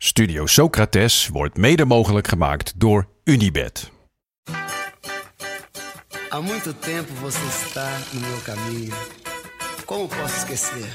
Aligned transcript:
Studio 0.00 0.46
Socrates 0.46 1.28
wordt 1.28 1.56
mede 1.56 1.84
mogelijk 1.84 2.28
gemaakt 2.28 2.72
door 2.76 3.08
Unibed. 3.24 3.90
Há 6.28 6.40
muito 6.40 6.72
tempo 6.72 7.12
você 7.20 7.46
está 7.46 7.88
no 8.12 8.20
meu 8.20 8.38
caminho. 8.44 8.94
Como 9.84 10.06
posso 10.06 10.36
esquecer? 10.36 10.88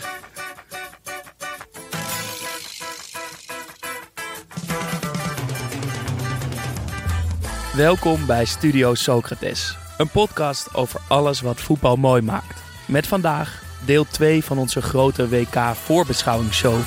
Welkom 7.75 8.25
bij 8.25 8.45
Studio 8.45 8.93
Socrates, 8.93 9.77
een 9.97 10.09
podcast 10.09 10.73
over 10.73 11.01
alles 11.07 11.41
wat 11.41 11.61
voetbal 11.61 11.95
mooi 11.95 12.21
maakt. 12.21 12.61
Met 12.87 13.07
vandaag 13.07 13.63
deel 13.85 14.05
2 14.11 14.43
van 14.43 14.57
onze 14.57 14.81
grote 14.81 15.29
WK 15.29 15.75
voorbeschouwingsshow. 15.75 16.79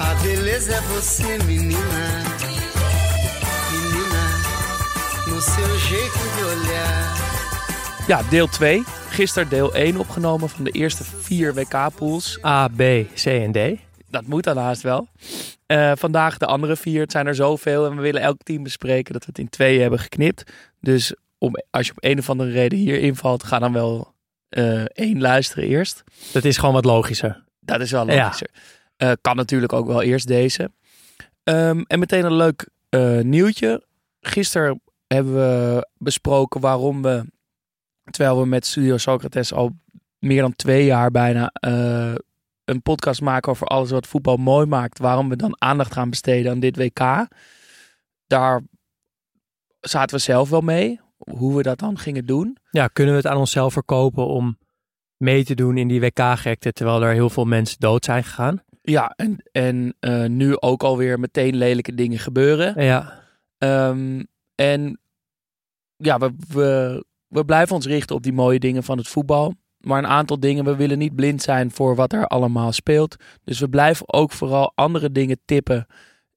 A 0.00 0.14
beleza 0.22 0.72
é 0.72 0.80
você, 0.80 1.38
menina. 1.44 2.04
Menina, 3.72 4.24
no 5.28 5.40
seu 5.40 5.78
jeito 5.78 6.18
de 6.36 6.42
olhar. 6.44 7.16
Ja, 8.06 8.22
deel 8.30 8.46
2. 8.46 8.82
Gisteren 9.10 9.48
deel 9.48 9.74
1 9.74 9.96
opgenomen 9.96 10.48
van 10.48 10.64
de 10.64 10.70
eerste 10.70 11.04
vier 11.04 11.54
WK-pools. 11.54 12.44
A, 12.44 12.68
B, 12.68 12.80
C 13.14 13.24
en 13.26 13.52
D. 13.52 13.58
Dat 14.10 14.26
moet 14.26 14.44
dan 14.44 14.56
haast 14.56 14.82
wel. 14.82 15.08
Eh, 15.66 15.92
vandaag 15.96 16.38
de 16.38 16.46
andere 16.46 16.76
vier. 16.76 17.00
Het 17.00 17.12
zijn 17.12 17.26
er 17.26 17.34
zoveel 17.34 17.86
en 17.86 17.96
we 17.96 18.02
willen 18.02 18.22
elk 18.22 18.42
team 18.42 18.62
bespreken 18.62 19.12
dat 19.12 19.24
we 19.24 19.28
het 19.30 19.38
in 19.38 19.48
twee 19.48 19.80
hebben 19.80 19.98
geknipt. 19.98 20.52
Dus 20.80 21.14
om, 21.38 21.54
als 21.70 21.86
je 21.86 21.92
op 21.92 22.04
een 22.04 22.18
of 22.18 22.30
andere 22.30 22.50
reden 22.50 22.78
hier 22.78 23.00
invalt, 23.00 23.42
ga 23.44 23.58
dan 23.58 23.72
wel 23.72 24.14
eh, 24.48 24.82
één 24.84 25.20
luisteren 25.20 25.64
eerst. 25.64 26.04
Dat 26.32 26.44
is 26.44 26.56
gewoon 26.56 26.74
wat 26.74 26.84
logischer. 26.84 27.44
Dat 27.60 27.80
is 27.80 27.90
wel 27.90 28.10
Ja. 28.10 28.34
Eh, 28.98 29.12
kan 29.20 29.36
natuurlijk 29.36 29.72
ook 29.72 29.86
wel 29.86 30.02
eerst 30.02 30.26
deze. 30.26 30.70
Ehm, 31.44 31.82
en 31.86 31.98
meteen 31.98 32.24
een 32.24 32.36
leuk 32.36 32.68
eh, 32.88 33.20
nieuwtje. 33.20 33.84
Gisteren 34.20 34.80
hebben 35.06 35.34
we 35.34 35.88
besproken 35.96 36.60
waarom 36.60 37.02
we, 37.02 37.24
terwijl 38.10 38.40
we 38.40 38.46
met 38.46 38.66
Studio 38.66 38.96
Socrates 38.96 39.52
al 39.52 39.76
meer 40.18 40.40
dan 40.40 40.56
twee 40.56 40.84
jaar 40.84 41.10
bijna 41.10 41.48
eh, 41.48 42.14
een 42.64 42.82
podcast 42.82 43.20
maken 43.20 43.50
over 43.50 43.66
alles 43.66 43.90
wat 43.90 44.06
voetbal 44.06 44.36
mooi 44.36 44.66
maakt, 44.66 44.98
waarom 44.98 45.28
we 45.28 45.36
dan 45.36 45.60
aandacht 45.62 45.92
gaan 45.92 46.10
besteden 46.10 46.52
aan 46.52 46.60
dit 46.60 46.76
WK. 46.76 47.28
Daar 48.26 48.62
zaten 49.80 50.16
we 50.16 50.22
zelf 50.22 50.50
wel 50.50 50.60
mee, 50.60 51.00
hoe 51.16 51.56
we 51.56 51.62
dat 51.62 51.78
dan 51.78 51.98
gingen 51.98 52.26
doen. 52.26 52.56
Ja, 52.70 52.86
kunnen 52.86 53.14
we 53.14 53.20
het 53.20 53.30
aan 53.30 53.38
onszelf 53.38 53.72
verkopen 53.72 54.26
om 54.26 54.58
mee 55.16 55.44
te 55.44 55.54
doen 55.54 55.76
in 55.76 55.88
die 55.88 56.00
WK-gekte, 56.00 56.72
terwijl 56.72 57.02
er 57.02 57.12
heel 57.12 57.30
veel 57.30 57.44
mensen 57.44 57.80
dood 57.80 58.04
zijn 58.04 58.24
gegaan? 58.24 58.62
Ja, 58.90 59.12
en, 59.16 59.42
en 59.52 59.96
eh, 60.00 60.24
nu 60.24 60.60
ook 60.60 60.82
alweer 60.82 61.20
meteen 61.20 61.56
lelijke 61.56 61.94
dingen 61.94 62.18
gebeuren. 62.18 62.84
Ja, 62.84 63.26
Ehm, 63.58 64.22
en 64.54 65.00
ja, 65.96 66.18
we, 66.18 66.34
we, 66.48 67.04
we 67.26 67.44
blijven 67.44 67.74
ons 67.74 67.86
richten 67.86 68.16
op 68.16 68.22
die 68.22 68.32
mooie 68.32 68.58
dingen 68.58 68.82
van 68.82 68.98
het 68.98 69.08
voetbal. 69.08 69.54
Maar 69.78 69.98
een 69.98 70.06
aantal 70.06 70.40
dingen, 70.40 70.64
we 70.64 70.76
willen 70.76 70.98
niet 70.98 71.14
blind 71.14 71.42
zijn 71.42 71.70
voor 71.70 71.94
wat 71.94 72.12
er 72.12 72.26
allemaal 72.26 72.72
speelt. 72.72 73.16
Dus 73.44 73.58
we 73.58 73.68
blijven 73.68 74.12
ook 74.12 74.32
vooral 74.32 74.72
andere 74.74 75.12
dingen 75.12 75.40
tippen 75.44 75.86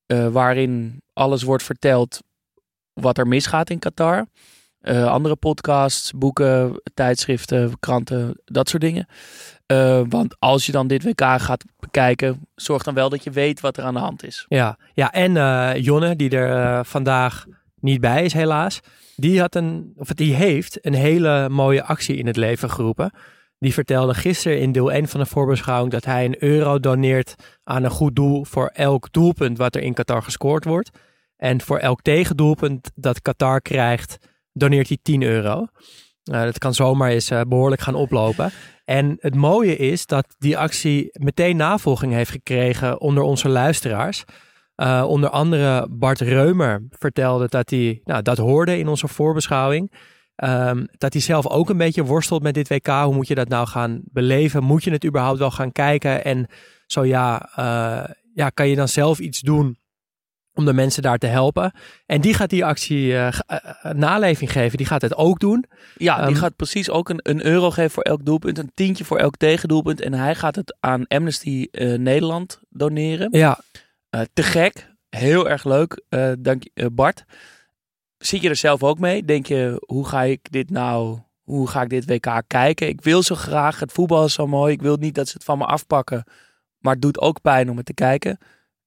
eh, 0.06 0.28
waarin 0.28 1.02
alles 1.14 1.44
wordt 1.44 1.64
verteld 1.64 2.22
wat 2.94 3.18
er 3.18 3.28
misgaat 3.28 3.70
in 3.70 3.80
Qatar. 3.80 4.26
Eh, 4.82 5.06
andere 5.06 5.36
podcasts, 5.36 6.12
boeken, 6.12 6.82
tijdschriften, 6.94 7.80
kranten, 7.80 8.42
dat 8.46 8.70
soort 8.70 8.82
dingen. 8.82 9.08
Eh, 9.66 10.02
want 10.10 10.36
als 10.40 10.66
je 10.66 10.72
dan 10.72 10.88
dit 10.88 11.04
WK 11.04 11.22
gaat 11.22 11.64
bekijken, 11.80 12.48
zorg 12.56 12.84
dan 12.84 12.94
wel 12.94 13.10
dat 13.10 13.24
je 13.24 13.32
weet 13.32 13.60
wat 13.60 13.78
er 13.78 13.84
aan 13.84 13.94
de 13.94 14.00
hand 14.00 14.24
is. 14.24 14.46
ja. 14.50 14.78
ja 14.94 15.12
en 15.12 15.38
eh, 15.38 15.84
Jonne, 15.84 16.16
die 16.16 16.30
er 16.30 16.86
vandaag 16.86 17.46
niet 17.80 18.02
bij 18.02 18.24
is 18.24 18.34
helaas, 18.34 18.80
die, 19.16 19.40
had 19.40 19.56
een, 19.56 19.94
of 19.96 20.08
die 20.08 20.34
heeft 20.34 20.86
een 20.86 20.94
hele 20.94 21.50
mooie 21.50 21.84
actie 21.84 22.16
in 22.16 22.28
het 22.28 22.36
leven 22.36 22.70
geroepen. 22.70 23.12
Die 23.60 23.74
vertelde 23.74 24.14
gisteren 24.14 24.60
in 24.60 24.72
deel 24.72 24.92
1 24.92 25.08
van 25.08 25.20
de 25.20 25.26
voorbeschouwing 25.26 25.92
dat 25.92 26.06
hij 26.06 26.26
een 26.26 26.44
euro 26.44 26.80
doneert 26.80 27.36
aan 27.64 27.84
een 27.84 27.90
goed 27.90 28.16
doel 28.16 28.46
voor 28.46 28.68
elk 28.68 29.12
doelpunt 29.12 29.58
wat 29.58 29.76
er 29.76 29.82
in 29.82 29.94
Qatar 29.94 30.24
gescoord 30.24 30.66
wordt. 30.66 30.90
En 31.38 31.62
voor 31.62 31.78
elk 31.78 32.02
tegendoelpunt 32.02 32.92
dat 32.96 33.22
Qatar 33.22 33.62
krijgt, 33.62 34.18
doneert 34.54 34.88
hij 34.88 34.98
10 35.02 35.22
euro. 35.24 35.66
Nou, 36.24 36.46
dat 36.46 36.58
kan 36.58 36.74
zomaar 36.74 37.10
eens 37.10 37.30
eh, 37.30 37.42
behoorlijk 37.48 37.82
gaan 37.82 37.96
oplopen. 37.96 38.52
En 38.86 39.16
het 39.20 39.36
mooie 39.36 39.76
is 39.76 40.06
dat 40.06 40.36
die 40.38 40.58
actie 40.58 41.10
meteen 41.12 41.56
navolging 41.56 42.14
heeft 42.14 42.32
gekregen 42.32 43.02
onder 43.02 43.24
onze 43.24 43.50
luisteraars. 43.50 44.24
Eh, 44.76 45.04
onder 45.08 45.30
andere 45.30 45.88
Bart 45.92 46.20
Reumer 46.20 46.88
vertelde 46.90 47.48
dat 47.48 47.70
hij 47.70 48.02
nou, 48.04 48.22
dat 48.22 48.38
hoorde 48.38 48.78
in 48.78 48.88
onze 48.88 49.08
voorbeschouwing. 49.08 49.92
Ehm, 50.36 50.86
dat 50.92 51.14
hij 51.14 51.22
zelf 51.22 51.48
ook 51.48 51.70
een 51.70 51.78
beetje 51.78 52.04
worstelt 52.04 52.44
met 52.44 52.54
dit 52.54 52.68
WK. 52.68 52.88
Hoe 52.88 53.14
moet 53.14 53.28
je 53.28 53.36
dat 53.36 53.48
nou 53.48 53.68
gaan 53.68 54.02
beleven? 54.04 54.64
Moet 54.64 54.84
je 54.84 54.92
het 54.92 55.06
überhaupt 55.06 55.40
wel 55.40 55.52
gaan 55.52 55.72
kijken? 55.72 56.24
En 56.24 56.48
zo 56.86 57.06
ja, 57.06 57.50
eh, 57.56 58.14
ja 58.34 58.50
kan 58.50 58.68
je 58.68 58.76
dan 58.76 58.88
zelf 58.88 59.20
iets 59.20 59.40
doen 59.40 59.78
om 60.54 60.66
de 60.66 60.74
mensen 60.74 61.02
daar 61.02 61.18
te 61.18 61.28
helpen? 61.28 61.72
En 62.06 62.22
die 62.22 62.34
gaat 62.34 62.50
die 62.50 62.66
actie 62.66 63.18
eh, 63.18 63.28
ge- 63.32 63.44
eh, 63.46 63.92
naleving 63.94 64.52
geven. 64.52 64.78
Die 64.78 64.86
gaat 64.88 65.02
het 65.02 65.16
ook 65.16 65.40
doen. 65.40 65.66
Ja, 65.98 66.16
die 66.18 66.26
Ehm, 66.26 66.36
gaat 66.36 66.56
precies 66.56 66.90
ook 66.90 67.10
een, 67.10 67.20
een 67.24 67.46
euro 67.46 67.72
geven 67.72 67.92
voor 67.92 68.04
elk 68.04 68.26
doelpunt. 68.26 68.58
Een 68.58 68.72
tientje 68.74 69.06
voor 69.06 69.18
elk 69.18 69.38
tegendoelpunt. 69.38 70.02
En 70.02 70.14
hij 70.14 70.36
gaat 70.36 70.56
het 70.56 70.76
aan 70.80 71.08
Amnesty 71.08 71.68
eh, 71.72 71.98
Nederland 71.98 72.60
doneren. 72.70 73.28
Ja, 73.32 73.60
Eh, 74.10 74.22
te 74.34 74.44
gek. 74.44 74.90
Heel 75.10 75.50
erg 75.50 75.64
leuk. 75.64 76.04
Eh, 76.10 76.32
dank 76.40 76.64
je, 76.64 76.72
eh, 76.74 76.86
Bart. 76.92 77.24
Zit 78.18 78.42
je 78.42 78.50
er 78.50 78.56
zelf 78.56 78.84
ook 78.84 79.00
mee? 79.00 79.26
Denk 79.26 79.46
je, 79.46 79.84
hoe 79.86 80.08
ga 80.08 80.22
ik 80.22 80.52
dit 80.52 80.70
nou... 80.70 81.20
Hoe 81.42 81.68
ga 81.68 81.82
ik 81.82 81.90
dit 81.90 82.06
WK 82.06 82.42
kijken? 82.48 82.88
Ik 82.88 83.02
wil 83.04 83.24
zo 83.24 83.36
graag. 83.36 83.80
Het 83.80 83.92
voetbal 83.92 84.26
is 84.26 84.34
zo 84.34 84.48
mooi. 84.48 84.74
Ik 84.74 84.82
wil 84.82 84.96
niet 84.96 85.16
dat 85.16 85.28
ze 85.28 85.34
het 85.34 85.44
van 85.44 85.58
me 85.58 85.66
afpakken. 85.66 86.24
Maar 86.80 86.94
het 86.94 87.02
doet 87.02 87.20
ook 87.20 87.42
pijn 87.42 87.70
om 87.70 87.78
het 87.78 87.86
te 87.86 87.94
kijken. 87.94 88.38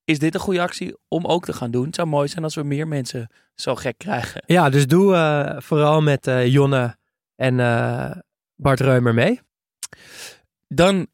Is 0.05 0.19
dit 0.19 0.35
een 0.35 0.41
goede 0.41 0.61
actie 0.61 0.97
om 1.09 1.27
ook 1.27 1.45
te 1.45 1.53
gaan 1.53 1.71
doen? 1.71 1.87
Het 1.87 1.95
zou 1.95 2.09
mooi 2.09 2.29
zijn 2.29 2.45
als 2.45 2.55
we 2.55 2.63
meer 2.63 2.89
mensen 2.89 3.29
zo 3.55 3.75
gek 3.75 3.99
krijgen. 3.99 4.43
ja 4.47 4.71
dus 4.71 4.87
doe 4.87 5.15
eh, 5.15 5.61
vooral 5.61 6.03
met 6.03 6.27
eh, 6.27 6.47
Jonne 6.47 6.97
en 7.37 7.61
eh, 7.61 8.11
Bart 8.55 8.81
Reumer 8.81 9.15
mee. 9.15 9.41
Dan 10.69 11.07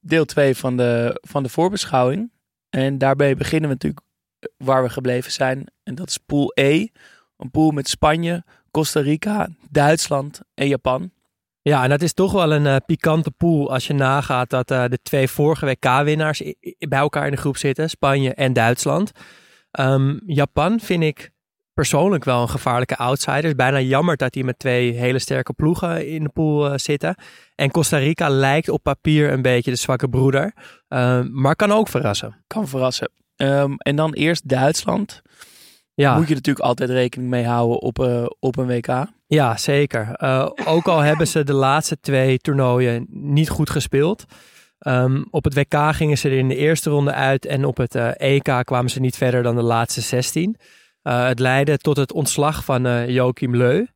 deel 0.00 0.24
2 0.24 0.56
van 0.56 0.76
de, 0.76 1.20
van 1.20 1.42
de 1.42 1.48
voorbeschouwing. 1.48 2.30
En 2.70 2.98
daarbij 2.98 3.36
beginnen 3.36 3.68
we 3.68 3.74
natuurlijk 3.74 4.06
waar 4.56 4.82
we 4.82 4.90
gebleven 4.90 5.32
zijn. 5.32 5.66
En 5.82 5.94
dat 5.94 6.08
is 6.08 6.18
pool 6.18 6.52
E. 6.54 6.86
Een 7.36 7.50
pool 7.50 7.70
met 7.70 7.88
Spanje, 7.88 8.44
Costa 8.70 9.00
Rica, 9.00 9.48
Duitsland 9.70 10.40
en 10.54 10.68
Japan. 10.68 11.10
Ja, 11.62 11.82
en 11.82 11.88
dat 11.88 12.02
is 12.02 12.12
toch 12.12 12.32
wel 12.32 12.52
een 12.52 12.66
eh, 12.66 12.76
pikante 12.86 13.30
pool 13.30 13.72
als 13.72 13.86
je 13.86 13.94
nagaat 13.94 14.50
dat 14.50 14.70
eh, 14.70 14.84
de 14.88 14.98
twee 15.02 15.28
vorige 15.28 15.66
WK-winnaars 15.66 16.42
bij 16.78 16.98
elkaar 16.98 17.24
in 17.24 17.30
de 17.30 17.36
groep 17.36 17.56
zitten, 17.56 17.90
Spanje 17.90 18.34
en 18.34 18.52
Duitsland. 18.52 19.12
Ehm, 19.70 20.18
Japan 20.26 20.80
vind 20.80 21.02
ik 21.02 21.30
persoonlijk 21.74 22.24
wel 22.24 22.42
een 22.42 22.48
gevaarlijke 22.48 22.96
outsider. 22.96 23.34
Het 23.34 23.44
is 23.44 23.54
bijna 23.54 23.80
jammer 23.80 24.16
dat 24.16 24.32
die 24.32 24.44
met 24.44 24.58
twee 24.58 24.92
hele 24.92 25.18
sterke 25.18 25.52
ploegen 25.52 26.08
in 26.08 26.22
de 26.22 26.28
pool 26.28 26.70
eh, 26.70 26.78
zitten. 26.78 27.14
En 27.54 27.70
Costa 27.70 27.96
Rica 27.96 28.28
lijkt 28.28 28.68
op 28.68 28.82
papier 28.82 29.32
een 29.32 29.42
beetje 29.42 29.70
de 29.70 29.76
zwakke 29.76 30.08
broeder, 30.08 30.52
Ehm, 30.88 31.28
maar 31.30 31.56
kan 31.56 31.72
ook 31.72 31.88
verrassen. 31.88 32.44
Kan 32.46 32.68
verrassen. 32.68 33.10
Ehm, 33.36 33.74
en 33.76 33.96
dan 33.96 34.12
eerst 34.12 34.48
Duitsland. 34.48 35.22
Ja, 35.94 36.16
Moet 36.16 36.28
je 36.28 36.34
natuurlijk 36.34 36.66
altijd 36.66 36.90
rekening 36.90 37.30
mee 37.30 37.44
houden 37.44 37.80
op, 37.80 37.98
op 38.38 38.56
een 38.56 38.66
WK. 38.66 39.06
Ja, 39.34 39.56
zeker. 39.56 40.14
Eh, 40.14 40.50
ook 40.64 40.86
al 40.86 41.00
hebben 41.10 41.28
ze 41.28 41.44
de 41.44 41.52
laatste 41.52 42.00
twee 42.00 42.38
toernooien 42.38 43.06
niet 43.08 43.48
goed 43.48 43.70
gespeeld. 43.70 44.24
Ehm, 44.78 45.22
op 45.30 45.44
het 45.44 45.54
WK 45.54 45.94
gingen 45.94 46.18
ze 46.18 46.28
er 46.28 46.38
in 46.38 46.48
de 46.48 46.56
eerste 46.56 46.90
ronde 46.90 47.12
uit 47.12 47.46
en 47.46 47.64
op 47.64 47.76
het 47.76 47.94
eh, 47.94 48.10
EK 48.16 48.64
kwamen 48.64 48.90
ze 48.90 49.00
niet 49.00 49.16
verder 49.16 49.42
dan 49.42 49.54
de 49.54 49.62
laatste 49.62 50.00
16. 50.00 50.56
Eh, 51.02 51.26
het 51.26 51.38
leidde 51.38 51.78
tot 51.78 51.96
het 51.96 52.12
ontslag 52.12 52.64
van 52.64 52.86
eh 52.86 53.08
Joachim 53.08 53.56
Leu. 53.56 53.86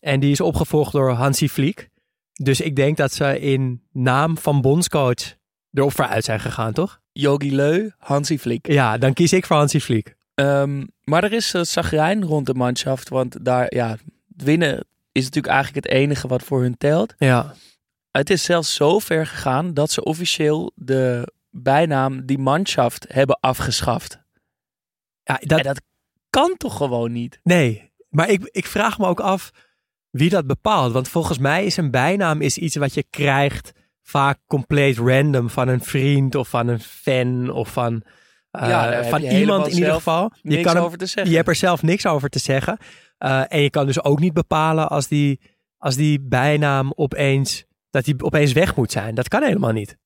En 0.00 0.20
die 0.20 0.30
is 0.30 0.40
opgevolgd 0.40 0.92
door 0.92 1.10
Hansi 1.10 1.48
Vliek. 1.48 1.88
Dus 2.32 2.60
ik 2.60 2.76
denk 2.76 2.96
dat 2.96 3.12
ze 3.12 3.40
in 3.40 3.82
naam 3.92 4.38
van 4.38 4.60
bondscoach 4.60 5.36
erop 5.72 5.92
vooruit 5.92 6.24
zijn 6.24 6.40
gegaan, 6.40 6.72
toch? 6.72 7.00
Yogi 7.12 7.54
Leu, 7.54 7.90
Hansi 7.98 8.38
Flick. 8.38 8.66
Ja, 8.66 8.98
dan 8.98 9.12
kies 9.12 9.32
ik 9.32 9.46
voor 9.46 9.56
Hansi 9.56 9.80
Flick. 9.80 10.16
Ehm, 10.34 10.84
maar 11.04 11.24
er 11.24 11.32
is 11.32 11.54
uh, 11.54 11.62
zagrijn 11.62 12.24
rond 12.24 12.46
de 12.46 12.54
manschaft. 12.54 13.08
Want 13.08 13.44
daar, 13.44 13.74
ja, 13.74 13.96
winnen 14.42 14.86
is 15.12 15.24
natuurlijk 15.24 15.54
eigenlijk 15.54 15.86
het 15.86 15.94
enige 15.94 16.28
wat 16.28 16.42
voor 16.42 16.60
hun 16.62 16.76
telt. 16.76 17.14
Ja. 17.18 17.54
Het 18.10 18.30
is 18.30 18.42
zelfs 18.42 18.74
zo 18.74 18.98
ver 18.98 19.26
gegaan 19.26 19.74
dat 19.74 19.90
ze 19.90 20.04
officieel 20.04 20.72
de 20.74 21.32
bijnaam 21.50 22.26
die 22.26 22.38
manschaft 22.38 23.06
hebben 23.08 23.38
afgeschaft. 23.40 24.18
Ja, 25.22 25.38
dat... 25.40 25.58
En 25.58 25.64
dat 25.64 25.80
kan 26.30 26.54
toch 26.56 26.76
gewoon 26.76 27.12
niet? 27.12 27.40
Nee, 27.42 27.92
maar 28.08 28.28
ik, 28.28 28.48
ik 28.50 28.66
vraag 28.66 28.98
me 28.98 29.06
ook 29.06 29.20
af 29.20 29.50
wie 30.10 30.30
dat 30.30 30.46
bepaalt. 30.46 30.92
Want 30.92 31.08
volgens 31.08 31.38
mij 31.38 31.64
is 31.64 31.76
een 31.76 31.90
bijnaam 31.90 32.40
is 32.40 32.58
iets 32.58 32.76
wat 32.76 32.94
je 32.94 33.04
krijgt 33.10 33.72
vaak 34.02 34.38
compleet 34.46 34.96
random 34.98 35.50
van 35.50 35.68
een 35.68 35.80
vriend 35.80 36.34
of 36.34 36.48
van 36.48 36.68
een 36.68 36.80
fan 36.80 37.50
of 37.50 37.72
van, 37.72 37.92
uh, 37.92 38.68
Ja, 38.68 38.90
daar 38.90 39.04
van 39.06 39.22
iemand 39.22 39.66
in 39.66 39.74
ieder 39.74 39.92
geval. 39.92 40.32
Je, 40.42 40.60
kan 40.60 40.74
hem- 40.74 40.84
over 40.84 40.98
te 40.98 41.06
zeggen. 41.06 41.30
je 41.30 41.36
hebt 41.36 41.48
er 41.48 41.54
zelf 41.54 41.82
niks 41.82 42.06
over 42.06 42.28
te 42.28 42.38
zeggen. 42.38 42.78
Uh, 43.18 43.42
en 43.52 43.60
je 43.60 43.70
kan 43.70 43.86
dus 43.86 44.02
ook 44.04 44.20
niet 44.20 44.32
bepalen 44.32 44.88
als 44.88 45.08
die, 45.08 45.40
als 45.78 45.96
die 45.96 46.20
bijnaam 46.20 46.92
opeens, 46.96 47.64
dat 47.90 48.04
die 48.04 48.14
opeens 48.24 48.52
weg 48.52 48.76
moet 48.76 48.92
zijn. 48.92 49.14
Dat 49.14 49.28
kan 49.28 49.42
helemaal 49.42 49.72
niet. 49.72 49.96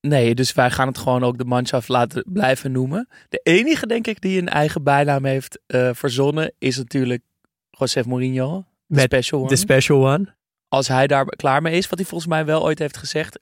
Nee, 0.00 0.34
dus 0.34 0.52
wij 0.52 0.70
gaan 0.70 0.86
het 0.88 0.98
gewoon 0.98 1.24
ook 1.24 1.38
de 1.38 1.44
manschaft 1.44 1.88
laten 1.88 2.24
blijven 2.32 2.72
noemen. 2.72 3.08
De 3.28 3.40
enige, 3.42 3.86
denk 3.86 4.06
ik, 4.06 4.20
die 4.20 4.40
een 4.40 4.48
eigen 4.48 4.82
bijnaam 4.82 5.24
heeft 5.24 5.60
eh, 5.66 5.90
verzonnen, 5.92 6.52
is 6.58 6.76
natuurlijk 6.76 7.22
José 7.70 8.02
Mourinho. 8.06 8.64
De 8.86 8.94
Met 8.94 9.04
special 9.04 9.40
one. 9.40 9.48
De 9.48 9.56
special 9.56 10.08
one. 10.12 10.34
Als 10.68 10.88
hij 10.88 11.06
daar 11.06 11.24
klaar 11.24 11.62
mee 11.62 11.76
is, 11.76 11.88
wat 11.88 11.98
hij 11.98 12.08
volgens 12.08 12.30
mij 12.30 12.44
wel 12.44 12.62
ooit 12.62 12.78
heeft 12.78 12.96
gezegd, 12.96 13.38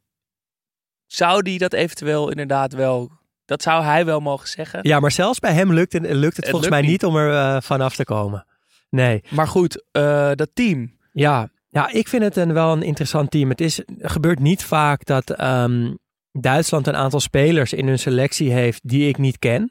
zou 1.06 1.42
die 1.42 1.58
dat 1.58 1.72
eventueel 1.72 2.30
inderdaad 2.30 2.72
wel, 2.72 3.10
dat 3.44 3.62
zou 3.62 3.84
hij 3.84 4.04
wel 4.04 4.20
mogen 4.20 4.48
zeggen. 4.48 4.80
Ja, 4.82 5.00
maar 5.00 5.12
zelfs 5.12 5.38
bij 5.38 5.52
hem 5.52 5.72
lukt, 5.72 5.92
het- 5.92 6.02
lukt 6.02 6.22
het, 6.24 6.36
Het 6.36 6.48
volgens 6.48 6.60
lukt 6.70 6.70
mij 6.70 6.80
niet. 6.80 6.90
niet 6.90 7.04
om 7.04 7.16
er 7.16 7.32
eh, 7.32 7.60
vanaf 7.60 7.94
te 7.96 8.04
komen. 8.04 8.46
Nee. 8.94 9.22
Maar 9.30 9.48
goed, 9.48 9.84
eh, 9.90 10.30
dat 10.34 10.50
team. 10.54 10.96
Ja, 11.12 11.50
ja 11.68 11.92
ik 11.92 12.08
vind 12.08 12.22
het 12.22 12.36
een, 12.36 12.52
wel 12.52 12.72
een 12.72 12.82
interessant 12.82 13.30
team. 13.30 13.48
Het 13.48 13.60
is, 13.60 13.82
gebeurt 13.98 14.38
niet 14.38 14.64
vaak 14.64 15.04
dat 15.04 15.30
ehm, 15.30 15.94
Duitsland 16.32 16.86
een 16.86 16.96
aantal 16.96 17.20
spelers 17.20 17.72
in 17.72 17.86
hun 17.86 17.98
selectie 17.98 18.50
heeft 18.52 18.88
die 18.88 19.08
ik 19.08 19.18
niet 19.18 19.38
ken. 19.38 19.70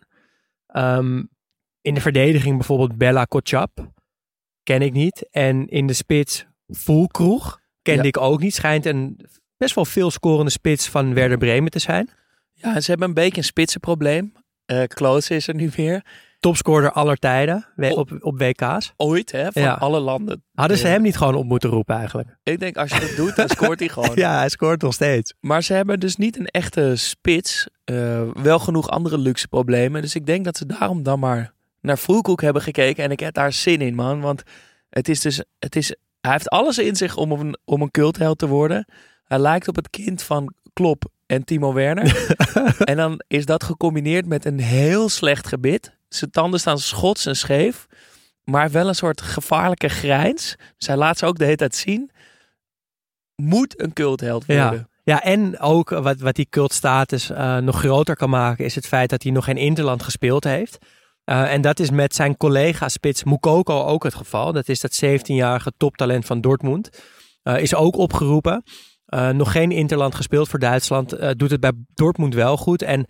Ehm, 0.67 1.23
in 1.81 1.93
de 1.93 2.01
verdediging 2.01 2.57
bijvoorbeeld 2.57 2.97
Bella 2.97 3.25
Kotschap. 3.25 3.91
Ken 4.63 4.81
ik 4.81 4.93
niet. 4.93 5.27
En 5.31 5.67
in 5.67 5.87
de 5.87 5.93
spits 5.93 6.45
Voelkroeg. 6.67 7.59
Kende 7.81 8.01
Ja. 8.01 8.07
ik 8.07 8.17
ook 8.17 8.39
niet. 8.39 8.53
Schijnt 8.53 8.85
een 8.85 9.19
best 9.57 9.75
wel 9.75 9.85
veel 9.85 10.11
scorende 10.11 10.51
spits 10.51 10.89
van 10.89 11.13
Werder 11.13 11.37
Bremen 11.37 11.71
te 11.71 11.79
zijn. 11.79 12.09
Ja, 12.53 12.79
ze 12.79 12.89
hebben 12.89 13.07
een 13.07 13.13
beetje 13.13 13.37
een 13.37 13.43
spitsenprobleem. 13.43 14.33
Eh 14.65 14.83
Klose 14.87 15.35
is 15.35 15.47
er 15.47 15.55
nu 15.55 15.71
weer. 15.75 16.05
Topscorer 16.41 16.91
aller 16.91 17.17
tijden 17.17 17.65
op, 17.77 18.17
op 18.19 18.39
WK's. 18.39 18.93
Ooit, 18.97 19.31
hè, 19.31 19.51
van 19.51 19.61
Ja. 19.61 19.73
alle 19.73 19.99
landen. 19.99 20.43
Hadden 20.53 20.77
ze 20.77 20.87
hem 20.87 21.01
niet 21.01 21.17
gewoon 21.17 21.35
op 21.35 21.45
moeten 21.45 21.69
roepen 21.69 21.95
eigenlijk? 21.95 22.29
Ik 22.43 22.59
denk, 22.59 22.77
als 22.77 22.91
je 22.91 22.99
dat 22.99 23.15
doet, 23.15 23.35
dan 23.35 23.49
scoort 23.49 23.79
hij 23.79 23.89
gewoon. 23.89 24.11
Ja, 24.25 24.37
hij 24.37 24.49
scoort 24.49 24.81
nog 24.81 24.93
steeds. 24.93 25.33
Maar 25.39 25.63
ze 25.63 25.73
hebben 25.73 25.99
dus 25.99 26.15
niet 26.15 26.39
een 26.39 26.45
echte 26.47 26.95
spits. 26.95 27.67
Eh, 27.83 28.21
wel 28.33 28.59
genoeg 28.59 28.89
andere 28.89 29.17
luxe 29.17 29.47
problemen. 29.47 30.01
Dus 30.01 30.15
ik 30.15 30.25
denk 30.25 30.45
dat 30.45 30.57
ze 30.57 30.65
daarom 30.65 31.03
dan 31.03 31.19
maar 31.19 31.53
naar 31.81 31.97
Vroekoek 31.97 32.41
hebben 32.41 32.61
gekeken. 32.61 33.03
En 33.03 33.11
ik 33.11 33.19
heb 33.19 33.33
daar 33.33 33.53
zin 33.53 33.81
in, 33.81 33.95
man. 33.95 34.21
Want 34.21 34.43
het 34.89 35.09
is 35.09 35.19
dus, 35.19 35.43
het 35.59 35.75
is, 35.75 35.95
hij 36.21 36.31
heeft 36.31 36.49
alles 36.49 36.77
in 36.77 36.95
zich 36.95 37.15
om 37.17 37.31
een, 37.31 37.57
om 37.65 37.81
een 37.81 37.91
cultheld 37.91 38.37
te 38.37 38.47
worden. 38.47 38.85
Hij 39.23 39.39
lijkt 39.39 39.67
op 39.67 39.75
het 39.75 39.89
kind 39.89 40.23
van 40.23 40.53
Klop 40.73 41.03
en 41.25 41.43
Timo 41.43 41.73
Werner. 41.73 42.35
en 42.83 42.97
dan 42.97 43.21
is 43.27 43.45
dat 43.45 43.63
gecombineerd 43.63 44.25
met 44.25 44.45
een 44.45 44.59
heel 44.59 45.09
slecht 45.09 45.47
gebit. 45.47 45.99
Zijn 46.15 46.31
tanden 46.31 46.59
staan 46.59 46.79
schots 46.79 47.25
en 47.25 47.35
scheef. 47.35 47.87
Maar 48.43 48.71
wel 48.71 48.87
een 48.87 48.95
soort 48.95 49.21
gevaarlijke 49.21 49.89
grijns. 49.89 50.55
Dus 50.77 50.87
hij 50.87 50.95
laat 50.95 51.17
ze 51.17 51.25
ook 51.25 51.37
de 51.37 51.43
hele 51.43 51.55
tijd 51.55 51.75
zien. 51.75 52.11
Moet 53.35 53.81
een 53.81 53.93
cultheld 53.93 54.43
Ja. 54.47 54.63
worden. 54.67 54.89
Ja, 55.03 55.23
en 55.23 55.59
ook 55.59 55.89
wat, 55.89 56.19
wat 56.19 56.35
die 56.35 56.47
cultstatus 56.49 57.29
eh 57.29 57.57
nog 57.57 57.79
groter 57.79 58.15
kan 58.15 58.29
maken, 58.29 58.65
is 58.65 58.75
het 58.75 58.87
feit 58.87 59.09
dat 59.09 59.23
hij 59.23 59.31
nog 59.31 59.45
geen 59.45 59.57
Interland 59.57 60.03
gespeeld 60.03 60.43
heeft. 60.43 60.77
Eh, 61.23 61.53
en 61.53 61.61
dat 61.61 61.79
is 61.79 61.89
met 61.89 62.15
zijn 62.15 62.37
collega 62.37 62.89
spits 62.89 63.23
Mukoko 63.23 63.83
ook 63.83 64.03
het 64.03 64.15
geval. 64.15 64.51
Dat 64.53 64.69
is 64.69 64.79
dat 64.79 64.99
17-jarige 65.05 65.71
toptalent 65.77 66.25
van 66.25 66.41
Dortmund. 66.41 66.89
Eh, 67.43 67.61
is 67.61 67.75
ook 67.75 67.95
opgeroepen. 67.95 68.63
Nog 69.33 69.51
geen 69.51 69.71
Interland 69.71 70.15
gespeeld 70.15 70.49
voor 70.49 70.59
Duitsland. 70.59 71.09
Doet 71.39 71.51
het 71.51 71.59
bij 71.59 71.71
Dortmund 71.93 72.33
wel 72.33 72.57
goed. 72.57 72.81
En 72.81 73.05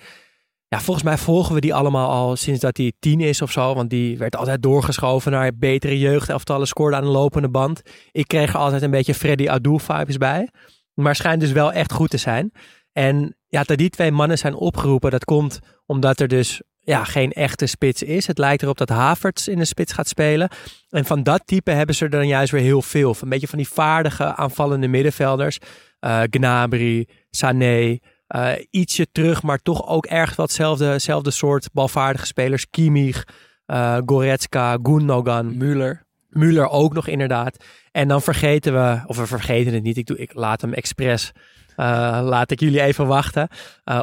ja, 0.74 0.80
volgens 0.80 1.06
mij 1.06 1.18
volgen 1.18 1.56
we 1.56 1.62
die 1.62 1.74
allemaal 1.74 2.10
al 2.10 2.36
sinds 2.36 2.60
dat 2.60 2.78
hij 2.78 2.94
tien 3.00 3.20
is 3.20 3.42
of 3.42 3.52
zo. 3.52 3.74
Want 3.74 3.90
die 3.90 4.18
werd 4.18 4.36
altijd 4.36 4.62
doorgeschoven 4.62 5.32
naar 5.32 5.52
betere 5.56 6.00
jeugdelftallen. 6.00 6.68
Scoorde 6.68 6.96
aan 6.96 7.04
de 7.04 7.10
lopende 7.10 7.50
band. 7.50 7.82
Ik 8.12 8.28
kreeg 8.28 8.54
er 8.54 8.60
altijd 8.60 8.82
een 8.82 8.92
beetje 8.92 9.14
Freddy 9.14 9.50
Adu 9.50 9.80
vibes 9.80 10.18
bij. 10.18 10.50
Maar 10.94 11.16
schijnt 11.16 11.42
dus 11.42 11.52
wel 11.52 11.72
echt 11.72 11.92
goed 11.92 12.10
te 12.10 12.18
zijn. 12.18 12.52
En 12.92 13.36
ja, 13.48 13.64
dat 13.64 13.78
die 13.78 13.90
twee 13.90 14.12
mannen 14.12 14.38
zijn 14.38 14.54
opgeroepen, 14.54 15.12
dat 15.12 15.26
komt 15.26 15.60
omdat 15.86 16.20
er 16.20 16.28
dus 16.28 16.62
ja, 16.80 17.04
geen 17.04 17.32
echte 17.32 17.66
spits 17.66 18.04
is. 18.04 18.28
Het 18.28 18.38
lijkt 18.38 18.64
erop 18.64 18.78
dat 18.78 18.90
Havertz 18.90 19.48
in 19.48 19.58
de 19.58 19.66
spits 19.66 19.94
gaat 19.94 20.08
spelen. 20.08 20.50
En 20.90 21.06
van 21.06 21.24
dat 21.24 21.42
type 21.46 21.72
hebben 21.72 21.96
ze 21.96 22.04
er 22.04 22.10
dan 22.10 22.28
juist 22.28 22.52
weer 22.52 22.62
heel 22.62 22.82
veel. 22.82 23.16
Een 23.22 23.30
beetje 23.30 23.48
van 23.48 23.58
die 23.58 23.70
vaardige 23.70 24.36
aanvallende 24.36 24.88
middenvelders. 24.88 25.58
Eh 26.00 26.22
Gnabry, 26.30 27.08
Sané, 27.30 27.98
eh, 28.32 28.52
ietsje 28.70 29.08
terug, 29.12 29.44
maar 29.44 29.62
toch 29.62 29.88
ook 29.88 30.06
erg 30.06 30.36
hetzelfde 30.36 31.32
soort 31.32 31.70
balvaardige 31.74 32.26
spelers. 32.26 32.70
Kimmich, 32.70 33.28
eh 33.66 33.98
Goretzka, 34.06 34.78
Gundogan. 34.84 35.58
Müller. 35.58 36.06
Müller 36.30 36.70
ook 36.70 36.94
nog 36.94 37.08
inderdaad. 37.08 37.66
En 37.92 38.08
dan 38.08 38.22
vergeten 38.22 38.74
we, 38.74 39.02
of 39.06 39.18
we 39.18 39.28
vergeten 39.28 39.74
het 39.74 39.84
niet, 39.84 39.98
ik, 39.98 40.06
doe, 40.06 40.18
ik 40.18 40.34
laat 40.34 40.62
hem 40.62 40.74
expres, 40.74 41.32
eh, 41.76 41.86
laat 42.24 42.52
ik 42.52 42.60
jullie 42.60 42.82
even 42.82 43.08
wachten, 43.08 43.48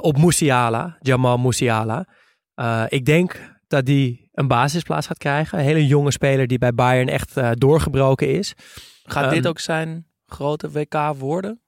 op 0.00 0.18
Musiala, 0.18 0.96
Jamal 1.00 1.38
Musiala. 1.38 2.06
Ik 2.88 3.04
denk 3.04 3.56
dat 3.66 3.86
die 3.86 4.28
een 4.32 4.48
basisplaats 4.48 5.06
gaat 5.06 5.18
krijgen. 5.18 5.58
Een 5.58 5.64
hele 5.64 5.86
jonge 5.86 6.10
speler 6.10 6.46
die 6.46 6.58
bij 6.58 6.72
Bayern 6.72 7.08
echt 7.08 7.34
doorgebroken 7.52 8.32
is. 8.32 8.54
Gaat 9.02 9.24
Ehm, 9.24 9.34
dit 9.34 9.46
ook 9.46 9.58
zijn 9.58 10.06
grote 10.26 10.70
WK 10.70 11.14
worden? 11.18 11.60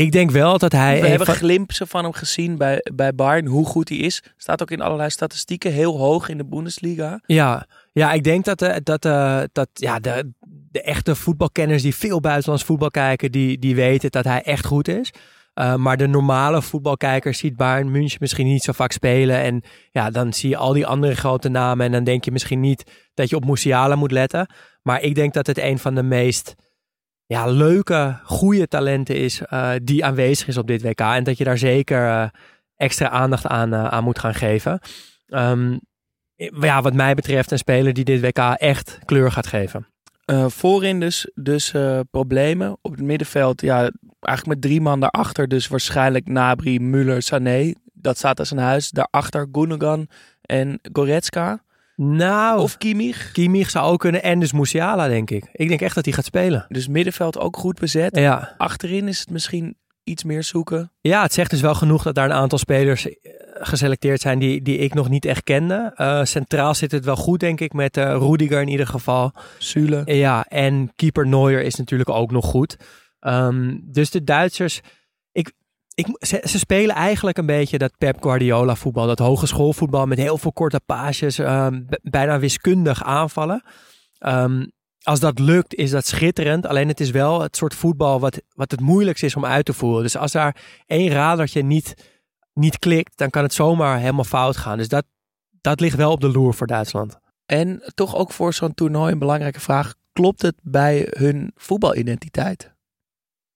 Ik 0.00 0.12
denk 0.12 0.30
wel 0.30 0.58
dat 0.58 0.72
hij... 0.72 1.00
We 1.00 1.06
hebben 1.08 1.26
van- 1.26 1.34
glimpsen 1.34 1.88
van 1.88 2.02
hem 2.02 2.12
gezien 2.12 2.56
bij, 2.56 2.84
bij 2.94 3.14
Bayern, 3.14 3.46
hoe 3.46 3.66
goed 3.66 3.88
hij 3.88 3.98
is. 3.98 4.22
Staat 4.36 4.62
ook 4.62 4.70
in 4.70 4.80
allerlei 4.80 5.10
statistieken 5.10 5.72
heel 5.72 5.98
hoog 5.98 6.28
in 6.28 6.36
de 6.36 6.44
Bundesliga. 6.44 7.20
Ja, 7.26 7.66
ja 7.92 8.12
ik 8.12 8.24
denk 8.24 8.44
dat, 8.44 8.62
eh, 8.62 8.76
dat, 8.82 9.04
eh, 9.04 9.40
dat 9.52 9.68
ja, 9.72 9.98
de, 9.98 10.32
de 10.70 10.82
echte 10.82 11.14
voetbalkenners 11.14 11.82
die 11.82 11.94
veel 11.94 12.20
buitenlands 12.20 12.64
voetbal 12.64 12.90
kijken, 12.90 13.32
die, 13.32 13.58
die 13.58 13.74
weten 13.74 14.10
dat 14.10 14.24
hij 14.24 14.42
echt 14.42 14.64
goed 14.66 14.88
is. 14.88 15.12
Eh, 15.54 15.74
maar 15.74 15.96
de 15.96 16.06
normale 16.06 16.62
voetbalkijker 16.62 17.34
ziet 17.34 17.56
Bayern 17.56 17.90
München 17.90 18.18
misschien 18.20 18.46
niet 18.46 18.62
zo 18.62 18.72
vaak 18.72 18.92
spelen. 18.92 19.40
En 19.40 19.62
ja, 19.90 20.10
dan 20.10 20.32
zie 20.32 20.48
je 20.48 20.56
al 20.56 20.72
die 20.72 20.86
andere 20.86 21.14
grote 21.14 21.48
namen. 21.48 21.86
En 21.86 21.92
dan 21.92 22.04
denk 22.04 22.24
je 22.24 22.32
misschien 22.32 22.60
niet 22.60 23.10
dat 23.14 23.28
je 23.30 23.36
op 23.36 23.44
Musiala 23.44 23.96
moet 23.96 24.12
letten. 24.12 24.50
Maar 24.82 25.02
ik 25.02 25.14
denk 25.14 25.34
dat 25.34 25.46
het 25.46 25.58
een 25.58 25.78
van 25.78 25.94
de 25.94 26.02
meest 26.02 26.54
ja, 27.30 27.46
leuke, 27.46 28.18
goede 28.24 28.68
talenten 28.68 29.16
is 29.16 29.40
eh, 29.40 29.70
die 29.82 30.04
aanwezig 30.04 30.48
is 30.48 30.56
op 30.56 30.66
dit 30.66 30.82
WK. 30.82 31.00
En 31.00 31.24
dat 31.24 31.38
je 31.38 31.44
daar 31.44 31.58
zeker 31.58 32.08
eh, 32.08 32.28
extra 32.76 33.08
aandacht 33.08 33.46
aan, 33.46 33.74
eh, 33.74 33.84
aan 33.84 34.04
moet 34.04 34.18
gaan 34.18 34.34
geven. 34.34 34.80
Ehm, 35.26 35.78
ja, 36.60 36.82
wat 36.82 36.94
mij 36.94 37.14
betreft 37.14 37.50
een 37.50 37.58
speler 37.58 37.92
die 37.92 38.04
dit 38.04 38.20
WK 38.20 38.38
echt 38.56 38.98
kleur 39.04 39.32
gaat 39.32 39.46
geven. 39.46 39.86
Voorin 40.46 41.00
dus, 41.00 41.30
dus 41.34 41.74
problemen. 42.10 42.76
Op 42.82 42.90
het 42.90 43.02
middenveld, 43.02 43.60
ja, 43.60 43.90
eigenlijk 44.20 44.46
met 44.46 44.60
drie 44.60 44.80
man 44.80 45.00
daarachter. 45.00 45.48
Dus 45.48 45.68
waarschijnlijk 45.68 46.28
Nabri, 46.28 46.78
Müller, 46.80 47.18
Sané. 47.18 47.72
Dat 47.92 48.16
staat 48.16 48.38
als 48.38 48.50
een 48.50 48.58
huis. 48.58 48.90
Daarachter 48.90 49.48
Gundogan 49.52 50.08
en 50.42 50.80
Goretzka. 50.92 51.62
Nou, 52.02 52.60
Of 52.60 52.78
Kimmich. 52.78 53.32
Kimmich 53.32 53.70
zou 53.70 53.92
ook 53.92 54.00
kunnen 54.00 54.22
en 54.22 54.40
dus 54.40 54.52
Musiala, 54.52 55.08
denk 55.08 55.30
ik. 55.30 55.48
Ik 55.52 55.68
denk 55.68 55.80
echt 55.80 55.94
dat 55.94 56.04
hij 56.04 56.14
gaat 56.14 56.24
spelen. 56.24 56.66
Dus 56.68 56.88
middenveld 56.88 57.38
ook 57.38 57.56
goed 57.56 57.78
bezet. 57.78 58.16
Ja. 58.16 58.54
Achterin 58.56 59.08
is 59.08 59.20
het 59.20 59.30
misschien 59.30 59.76
iets 60.04 60.24
meer 60.24 60.42
zoeken. 60.42 60.92
ja, 61.00 61.22
het 61.22 61.32
zegt 61.32 61.50
dus 61.50 61.60
wel 61.60 61.74
genoeg 61.74 62.02
dat 62.02 62.14
daar 62.14 62.24
een 62.24 62.36
aantal 62.36 62.58
spelers 62.58 63.08
eh, 63.08 63.14
geselecteerd 63.52 64.20
zijn 64.20 64.38
die, 64.38 64.62
die 64.62 64.78
ik 64.78 64.94
nog 64.94 65.08
niet 65.08 65.24
echt 65.24 65.44
kende. 65.44 65.92
Eh, 65.94 66.24
centraal 66.24 66.74
zit 66.74 66.92
het 66.92 67.04
wel 67.04 67.16
goed, 67.16 67.40
denk 67.40 67.60
ik, 67.60 67.72
met 67.72 67.96
eh 67.96 68.16
Rudiger 68.18 68.60
in 68.60 68.68
ieder 68.68 68.86
geval. 68.86 69.32
Zule. 69.58 70.02
Ja, 70.04 70.44
en 70.48 70.92
keeper 70.96 71.26
Neuer 71.26 71.62
is 71.62 71.74
natuurlijk 71.74 72.10
ook 72.10 72.30
nog 72.30 72.44
goed. 72.44 72.76
Ehm, 73.20 73.76
dus 73.82 74.10
de 74.10 74.24
Duitsers, 74.24 74.80
ik, 76.00 76.26
ze, 76.26 76.42
ze 76.44 76.58
spelen 76.58 76.94
eigenlijk 76.94 77.38
een 77.38 77.46
beetje 77.46 77.78
dat 77.78 77.98
Pep 77.98 78.22
Guardiola 78.22 78.74
voetbal. 78.74 79.06
Dat 79.06 79.18
hogeschoolvoetbal 79.18 80.06
met 80.06 80.18
heel 80.18 80.38
veel 80.38 80.52
korte 80.52 80.80
paasjes, 80.86 81.38
ehm, 81.38 81.82
bijna 82.02 82.38
wiskundig 82.38 83.04
aanvallen. 83.04 83.62
Ehm, 84.18 84.66
als 85.02 85.20
dat 85.20 85.38
lukt, 85.38 85.74
is 85.74 85.90
dat 85.90 86.06
schitterend. 86.06 86.66
Alleen 86.66 86.88
het 86.88 87.00
is 87.00 87.10
wel 87.10 87.40
het 87.40 87.56
soort 87.56 87.74
voetbal 87.74 88.20
wat, 88.20 88.42
wat 88.54 88.70
het 88.70 88.80
moeilijkst 88.80 89.22
is 89.22 89.36
om 89.36 89.44
uit 89.44 89.64
te 89.64 89.72
voeren. 89.72 90.02
Dus 90.02 90.16
als 90.16 90.32
daar 90.32 90.82
één 90.86 91.10
radertje 91.10 91.62
niet, 91.62 91.94
niet 92.54 92.78
klikt, 92.78 93.18
dan 93.18 93.30
kan 93.30 93.42
het 93.42 93.54
zomaar 93.54 93.98
helemaal 93.98 94.24
fout 94.24 94.56
gaan. 94.56 94.78
Dus 94.78 94.88
dat, 94.88 95.04
dat 95.60 95.80
ligt 95.80 95.96
wel 95.96 96.12
op 96.12 96.20
de 96.20 96.30
loer 96.30 96.54
voor 96.54 96.66
Duitsland. 96.66 97.18
En 97.46 97.92
toch 97.94 98.16
ook 98.16 98.32
voor 98.32 98.54
zo'n 98.54 98.74
toernooi 98.74 99.12
een 99.12 99.18
belangrijke 99.18 99.60
vraag. 99.60 99.94
Klopt 100.12 100.42
het 100.42 100.54
bij 100.62 101.06
hun 101.10 101.52
voetbalidentiteit? 101.54 102.72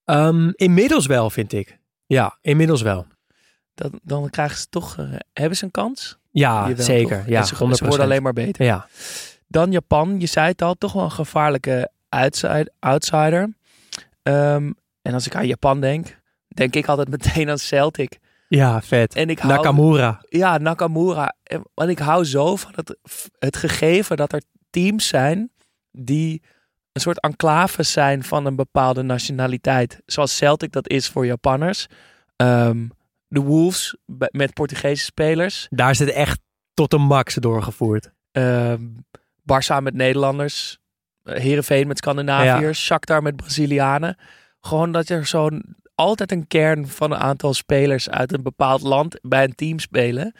Um, 0.04 0.52
inmiddels 0.54 1.06
wel, 1.06 1.30
vind 1.30 1.52
ik. 1.52 1.78
Ja, 2.06 2.38
inmiddels 2.40 2.82
wel. 2.82 3.06
Dan, 3.74 4.00
dan 4.02 4.30
krijgen 4.30 4.58
ze 4.58 4.66
toch, 4.68 4.96
uh, 4.98 5.14
hebben 5.32 5.56
ze 5.58 5.64
een 5.64 5.70
kans? 5.70 6.18
Ja, 6.30 6.68
Jawel, 6.68 6.84
zeker. 6.84 7.18
toch? 7.18 7.26
Ja, 7.26 7.38
En 7.40 7.46
ze, 7.46 7.54
ze 7.56 7.84
worden 7.84 8.00
alleen 8.04 8.22
maar 8.22 8.32
beter. 8.32 8.64
Ja. 8.64 8.86
Dan 9.48 9.70
Japan, 9.72 10.20
je 10.20 10.26
zei 10.26 10.46
het 10.48 10.62
al, 10.62 10.74
toch 10.74 10.92
wel 10.92 11.04
een 11.04 11.10
gevaarlijke 11.10 11.90
outside- 12.08 12.72
outsider. 12.78 13.54
Ehm, 14.22 14.72
en 15.02 15.14
als 15.14 15.26
ik 15.26 15.34
aan 15.34 15.46
Japan 15.46 15.80
denk, 15.80 16.20
denk 16.48 16.74
ik 16.74 16.86
altijd 16.86 17.08
meteen 17.16 17.50
aan 17.50 17.58
Celtic. 17.58 18.18
ja, 18.48 18.82
vet. 18.82 19.14
En 19.14 19.30
ik 19.30 19.38
hou, 19.38 19.54
Nakamura. 19.54 20.20
Ja, 20.28 20.58
Nakamura. 20.58 21.34
En- 21.42 21.64
Want 21.74 21.90
ik 21.90 21.98
hou 21.98 22.24
zo 22.24 22.56
van 22.56 22.72
het, 22.74 22.96
het 23.38 23.56
gegeven 23.56 24.16
dat 24.16 24.32
er 24.32 24.42
teams 24.70 25.06
zijn 25.08 25.50
die 25.90 26.42
een 26.94 27.00
soort 27.00 27.20
enclaves 27.20 27.92
zijn 27.92 28.22
van 28.24 28.46
een 28.46 28.56
bepaalde 28.56 29.02
nationaliteit. 29.02 30.02
Zoals 30.06 30.36
Celtic 30.36 30.72
dat 30.72 30.88
is 30.88 31.08
voor 31.08 31.26
Japanners. 31.26 31.86
Ehm, 32.36 32.88
de 33.28 33.40
Wolves 33.40 33.96
met 34.30 34.52
Portugese 34.54 35.04
spelers. 35.04 35.66
Daar 35.70 35.90
is 35.90 35.98
het 35.98 36.08
echt 36.10 36.40
tot 36.74 36.90
de 36.90 36.98
max 36.98 37.34
doorgevoerd. 37.34 38.10
Ehm 38.32 38.82
Barça 39.52 39.82
met 39.82 39.94
Nederlanders. 39.94 40.78
eh, 41.22 41.40
Heerenveen 41.40 41.86
met 41.86 41.98
Scandinaviërs. 41.98 42.84
Shakhtar 42.84 43.22
met 43.22 43.36
Brazilianen. 43.36 44.16
Gewoon 44.60 44.92
dat 44.92 45.08
er 45.08 45.26
zo'n 45.26 45.76
altijd 45.94 46.32
een 46.32 46.46
kern 46.46 46.88
van 46.88 47.10
een 47.12 47.18
aantal 47.18 47.54
spelers 47.54 48.10
uit 48.10 48.32
een 48.32 48.42
bepaald 48.42 48.82
land 48.82 49.18
bij 49.22 49.44
een 49.44 49.54
team 49.54 49.78
spelen. 49.78 50.34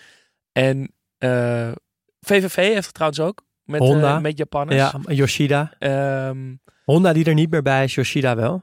En 0.53 0.93
eh, 1.19 1.73
VVV 2.21 2.57
heeft 2.57 2.85
het 2.85 2.95
trouwens 2.95 3.21
ook. 3.21 3.43
Met, 3.65 3.81
eh, 3.81 3.87
Honda. 3.87 4.19
met 4.21 4.39
Japanners. 4.39 4.77
Ja, 4.81 5.01
Yoshida. 5.15 5.73
Ehm, 5.79 6.55
Honda 6.85 7.13
die 7.13 7.25
er 7.25 7.35
niet 7.35 7.51
meer 7.51 7.63
bij 7.63 7.85
is, 7.85 7.95
Yoshida 7.95 8.37
wel. 8.37 8.63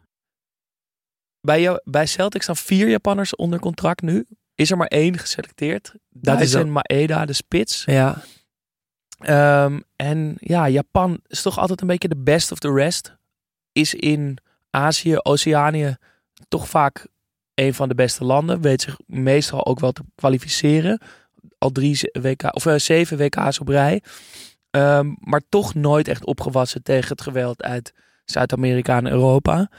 bij, 1.41 1.61
jou- 1.61 1.79
bij 1.83 2.05
Celtic 2.07 2.41
staan 2.41 2.55
vier 2.55 2.89
Japanners 2.89 3.35
onder 3.35 3.59
contract 3.59 4.01
nu. 4.01 4.25
Is 4.55 4.71
er 4.71 4.77
maar 4.77 4.87
één 4.87 5.17
geselecteerd. 5.17 5.93
Dat 6.09 6.41
is 6.41 6.53
een 6.53 6.71
Maeda, 6.71 7.25
de 7.25 7.33
spits. 7.33 7.83
Ja. 7.85 8.23
Ehm, 9.19 9.79
en 9.95 10.35
ja, 10.39 10.69
Japan 10.69 11.19
is 11.27 11.41
toch 11.41 11.57
altijd 11.59 11.81
een 11.81 11.87
beetje 11.87 12.07
de 12.07 12.17
best 12.17 12.51
of 12.51 12.59
the 12.59 12.73
rest. 12.73 13.15
Is 13.71 13.93
in 13.93 14.37
Azië, 14.69 15.17
Oceanië 15.23 15.95
toch 16.47 16.69
vaak 16.69 17.07
een 17.53 17.73
van 17.73 17.87
de 17.89 17.95
beste 17.95 18.23
landen. 18.23 18.61
Weet 18.61 18.81
zich 18.81 18.97
meestal 19.05 19.65
ook 19.65 19.79
wel 19.79 19.91
te 19.91 20.01
kwalificeren. 20.15 21.01
Al 21.57 21.69
drie 21.71 21.99
WK, 22.21 22.55
of, 22.55 22.65
eh, 22.65 22.75
zeven 22.75 23.17
WK's 23.17 23.59
op 23.59 23.67
rij. 23.67 24.01
Ehm, 24.71 25.13
maar 25.19 25.41
toch 25.49 25.73
nooit 25.73 26.07
echt 26.07 26.25
opgewassen 26.25 26.83
tegen 26.83 27.09
het 27.09 27.21
geweld 27.21 27.63
uit 27.63 27.93
Zuid-Amerika 28.25 28.97
en 28.97 29.07
Europa. 29.07 29.69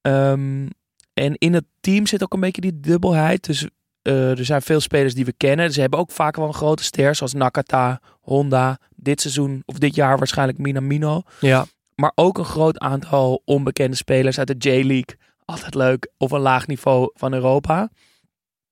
Ehm, 0.00 0.68
en 1.14 1.34
in 1.38 1.54
het 1.54 1.64
team 1.80 2.06
zit 2.06 2.22
ook 2.22 2.34
een 2.34 2.40
beetje 2.40 2.60
die 2.60 2.80
dubbelheid. 2.80 3.44
Dus 3.44 3.68
eh, 4.02 4.38
er 4.38 4.44
zijn 4.44 4.62
veel 4.62 4.80
spelers 4.80 5.14
die 5.14 5.24
we 5.24 5.32
kennen. 5.32 5.72
Ze 5.72 5.80
hebben 5.80 5.98
ook 5.98 6.10
vaak 6.10 6.36
wel 6.36 6.46
een 6.46 6.54
grote 6.54 6.84
ster, 6.84 7.14
zoals 7.14 7.32
Nakata, 7.32 8.00
Honda. 8.20 8.78
Dit 8.96 9.20
seizoen, 9.20 9.62
of 9.64 9.78
dit 9.78 9.94
jaar 9.94 10.18
waarschijnlijk 10.18 10.58
Minamino. 10.58 11.22
Ja. 11.40 11.66
Maar 11.94 12.12
ook 12.14 12.38
een 12.38 12.44
groot 12.44 12.78
aantal 12.78 13.42
onbekende 13.44 13.96
spelers 13.96 14.38
uit 14.38 14.46
de 14.46 14.70
J-League. 14.70 15.16
Altijd 15.44 15.74
leuk. 15.74 16.10
Of 16.18 16.30
een 16.30 16.40
laag 16.40 16.66
niveau 16.66 17.10
van 17.14 17.32
Europa. 17.32 17.90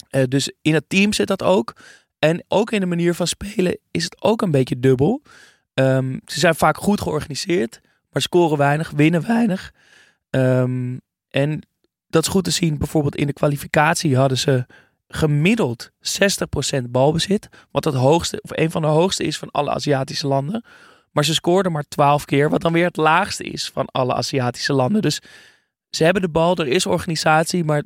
Eh, 0.08 0.22
dus 0.28 0.52
in 0.62 0.74
het 0.74 0.88
team 0.88 1.12
zit 1.12 1.26
dat 1.26 1.42
ook. 1.42 1.76
En 2.18 2.44
ook 2.48 2.70
in 2.70 2.80
de 2.80 2.86
manier 2.86 3.14
van 3.14 3.26
spelen 3.26 3.78
is 3.90 4.04
het 4.04 4.22
ook 4.22 4.42
een 4.42 4.50
beetje 4.50 4.80
dubbel. 4.80 5.22
Ehm, 5.74 6.18
ze 6.26 6.38
zijn 6.40 6.54
vaak 6.54 6.76
goed 6.76 7.00
georganiseerd. 7.00 7.80
Maar 8.10 8.22
scoren 8.22 8.58
weinig, 8.58 8.90
winnen 8.90 9.26
weinig. 9.26 9.72
Ehm, 10.30 10.96
en 11.28 11.60
dat 12.08 12.22
is 12.22 12.28
goed 12.28 12.44
te 12.44 12.50
zien. 12.50 12.78
Bijvoorbeeld 12.78 13.16
in 13.16 13.26
de 13.26 13.32
kwalificatie 13.32 14.16
hadden 14.16 14.38
ze 14.38 14.66
gemiddeld 15.08 15.90
60% 16.00 16.90
balbezit. 16.90 17.48
Wat 17.70 17.84
het 17.84 17.94
hoogste, 17.94 18.38
of 18.42 18.50
een 18.54 18.70
van 18.70 18.82
de 18.82 18.88
hoogste 18.88 19.24
is 19.24 19.38
van 19.38 19.50
alle 19.50 19.70
Aziatische 19.70 20.26
landen. 20.26 20.64
Maar 21.10 21.24
ze 21.24 21.34
scoorden 21.34 21.72
maar 21.72 21.88
12 21.88 22.24
keer, 22.24 22.50
wat 22.50 22.60
dan 22.60 22.72
weer 22.72 22.86
het 22.86 22.96
laagste 22.96 23.44
is 23.44 23.70
van 23.72 23.86
alle 23.86 24.14
Aziatische 24.14 24.72
landen. 24.72 25.02
Dus 25.02 25.20
ze 25.90 26.04
hebben 26.04 26.22
de 26.22 26.28
bal, 26.28 26.56
er 26.56 26.66
is 26.66 26.86
organisatie, 26.86 27.64
maar 27.64 27.82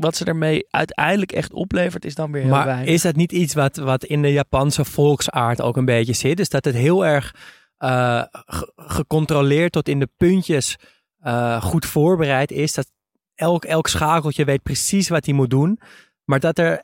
wat 0.00 0.16
ze 0.16 0.24
ermee 0.24 0.66
uiteindelijk 0.70 1.32
echt 1.32 1.52
oplevert 1.52 2.04
is 2.04 2.14
dan 2.14 2.32
weer 2.32 2.42
heel 2.42 2.50
Maar 2.50 2.66
weinig. 2.66 2.94
is 2.94 3.02
dat 3.02 3.16
niet 3.16 3.32
iets 3.32 3.54
wat, 3.54 3.76
wat 3.76 4.04
in 4.04 4.22
de 4.22 4.32
Japanse 4.32 4.84
volksaard 4.84 5.60
ook 5.60 5.76
een 5.76 5.84
beetje 5.84 6.12
zit? 6.12 6.36
Dus 6.36 6.48
dat 6.48 6.64
het 6.64 6.74
heel 6.74 7.06
erg 7.06 7.34
eh, 7.76 8.22
ge- 8.30 8.72
gecontroleerd 8.76 9.72
tot 9.72 9.88
in 9.88 9.98
de 9.98 10.08
puntjes 10.16 10.76
eh, 11.18 11.62
goed 11.62 11.86
voorbereid 11.86 12.50
is. 12.50 12.74
Dat 12.74 12.90
elk, 13.34 13.64
elk 13.64 13.88
schakeltje 13.88 14.44
weet 14.44 14.62
precies 14.62 15.08
wat 15.08 15.24
hij 15.24 15.34
moet 15.34 15.50
doen. 15.50 15.80
Maar 16.24 16.40
dat 16.40 16.58
er 16.58 16.82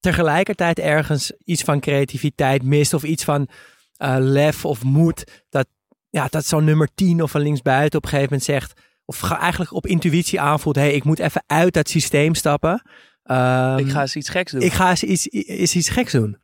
tegelijkertijd 0.00 0.78
ergens 0.78 1.32
iets 1.44 1.62
van 1.62 1.80
creativiteit 1.80 2.62
mist. 2.62 2.94
Of 2.94 3.02
iets 3.02 3.24
van 3.24 3.48
eh, 3.96 4.16
lef 4.18 4.64
of 4.64 4.82
moed. 4.84 5.42
Dat, 5.48 5.66
ja, 6.10 6.26
dat 6.30 6.44
zo'n 6.46 6.64
nummer 6.64 6.88
10 6.94 7.22
of 7.22 7.34
een 7.34 7.40
linksbuiten 7.40 7.98
op 7.98 8.04
een 8.04 8.10
gegeven 8.10 8.32
moment 8.32 8.48
zegt. 8.50 8.80
Of 9.10 9.18
ga- 9.18 9.38
eigenlijk 9.38 9.72
op 9.72 9.86
intuïtie 9.86 10.40
aanvoelt. 10.40 10.76
Hé, 10.76 10.82
hey, 10.82 10.92
ik 10.92 11.04
moet 11.04 11.18
even 11.18 11.42
uit 11.46 11.72
dat 11.72 11.88
systeem 11.88 12.34
stappen. 12.34 12.82
Ehm, 13.22 13.78
ik 13.78 13.90
ga 13.90 14.00
eens 14.00 14.16
iets 14.16 14.28
geks 14.28 14.52
doen. 14.52 14.60
ik 14.60 14.72
ga 14.72 14.90
eens 14.90 15.02
iets, 15.02 15.26
iets, 15.26 15.74
iets 15.76 15.88
geks 15.88 16.12
doen. 16.12 16.38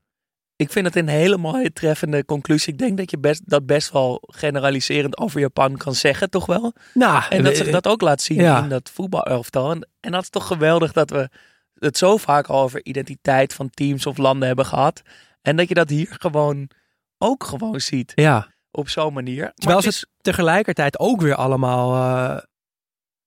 Ik 0.56 0.73
vind 0.73 0.87
het 0.87 0.96
een 0.96 1.08
hele 1.08 1.37
mooie 1.37 1.73
treffende 1.73 2.25
conclusie. 2.25 2.73
Ik 2.73 2.78
denk 2.78 2.96
dat 2.96 3.11
je 3.11 3.18
best, 3.18 3.42
dat 3.49 3.66
best 3.66 3.92
wel 3.92 4.23
generaliserend 4.26 5.18
over 5.18 5.40
Japan 5.40 5.76
kan 5.76 5.94
zeggen, 5.94 6.30
toch 6.30 6.46
wel? 6.46 6.73
Nou, 6.94 7.23
En 7.28 7.42
dat 7.44 7.56
zich 7.56 7.70
dat 7.70 7.87
ook 7.87 8.00
laat 8.00 8.20
zien 8.23 8.37
Ja. 8.40 8.62
in 8.62 8.68
dat 8.68 8.90
voetbalelftal. 8.94 9.70
En, 9.70 9.88
en 10.00 10.12
dat 10.12 10.23
is 10.23 10.30
toch 10.30 10.46
geweldig 10.46 10.92
dat 10.92 11.11
we 11.11 11.28
het 11.75 11.99
zo 11.99 12.16
vaak 12.16 12.46
al 12.46 12.61
over 12.62 12.85
identiteit 12.85 13.54
van 13.54 13.70
teams 13.70 14.06
of 14.06 14.16
landen 14.16 14.46
hebben 14.46 14.66
gehad. 14.66 15.02
En 15.42 15.56
dat 15.56 15.68
je 15.68 15.75
dat 15.75 15.88
hier 15.88 16.16
gewoon 16.18 16.70
ook 17.18 17.44
gewoon 17.44 17.80
ziet 17.80 18.12
Ja, 18.14 18.54
op 18.70 18.88
zo'n 18.88 19.12
manier. 19.14 19.52
Terwijl 19.54 19.80
het 19.82 19.94
ze 19.94 20.00
is, 20.06 20.06
tegelijkertijd 20.20 20.99
ook 20.99 21.20
weer 21.20 21.35
allemaal, 21.35 21.94
eh, 21.94 22.42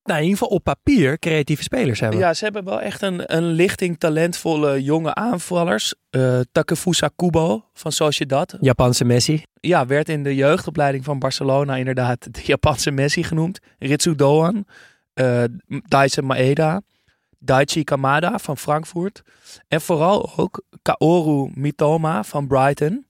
nou 0.10 0.20
in 0.20 0.28
ieder 0.28 0.40
geval 0.40 0.58
op 0.58 0.64
papier, 0.64 1.20
creatieve 1.20 1.64
spelers 1.64 2.00
hebben. 2.00 2.20
ja, 2.20 2.34
ze 2.34 2.44
hebben 2.44 2.64
wel 2.64 2.82
echt 2.82 3.02
een, 3.02 3.36
een 3.36 3.44
lichting 3.44 4.00
talentvolle 4.00 4.84
jonge 4.84 5.14
aanvallers. 5.16 5.94
Eh 6.10 6.40
Takefusa 6.52 7.10
Kubo 7.16 7.66
van 7.74 7.92
Sociedad. 7.92 8.58
Japanse 8.62 9.06
Messi. 9.06 9.44
Ja, 9.60 9.86
werd 9.86 10.10
in 10.10 10.24
de 10.24 10.36
jeugdopleiding 10.36 11.04
van 11.04 11.20
Barcelona 11.20 11.76
inderdaad 11.76 12.34
de 12.34 12.42
Japanse 12.44 12.92
Messi 12.92 13.24
genoemd. 13.24 13.60
Ritsu 13.80 14.16
Doan, 14.16 14.66
Daisen 15.88 16.26
Maeda, 16.26 16.82
Daichi 17.40 17.84
Kamada 17.84 18.40
van 18.40 18.58
Frankfurt. 18.58 19.22
En 19.68 19.82
vooral 19.82 20.32
ook 20.36 20.64
Kaoru 20.82 21.52
Mitoma 21.54 22.24
van 22.24 22.48
Brighton. 22.48 23.06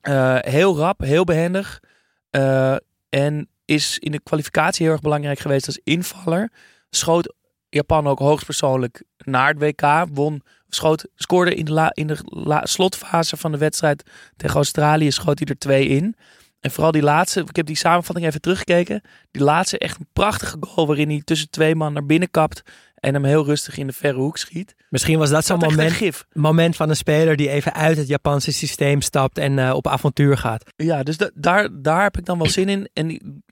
Eh, 0.00 0.36
heel 0.40 0.76
rap, 0.76 1.00
heel 1.00 1.24
behendig. 1.24 1.82
Eh, 2.30 2.76
en 3.08 3.48
is 3.68 3.98
in 3.98 4.12
de 4.12 4.20
kwalificatie 4.22 4.82
heel 4.84 4.92
erg 4.92 5.02
belangrijk 5.02 5.38
geweest 5.38 5.66
als 5.66 5.80
invaller. 5.84 6.50
Schoot 6.90 7.34
Japan 7.68 8.06
ook 8.06 8.18
hoogstpersoonlijk 8.18 9.02
naar 9.18 9.48
het 9.48 9.58
WK. 9.58 10.06
Won, 10.12 10.42
schoot, 10.68 11.08
scoorde 11.14 11.54
in 11.54 11.64
de, 11.64 11.72
la, 11.72 11.90
in 11.94 12.06
de 12.06 12.16
la- 12.24 12.66
slotfase 12.66 13.36
van 13.36 13.52
de 13.52 13.58
wedstrijd 13.58 14.02
tegen 14.36 14.56
Australië 14.56 15.10
schoot 15.10 15.38
hij 15.38 15.48
er 15.48 15.58
twee 15.58 15.86
in. 15.88 16.14
En 16.60 16.70
vooral 16.70 16.92
die 16.92 17.02
laatste, 17.02 17.40
ik 17.40 17.56
heb 17.56 17.66
die 17.66 17.76
samenvatting 17.76 18.26
even 18.26 18.40
teruggekeken. 18.40 19.02
Die 19.30 19.42
laatste 19.42 19.78
echt 19.78 19.98
een 20.00 20.08
prachtige 20.12 20.56
goal 20.60 20.86
waarin 20.86 21.08
hij 21.08 21.22
tussen 21.24 21.50
twee 21.50 21.74
man 21.74 21.92
naar 21.92 22.06
binnen 22.06 22.30
kapt. 22.30 22.62
En 22.94 23.14
hem 23.14 23.24
heel 23.24 23.44
rustig 23.44 23.76
in 23.78 23.86
de 23.86 23.92
verre 23.92 24.18
hoek 24.18 24.36
schiet. 24.38 24.74
Misschien 24.88 25.18
was 25.18 25.30
dat 25.30 25.44
zo'n 25.44 25.58
Dat 25.58 25.70
moment, 25.70 26.24
moment 26.32 26.76
van 26.76 26.88
een 26.88 26.96
speler 26.96 27.36
die 27.36 27.48
even 27.48 27.74
uit 27.74 27.96
het 27.96 28.06
Japanse 28.08 28.52
systeem 28.52 29.00
stapt 29.00 29.38
en 29.38 29.58
eh, 29.58 29.74
op 29.74 29.86
avontuur 29.86 30.36
gaat. 30.38 30.70
Ja, 30.76 31.02
dus 31.02 31.16
da- 31.16 31.30
daar, 31.34 31.68
daar 31.72 32.02
heb 32.02 32.18
ik 32.18 32.24
dan 32.24 32.38
wel 32.38 32.48
zin 32.48 32.68
in. 32.68 32.88
En 32.92 33.42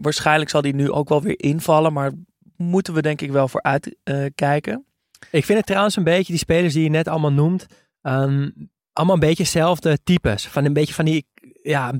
waarschijnlijk 0.00 0.50
zal 0.50 0.62
die 0.62 0.74
nu 0.74 0.90
ook 0.90 1.08
wel 1.08 1.22
weer 1.22 1.40
invallen. 1.40 1.92
Maar 1.92 2.12
moeten 2.56 2.94
we 2.94 3.02
denk 3.02 3.20
ik 3.20 3.30
wel 3.30 3.48
voor 3.48 3.62
uitkijken. 3.62 4.84
Ik 5.30 5.44
vind 5.44 5.58
het 5.58 5.66
trouwens 5.66 5.96
een 5.96 6.04
beetje, 6.04 6.32
die 6.32 6.38
spelers 6.38 6.74
die 6.74 6.82
je 6.82 6.90
net 6.90 7.08
allemaal 7.08 7.32
noemt, 7.32 7.66
ehm, 8.02 8.50
allemaal 8.92 9.14
een 9.14 9.20
beetje 9.20 9.42
hetzelfde 9.42 9.98
types. 10.04 10.46
Van 10.46 10.64
een 10.64 10.72
beetje 10.72 10.94
van 10.94 11.04
die, 11.04 11.26
ja, 11.62 11.92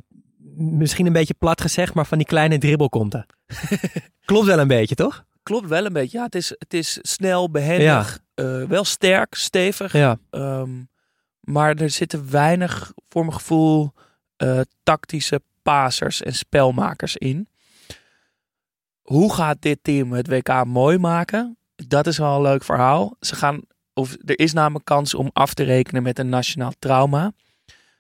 misschien 0.57 1.07
een 1.07 1.13
beetje 1.13 1.35
plat 1.39 1.61
gezegd, 1.61 1.95
maar 1.95 2.07
van 2.07 2.19
die 2.19 2.27
kleine 2.27 2.59
dribbelkonten. 2.59 3.27
Klopt 4.25 4.47
wel 4.47 4.59
een 4.59 4.69
beetje, 4.69 4.95
toch? 4.95 5.25
Klopt 5.43 5.69
wel 5.69 5.85
een 5.87 5.93
beetje. 5.93 6.19
Ja, 6.19 6.25
het 6.25 6.35
is, 6.35 6.49
het 6.59 6.75
is 6.75 6.99
snel, 7.03 7.51
behendig. 7.51 8.21
eh, 8.35 8.63
wel 8.63 8.85
sterk, 8.85 9.35
stevig. 9.35 9.93
Ja. 9.93 10.19
Ehm, 10.31 10.71
maar 11.41 11.77
er 11.77 11.91
zitten 11.91 12.31
weinig, 12.31 12.93
voor 13.09 13.23
mijn 13.25 13.37
gevoel, 13.37 13.93
eh, 14.37 14.61
tactische 14.83 15.41
pasers 15.63 16.23
en 16.23 16.35
spelmakers 16.35 17.17
in. 17.17 17.49
Hoe 19.09 19.35
gaat 19.35 19.63
dit 19.63 19.79
team 19.83 20.13
het 20.13 20.29
WK 20.29 20.65
mooi 20.65 20.99
maken? 20.99 21.59
Dat 21.77 22.07
is 22.07 22.19
wel 22.19 22.37
een 22.37 22.43
leuk 22.43 22.65
verhaal. 22.65 23.17
Ze 23.21 23.35
gaan, 23.35 23.61
of 23.93 24.17
er 24.25 24.39
is 24.39 24.53
namelijk 24.53 24.85
kans 24.85 25.15
om 25.15 25.31
af 25.33 25.55
te 25.55 25.63
rekenen 25.63 26.03
met 26.03 26.19
een 26.19 26.29
nationaal 26.29 26.73
trauma. 26.79 27.33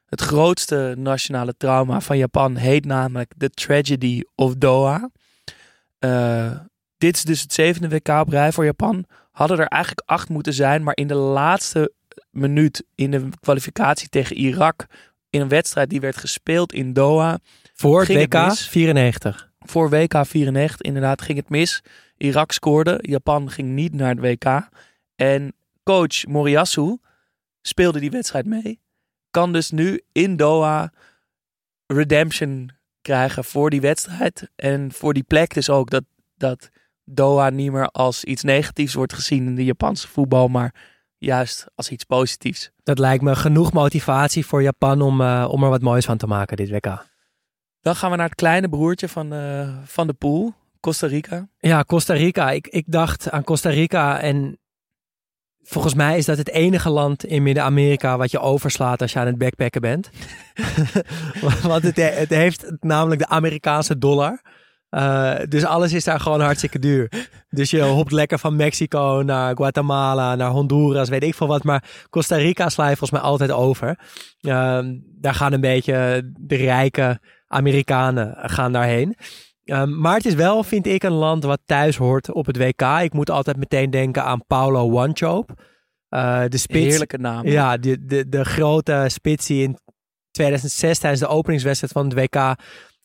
Het 0.07 0.21
grootste 0.21 0.95
nationale 0.99 1.55
trauma 1.57 2.01
van 2.01 2.19
Japan 2.19 2.57
heet 2.57 2.85
namelijk 2.85 3.33
The 3.39 3.51
Tragedy 3.51 4.23
of 4.35 4.55
Doha. 4.55 5.11
Uh, 6.01 6.59
dit 6.99 7.17
is 7.17 7.23
dus 7.23 7.41
het 7.41 7.53
zevende 7.53 7.89
WK 7.89 8.09
op 8.09 8.29
rij 8.29 8.53
voor 8.53 8.65
Japan. 8.65 9.05
Hadden 9.31 9.59
er 9.59 9.67
eigenlijk 9.67 10.09
acht 10.09 10.29
moeten 10.29 10.53
zijn, 10.53 10.83
maar 10.83 10.97
in 10.97 11.09
de 11.09 11.15
laatste 11.15 11.93
minuut 12.31 12.85
in 12.95 13.11
de 13.11 13.29
kwalificatie 13.41 14.09
tegen 14.09 14.37
Irak, 14.37 14.87
in 15.31 15.41
een 15.41 15.49
wedstrijd 15.49 15.91
die 15.91 16.01
werd 16.01 16.17
gespeeld 16.17 16.73
in 16.73 16.93
Doha. 16.93 17.39
Voor 17.75 18.01
het 18.01 18.09
WK 18.09 18.53
94. 18.53 19.48
Voor 19.71 19.91
WK 19.91 20.27
94, 20.27 20.81
inderdaad, 20.81 21.23
ging 21.23 21.39
het 21.39 21.49
mis. 21.49 21.83
Irak 22.17 22.53
scoorde, 22.53 22.99
Japan 23.03 23.51
ging 23.51 23.69
niet 23.69 23.95
naar 23.95 24.17
het 24.17 24.21
WK. 24.21 24.69
En 25.17 25.53
coach 25.83 26.27
Moriyasu 26.27 26.99
speelde 27.63 28.01
die 28.01 28.11
wedstrijd 28.11 28.47
mee. 28.47 28.81
Kan 29.31 29.53
dus 29.53 29.71
nu 29.71 30.01
in 30.13 30.37
Doha 30.37 30.93
redemption 31.87 32.71
krijgen 33.03 33.45
voor 33.45 33.71
die 33.71 33.81
wedstrijd. 33.81 34.51
En 34.57 34.93
voor 34.93 35.15
die 35.15 35.23
plek 35.23 35.55
dus 35.55 35.71
ook 35.71 35.91
dat, 35.91 36.05
dat 36.37 36.71
Doha 37.05 37.51
niet 37.51 37.73
meer 37.73 37.89
als 37.89 38.25
iets 38.25 38.43
negatiefs 38.43 38.95
wordt 38.95 39.13
gezien 39.13 39.47
in 39.47 39.55
de 39.55 39.65
Japanse 39.65 40.09
voetbal, 40.09 40.49
maar 40.49 40.75
juist 41.19 41.67
als 41.75 41.91
iets 41.91 42.05
positiefs. 42.05 42.71
Dat 42.83 42.99
lijkt 42.99 43.23
me 43.23 43.37
genoeg 43.37 43.73
motivatie 43.73 44.47
voor 44.47 44.63
Japan 44.63 45.03
om, 45.03 45.21
uh, 45.21 45.49
om 45.51 45.63
er 45.63 45.71
wat 45.71 45.83
moois 45.83 46.05
van 46.05 46.17
te 46.17 46.27
maken 46.27 46.57
dit 46.57 46.71
WK. 46.71 47.08
Dan 47.89 47.97
gaan 47.97 48.11
we 48.11 48.17
naar 48.17 48.27
het 48.27 48.35
kleine 48.35 48.69
broertje 48.69 49.09
van, 49.09 49.35
uh, 49.35 49.69
van 49.85 50.07
de 50.07 50.13
pool, 50.13 50.55
Costa 50.81 51.07
Rica. 51.07 51.49
Ja, 51.59 51.85
Costa 51.85 52.15
Rica. 52.15 52.51
Ik, 52.51 52.67
ik 52.67 52.85
dacht 52.87 53.31
aan 53.31 53.45
Costa 53.45 53.71
Rica 53.71 54.21
en 54.21 54.59
volgens 55.63 55.95
mij 55.95 56.19
is 56.19 56.25
dat 56.25 56.39
het 56.39 56.49
enige 56.49 56.91
land 56.91 57.25
in 57.25 57.43
Midden-Amerika 57.43 58.17
wat 58.17 58.31
je 58.31 58.39
overslaat 58.39 59.03
als 59.03 59.13
je 59.13 59.19
aan 59.19 59.27
het 59.27 59.39
backpacken 59.39 59.81
bent. 59.81 60.11
Want 61.63 61.83
het, 61.83 61.97
het 61.97 62.29
heeft 62.29 62.73
namelijk 62.81 63.21
de 63.21 63.29
Amerikaanse 63.29 63.99
dollar. 63.99 64.43
Uh, 64.91 65.37
dus 65.49 65.65
alles 65.65 65.93
is 65.93 66.05
daar 66.05 66.21
gewoon 66.21 66.41
hartstikke 66.41 66.79
duur. 66.79 67.29
Dus 67.51 67.71
je 67.71 67.83
hopt 67.83 68.13
lekker 68.13 68.39
van 68.39 68.57
Mexico 68.57 69.23
naar 69.25 69.57
Guatemala, 69.57 70.35
naar 70.35 70.51
Honduras, 70.51 71.09
weet 71.09 71.23
ik 71.23 71.35
veel 71.35 71.47
wat. 71.47 71.65
Maar 71.65 72.07
Costa 72.11 72.37
Rica 72.37 72.69
sla 72.69 72.89
je 72.89 72.97
volgens 72.97 73.21
mij 73.21 73.31
altijd 73.31 73.51
over. 73.51 73.89
Uh, 74.41 74.81
daar 75.21 75.35
gaan 75.35 75.53
een 75.53 75.61
beetje 75.61 76.31
de 76.41 76.57
rijke 76.57 77.21
Amerikanen 77.49 78.35
gaan 78.51 78.73
daarheen. 78.73 79.17
Uh, 79.65 79.85
maar 79.85 80.15
het 80.15 80.27
is 80.27 80.35
wel, 80.35 80.63
vind 80.63 80.87
ik, 80.87 81.03
een 81.03 81.13
land 81.13 81.45
wat 81.45 81.61
thuis 81.65 81.97
hoort 81.97 82.33
op 82.33 82.47
het 82.47 82.57
WK. 82.57 82.83
Ik 83.03 83.13
moet 83.13 83.31
altijd 83.31 83.57
meteen 83.57 83.91
denken 83.91 84.25
aan 84.25 84.47
Paulo 84.47 84.91
Wanchope. 84.91 85.55
Uh, 86.11 86.45
de 86.49 86.57
spits. 86.57 86.87
Heerlijke 86.87 87.19
naam. 87.19 87.47
Ja, 87.47 87.77
de, 87.77 88.05
de, 88.07 88.29
de 88.29 88.45
grote 88.45 89.05
spits 89.09 89.47
die 89.47 89.63
in 89.63 89.79
2006 90.31 90.99
tijdens 90.99 91.23
de 91.23 91.29
openingswedstrijd 91.29 91.93
van 91.93 92.05
het 92.05 92.15
WK 92.15 92.57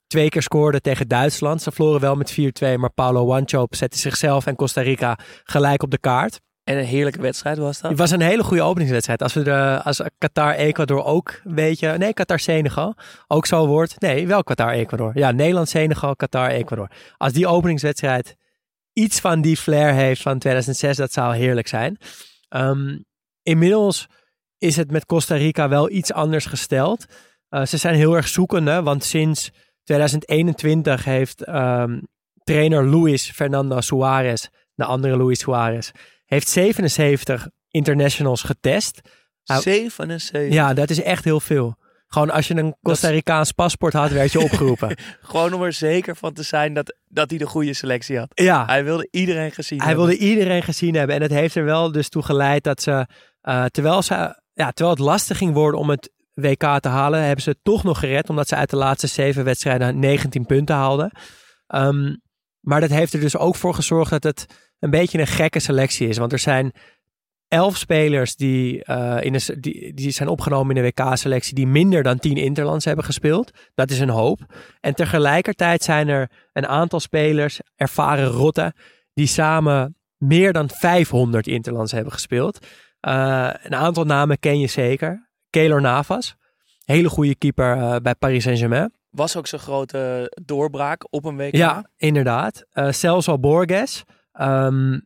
twee 0.07 0.29
keer 0.29 0.41
scoorde 0.41 0.81
tegen 0.81 1.07
Duitsland. 1.07 1.61
Ze 1.61 1.71
verloren 1.71 2.01
wel 2.01 2.15
met 2.15 2.31
4-2, 2.31 2.35
maar 2.77 2.93
Paulo 2.93 3.25
Wanchope 3.25 3.75
zette 3.75 3.97
zichzelf 3.97 4.45
en 4.45 4.55
Costa 4.55 4.81
Rica 4.81 5.19
gelijk 5.43 5.83
op 5.83 5.91
de 5.91 5.99
kaart. 5.99 6.41
En 6.63 6.77
een 6.77 6.85
heerlijke 6.85 7.21
wedstrijd 7.21 7.57
was 7.57 7.81
dat? 7.81 7.89
Het 7.89 7.99
was 7.99 8.11
een 8.11 8.21
hele 8.21 8.43
goede 8.43 8.63
openingswedstrijd. 8.63 9.21
Als, 9.21 9.33
we 9.33 9.43
de, 9.43 9.81
als 9.83 10.01
Qatar-Ecuador 10.17 11.03
ook 11.03 11.41
een 11.43 11.55
beetje... 11.55 11.97
Nee, 11.97 12.13
Qatar-Senegal 12.13 12.95
ook 13.27 13.45
zo 13.45 13.67
wordt. 13.67 13.99
Nee, 13.99 14.27
wel 14.27 14.43
Qatar-Ecuador. 14.43 15.11
Ja, 15.17 15.31
Nederland-Senegal, 15.31 16.15
Qatar-Ecuador. 16.15 16.91
Als 17.17 17.33
die 17.33 17.47
openingswedstrijd 17.47 18.35
iets 18.93 19.19
van 19.19 19.41
die 19.41 19.57
flair 19.57 19.93
heeft 19.93 20.21
van 20.21 20.39
2006, 20.39 20.97
dat 20.97 21.11
zou 21.11 21.35
heerlijk 21.35 21.67
zijn. 21.67 21.97
Um, 22.49 23.05
inmiddels 23.41 24.07
is 24.57 24.75
het 24.75 24.91
met 24.91 25.05
Costa 25.05 25.35
Rica 25.35 25.69
wel 25.69 25.89
iets 25.89 26.13
anders 26.13 26.45
gesteld. 26.45 27.05
Uh, 27.49 27.65
ze 27.65 27.77
zijn 27.77 27.95
heel 27.95 28.15
erg 28.15 28.27
zoekende, 28.27 28.81
want 28.81 29.03
sinds 29.03 29.51
2021 29.83 31.05
heeft 31.05 31.47
um, 31.47 32.07
trainer 32.43 32.85
Luis 32.85 33.31
Fernando 33.31 33.81
Suarez, 33.81 34.47
de 34.73 34.85
andere 34.85 35.17
Luis 35.17 35.39
Suarez, 35.39 35.91
heeft 36.33 36.49
77 36.49 37.49
internationals 37.69 38.41
getest. 38.41 39.01
77? 39.43 40.53
Ja, 40.53 40.73
dat 40.73 40.89
is 40.89 41.01
echt 41.01 41.23
heel 41.23 41.39
veel. 41.39 41.75
Gewoon 42.07 42.29
als 42.29 42.47
je 42.47 42.55
een 42.55 42.75
Costa 42.81 43.09
Ricaans 43.09 43.51
paspoort 43.51 43.93
had, 43.93 44.11
werd 44.11 44.31
je 44.31 44.39
opgeroepen. 44.49 44.97
Gewoon 45.21 45.53
om 45.53 45.61
er 45.61 45.73
zeker 45.73 46.15
van 46.15 46.33
te 46.33 46.43
zijn 46.43 46.73
dat, 46.73 46.97
dat 47.07 47.29
hij 47.29 47.39
de 47.39 47.45
goede 47.45 47.73
selectie 47.73 48.17
had. 48.17 48.31
Ja. 48.33 48.65
Hij 48.65 48.83
wilde 48.83 49.07
iedereen 49.11 49.51
gezien 49.51 49.77
hij 49.77 49.87
hebben. 49.87 50.05
wilde 50.05 50.23
iedereen 50.23 50.63
gezien 50.63 50.95
hebben. 50.95 51.15
En 51.15 51.21
het 51.21 51.31
heeft 51.31 51.55
er 51.55 51.63
wel 51.63 51.91
dus 51.91 52.09
toe 52.09 52.23
geleid 52.23 52.63
dat 52.63 52.81
ze, 52.81 53.07
uh, 53.43 53.65
terwijl, 53.65 54.01
ze 54.01 54.13
ja, 54.53 54.71
terwijl 54.71 54.95
het 54.95 55.05
lastig 55.05 55.37
ging 55.37 55.53
worden 55.53 55.79
om 55.79 55.89
het 55.89 56.11
WK 56.33 56.79
te 56.79 56.89
halen, 56.89 57.21
hebben 57.23 57.43
ze 57.43 57.49
het 57.49 57.59
toch 57.63 57.83
nog 57.83 57.99
gered. 57.99 58.29
Omdat 58.29 58.47
ze 58.47 58.55
uit 58.55 58.69
de 58.69 58.75
laatste 58.75 59.07
zeven 59.07 59.43
wedstrijden 59.43 59.99
19 59.99 60.45
punten 60.45 60.75
haalden. 60.75 61.11
Um, 61.67 62.21
maar 62.59 62.81
dat 62.81 62.89
heeft 62.89 63.13
er 63.13 63.19
dus 63.19 63.37
ook 63.37 63.55
voor 63.55 63.73
gezorgd 63.73 64.11
dat 64.11 64.23
het 64.23 64.45
een 64.83 64.89
beetje 64.89 65.19
een 65.19 65.27
gekke 65.27 65.59
selectie 65.59 66.07
is. 66.07 66.17
Want 66.17 66.31
er 66.31 66.39
zijn 66.39 66.73
elf 67.47 67.77
spelers 67.77 68.35
die, 68.35 68.83
uh, 68.85 69.17
in 69.21 69.33
de, 69.33 69.59
die, 69.59 69.93
die 69.93 70.11
zijn 70.11 70.29
opgenomen 70.29 70.75
in 70.75 70.81
de 70.81 70.87
WK-selectie 70.87 71.55
die 71.55 71.67
minder 71.67 72.03
dan 72.03 72.19
10 72.19 72.37
interlands 72.37 72.85
hebben 72.85 73.05
gespeeld. 73.05 73.51
Dat 73.75 73.89
is 73.89 73.99
een 73.99 74.09
hoop. 74.09 74.39
En 74.79 74.95
tegelijkertijd 74.95 75.83
zijn 75.83 76.07
er 76.07 76.29
een 76.53 76.67
aantal 76.67 76.99
spelers, 76.99 77.59
ervaren 77.75 78.25
rotten, 78.25 78.73
die 79.13 79.27
samen 79.27 79.97
meer 80.17 80.53
dan 80.53 80.69
500 80.69 81.47
interlands 81.47 81.91
hebben 81.91 82.13
gespeeld. 82.13 82.65
Uh, 83.07 83.49
een 83.63 83.75
aantal 83.75 84.03
namen 84.03 84.39
ken 84.39 84.59
je 84.59 84.67
zeker. 84.67 85.29
Keylor 85.49 85.81
Navas, 85.81 86.35
hele 86.85 87.09
goede 87.09 87.35
keeper 87.35 87.77
uh, 87.77 87.95
bij 87.95 88.15
Paris 88.15 88.43
Saint-Germain. 88.43 88.93
Was 89.09 89.37
ook 89.37 89.47
zo'n 89.47 89.59
grote 89.59 90.31
doorbraak 90.45 91.05
op 91.09 91.25
een 91.25 91.37
WK. 91.37 91.55
Ja, 91.55 91.89
inderdaad. 91.97 92.65
Celso 92.89 93.39
Borges, 93.39 94.03
um, 94.41 95.05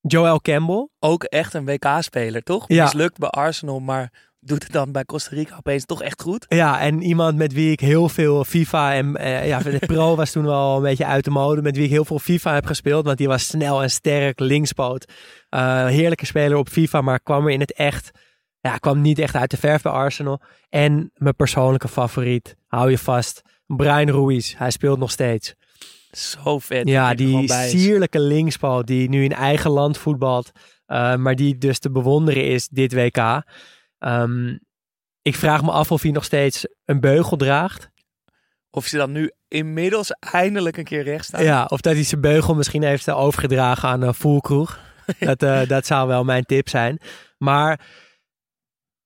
Joel 0.00 0.40
Campbell. 0.40 0.88
Ook 0.98 1.24
echt 1.24 1.54
een 1.54 1.64
WK-speler, 1.64 2.42
toch? 2.42 2.64
Ja. 2.68 2.84
Mislukt 2.84 3.18
bij 3.18 3.28
Arsenal, 3.28 3.80
maar 3.80 4.30
doet 4.40 4.62
het 4.62 4.72
dan 4.72 4.92
bij 4.92 5.04
Costa 5.04 5.34
Rica 5.34 5.56
opeens 5.56 5.84
toch 5.84 6.02
echt 6.02 6.22
goed? 6.22 6.44
Ja, 6.48 6.80
en 6.80 7.02
iemand 7.02 7.36
met 7.36 7.52
wie 7.52 7.72
ik 7.72 7.80
heel 7.80 8.08
veel 8.08 8.44
FIFA 8.44 8.94
en 8.94 9.20
uh, 9.20 9.46
ja, 9.46 9.58
de 9.58 9.78
pro 9.86 10.16
was 10.16 10.30
toen 10.30 10.44
wel 10.44 10.76
een 10.76 10.82
beetje 10.82 11.06
uit 11.06 11.24
de 11.24 11.30
mode. 11.30 11.62
Met 11.62 11.76
wie 11.76 11.84
ik 11.84 11.90
heel 11.90 12.04
veel 12.04 12.18
FIFA 12.18 12.54
heb 12.54 12.66
gespeeld, 12.66 13.04
want 13.04 13.18
die 13.18 13.28
was 13.28 13.46
snel 13.46 13.82
en 13.82 13.90
sterk, 13.90 14.40
linkspoot. 14.40 15.12
Uh, 15.50 15.86
heerlijke 15.86 16.26
speler 16.26 16.56
op 16.56 16.68
FIFA, 16.68 17.00
maar 17.00 17.20
kwam 17.20 17.46
er 17.46 17.52
in 17.52 17.60
het 17.60 17.72
echt 17.72 18.10
ja, 18.62 18.76
kwam 18.76 19.00
niet 19.00 19.18
echt 19.18 19.34
uit 19.34 19.50
de 19.50 19.56
verf 19.56 19.82
bij 19.82 19.92
Arsenal. 19.92 20.40
En 20.68 21.10
mijn 21.14 21.36
persoonlijke 21.36 21.88
favoriet, 21.88 22.56
hou 22.66 22.90
je 22.90 22.98
vast, 22.98 23.42
Brian 23.66 24.08
Ruiz. 24.08 24.54
Hij 24.56 24.70
speelt 24.70 24.98
nog 24.98 25.10
steeds. 25.10 25.54
Zo 26.16 26.58
vet. 26.58 26.88
Ja, 26.88 27.14
die 27.14 27.52
sierlijke 27.52 28.20
linkspoot 28.20 28.86
die 28.86 29.08
nu 29.08 29.24
in 29.24 29.32
eigen 29.32 29.70
land 29.70 29.98
voetbalt. 29.98 30.50
Uh, 30.86 31.16
maar 31.16 31.36
die 31.36 31.58
dus 31.58 31.78
te 31.78 31.90
bewonderen 31.90 32.44
is 32.44 32.68
dit 32.68 32.94
WK. 32.94 33.42
Um, 33.98 34.60
ik 35.22 35.36
vraag 35.36 35.62
me 35.62 35.70
af 35.70 35.92
of 35.92 36.02
hij 36.02 36.10
nog 36.10 36.24
steeds 36.24 36.66
een 36.84 37.00
beugel 37.00 37.36
draagt. 37.36 37.90
Of 38.70 38.86
ze 38.86 38.96
dan 38.96 39.12
nu 39.12 39.30
inmiddels 39.48 40.10
eindelijk 40.10 40.76
een 40.76 40.84
keer 40.84 41.02
recht 41.02 41.24
staat. 41.24 41.42
Ja, 41.42 41.64
of 41.64 41.80
dat 41.80 41.94
hij 41.94 42.04
zijn 42.04 42.20
beugel 42.20 42.54
misschien 42.54 42.82
heeft 42.82 43.10
overgedragen 43.10 43.88
aan 43.88 44.02
een 44.02 44.14
voelkroeg. 44.14 44.80
dat, 45.18 45.42
uh, 45.42 45.66
dat 45.66 45.86
zou 45.86 46.08
wel 46.08 46.24
mijn 46.24 46.44
tip 46.44 46.68
zijn. 46.68 46.98
Maar 47.38 47.80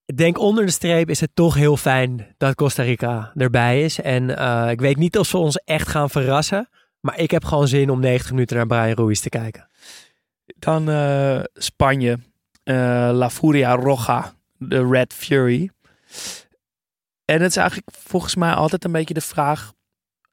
ik 0.05 0.17
denk 0.17 0.39
onder 0.39 0.67
de 0.67 0.73
streep 0.73 1.11
is 1.11 1.21
het 1.21 1.31
toch 1.35 1.55
heel 1.55 1.77
fijn 1.77 2.35
dat 2.37 2.55
Costa 2.55 2.83
Rica 2.83 3.33
erbij 3.35 3.83
is. 3.83 4.01
En 4.01 4.29
uh, 4.29 4.71
ik 4.71 4.81
weet 4.81 4.97
niet 4.97 5.19
of 5.19 5.27
ze 5.27 5.37
ons 5.37 5.57
echt 5.57 5.89
gaan 5.89 6.11
verrassen. 6.11 6.69
Maar 7.07 7.19
ik 7.19 7.31
heb 7.31 7.45
gewoon 7.45 7.69
zin 7.69 7.91
om 7.91 8.01
90 8.01 8.31
minuten 8.31 8.57
naar 8.57 8.67
Brian 8.67 8.97
Ruiz 8.97 9.21
te 9.21 9.29
kijken. 9.29 9.69
Dan 10.59 10.91
uh, 10.91 11.41
Spanje. 11.55 12.19
Uh, 12.65 12.75
La 13.13 13.31
Furia 13.31 13.75
Roja. 13.75 14.33
De 14.59 14.87
Red 14.87 15.13
Fury. 15.13 15.71
En 17.25 17.41
het 17.41 17.51
is 17.51 17.57
eigenlijk 17.57 17.89
volgens 17.93 18.35
mij 18.35 18.53
altijd 18.53 18.85
een 18.85 18.93
beetje 18.93 19.15
de 19.15 19.21
vraag. 19.21 19.73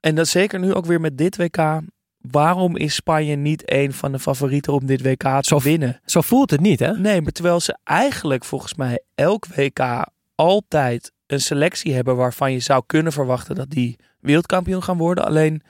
En 0.00 0.14
dat 0.14 0.28
zeker 0.28 0.60
nu 0.60 0.74
ook 0.74 0.86
weer 0.86 1.00
met 1.00 1.18
dit 1.18 1.36
WK. 1.36 1.80
Waarom 2.18 2.76
is 2.76 2.94
Spanje 2.94 3.36
niet 3.36 3.72
een 3.72 3.92
van 3.92 4.12
de 4.12 4.18
favorieten 4.18 4.72
om 4.72 4.86
dit 4.86 5.02
WK 5.02 5.22
te 5.22 5.38
zo, 5.40 5.60
winnen? 5.60 6.00
Zo 6.04 6.20
voelt 6.20 6.50
het 6.50 6.60
niet, 6.60 6.78
hè? 6.78 6.92
Nee, 6.92 7.22
maar 7.22 7.32
terwijl 7.32 7.60
ze 7.60 7.78
eigenlijk 7.84 8.44
volgens 8.44 8.74
mij 8.74 9.02
elk 9.14 9.46
WK 9.46 10.06
altijd 10.34 11.12
een 11.26 11.40
selectie 11.40 11.94
hebben 11.94 12.16
waarvan 12.16 12.52
je 12.52 12.60
zou 12.60 12.82
kunnen 12.86 13.12
verwachten 13.12 13.54
dat 13.54 13.70
die 13.70 13.96
wereldkampioen 14.20 14.82
gaan 14.82 14.98
worden. 14.98 15.24
Alleen 15.24 15.62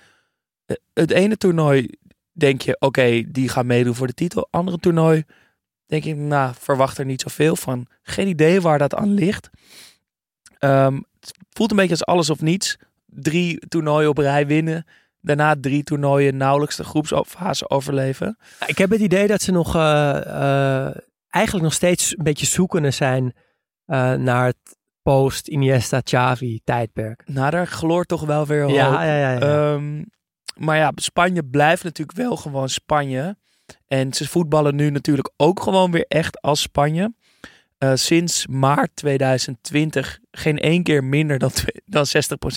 het 0.92 1.10
ene 1.10 1.36
toernooi 1.36 1.88
denk 2.32 2.62
je, 2.62 2.74
oké, 2.74 2.84
okay, 2.84 3.26
die 3.28 3.48
gaan 3.48 3.66
meedoen 3.66 3.94
voor 3.94 4.06
de 4.06 4.14
titel. 4.14 4.48
Andere 4.50 4.78
toernooi 4.78 5.24
denk 5.86 6.04
ik, 6.04 6.16
nou, 6.16 6.54
verwacht 6.58 6.98
er 6.98 7.04
niet 7.04 7.20
zoveel 7.20 7.56
van. 7.56 7.86
Geen 8.02 8.28
idee 8.28 8.60
waar 8.60 8.78
dat 8.78 8.94
aan 8.94 9.14
ligt. 9.14 9.50
Um, 10.60 11.04
het 11.20 11.32
voelt 11.50 11.70
een 11.70 11.76
beetje 11.76 11.92
als 11.92 12.04
alles 12.04 12.30
of 12.30 12.40
niets. 12.40 12.76
Drie 13.06 13.68
toernooien 13.68 14.08
op 14.08 14.18
rij 14.18 14.46
winnen 14.46 14.86
daarna 15.24 15.54
drie 15.60 15.82
toernooien 15.82 16.36
nauwelijks 16.36 16.76
de 16.76 16.84
groepsfase 16.84 17.70
overleven. 17.70 18.38
Ik 18.66 18.78
heb 18.78 18.90
het 18.90 19.00
idee 19.00 19.26
dat 19.26 19.42
ze 19.42 19.52
nog 19.52 19.76
eh, 19.76 20.16
eh, 20.16 20.96
eigenlijk 21.28 21.64
nog 21.64 21.72
steeds 21.72 22.18
een 22.18 22.24
beetje 22.24 22.46
zoekende 22.46 22.90
zijn 22.90 23.34
eh, 23.86 24.12
naar 24.12 24.46
het 24.46 24.76
post-Iniesta-Xavi 25.02 26.60
tijdperk. 26.64 27.22
Nou, 27.26 27.50
daar 27.50 27.66
gloort 27.66 28.08
toch 28.08 28.24
wel 28.24 28.46
weer 28.46 28.62
hoop. 28.62 28.74
Ja, 28.74 29.04
ja, 29.04 29.16
ja. 29.16 29.32
ja. 29.32 29.74
Ehm, 29.74 30.02
maar 30.54 30.76
ja, 30.76 30.92
Spanje 30.94 31.44
blijft 31.44 31.84
natuurlijk 31.84 32.18
wel 32.18 32.36
gewoon 32.36 32.68
Spanje. 32.68 33.36
En 33.86 34.12
ze 34.12 34.28
voetballen 34.28 34.74
nu 34.74 34.90
natuurlijk 34.90 35.32
ook 35.36 35.62
gewoon 35.62 35.90
weer 35.90 36.04
echt 36.08 36.40
als 36.40 36.60
Spanje. 36.60 37.14
Eh, 37.78 37.92
sinds 37.94 38.46
maart 38.46 38.90
2020 38.96 40.18
geen 40.30 40.58
één 40.58 40.82
keer 40.82 41.04
minder 41.04 41.38
dan, 41.38 41.50
dan 41.84 42.06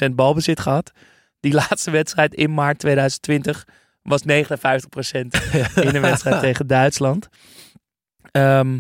60% 0.10 0.16
balbezit 0.16 0.60
gehad. 0.60 0.92
Die 1.40 1.54
laatste 1.54 1.92
wedstrijd 1.92 2.34
in 2.34 2.54
maart 2.54 2.80
2020 2.80 3.66
was 4.02 4.22
59% 4.22 4.26
in 5.86 5.96
een 5.96 6.02
wedstrijd 6.02 6.40
tegen 6.40 6.68
Duitsland. 6.68 7.28
Ehm 8.32 8.78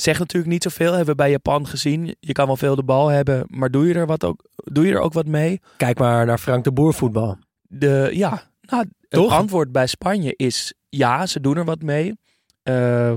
zegt 0.00 0.18
natuurlijk 0.18 0.52
niet 0.52 0.62
zoveel. 0.62 0.88
Hebben 0.88 1.06
we 1.06 1.22
bij 1.22 1.30
Japan 1.30 1.66
gezien. 1.66 2.16
Je 2.20 2.32
kan 2.32 2.46
wel 2.46 2.56
veel 2.56 2.74
de 2.74 2.82
bal 2.82 3.08
hebben, 3.08 3.44
maar 3.46 3.70
doe 3.70 3.86
je 3.86 3.94
er, 3.94 4.06
wat 4.06 4.24
ook, 4.24 4.44
doe 4.54 4.86
je 4.86 4.92
er 4.92 5.00
ook 5.00 5.12
wat 5.12 5.26
mee? 5.26 5.60
Kijk 5.76 5.98
maar 5.98 6.26
naar 6.26 6.38
Frank 6.38 6.64
de 6.64 6.72
Boer 6.72 6.94
voetbal. 6.94 7.36
De, 7.62 8.10
ja, 8.12 8.49
nou, 8.70 8.84
Toch? 9.08 9.24
het 9.24 9.32
antwoord 9.32 9.72
bij 9.72 9.86
Spanje 9.86 10.34
is 10.36 10.74
ja, 10.88 11.26
ze 11.26 11.40
doen 11.40 11.56
er 11.56 11.64
wat 11.64 11.82
mee. 11.82 12.18
Eh, 12.62 13.14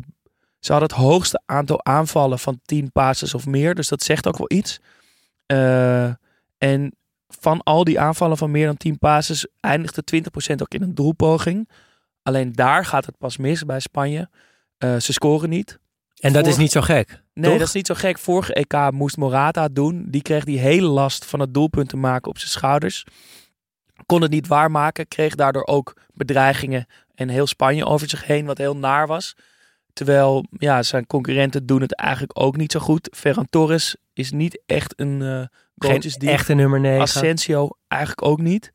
ze 0.60 0.72
hadden 0.72 0.90
het 0.90 0.98
hoogste 0.98 1.42
aantal 1.46 1.86
aanvallen 1.86 2.40
van 2.40 2.60
10 2.66 2.92
passes 2.92 3.34
of 3.34 3.46
meer, 3.46 3.76
dus 3.76 3.88
dat 3.88 4.04
zegt 4.04 4.28
ook 4.28 4.38
wel 4.38 4.58
iets. 4.58 4.80
Eh, 5.46 6.12
en 6.58 6.96
van 7.28 7.64
al 7.64 7.84
die 7.84 8.00
aanvallen 8.00 8.38
van 8.38 8.52
meer 8.52 8.66
dan 8.66 8.78
10 8.78 8.98
passes 8.98 9.48
eindigde 9.60 10.04
20% 10.04 10.62
ook 10.62 10.74
in 10.74 10.82
een 10.82 10.96
doelpoging. 10.96 11.70
Alleen 12.22 12.54
daar 12.54 12.86
gaat 12.86 13.06
het 13.06 13.18
pas 13.18 13.38
mis 13.38 13.66
bij 13.66 13.80
Spanje. 13.80 14.30
Eh, 14.78 14.96
ze 14.96 15.14
scoren 15.14 15.50
niet. 15.50 15.80
En 16.20 16.34
dat 16.34 16.48
is 16.48 16.58
niet 16.58 16.72
zo 16.72 16.82
gek. 16.82 17.24
Nee, 17.34 17.50
toch? 17.50 17.60
dat 17.60 17.68
is 17.68 17.74
niet 17.74 17.88
zo 17.88 17.94
gek. 17.96 18.18
Vorige 18.18 18.54
EK 18.54 18.92
moest 18.92 19.18
Morata 19.18 19.68
doen. 19.68 20.06
Die 20.08 20.22
kreeg 20.22 20.44
die 20.44 20.60
hele 20.60 20.88
last 20.88 21.26
van 21.26 21.40
het 21.40 21.54
doelpunt 21.54 21.90
te 21.90 21.98
maken 21.98 22.30
op 22.30 22.38
zijn 22.38 22.52
schouders. 22.52 23.06
Kon 24.06 24.22
het 24.22 24.32
niet 24.32 24.48
waarmaken. 24.48 25.08
Kreeg 25.08 25.36
daardoor 25.36 25.66
ook 25.66 25.94
bedreigingen 26.14 26.86
en 27.16 27.30
heel 27.30 27.48
Spanje 27.48 27.86
over 27.86 28.10
zich 28.10 28.26
heen, 28.26 28.46
wat 28.46 28.58
heel 28.58 28.78
naar 28.78 29.08
was. 29.08 29.36
Terwijl 29.94 30.46
ja, 30.58 30.84
zijn 30.84 31.08
concurrenten 31.08 31.66
doen 31.66 31.82
het 31.82 31.96
eigenlijk 31.96 32.40
ook 32.40 32.58
niet 32.58 32.72
zo 32.72 32.80
goed. 32.80 33.10
Ferran 33.12 33.48
Torres 33.50 33.96
is 34.14 34.32
niet 34.32 34.62
echt 34.66 34.94
een 35.00 35.22
uh, 35.22 35.46
goaltjes 35.78 36.16
die 36.16 36.30
echte 36.30 36.54
nummer 36.54 36.80
9. 36.80 37.02
Asensio 37.02 37.70
eigenlijk 37.88 38.22
ook 38.22 38.42
niet. 38.42 38.72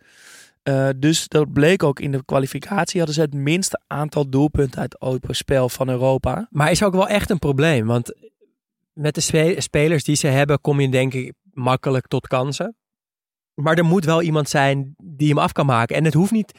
Uh, 0.65 0.89
dus 0.97 1.29
dat 1.29 1.53
bleek 1.53 1.83
ook 1.83 2.01
in 2.01 2.13
de 2.13 2.25
kwalificatie. 2.25 2.99
Hadden 2.99 3.15
ze 3.15 3.21
het 3.21 3.35
minste 3.35 3.81
aantal 3.87 4.29
doelpunten 4.29 4.81
uit 4.81 4.93
het 4.93 5.03
open 5.03 5.37
spel 5.37 5.69
van 5.69 5.89
Europa. 5.89 6.49
Maar 6.51 6.71
is 6.71 6.83
ook 6.83 6.93
wel 6.93 7.09
echt 7.09 7.31
een 7.31 7.39
probleem. 7.39 7.87
Want 7.87 8.15
met 8.93 9.15
de 9.15 9.21
spe 9.21 9.55
spelers 9.59 10.05
die 10.05 10.17
ze 10.17 10.27
hebben, 10.27 10.61
kom 10.61 10.81
je 10.81 10.89
denk 10.89 11.15
ik 11.15 11.33
makkelijk 11.53 12.07
tot 12.07 12.27
kansen. 12.27 12.77
Maar 13.61 13.77
er 13.77 13.85
moet 13.85 14.05
wel 14.05 14.23
iemand 14.23 14.49
zijn 14.49 14.95
die 14.97 15.29
hem 15.29 15.39
af 15.39 15.53
kan 15.53 15.67
maken. 15.67 15.97
En 15.97 16.05
het 16.05 16.15
hoeft 16.15 16.31
niet 16.31 16.53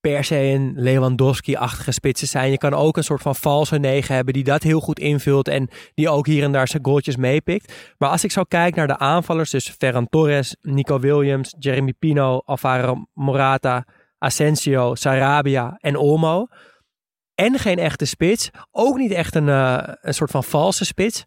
per 0.00 0.24
se 0.24 0.36
een 0.36 0.72
Lewandowski-achtige 0.76 1.90
spits 1.92 2.20
te 2.20 2.26
zijn. 2.26 2.50
Je 2.50 2.58
kan 2.58 2.74
ook 2.74 2.96
een 2.96 3.04
soort 3.04 3.22
van 3.22 3.36
valse 3.36 3.78
negen 3.78 4.14
hebben 4.14 4.34
die 4.34 4.44
dat 4.44 4.62
heel 4.62 4.80
goed 4.80 4.98
invult 4.98 5.48
en 5.48 5.68
die 5.94 6.08
ook 6.08 6.26
hier 6.26 6.42
en 6.42 6.52
daar 6.52 6.68
zijn 6.68 6.84
goaltjes 6.84 7.16
meepikt. 7.16 7.94
Maar 7.98 8.10
als 8.10 8.24
ik 8.24 8.30
zo 8.30 8.42
kijk 8.42 8.74
naar 8.74 8.86
de 8.86 8.98
aanvallers, 8.98 9.50
dus 9.50 9.68
Ferran 9.78 10.08
Torres, 10.08 10.56
Nico 10.60 10.98
Williams, 10.98 11.54
Jeremy 11.58 11.92
Pino, 11.92 12.38
Alvaro 12.44 13.04
Morata, 13.12 13.84
Asensio, 14.18 14.94
Sarabia 14.94 15.76
en 15.80 15.96
Olmo. 15.96 16.46
En 17.34 17.58
geen 17.58 17.78
echte 17.78 18.04
spits. 18.04 18.50
Ook 18.70 18.96
niet 18.96 19.12
echt 19.12 19.34
een, 19.34 19.48
uh, 19.48 19.82
een 20.00 20.14
soort 20.14 20.30
van 20.30 20.44
valse 20.44 20.84
spits. 20.84 21.24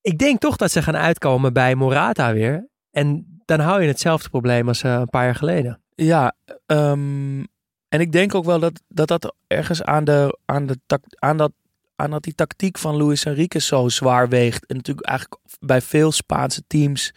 Ik 0.00 0.18
denk 0.18 0.40
toch 0.40 0.56
dat 0.56 0.70
ze 0.70 0.82
gaan 0.82 0.96
uitkomen 0.96 1.52
bij 1.52 1.74
Morata 1.74 2.32
weer. 2.32 2.68
En 2.90 3.35
dan 3.46 3.60
hou 3.60 3.82
je 3.82 3.88
hetzelfde 3.88 4.28
probleem 4.28 4.68
als 4.68 4.82
uh, 4.82 4.92
een 4.92 5.10
paar 5.10 5.24
jaar 5.24 5.34
geleden. 5.34 5.80
Ja, 5.94 6.34
um, 6.66 7.46
en 7.88 8.00
ik 8.00 8.12
denk 8.12 8.34
ook 8.34 8.44
wel 8.44 8.58
dat 8.58 8.82
dat, 8.88 9.08
dat 9.08 9.34
ergens 9.46 9.82
aan, 9.82 10.04
de, 10.04 10.38
aan, 10.44 10.66
de 10.66 10.78
aan, 11.18 11.36
dat, 11.36 11.52
aan 11.96 12.10
dat 12.10 12.22
die 12.22 12.34
tactiek 12.34 12.78
van 12.78 12.96
Luis 12.96 13.24
Enrique 13.24 13.60
zo 13.60 13.88
zwaar 13.88 14.28
weegt. 14.28 14.66
En 14.66 14.76
natuurlijk 14.76 15.06
eigenlijk 15.06 15.40
bij 15.60 15.80
veel 15.80 16.12
Spaanse 16.12 16.62
teams 16.66 17.12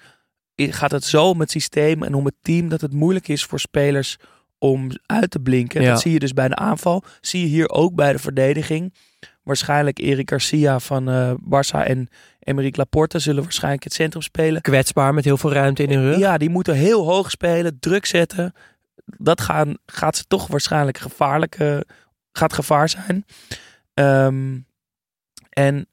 gaat 0.56 0.92
het 0.92 1.04
zo 1.04 1.30
om 1.30 1.40
het 1.40 1.52
systeem 1.52 2.04
en 2.04 2.14
om 2.14 2.26
het 2.26 2.36
team 2.42 2.70
dat 2.70 2.82
het 2.82 2.94
moeilijk 2.94 3.28
is 3.28 3.44
voor 3.44 3.60
spelers 3.60 4.18
om 4.58 4.90
uit 5.06 5.32
te 5.32 5.40
blinken. 5.40 5.82
Ja. 5.82 5.90
Dat 5.92 6.02
zie 6.02 6.12
je 6.12 6.20
dus 6.20 6.34
bij 6.34 6.48
de 6.48 6.56
aanval. 6.56 7.04
Zie 7.22 7.42
je 7.42 7.48
hier 7.48 7.70
ook 7.70 7.96
bij 7.96 8.12
de 8.12 8.20
verdediging. 8.20 8.94
Waarschijnlijk 9.44 10.00
Eric 10.00 10.30
Garcia 10.30 10.80
van 10.80 11.10
uh, 11.10 11.34
Barça 11.34 11.88
en 11.88 12.10
Emerick 12.50 12.76
Laporte 12.76 13.20
zullen 13.20 13.44
waarschijnlijk 13.44 13.84
het 13.84 13.94
centrum 13.94 14.22
spelen. 14.22 14.62
Kwetsbaar 14.62 15.14
met 15.14 15.26
heel 15.26 15.38
veel 15.38 15.52
ruimte 15.54 15.84
in 15.84 15.92
hun 15.92 16.04
rug. 16.04 16.18
Ja, 16.18 16.38
die 16.38 16.50
moeten 16.50 16.76
heel 16.76 17.06
hoog 17.06 17.32
spelen, 17.32 17.80
druk 17.80 18.06
zetten. 18.06 18.54
Dat 19.06 19.42
gaan, 19.42 19.78
gaat 19.86 20.18
ze 20.18 20.24
toch 20.28 20.48
waarschijnlijk 20.48 20.98
gevaarlijk, 20.98 21.60
uh, 21.60 21.78
gaat 22.32 22.54
gevaar 22.54 22.90
zijn. 22.90 23.26
Um, 23.94 24.66
en 25.50 25.88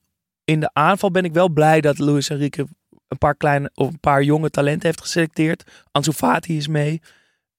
in 0.44 0.60
de 0.60 0.70
aanval 0.72 1.10
ben 1.10 1.24
ik 1.24 1.32
wel 1.32 1.48
blij 1.48 1.80
dat 1.80 1.98
Luis 1.98 2.28
Enrique 2.28 2.66
een 3.08 3.18
paar 3.18 3.34
kleine 3.34 3.70
of 3.74 3.88
een 3.88 4.00
paar 4.00 4.22
jonge 4.22 4.50
talenten 4.50 4.86
heeft 4.86 5.00
geselecteerd. 5.00 5.84
Ansu 5.92 6.12
Fati 6.12 6.56
is 6.56 6.68
mee, 6.68 7.00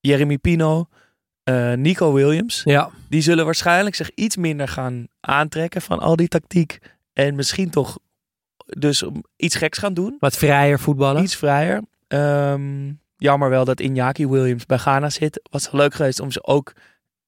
Jeremy 0.00 0.38
Pino, 0.38 0.88
uh, 1.44 1.72
Nico 1.72 2.12
Williams. 2.12 2.62
Ja. 2.64 2.90
Die 3.08 3.20
zullen 3.20 3.44
waarschijnlijk 3.44 3.96
zich 3.96 4.10
iets 4.14 4.36
minder 4.36 4.68
gaan 4.68 5.06
aantrekken 5.20 5.82
van 5.82 5.98
al 5.98 6.16
die 6.16 6.28
tactiek 6.28 6.78
en 7.12 7.34
misschien 7.34 7.70
toch 7.70 7.98
dus 8.68 9.04
iets 9.36 9.56
geks 9.56 9.78
gaan 9.78 9.94
doen. 9.94 10.16
Wat 10.18 10.36
vrijer 10.36 10.80
voetballen. 10.80 11.22
Iets 11.22 11.36
vrijer. 11.36 11.82
Um, 12.08 13.00
jammer 13.16 13.50
wel 13.50 13.64
dat 13.64 13.80
Iñaki 13.82 14.26
Williams 14.28 14.66
bij 14.66 14.78
Ghana 14.78 15.10
zit. 15.10 15.40
Was 15.50 15.70
leuk 15.70 15.94
geweest 15.94 16.20
om 16.20 16.30
ze 16.30 16.44
ook 16.44 16.72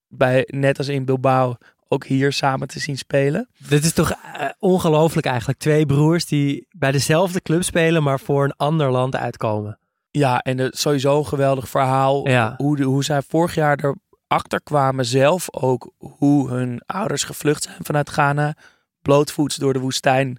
bij, 0.08 0.44
net 0.46 0.78
als 0.78 0.88
in 0.88 1.04
Bilbao, 1.04 1.56
ook 1.88 2.04
hier 2.04 2.32
samen 2.32 2.68
te 2.68 2.80
zien 2.80 2.98
spelen. 2.98 3.48
Dit 3.68 3.84
is 3.84 3.92
toch 3.92 4.10
uh, 4.10 4.48
ongelooflijk 4.58 5.26
eigenlijk. 5.26 5.58
Twee 5.58 5.86
broers 5.86 6.26
die 6.26 6.66
bij 6.70 6.92
dezelfde 6.92 7.40
club 7.40 7.62
spelen, 7.62 8.02
maar 8.02 8.20
voor 8.20 8.44
een 8.44 8.56
ander 8.56 8.90
land 8.90 9.16
uitkomen. 9.16 9.78
Ja, 10.10 10.40
en 10.40 10.58
het, 10.58 10.78
sowieso 10.78 11.18
een 11.18 11.26
geweldig 11.26 11.68
verhaal. 11.68 12.28
Ja. 12.28 12.54
Hoe, 12.56 12.76
de, 12.76 12.82
hoe 12.82 13.04
zij 13.04 13.22
vorig 13.22 13.54
jaar 13.54 13.94
erachter 14.28 14.62
kwamen 14.62 15.04
zelf 15.04 15.54
ook 15.54 15.92
hoe 15.98 16.50
hun 16.50 16.82
ouders 16.86 17.24
gevlucht 17.24 17.62
zijn 17.62 17.76
vanuit 17.80 18.10
Ghana. 18.10 18.56
Blootvoets 19.02 19.56
door 19.56 19.72
de 19.72 19.78
woestijn 19.78 20.38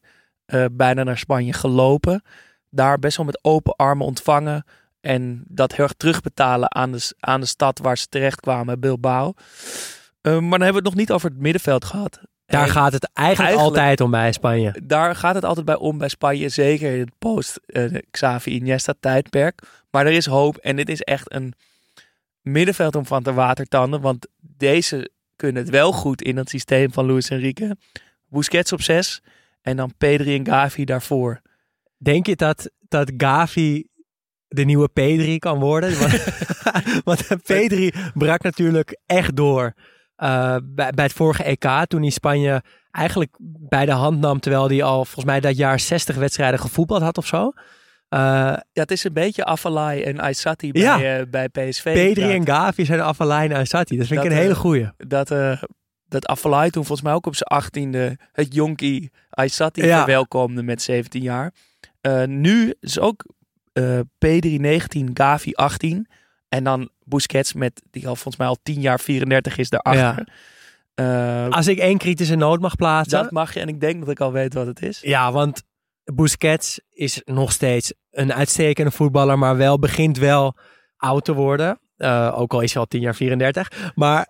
uh, 0.54 0.66
bijna 0.72 1.04
naar 1.04 1.18
Spanje 1.18 1.54
gelopen. 1.54 2.24
Daar 2.70 3.00
best 3.00 3.18
wel 3.18 3.26
met 3.26 3.40
open 3.44 3.76
armen 3.76 4.06
ontvangen. 4.06 4.66
En 5.02 5.44
dat 5.48 5.76
heel 5.76 5.84
erg 5.86 5.94
terugbetalen 5.94 6.76
aan 6.76 6.92
de, 6.92 7.14
aan 7.20 7.40
de 7.40 7.46
stad 7.46 7.80
waar 7.80 7.98
ze 7.98 8.08
terechtkwamen, 8.08 8.80
Bilbao. 8.80 9.34
Uh, 10.22 10.32
maar 10.32 10.32
dan 10.32 10.52
hebben 10.52 10.68
we 10.70 10.76
het 10.76 10.84
nog 10.84 10.96
niet 10.96 11.12
over 11.12 11.30
het 11.30 11.40
middenveld 11.40 11.86
gehad. 11.86 12.20
Daar 12.46 12.64
en 12.64 12.70
gaat 12.70 12.94
het 12.94 13.10
eigenlijk, 13.14 13.48
eigenlijk, 13.48 13.78
altijd 13.78 14.02
om 14.02 14.12
bij 14.12 14.32
Spanje. 14.32 14.76
Daar 14.84 15.16
gaat 15.16 15.36
het 15.36 15.46
altijd 15.46 15.66
bij 15.66 15.76
om 15.76 15.98
bij 15.98 16.10
Spanje. 16.10 16.50
Zeker 16.50 16.94
in 16.94 17.00
het 17.00 17.12
post-Xavi 17.20 18.52
uh, 18.52 18.56
Iniesta 18.56 18.94
tijdperk. 19.00 19.62
Maar 19.90 20.06
er 20.06 20.12
is 20.12 20.26
hoop 20.26 20.58
en 20.58 20.76
dit 20.76 20.90
is 20.90 21.02
echt 21.02 21.34
een 21.34 21.54
middenveld 22.42 22.96
om 22.96 23.06
van 23.06 23.24
te 23.24 23.34
watertanden. 23.34 24.02
Want 24.02 24.28
deze 24.40 25.12
kunnen 25.36 25.62
het 25.62 25.72
wel 25.72 25.92
goed 25.92 26.22
in 26.22 26.38
het 26.38 26.50
systeem 26.50 26.94
van 26.94 27.06
Luis 27.06 27.30
Enrique. 27.30 27.78
Busquets 28.28 28.72
op 28.72 28.82
6 28.82 29.22
en 29.62 29.78
dan 29.78 29.94
Pedri 29.98 30.36
en 30.36 30.46
Gavi 30.46 30.86
daarvoor. 30.86 31.42
Denk 31.98 32.26
je 32.26 32.36
dat, 32.36 32.72
dat 32.80 33.12
Gavi 33.18 33.88
de 34.48 34.64
nieuwe 34.64 34.90
Pedri 34.90 35.40
kan 35.40 35.60
worden? 35.60 36.00
Want, 36.00 36.24
want 37.28 37.44
Pedri 37.44 37.94
brak 38.14 38.44
natuurlijk 38.44 39.00
echt 39.06 39.36
door 39.36 39.74
uh, 40.18 40.56
bij, 40.64 40.92
bij 40.92 41.06
het 41.06 41.14
vorige 41.14 41.44
EK. 41.44 41.86
Toen 41.88 42.02
hij 42.02 42.10
Spanje 42.10 42.64
eigenlijk 42.92 43.38
bij 43.70 43.86
de 43.86 43.92
hand 43.92 44.20
nam. 44.20 44.40
Terwijl 44.40 44.68
hij 44.68 44.84
al 44.84 45.06
volgens 45.06 45.26
mij 45.26 45.40
dat 45.40 45.58
jaar 45.58 45.80
60 45.80 46.16
wedstrijden 46.16 46.60
gevoetbald 46.60 47.02
had 47.02 47.18
of 47.18 47.28
zo. 47.28 47.44
Uh, 47.46 48.20
ja, 48.72 48.82
het 48.82 48.92
is 48.92 49.04
een 49.04 49.14
beetje 49.14 49.46
Afalai 49.46 50.04
en 50.04 50.20
Aysati 50.20 50.72
bij, 50.72 50.82
ja, 50.82 51.20
uh, 51.20 51.26
bij 51.30 51.50
PSV. 51.50 51.94
Pedri 51.94 52.32
en 52.32 52.46
Gavi 52.48 52.86
zijn 52.86 53.02
Afalai 53.02 53.50
en 53.50 53.56
Aysati. 53.56 53.98
Dat 53.98 54.08
vind 54.08 54.20
dat, 54.22 54.32
ik 54.32 54.36
een 54.36 54.44
hele 54.44 54.56
goeie. 54.56 54.90
Dat, 54.98 55.30
dat 56.12 56.26
Afalai 56.26 56.70
toen 56.70 56.86
volgens 56.86 57.08
mij 57.08 57.16
ook 57.16 57.26
op 57.26 57.36
zijn 57.36 57.50
achttiende 57.50 58.18
het 58.32 58.54
jonkie 58.54 59.12
Aysati 59.30 59.86
ja. 59.86 59.98
verwelkomde 59.98 60.64
met 60.64 60.82
17 60.82 61.22
jaar. 61.22 61.54
Uh, 62.02 62.24
nu 62.24 62.74
is 62.80 63.00
ook 63.00 63.26
uh, 63.74 64.00
Pedri 64.18 64.58
19, 64.58 65.10
Gavi 65.14 65.54
18. 65.54 66.08
En 66.50 66.64
dan 66.64 66.90
Busquets 67.04 67.54
met, 67.54 67.82
die 67.92 68.08
al 68.08 68.16
volgens 68.16 68.38
mij 68.38 68.48
al 68.48 68.58
10 68.64 68.82
jaar 68.82 69.00
34 69.00 69.58
is 69.58 69.70
daarachter. 69.70 70.28
Ja. 70.96 71.46
Uh, 71.46 71.50
Als 71.50 71.68
ik 71.68 71.78
één 71.78 71.98
kritische 71.98 72.36
noot 72.36 72.60
mag 72.60 72.76
plaatsen. 72.76 73.22
Dat 73.22 73.32
mag 73.32 73.54
je 73.54 73.60
en 73.60 73.68
ik 73.68 73.80
denk 73.80 74.00
dat 74.00 74.10
ik 74.10 74.20
al 74.20 74.32
weet 74.32 74.54
wat 74.54 74.66
het 74.66 74.82
is. 74.82 75.00
Ja, 75.02 75.32
want 75.32 75.64
Busquets 76.04 76.80
is 76.90 77.22
nog 77.26 77.52
steeds 77.52 77.94
een 78.12 78.34
uitstekende 78.34 78.92
voetballer, 78.92 79.40
maar 79.40 79.58
wel 79.58 79.80
begint 79.80 80.18
wel 80.18 80.58
oud 80.98 81.26
te 81.26 81.34
worden. 81.34 81.80
Eh, 81.98 82.34
ook 82.36 82.54
al 82.54 82.62
is 82.62 82.74
hij 82.74 82.82
al 82.82 82.88
10 82.88 83.02
jaar 83.02 83.16
34. 83.16 83.92
Maar 83.96 84.28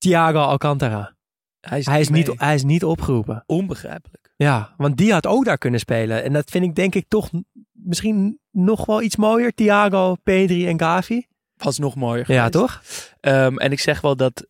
Thiago 0.00 0.38
Alcantara. 0.38 1.14
Hij 1.60 1.78
is, 1.78 1.86
Hij 1.86 2.00
is, 2.00 2.08
niet, 2.08 2.32
hij 2.36 2.54
is 2.54 2.62
niet 2.62 2.84
opgeroepen. 2.84 3.42
onbegrijpelijk. 3.46 4.32
Ja, 4.36 4.74
want 4.76 4.96
die 4.96 5.12
had 5.12 5.26
ook 5.26 5.44
daar 5.44 5.58
kunnen 5.58 5.80
spelen. 5.80 6.22
En 6.22 6.32
dat 6.32 6.50
vind 6.50 6.64
ik 6.64 6.74
denk 6.74 6.94
ik 6.94 7.04
toch 7.08 7.30
misschien 7.72 8.38
nog 8.50 8.86
wel 8.86 9.02
iets 9.02 9.16
mooier. 9.16 9.54
Thiago, 9.54 10.14
Pedri 10.22 10.66
en 10.68 10.78
Gavi. 10.80 11.26
Was 11.56 11.78
nog 11.78 11.94
mooier. 11.94 12.32
Ja, 12.32 12.48
toch? 12.48 12.82
Ehm, 13.20 13.56
en 13.56 13.72
ik 13.72 13.80
zeg 13.80 14.00
wel 14.00 14.16
dat 14.16 14.46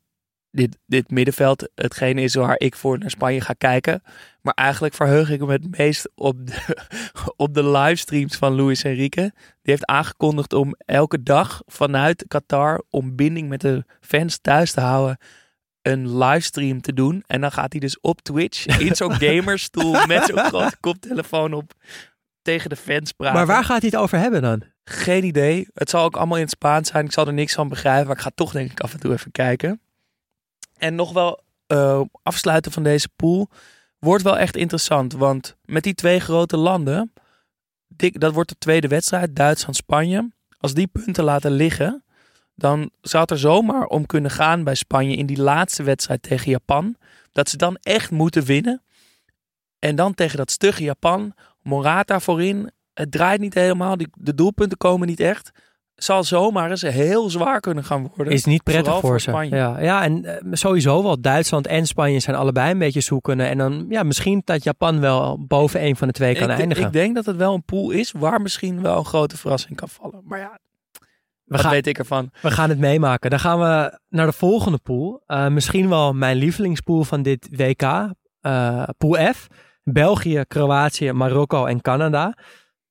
dit, 0.51 0.79
dit 0.87 1.11
middenveld 1.11 1.69
hetgene 1.75 2.23
is 2.23 2.35
waar 2.35 2.59
ik 2.59 2.77
voor 2.77 2.99
naar 2.99 3.11
Spanje 3.11 3.41
ga 3.41 3.53
kijken. 3.53 4.03
Maar 4.43 4.55
eigenlijk 4.55 4.95
verheug 4.95 5.31
ik 5.31 5.41
me 5.41 5.53
het 5.53 5.79
meest 5.79 6.11
op 6.15 6.47
de, 6.47 6.87
op 7.37 7.55
de 7.55 7.71
livestreams 7.71 8.37
van 8.37 8.55
Luis 8.55 8.83
Enrique. 8.83 9.33
Die 9.63 9.75
heeft 9.75 9.87
aangekondigd 9.87 10.53
om 10.53 10.75
elke 10.79 11.23
dag 11.23 11.63
vanuit 11.67 12.25
Qatar 12.29 12.83
om 12.91 13.17
binding 13.17 13.49
met 13.49 13.61
de 13.61 13.85
fans 14.01 14.39
thuis 14.39 14.73
te 14.73 14.81
houden 14.81 15.19
een 15.83 16.19
livestream 16.19 16.81
te 16.81 16.93
doen. 16.93 17.25
En 17.27 17.40
dan 17.40 17.53
gaat 17.53 17.73
hij 17.73 17.81
dus 17.81 18.01
op 18.01 18.21
Twitch 18.21 18.66
in 18.87 18.97
zo'n 18.97 19.14
gamerstoel 19.14 20.07
met 20.07 20.25
zo'n 20.25 20.45
grote 20.53 20.77
koptelefoon 20.81 21.53
op 21.53 21.73
tegen 22.43 22.71
de 22.71 22.77
fans 22.77 23.12
praten. 23.12 23.37
Maar 23.37 23.47
waar 23.47 23.64
gaat 23.64 23.81
hij 23.81 23.90
het 23.93 24.01
over 24.01 24.19
hebben 24.19 24.43
dan? 24.43 24.62
Geen 24.85 25.25
idee. 25.25 25.69
Het 25.75 25.90
zal 25.90 26.05
ook 26.05 26.16
allemaal 26.16 26.37
in 26.37 26.43
het 26.43 26.51
Spaans 26.51 26.88
zijn. 26.88 27.05
Ik 27.05 27.12
zal 27.12 27.27
er 27.27 27.33
niks 27.33 27.55
van 27.55 27.69
begrijpen. 27.69 28.07
Maar 28.07 28.16
ik 28.16 28.23
ga 28.23 28.31
toch 28.35 28.53
denk 28.53 28.71
ik 28.71 28.81
af 28.81 28.93
en 28.93 29.01
toe 29.01 29.12
even 29.12 29.31
kijken. 29.31 29.81
En 30.79 30.95
nog 30.95 31.12
wel 31.12 31.43
eh, 31.66 32.01
afsluiten 32.23 32.73
van 32.73 32.83
deze 32.83 33.09
pool. 33.16 33.49
Wordt 33.99 34.23
wel 34.23 34.38
echt 34.38 34.57
interessant. 34.57 35.12
Want 35.12 35.57
met 35.64 35.83
die 35.83 35.95
twee 35.95 36.21
grote 36.21 36.57
landen. 36.57 37.12
Dat 37.97 38.33
wordt 38.33 38.49
de 38.49 38.59
tweede 38.59 38.88
wedstrijd. 38.88 39.37
Duitsland-Spanje. 39.37 40.31
Als 40.59 40.75
die 40.75 40.87
punten 40.87 41.25
laten 41.25 41.51
liggen. 41.51 42.05
Dan 42.61 42.90
zou 43.01 43.23
het 43.23 43.31
er 43.31 43.38
zomaar 43.38 43.85
om 43.85 44.07
kunnen 44.07 44.31
gaan 44.31 44.64
bij 44.64 44.75
Spanje. 44.75 45.16
In 45.16 45.27
die 45.27 45.42
laatste 45.42 45.83
wedstrijd 45.83 46.23
tegen 46.23 46.51
Japan. 46.51 46.96
Dat 47.33 47.49
ze 47.49 47.57
dan 47.57 47.77
echt 47.81 48.11
moeten 48.11 48.44
winnen. 48.44 48.83
En 49.79 49.96
dan 49.96 50.14
tegen 50.14 50.37
dat 50.37 50.51
stugge 50.51 50.83
Japan. 50.83 51.35
Morata 51.62 52.20
voorin. 52.20 52.70
Het 52.94 53.11
draait 53.11 53.40
niet 53.40 53.55
helemaal. 53.55 53.96
Die, 53.96 54.09
de 54.14 54.35
doelpunten 54.35 54.79
komen 54.79 55.07
niet 55.07 55.20
echt. 55.20 55.51
Zal 55.94 56.25
zomaar 56.25 56.70
eens 56.70 56.83
heel 56.83 57.31
zwaar 57.31 57.61
kunnen 57.61 57.85
gaan 57.85 58.11
worden. 58.14 58.35
Is 58.35 58.44
niet 58.44 58.62
prettig 58.62 58.92
voor, 58.92 59.01
voor 59.01 59.20
ze. 59.20 59.31
Spanje. 59.31 59.57
Ja, 59.57 59.81
ja, 59.81 60.03
en 60.03 60.25
eh, 60.25 60.53
sowieso 60.53 61.03
wel. 61.03 61.20
Duitsland 61.20 61.66
en 61.66 61.87
Spanje 61.87 62.20
zijn 62.20 62.37
allebei 62.37 62.70
een 62.70 62.79
beetje 62.79 63.01
zoekende. 63.01 63.44
En 63.44 63.59
dan 63.59 63.87
ja, 63.88 64.03
misschien 64.03 64.42
dat 64.44 64.64
Japan 64.64 65.01
wel 65.01 65.46
boven 65.46 65.85
een 65.85 65.96
van 65.96 66.09
de 66.09 66.14
twee 66.14 66.35
kan 66.35 66.51
ik, 66.51 66.59
eindigen. 66.59 66.87
ik 66.87 66.92
denk 66.92 67.14
dat 67.14 67.27
het 67.27 67.37
wel 67.37 67.55
een 67.55 67.64
pool 67.64 67.90
is 67.90 68.12
waar 68.12 68.40
misschien 68.40 68.83
wel 68.83 68.99
een 68.99 69.05
grote 69.05 69.37
verrassing 69.37 69.77
kan 69.77 69.88
vallen. 69.88 70.20
Maar 70.25 70.38
ja, 70.38 70.59
wat 71.51 71.61
gaan, 71.61 71.71
weet 71.71 71.87
ik 71.87 71.99
ervan? 71.99 72.31
we 72.43 72.51
gaan 72.51 72.69
het 72.69 72.79
meemaken. 72.79 73.31
Dan 73.31 73.39
gaan 73.41 73.59
we 73.59 73.99
naar 74.09 74.27
de 74.27 74.33
volgende 74.33 74.79
pool. 74.79 75.23
Eh, 75.27 75.49
misschien 75.49 75.89
wel 75.89 76.13
mijn 76.13 76.37
lievelingspool 76.37 77.05
van 77.05 77.23
dit 77.23 77.49
WK. 77.51 77.83
eh, 78.41 78.83
pool 78.99 79.33
F. 79.35 79.47
België, 79.83 80.45
Kroatië, 80.49 81.13
Marokko 81.13 81.65
en 81.67 81.81
Canada. 81.81 82.37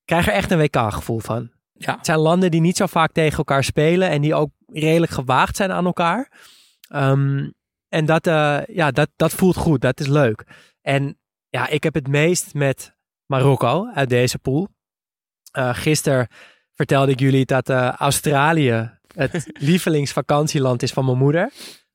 Krijg 0.06 0.28
er 0.28 0.34
echt 0.34 0.52
een 0.52 0.58
WK-gevoel 0.58 1.20
van. 1.20 1.52
Ja, 1.74 1.96
Het 1.96 2.06
zijn 2.06 2.20
landen 2.20 2.52
die 2.52 2.62
niet 2.62 2.78
zo 2.78 2.86
vaak 2.86 3.12
tegen 3.12 3.38
elkaar 3.38 3.64
spelen 3.64 4.10
en 4.10 4.22
die 4.22 4.36
ook 4.36 4.52
redelijk 4.66 5.12
gewaagd 5.12 5.56
zijn 5.56 5.72
aan 5.72 5.86
elkaar. 5.86 6.32
Ehm, 6.90 7.50
en 7.88 8.06
dat, 8.06 8.28
eh, 8.28 8.60
ja, 8.66 8.92
dat, 8.92 9.10
dat 9.16 9.32
voelt 9.34 9.56
goed, 9.56 9.82
dat 9.82 10.00
is 10.00 10.08
leuk. 10.08 10.44
En 10.82 11.20
ja, 11.50 11.68
ik 11.68 11.84
heb 11.84 11.94
het 11.94 12.08
meest 12.08 12.54
met 12.54 12.96
Marokko 13.26 13.88
uit 13.94 14.10
deze 14.10 14.40
pool. 14.40 14.68
Gisteren 15.52 16.28
vertelde 16.80 17.12
ik 17.12 17.20
jullie 17.20 17.46
dat 17.46 17.70
eh, 17.70 17.92
Australië 17.92 18.92
het 19.16 19.50
lievelingsvakantieland 19.70 20.84
is 20.84 20.92
van 20.92 21.06
mijn 21.06 21.18
moeder. 21.18 21.52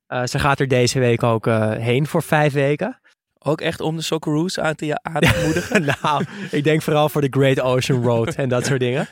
Eh, 0.07 0.23
ze 0.25 0.39
gaat 0.39 0.59
er 0.59 0.67
deze 0.67 0.99
week 0.99 1.23
ook 1.23 1.47
eh, 1.47 1.71
heen 1.71 2.07
voor 2.07 2.23
vijf 2.23 2.53
weken. 2.53 2.99
ook 3.39 3.61
echt 3.61 3.79
om 3.79 3.95
de 3.95 4.01
Socceroos 4.01 4.59
aan 4.59 4.75
te, 4.75 4.99
aan 5.01 5.21
te 5.21 5.41
moedigen. 5.43 5.85
nou, 6.01 6.25
ik 6.51 6.63
denk 6.63 6.81
vooral 6.81 7.09
voor 7.09 7.21
de 7.21 7.27
Great 7.29 7.59
Ocean 7.59 8.03
Road 8.03 8.35
en 8.35 8.49
dat 8.49 8.65
soort 8.65 8.79
dingen. 8.79 9.07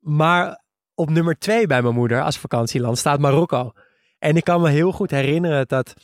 Maar 0.00 0.64
op 0.94 1.10
nummer 1.10 1.38
twee 1.38 1.66
bij 1.66 1.82
mijn 1.82 1.94
moeder 1.94 2.22
als 2.22 2.38
vakantieland 2.38 2.98
staat 2.98 3.18
Marokko. 3.18 3.72
En 4.18 4.36
ik 4.36 4.44
kan 4.44 4.60
me 4.60 4.68
heel 4.70 4.92
goed 4.92 5.10
herinneren 5.10 5.68
dat, 5.68 5.94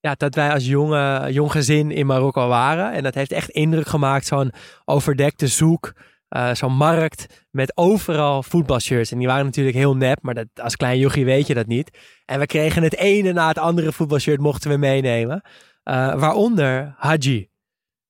ja, 0.00 0.14
dat 0.16 0.34
wij 0.34 0.52
als 0.52 0.66
jonge, 0.66 1.32
jong 1.32 1.52
gezin 1.52 1.90
in 1.90 2.06
Marokko 2.06 2.48
waren. 2.48 2.92
En 2.92 3.02
dat 3.02 3.14
heeft 3.14 3.32
echt 3.32 3.48
indruk 3.48 3.86
gemaakt, 3.86 4.26
zo'n 4.26 4.52
overdekte 4.84 5.46
zoek. 5.46 5.92
Uh, 6.36 6.54
zo'n 6.54 6.72
markt 6.72 7.46
met 7.50 7.76
overal 7.76 8.42
voetbalshirts. 8.42 9.12
En 9.12 9.18
die 9.18 9.26
waren 9.26 9.44
natuurlijk 9.44 9.76
heel 9.76 9.96
nep, 9.96 10.18
maar 10.22 10.34
dat, 10.34 10.46
als 10.54 10.76
klein 10.76 10.98
jochie 10.98 11.24
weet 11.24 11.46
je 11.46 11.54
dat 11.54 11.66
niet. 11.66 11.98
En 12.24 12.38
we 12.38 12.46
kregen 12.46 12.82
het 12.82 12.96
ene 12.96 13.32
na 13.32 13.48
het 13.48 13.58
andere 13.58 13.92
voetbalshirt 13.92 14.40
mochten 14.40 14.70
we 14.70 14.76
meenemen. 14.76 15.42
Uh, 15.84 16.14
waaronder 16.14 16.94
Haji. 16.96 17.48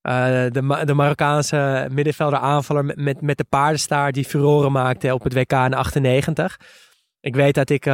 Uh, 0.02 0.24
de, 0.24 0.82
de 0.84 0.94
Marokkaanse 0.94 1.88
middenvelder 1.90 2.38
aanvaller 2.38 2.84
met, 2.84 3.20
met, 3.20 3.38
de 3.38 3.44
paardenstaart 3.44 4.14
die 4.14 4.24
furoren 4.24 4.72
maakte 4.72 5.14
op 5.14 5.22
het 5.22 5.34
WK 5.34 5.52
in 5.52 5.74
98. 5.74 6.56
Ik 7.20 7.34
weet 7.34 7.54
dat 7.54 7.70
ik 7.70 7.84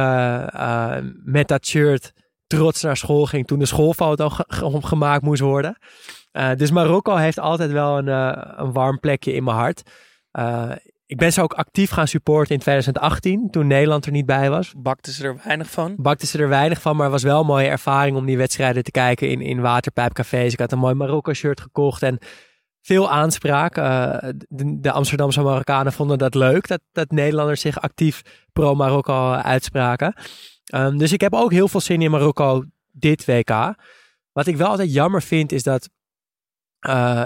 met 1.23 1.47
dat 1.47 1.65
shirt 1.65 2.13
trots 2.47 2.81
naar 2.81 2.97
school 2.97 3.25
ging 3.25 3.47
toen 3.47 3.59
de 3.59 3.65
schoolfoto 3.65 4.29
ge 4.29 4.45
gemaakt 4.81 5.23
moest 5.23 5.41
worden. 5.41 5.77
Dus 6.55 6.71
Marokko 6.71 7.15
heeft 7.15 7.39
altijd 7.39 7.71
wel 7.71 7.97
een, 7.97 8.07
een 8.61 8.71
warm 8.71 8.99
plekje 8.99 9.33
in 9.33 9.43
mijn 9.43 9.57
hart. 9.57 9.83
Uh, 10.39 10.71
ik 11.05 11.17
ben 11.17 11.33
ze 11.33 11.41
ook 11.41 11.53
actief 11.53 11.89
gaan 11.89 12.07
supporten 12.07 12.53
in 12.53 12.59
2018, 12.59 13.49
toen 13.49 13.67
Nederland 13.67 14.05
er 14.05 14.11
niet 14.11 14.25
bij 14.25 14.49
was. 14.49 14.73
Bakten 14.77 15.13
ze 15.13 15.23
er 15.23 15.39
weinig 15.43 15.69
van? 15.69 15.95
Bakten 15.97 16.27
ze 16.27 16.37
er 16.37 16.49
weinig 16.49 16.81
van, 16.81 16.95
maar 16.95 17.03
het 17.03 17.13
was 17.13 17.23
wel 17.23 17.39
een 17.39 17.45
mooie 17.45 17.67
ervaring 17.67 18.17
om 18.17 18.25
die 18.25 18.37
wedstrijden 18.37 18.83
te 18.83 18.91
kijken 18.91 19.29
in, 19.29 19.41
in 19.41 19.61
waterpijpcafés. 19.61 20.53
Ik 20.53 20.59
had 20.59 20.71
een 20.71 20.79
mooi 20.79 20.93
Marokko-shirt 20.93 21.61
gekocht 21.61 22.03
en 22.03 22.17
veel 22.81 23.11
aanspraak. 23.11 23.77
Uh, 23.77 24.17
de, 24.47 24.79
de, 24.79 24.91
Amsterdamse 24.91 25.41
Marokkanen 25.41 25.93
vonden 25.93 26.17
dat 26.17 26.35
leuk, 26.35 26.67
dat, 26.67 26.81
dat 26.91 27.11
Nederlanders 27.11 27.61
zich 27.61 27.81
actief 27.81 28.21
pro-Marokko 28.53 29.31
uitspraken. 29.31 30.15
Um, 30.75 30.97
dus 30.97 31.11
ik 31.11 31.21
heb 31.21 31.33
ook 31.33 31.51
heel 31.51 31.67
veel 31.67 31.81
zin 31.81 32.01
in 32.01 32.11
Marokko 32.11 32.63
dit 32.91 33.25
WK. 33.25 33.75
Wat 34.31 34.47
ik 34.47 34.57
wel 34.57 34.67
altijd 34.67 34.93
jammer 34.93 35.21
vind, 35.21 35.51
is 35.51 35.63
dat 35.63 35.89
uh, 36.87 37.25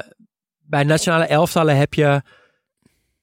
bij 0.58 0.84
nationale 0.84 1.26
elftallen 1.26 1.78
heb 1.78 1.94
je 1.94 2.22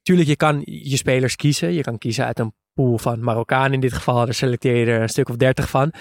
Tuurlijk, 0.09 0.29
je 0.29 0.37
kan 0.37 0.63
je 0.65 0.97
spelers 0.97 1.37
kiezen. 1.37 1.73
Je 1.73 1.83
kan 1.83 1.99
kiezen 1.99 2.25
uit 2.25 2.39
een 2.39 2.53
pool 2.75 2.99
van 2.99 3.25
Marokkaan 3.25 3.73
in 3.73 3.81
dit 3.81 3.93
geval. 3.93 4.25
Daar 4.25 4.35
selecteer 4.35 4.77
je 4.77 4.87
er 4.87 5.03
een 5.03 5.09
stuk 5.09 5.29
of 5.29 5.37
dertig 5.37 5.71
van. 5.71 5.93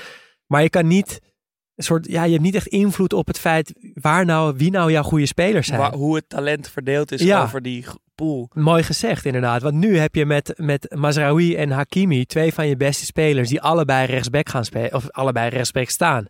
Maar 0.45 0.61
je 0.61 0.69
kan 0.69 0.87
niet 0.87 1.19
een 1.75 1.83
soort, 1.83 2.05
ja, 2.09 2.23
je 2.23 2.31
hebt 2.31 2.43
niet 2.43 2.55
echt 2.55 2.67
invloed 2.67 3.13
op 3.13 3.27
het 3.27 3.39
feit 3.39 3.73
waar 3.93 4.25
nou, 4.25 4.53
wie 4.57 4.71
nou 4.71 4.91
jouw 4.91 5.03
goede 5.03 5.25
spelers 5.25 5.67
zijn. 5.67 5.79
Waar, 5.79 5.93
hoe 5.93 6.15
het 6.15 6.29
talent 6.29 6.69
verdeeld 6.69 7.11
is 7.11 7.21
Ja. 7.21 7.43
over 7.43 7.61
die 7.61 7.85
pool. 8.15 8.49
Mooi 8.53 8.83
gezegd, 8.83 9.25
inderdaad. 9.25 9.61
Want 9.61 9.75
nu 9.75 9.97
heb 9.97 10.15
je 10.15 10.25
met, 10.25 10.53
met 10.55 10.95
Mazraoui 10.95 11.55
en 11.55 11.71
Hakimi 11.71 12.25
twee 12.25 12.53
van 12.53 12.67
je 12.67 12.77
beste 12.77 13.05
spelers 13.05 13.49
die 13.49 13.61
allebei 13.61 14.05
rechtsback 14.05 14.49
gaan 14.49 14.65
spelen, 14.65 14.93
of 14.93 15.09
allebei 15.09 15.49
rechtsback 15.49 15.89
staan. 15.89 16.25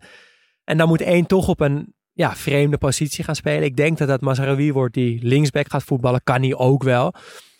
En 0.64 0.78
dan 0.78 0.88
moet 0.88 1.00
één 1.00 1.26
toch 1.26 1.48
op 1.48 1.60
een 1.60 1.94
ja, 2.12 2.36
vreemde 2.36 2.78
positie 2.78 3.24
gaan 3.24 3.36
spelen. 3.36 3.64
Ik 3.64 3.76
denk 3.76 3.98
dat 3.98 4.08
dat 4.08 4.20
Mazraoui 4.20 4.72
wordt 4.72 4.94
die 4.94 5.18
linksback 5.22 5.70
gaat 5.70 5.84
voetballen. 5.84 6.20
Kan 6.24 6.42
hij 6.42 6.54
ook 6.54 6.82
wel. 6.82 7.14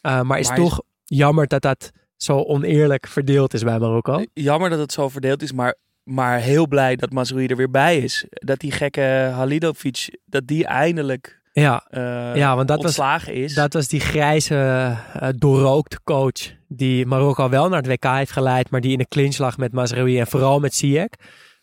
Uh, 0.09 0.21
maar 0.21 0.39
is 0.39 0.49
Maar 0.49 0.57
toch 0.57 0.83
jammer 1.05 1.47
dat 1.47 1.63
dat 1.63 1.91
zo 2.17 2.43
oneerlijk 2.43 3.07
verdeeld 3.07 3.55
is 3.55 3.63
bij 3.63 3.79
Marokko. 3.79 4.25
Jammer 4.35 4.71
dat 4.71 4.79
het 4.79 4.93
zo 4.93 5.09
verdeeld 5.09 5.43
is, 5.43 5.53
maar, 5.53 5.75
maar 6.03 6.39
heel 6.39 6.67
blij 6.67 6.97
dat 6.97 7.13
Mazraoui 7.13 7.47
er 7.47 7.57
weer 7.57 7.71
bij 7.71 7.99
is. 7.99 8.27
Dat 8.31 8.59
die 8.59 8.73
gekke 8.73 9.31
Halilovic, 9.35 10.19
dat 10.25 10.47
die 10.47 10.67
eindelijk 10.67 11.41
Ja, 11.53 11.87
uh, 11.91 12.37
ja 12.37 12.57
want 12.57 12.69
dat 12.69 12.83
was, 12.83 13.27
is. 13.27 13.55
dat 13.55 13.73
was 13.73 13.89
die 13.89 14.01
grijze, 14.01 14.55
uh, 14.55 15.29
doorrookte 15.37 15.99
coach 16.05 16.57
die 16.69 17.07
Marokko 17.07 17.49
wel 17.49 17.69
naar 17.69 17.83
het 17.83 17.87
WK 17.87 18.05
heeft 18.05 18.33
geleid, 18.33 18.71
maar 18.71 18.81
die 18.81 18.93
in 18.93 18.99
de 18.99 19.09
clinch 19.09 19.39
lag 19.39 19.57
met 19.57 19.73
Mazraoui 19.73 20.19
en 20.19 20.27
vooral 20.27 20.61
met 20.61 20.75
Ziyech. 20.75 21.09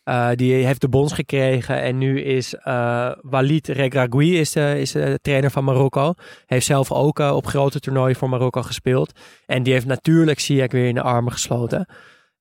Uh, 0.10 0.30
die 0.36 0.66
heeft 0.66 0.82
de 0.82 0.90
bons 0.90 1.14
gekregen 1.14 1.82
en 1.82 1.98
nu 1.98 2.22
is 2.22 2.54
uh, 2.54 3.12
Walid 3.22 3.68
Regragui 3.68 4.40
is 4.40 4.52
de, 4.52 4.80
is 4.80 4.92
de 4.92 5.20
trainer 5.22 5.52
van 5.52 5.64
Marokko. 5.64 6.14
Heeft 6.46 6.66
zelf 6.66 6.92
ook 6.92 7.20
uh, 7.20 7.36
op 7.36 7.46
grote 7.48 7.80
toernooien 7.80 8.16
voor 8.16 8.30
Marokko 8.30 8.62
gespeeld. 8.62 9.20
En 9.46 9.64
die 9.64 9.74
heeft 9.74 9.86
natuurlijk 9.86 10.40
Ziyech 10.40 10.72
weer 10.72 10.88
in 10.88 10.96
de 10.96 11.02
armen 11.02 11.32
gesloten. 11.32 11.88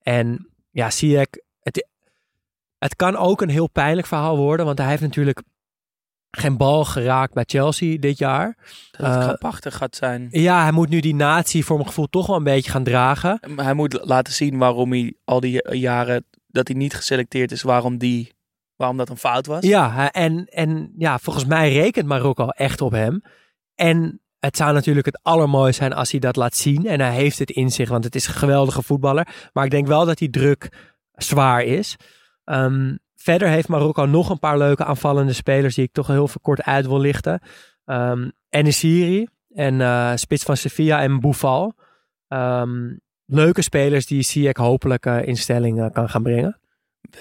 En 0.03 0.49
ja, 0.71 0.91
Ziyech, 0.91 1.29
het, 1.61 1.89
het 2.79 2.97
kan 2.97 3.17
ook 3.17 3.41
een 3.41 3.49
heel 3.49 3.71
pijnlijk 3.71 4.07
verhaal 4.07 4.37
worden, 4.37 4.67
want 4.67 4.79
hij 4.79 4.89
heeft 4.89 5.03
natuurlijk 5.03 5.43
geen 6.31 6.57
bal 6.57 6.85
geraakt 6.85 7.35
bij 7.35 7.45
Chelsea 7.47 7.99
dit 7.99 8.19
jaar. 8.19 8.57
Dat 8.91 9.15
het 9.15 9.25
krampachtig 9.25 9.77
gaat 9.77 9.97
zijn. 9.97 10.29
Ja, 10.31 10.63
hij 10.63 10.73
moet 10.73 10.89
nu 10.89 11.01
die 11.01 11.15
natie 11.15 11.65
voor 11.65 11.77
mijn 11.77 11.89
gevoel 11.89 12.09
toch 12.09 12.27
wel 12.27 12.37
een 12.37 12.45
beetje 12.45 12.71
gaan 12.71 12.85
dragen. 12.85 13.41
Hij 13.57 13.75
moet 13.75 13.99
laten 14.03 14.33
zien 14.33 14.59
waarom 14.59 14.91
hij 14.91 15.15
al 15.25 15.41
die 15.41 15.77
jaren 15.77 16.25
dat 16.55 16.69
hij 16.69 16.77
niet 16.77 16.95
geselecteerd 16.95 17.53
is, 17.53 17.63
waarom, 17.63 17.99
die, 17.99 18.33
waarom 18.77 18.97
dat 18.97 19.09
een 19.09 19.17
fout 19.17 19.47
was. 19.47 19.65
Ja, 19.65 20.13
en, 20.13 20.45
en 20.45 20.93
ja, 20.97 21.19
volgens 21.19 21.45
mij 21.45 21.73
rekent 21.73 22.07
Marokko 22.07 22.49
echt 22.49 22.81
op 22.81 22.93
hem. 22.93 23.23
En 23.75 24.21
het 24.39 24.57
zou 24.57 24.73
natuurlijk 24.73 25.07
het 25.07 25.19
allermooiste 25.23 25.83
zijn 25.83 25.93
als 25.93 26.11
hij 26.11 26.21
dat 26.21 26.37
laat 26.37 26.57
zien. 26.57 26.87
En 26.87 27.01
hij 27.01 27.15
heeft 27.15 27.39
het 27.39 27.51
in 27.51 27.71
zich, 27.71 27.89
want 27.89 28.05
het 28.05 28.15
is 28.15 28.27
een 28.27 28.35
geweldige 28.35 28.83
voetballer. 28.83 29.49
Maar 29.53 29.65
ik 29.65 29.71
denk 29.71 29.87
wel 29.87 30.05
dat 30.05 30.19
die 30.19 30.31
druk 30.31 30.93
zwaar 31.13 31.63
is. 31.63 31.97
Ehm, 32.45 32.97
verder 33.15 33.49
heeft 33.49 33.69
Marokko 33.69 34.05
nog 34.05 34.31
een 34.31 34.39
paar 34.39 34.59
leuke 34.59 34.85
aanvallende 34.85 35.33
spelers 35.33 35.75
die 35.75 35.85
ik 35.85 35.93
toch 35.93 36.07
heel 36.07 36.29
kort 36.43 36.63
uit 36.63 36.87
wil 36.87 37.01
lichten. 37.01 37.41
Um, 37.85 38.33
Enesiri 38.49 39.29
en 39.55 39.81
uh, 39.81 40.13
spits 40.15 40.45
van 40.45 40.57
Sevilla 40.57 41.01
en 41.01 41.21
Boufal. 41.21 41.75
Um, 42.29 43.01
leuke 43.27 43.63
spelers 43.63 44.07
die 44.07 44.23
Ziyech 44.23 44.57
hopelijk 44.57 45.07
uh, 45.07 45.27
in 45.27 45.37
stelling 45.37 45.79
uh, 45.79 45.87
kan 45.93 46.09
gaan 46.09 46.23
brengen. 46.23 46.59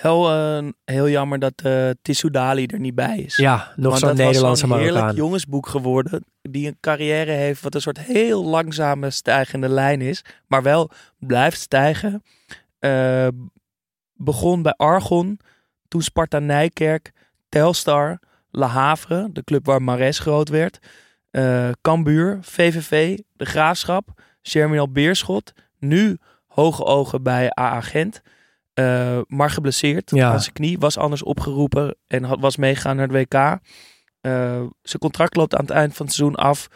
Wel 0.02 0.34
uh, 0.34 0.70
heel 0.86 1.10
jammer 1.10 1.40
dat 1.40 1.54
uh, 1.66 1.90
Tissoudali 2.02 2.66
er 2.66 2.80
niet 2.80 2.96
bij 2.96 3.18
is. 3.18 3.36
Ja, 3.36 3.74
nog 3.76 3.98
zo'n 3.98 4.16
Nederlandse 4.16 4.68
Marokkaan. 4.68 4.90
een 4.90 4.96
heerlijk 4.98 5.18
jongensboek 5.18 5.68
geworden. 5.68 6.26
Die 6.42 6.68
een 6.68 6.78
carrière 6.80 7.32
heeft 7.32 7.62
wat 7.62 7.76
een 7.76 7.82
soort 7.82 8.00
heel 8.00 8.46
langzame 8.46 9.10
stijgende 9.10 9.70
lijn 9.70 10.02
is. 10.02 10.22
Maar 10.48 10.64
wel 10.64 10.90
blijft 11.20 11.60
stijgen. 11.60 12.24
Uh, 12.80 13.28
begon 14.14 14.62
bij 14.62 14.74
Argon. 14.78 15.40
Toen 15.88 16.02
Sparta 16.02 16.40
Nijkerk. 16.40 17.12
Telstar. 17.50 18.20
La 18.52 18.68
Havre. 18.68 19.30
De 19.32 19.44
club 19.44 19.66
waar 19.66 19.82
Mares 19.82 20.20
groot 20.20 20.50
werd. 20.50 20.80
Cambuur. 21.82 22.38
VVV. 22.42 23.18
De 23.34 23.46
Graafschap. 23.46 24.22
Germinal 24.42 24.92
Beerschot. 24.92 25.54
Nu 25.84 26.18
hoge 26.48 26.84
ogen 26.84 27.24
bij 27.24 27.52
AA 27.60 27.82
Gent. 27.82 28.22
Uh, 28.80 29.20
maar 29.28 29.50
geblesseerd 29.50 30.10
Ja. 30.16 30.32
aan 30.32 30.40
zijn 30.42 30.54
knie. 30.54 30.80
Was 30.80 30.98
anders 30.98 31.24
opgeroepen 31.24 31.96
en 32.08 32.24
had, 32.24 32.40
was 32.40 32.58
meegegaan 32.58 32.96
naar 32.96 33.08
het 33.08 33.16
WK. 33.16 33.34
Uh, 33.34 33.60
zijn 34.82 35.00
contract 35.00 35.36
loopt 35.36 35.56
aan 35.56 35.62
het 35.66 35.70
eind 35.70 35.96
van 35.96 36.06
het 36.06 36.16
seizoen 36.16 36.36
af. 36.38 36.68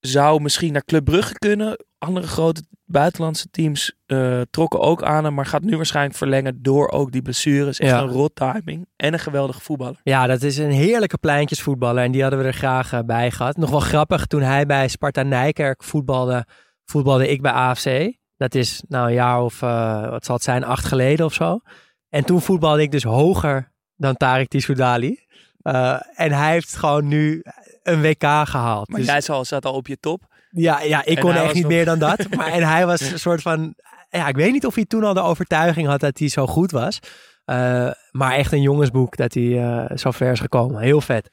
Zou 0.00 0.40
misschien 0.40 0.72
naar 0.72 0.84
Club 0.84 1.04
Brugge 1.04 1.34
kunnen. 1.34 1.84
Andere 1.98 2.26
grote 2.26 2.62
buitenlandse 2.84 3.50
teams 3.50 3.94
uh, 4.06 4.40
trokken 4.50 4.80
ook 4.80 5.02
aan 5.02 5.24
hem. 5.24 5.34
Maar 5.34 5.46
gaat 5.46 5.62
nu 5.62 5.76
waarschijnlijk 5.76 6.16
verlengen 6.16 6.62
door 6.62 6.90
ook 6.90 7.12
die 7.12 7.22
blessures. 7.22 7.78
Echt 7.78 7.90
Ja. 7.90 8.00
een 8.02 8.08
rot 8.08 8.34
timing. 8.34 8.88
En 8.96 9.12
een 9.12 9.18
geweldige 9.18 9.60
voetballer. 9.60 10.00
Ja, 10.02 10.26
dat 10.26 10.42
is 10.42 10.56
een 10.56 10.70
heerlijke 10.70 11.18
pleintjesvoetballer 11.18 12.04
en 12.04 12.12
die 12.12 12.22
hadden 12.22 12.40
we 12.40 12.44
er 12.46 12.52
graag 12.54 12.92
eh, 12.92 13.00
bij 13.00 13.30
gehad. 13.30 13.56
Nog 13.56 13.70
wel 13.70 13.80
grappig, 13.80 14.26
toen 14.26 14.42
hij 14.42 14.66
bij 14.66 14.88
Sparta 14.88 15.22
Nijkerk 15.22 15.82
voetbalde, 15.84 16.46
voetbalde 16.90 17.28
ik 17.28 17.42
bij 17.42 17.52
AFC. 17.52 18.12
Dat 18.36 18.54
is 18.54 18.82
nou 18.88 19.06
een 19.08 19.14
jaar 19.14 19.42
of, 19.42 19.62
eh, 19.62 20.08
wat 20.10 20.24
zal 20.24 20.34
het 20.34 20.44
zijn, 20.44 20.64
acht 20.64 20.84
geleden 20.84 21.26
of 21.26 21.34
zo. 21.34 21.60
En 22.08 22.24
toen 22.24 22.40
voetbalde 22.40 22.82
ik 22.82 22.90
dus 22.90 23.02
hoger 23.02 23.72
dan 23.96 24.16
Tarek 24.16 24.48
Tissoudali. 24.48 25.24
Uh, 25.62 25.98
en 26.14 26.32
hij 26.32 26.52
heeft 26.52 26.76
gewoon 26.76 27.08
nu 27.08 27.42
een 27.82 28.00
WK 28.00 28.22
gehaald. 28.48 28.88
Maar 28.88 28.98
Dus- 29.00 29.08
jij 29.08 29.20
zat 29.44 29.64
al 29.64 29.72
op 29.74 29.86
je 29.86 29.98
top. 30.00 30.22
ja, 30.50 30.80
ja, 30.80 31.04
ik 31.04 31.16
En 31.16 31.22
kon 31.22 31.34
echt 31.34 31.54
niet 31.54 31.62
nog- 31.62 31.72
meer 31.72 31.84
dan 31.84 31.98
dat. 31.98 32.28
Maar, 32.36 32.46
en 32.52 32.62
hij 32.62 32.86
was 32.86 33.00
een 33.00 33.18
soort 33.18 33.42
van... 33.42 33.74
Ja, 34.10 34.28
ik 34.28 34.36
weet 34.36 34.52
niet 34.52 34.66
of 34.66 34.74
hij 34.74 34.84
toen 34.84 35.04
al 35.04 35.14
de 35.14 35.20
overtuiging 35.22 35.86
had 35.86 36.00
dat 36.00 36.18
hij 36.18 36.28
zo 36.28 36.46
goed 36.46 36.70
was. 36.70 36.98
Uh, 37.46 37.90
maar 38.10 38.32
echt 38.32 38.52
een 38.52 38.62
jongensboek 38.62 39.16
dat 39.16 39.34
hij 39.34 39.88
zo 39.94 40.10
ver 40.10 40.32
is 40.32 40.40
gekomen. 40.40 40.80
Heel 40.82 41.00
vet. 41.00 41.30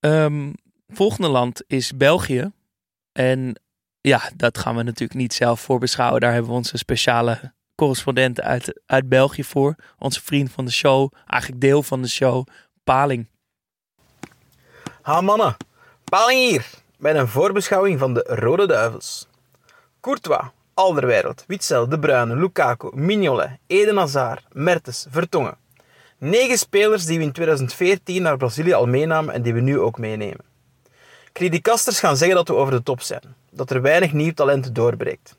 Um, 0.00 0.54
volgende 0.88 1.28
land 1.28 1.62
is 1.66 1.96
België. 1.96 2.52
En 3.12 3.60
ja, 4.00 4.30
dat 4.36 4.58
gaan 4.58 4.76
we 4.76 4.82
natuurlijk 4.82 5.20
niet 5.20 5.34
zelf 5.34 5.60
voorbeschouwen. 5.60 6.20
Daar 6.20 6.32
hebben 6.32 6.50
we 6.50 6.56
onze 6.56 6.76
speciale 6.76 7.52
correspondent 7.74 8.40
uit, 8.40 8.80
uit 8.86 9.08
België 9.08 9.44
voor. 9.44 9.74
Onze 9.98 10.22
vriend 10.22 10.52
van 10.52 10.64
de 10.64 10.70
show. 10.70 11.12
Eigenlijk 11.26 11.62
deel 11.62 11.82
van 11.82 12.02
de 12.02 12.08
show. 12.08 12.46
Paling. 12.84 13.26
Ha 15.02 15.20
mannen, 15.20 15.56
Paling 16.04 16.50
hier. 16.50 16.66
Bij 16.98 17.14
een 17.14 17.28
voorbeschouwing 17.28 17.98
van 17.98 18.14
de 18.14 18.24
Rode 18.28 18.66
Duivels. 18.66 19.28
Courtois, 20.00 20.42
Alderweireld, 20.74 21.44
Witzel, 21.46 21.88
De 21.88 21.98
Bruyne, 21.98 22.36
Lukaku, 22.36 22.90
Mignolet, 22.94 23.58
Eden 23.66 23.96
Hazard, 23.96 24.44
Mertens, 24.52 25.06
Vertongen. 25.10 25.56
Negen 26.18 26.58
spelers 26.58 27.04
die 27.04 27.18
we 27.18 27.24
in 27.24 27.32
2014 27.32 28.22
naar 28.22 28.36
Brazilië 28.36 28.72
al 28.72 28.86
meenamen 28.86 29.34
en 29.34 29.42
die 29.42 29.54
we 29.54 29.60
nu 29.60 29.78
ook 29.78 29.98
meenemen. 29.98 30.44
Criticasters 31.32 32.00
gaan 32.00 32.16
zeggen 32.16 32.36
dat 32.36 32.48
we 32.48 32.54
over 32.54 32.72
de 32.72 32.82
top 32.82 33.00
zijn. 33.00 33.34
Dat 33.50 33.70
er 33.70 33.82
weinig 33.82 34.12
nieuw 34.12 34.32
talent 34.32 34.74
doorbreekt. 34.74 35.36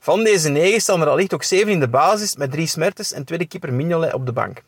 Van 0.00 0.24
deze 0.24 0.48
negen 0.48 0.80
staan 0.80 1.00
er 1.00 1.08
allicht 1.08 1.34
ook 1.34 1.42
zeven 1.42 1.72
in 1.72 1.80
de 1.80 1.88
basis 1.88 2.36
met 2.36 2.50
drie 2.50 2.70
Mertens 2.76 3.12
en 3.12 3.24
tweede 3.24 3.46
keeper 3.46 3.72
Mignolet 3.72 4.12
op 4.12 4.26
de 4.26 4.32
bank. 4.32 4.62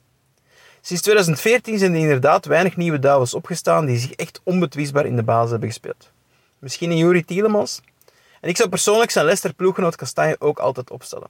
Sinds 0.80 1.02
2014 1.02 1.78
zijn 1.78 1.92
er 1.92 2.00
inderdaad 2.00 2.44
weinig 2.44 2.76
nieuwe 2.76 2.98
duivels 2.98 3.34
opgestaan 3.34 3.86
die 3.86 3.98
zich 3.98 4.12
echt 4.12 4.40
onbetwistbaar 4.44 5.06
in 5.06 5.16
de 5.16 5.22
basis 5.22 5.50
hebben 5.50 5.68
gespeeld. 5.68 6.10
Misschien 6.58 6.90
een 6.90 6.96
Juri 6.96 7.24
Tielemans? 7.24 7.80
En 8.40 8.48
ik 8.48 8.56
zou 8.56 8.68
persoonlijk 8.68 9.10
zijn 9.10 9.24
Leicester 9.24 9.54
ploeggenoot 9.54 9.96
Kastanje 9.96 10.36
ook 10.38 10.58
altijd 10.58 10.90
opstellen. 10.90 11.28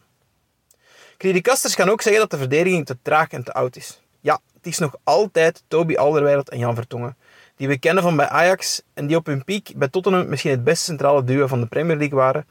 Criticasters 1.16 1.74
gaan 1.74 1.88
ook 1.88 2.02
zeggen 2.02 2.20
dat 2.20 2.30
de 2.30 2.36
verdediging 2.36 2.86
te 2.86 2.96
traag 3.02 3.28
en 3.28 3.44
te 3.44 3.52
oud 3.52 3.76
is. 3.76 4.00
Ja, 4.20 4.40
het 4.54 4.66
is 4.66 4.78
nog 4.78 4.94
altijd 5.04 5.62
Toby 5.68 5.94
Alderweireld 5.94 6.48
en 6.48 6.58
Jan 6.58 6.74
Vertongen, 6.74 7.16
die 7.58 7.68
we 7.68 7.78
kennen 7.78 8.02
van 8.02 8.16
bij 8.16 8.28
Ajax 8.28 8.82
en 8.94 9.06
die 9.06 9.16
op 9.16 9.26
hun 9.26 9.44
piek 9.44 9.72
bij 9.76 9.88
Tottenham 9.88 10.28
misschien 10.28 10.50
het 10.50 10.64
beste 10.64 10.84
centrale 10.84 11.24
duo 11.24 11.46
van 11.46 11.60
de 11.60 11.66
Premier 11.66 11.96
League 11.96 12.18
waren, 12.18 12.46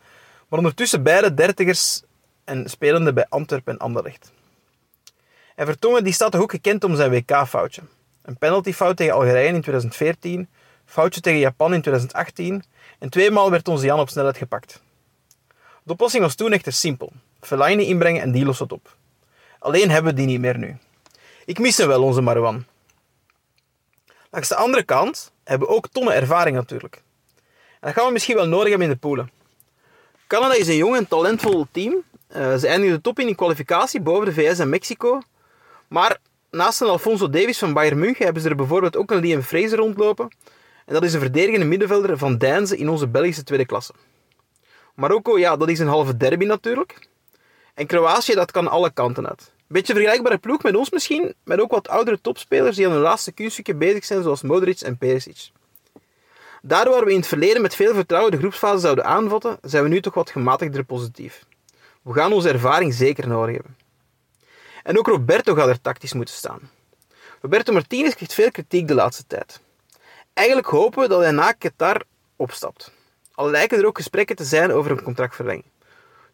maar 0.48 0.60
ondertussen 0.60 1.04
beide 1.04 1.34
dertigers 1.34 2.02
en 2.44 2.70
spelende 2.70 3.14
bij 3.14 3.26
Antwerpen 3.30 3.74
en 3.74 3.80
Anderlecht. 3.80 4.32
En 5.56 5.66
Vertongen 5.66 6.04
die 6.04 6.14
staat 6.14 6.32
toch 6.32 6.42
ook 6.42 6.52
gekend 6.52 6.84
om 6.84 6.96
zijn 6.96 7.12
WK-foutje. 7.12 7.82
Een 8.22 8.38
penaltyfout 8.38 8.98
tegen 8.98 9.14
Algerije 9.14 9.48
in 9.48 9.62
2014, 9.62 10.48
foutje 10.86 11.22
tegen 11.22 11.40
Japan 11.40 11.74
in 11.74 11.82
2018 11.82 12.64
en 13.00 13.10
tweemaal 13.10 13.52
werd 13.52 13.68
onze 13.68 13.86
Jan 13.86 14.00
op 14.00 14.10
snelheid 14.10 14.38
gepakt. 14.38 14.82
De 15.84 15.92
oplossing 15.94 16.24
was 16.24 16.36
toen 16.36 16.52
echter 16.52 16.74
simpel. 16.74 17.12
Fellaini 17.42 17.86
inbrengen 17.86 18.22
en 18.22 18.32
die 18.32 18.46
lost 18.46 18.60
het 18.60 18.72
op. 18.72 18.96
Alleen 19.60 19.90
hebben 19.90 20.12
we 20.12 20.18
die 20.18 20.28
niet 20.28 20.40
meer 20.40 20.58
nu. 20.58 20.78
Ik 21.46 21.60
mis 21.60 21.78
hem 21.78 21.88
wel, 21.88 22.04
onze 22.04 22.22
Marwan. 22.22 22.66
Langs 24.32 24.50
de 24.50 24.56
andere 24.56 24.84
kant 24.84 25.32
hebben 25.44 25.68
we 25.68 25.74
ook 25.74 25.88
tonnen 25.88 26.14
ervaring 26.14 26.56
natuurlijk. 26.56 26.96
En 27.80 27.80
dat 27.80 27.94
gaan 27.94 28.06
we 28.06 28.12
misschien 28.12 28.36
wel 28.36 28.48
nodig 28.48 28.70
hebben 28.70 28.88
in 28.88 28.94
de 28.94 29.00
poelen. 29.00 29.32
Canada 30.28 30.54
is 30.54 30.68
een 30.68 30.76
jong 30.76 30.96
en 30.96 31.08
talentvol 31.08 31.68
team. 31.72 32.04
Uh, 32.36 32.56
ze 32.56 32.68
eindigen 32.68 32.96
de 32.96 33.02
top 33.02 33.20
in 33.20 33.28
in 33.28 33.36
kwalificatie 33.36 34.02
boven 34.02 34.26
de 34.26 34.34
VS 34.34 34.60
en 34.60 34.70
Mexico. 34.70 35.22
Maar 35.88 36.18
naast 36.52 36.82
een 36.82 36.88
Alfonso 36.88 37.30
Davis 37.30 37.58
van 37.58 37.74
Bayern 37.74 38.00
München 38.00 38.26
hebben 38.26 38.44
ze 38.44 38.50
er 38.50 38.56
bijvoorbeeld 38.56 38.98
ook 38.98 39.12
een 39.12 39.20
Liam 39.20 39.42
Fraser 39.42 39.78
rondlopen. 39.78 40.30
En 40.86 40.94
dat 40.94 41.04
is 41.04 41.14
een 41.14 41.20
verdedigende 41.20 41.66
middenvelder 41.66 42.18
van 42.18 42.38
Deinze 42.38 42.78
in 42.78 42.90
onze 42.90 43.08
Belgische 43.08 43.44
tweede 43.44 43.66
klasse. 43.66 43.94
Marokko, 44.96 45.38
ja, 45.38 45.58
dat 45.58 45.70
is 45.70 45.80
een 45.80 45.88
halve 45.88 46.18
derby 46.18 46.46
natuurlijk. 46.46 47.08
En 47.74 47.86
Kroatië, 47.86 48.34
dat 48.34 48.52
kan 48.52 48.68
alle 48.68 48.92
kanten 48.92 49.30
uit. 49.30 49.52
Beetje 49.68 49.94
vergelijkbare 49.94 50.38
ploeg 50.38 50.64
met 50.64 50.76
ons 50.76 50.90
misschien, 50.90 51.34
met 51.44 51.60
ook 51.60 51.72
wat 51.72 51.88
oudere 51.88 52.22
topspelers 52.22 52.76
die 52.76 52.86
aan 52.86 52.92
hun 52.92 53.02
laatste 53.02 53.32
kunststukje 53.32 53.76
bezig 53.76 54.06
zijn, 54.06 54.24
zoals 54.24 54.42
Modric 54.42 54.80
en 54.80 54.98
Perisic. 54.98 55.50
Daardoor 56.62 56.94
waar 56.94 57.06
we 57.06 57.12
in 57.12 57.18
het 57.18 57.28
verleden 57.28 57.62
met 57.62 57.76
veel 57.76 57.94
vertrouwen 57.94 58.32
de 58.32 58.38
groepsfase 58.38 58.80
zouden 58.80 59.06
aanvatten, 59.06 59.58
zijn 59.62 59.84
we 59.84 59.90
nu 59.90 60.02
toch 60.02 60.14
wat 60.14 60.30
gematigder 60.30 60.84
positief. 60.84 61.46
We 62.02 62.14
gaan 62.14 62.34
onze 62.34 62.50
ervaring 62.50 62.94
zeker 62.94 63.28
nodig 63.28 63.56
hebben. 63.56 63.78
En 64.84 64.98
ook 64.98 65.08
Roberto 65.08 65.54
gaat 65.54 65.68
er 65.68 65.82
tactisch 65.82 66.14
moeten 66.14 66.36
staan. 66.36 66.70
Roberto 67.42 67.74
Martinez 67.74 68.14
krijgt 68.14 68.34
veel 68.34 68.52
kritiek 68.52 68.88
de 68.88 68.94
laatste 68.94 69.24
tijd. 69.28 69.60
Eigenlijk 70.34 70.68
hopen 70.68 71.02
we 71.02 71.08
dat 71.08 71.22
hij 71.22 71.32
na 71.32 71.52
Qatar 71.52 72.02
opstapt. 72.36 72.92
Al 73.34 73.50
lijken 73.50 73.78
er 73.78 73.86
ook 73.86 73.98
gesprekken 73.98 74.36
te 74.36 74.44
zijn 74.44 74.72
over 74.72 74.92
een 74.92 75.04
contractverlenging. 75.04 75.66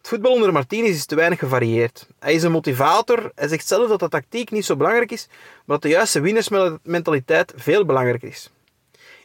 Het 0.04 0.12
voetbal 0.12 0.32
onder 0.32 0.52
Martinez 0.52 0.90
is 0.90 1.06
te 1.06 1.14
weinig 1.14 1.38
gevarieerd. 1.38 2.06
Hij 2.18 2.34
is 2.34 2.42
een 2.42 2.52
motivator, 2.52 3.32
hij 3.34 3.48
zegt 3.48 3.66
zelf 3.66 3.88
dat 3.88 4.00
de 4.00 4.08
tactiek 4.08 4.50
niet 4.50 4.64
zo 4.64 4.76
belangrijk 4.76 5.10
is, 5.10 5.26
maar 5.30 5.76
dat 5.76 5.82
de 5.82 5.88
juiste 5.88 6.20
winnersmentaliteit 6.20 7.52
veel 7.56 7.84
belangrijker 7.84 8.28
is. 8.28 8.50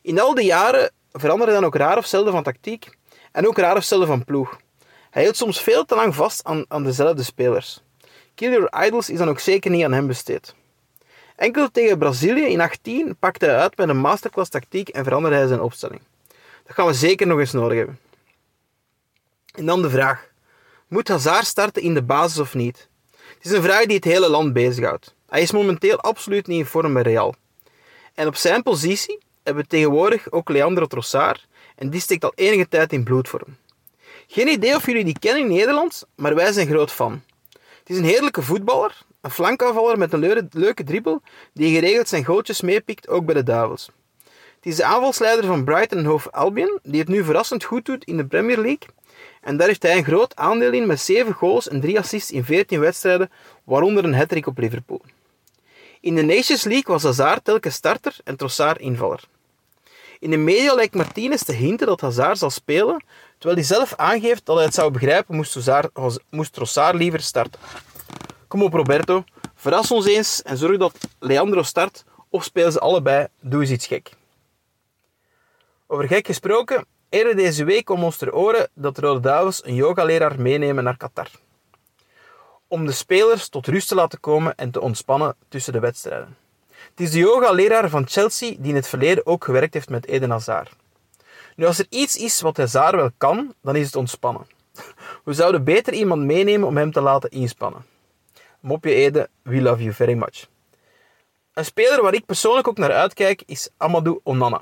In 0.02 0.20
al 0.20 0.34
die 0.34 0.46
jaren 0.46 0.92
veranderde 1.12 1.52
hij 1.52 1.62
dan 1.62 1.70
ook 1.70 1.76
raar 1.76 1.98
of 1.98 2.06
zelden 2.06 2.34
van 2.34 2.44
tactiek 2.44 2.90
en 3.32 3.48
ook 3.48 3.58
raar 3.58 3.76
of 3.76 3.84
zelden 3.84 4.08
van 4.08 4.26
ploeg. 4.26 4.60
Hij 5.10 5.24
hield 5.24 5.36
soms 5.36 5.62
veel 5.62 5.86
te 5.86 5.96
lang 5.96 6.16
vast 6.16 6.44
aan, 6.44 6.66
aan 6.68 6.84
dezelfde 6.84 7.24
spelers. 7.24 7.82
Kill 8.36 8.52
Your 8.52 8.86
Idols 8.86 9.10
is 9.10 9.18
dan 9.18 9.30
ook 9.30 9.40
zeker 9.40 9.72
niet 9.72 9.84
aan 9.84 9.94
hem 9.94 10.08
besteed. 10.08 10.56
Enkel 11.36 11.72
tegen 11.72 11.98
Brazilië 11.98 12.46
in 12.46 12.62
18 12.62 13.16
pakte 13.20 13.46
hij 13.46 13.58
uit 13.58 13.78
met 13.78 13.90
een 13.90 13.98
masterclass 13.98 14.50
tactiek 14.50 14.90
en 14.90 15.04
veranderde 15.04 15.36
hij 15.38 15.48
zijn 15.48 15.62
opstelling. 15.62 16.02
Dat 16.66 16.76
gaan 16.76 16.88
we 16.88 16.94
zeker 16.94 17.28
nog 17.28 17.40
eens 17.40 17.52
nodig 17.52 17.78
hebben. 17.78 18.00
En 19.56 19.66
dan 19.66 19.82
de 19.82 19.90
vraag. 19.90 20.29
Moet 20.90 21.08
Hazard 21.08 21.46
starten 21.46 21.82
in 21.82 21.94
de 21.94 22.04
basis 22.04 22.40
of 22.40 22.54
niet? 22.54 22.90
Het 23.12 23.46
is 23.46 23.52
een 23.52 23.62
vraag 23.62 23.86
die 23.86 23.96
het 23.96 24.04
hele 24.04 24.30
land 24.30 24.54
bezighoudt. 24.54 25.16
Hij 25.28 25.42
is 25.42 25.52
momenteel 25.52 26.00
absoluut 26.00 26.48
niet 26.48 26.60
in 26.60 26.66
vorm 26.66 26.94
bij 26.94 27.02
Real. 27.02 27.36
En 28.14 28.28
op 28.28 28.36
zijn 28.36 28.64
positie 28.64 29.20
hebben 29.44 29.64
we 29.64 29.70
tegenwoordig 29.70 30.32
ook 30.32 30.50
Leandro 30.50 30.86
Trossard 30.86 31.48
en 31.76 31.90
die 31.90 32.02
steekt 32.02 32.24
al 32.24 32.32
enige 32.36 32.68
tijd 32.68 32.94
in 32.94 33.04
bloedvorm. 33.04 33.58
Geen 34.28 34.48
idee 34.48 34.76
of 34.76 34.86
jullie 34.86 35.04
die 35.04 35.20
kennen 35.20 35.44
in 35.44 35.50
Nederland, 35.50 36.04
maar 36.16 36.36
wij 36.36 36.52
zijn 36.52 36.68
groot 36.68 36.92
fan. 36.92 37.24
Het 37.52 37.90
is 37.90 37.98
een 37.98 38.04
heerlijke 38.04 38.42
voetballer, 38.42 39.02
een 39.22 39.32
flankaanvaller 39.32 39.98
met 39.98 40.14
een 40.14 40.48
leuke 40.52 40.84
dribbel 40.84 41.22
die 41.54 41.76
geregeld 41.76 42.08
zijn 42.08 42.26
gootjes 42.26 42.62
meepikt 42.62 43.08
ook 43.08 43.26
bij 43.26 43.36
de 43.36 43.44
Duivels. 43.44 43.90
Het 44.56 44.66
is 44.66 44.76
de 44.76 44.84
aanvalsleider 44.84 45.46
van 45.46 45.64
Brighton 45.64 46.06
Hove 46.06 46.32
Albion, 46.32 46.80
die 46.84 47.00
het 47.00 47.10
nu 47.10 47.24
verrassend 47.24 47.64
goed 47.64 47.86
doet 47.86 48.04
in 48.04 48.18
de 48.18 48.26
Premier 48.26 48.58
League. 48.58 48.88
En 49.42 49.58
daar 49.58 49.68
heeft 49.68 49.84
hij 49.84 49.98
een 49.98 50.04
groot 50.04 50.36
aandeel 50.36 50.72
in 50.72 50.88
met 50.88 51.00
7 51.00 51.34
goals 51.34 51.68
en 51.68 51.82
3 51.82 52.00
assists 52.00 52.32
in 52.32 52.44
14 52.44 52.80
wedstrijden, 52.80 53.32
waaronder 53.64 54.04
een 54.04 54.16
hat 54.16 54.46
op 54.46 54.58
Liverpool. 54.58 55.02
In 56.02 56.16
de 56.16 56.22
Nations 56.22 56.64
League 56.64 56.94
was 56.94 57.04
Hazard 57.04 57.44
telkens 57.44 57.76
starter 57.76 58.16
en 58.24 58.36
Trossard 58.36 58.80
invaller. 58.80 59.24
In 60.20 60.30
de 60.30 60.38
media 60.38 60.74
lijkt 60.74 60.96
Martinez 60.96 61.44
te 61.44 61.54
hinten 61.54 61.88
dat 61.88 62.02
Hazard 62.02 62.38
zal 62.38 62.50
spelen, 62.50 63.04
terwijl 63.38 63.60
hij 63.60 63.68
zelf 63.68 63.96
aangeeft 63.96 64.46
dat 64.46 64.56
hij 64.56 64.66
het 64.66 64.74
zou 64.74 64.92
begrijpen 64.92 65.36
moest, 65.36 65.54
Hazard, 65.54 66.20
moest 66.30 66.54
Trossard 66.54 66.96
liever 66.96 67.22
starten. 67.22 67.60
Kom 68.48 68.64
op 68.64 68.74
Roberto, 68.74 69.24
verras 69.56 69.92
ons 69.92 70.06
eens 70.06 70.42
en 70.42 70.58
zorg 70.58 70.78
dat 70.78 70.98
Leandro 71.20 71.64
start 71.64 72.04
of 72.30 72.44
spelen 72.44 72.72
ze 72.72 72.80
allebei, 72.80 73.28
doe 73.40 73.62
eens 73.62 73.72
iets 73.72 73.88
gek. 73.88 74.12
Over 75.88 76.08
gek 76.08 76.26
gesproken, 76.26 76.86
eerder 77.10 77.36
deze 77.36 77.64
week 77.64 77.86
kwam 77.86 78.04
ons 78.04 78.18
ter 78.18 78.34
oren 78.34 78.70
dat 78.74 78.96
de 78.96 79.02
Rode 79.02 79.20
Duivels 79.20 79.66
een 79.66 79.76
yogaleraar 79.76 80.42
meenemen 80.42 80.84
naar 80.84 80.98
Qatar. 80.98 81.28
Om 82.68 82.86
de 82.86 82.92
spelers 82.92 83.50
tot 83.50 83.68
rust 83.68 83.88
te 83.88 83.96
laten 83.96 84.20
komen 84.20 84.56
en 84.56 84.72
te 84.72 84.82
ontspannen 84.82 85.36
tussen 85.48 85.74
de 85.74 85.80
wedstrijden. 85.80 86.38
Het 86.90 87.00
is 87.00 87.12
de 87.12 87.20
yoga-leraar 87.20 87.90
van 87.90 88.08
Chelsea 88.08 88.56
die 88.58 88.70
in 88.70 88.76
het 88.76 88.88
verleden 88.88 89.26
ook 89.26 89.44
gewerkt 89.44 89.74
heeft 89.74 89.90
met 89.90 90.06
Eden 90.06 90.30
Hazard. 90.30 90.72
Nu, 91.56 91.66
als 91.66 91.80
er 91.80 91.86
iets 91.90 92.16
is 92.16 92.42
wat 92.42 92.58
Hazard 92.58 92.96
wel 92.96 93.12
kan, 93.18 93.54
dan 93.62 93.76
is 93.76 93.86
het 93.86 93.96
ontspannen. 93.96 94.48
We 95.26 95.34
zouden 95.34 95.64
beter 95.64 95.94
iemand 95.94 96.24
meenemen 96.24 96.68
om 96.68 96.78
hem 96.78 96.92
te 96.92 97.02
laten 97.02 97.30
inspannen. 97.30 97.86
Mopje 98.60 98.94
Eden, 98.94 99.30
we 99.42 99.62
love 99.62 99.82
you 99.82 99.94
very 99.94 100.14
much. 100.14 100.48
Een 101.54 101.66
speler 101.66 102.02
waar 102.02 102.14
ik 102.14 102.26
persoonlijk 102.26 102.68
ook 102.68 102.78
naar 102.78 102.92
uitkijk 102.92 103.44
is 103.46 103.70
Amadou 103.78 104.20
Onana. 104.24 104.62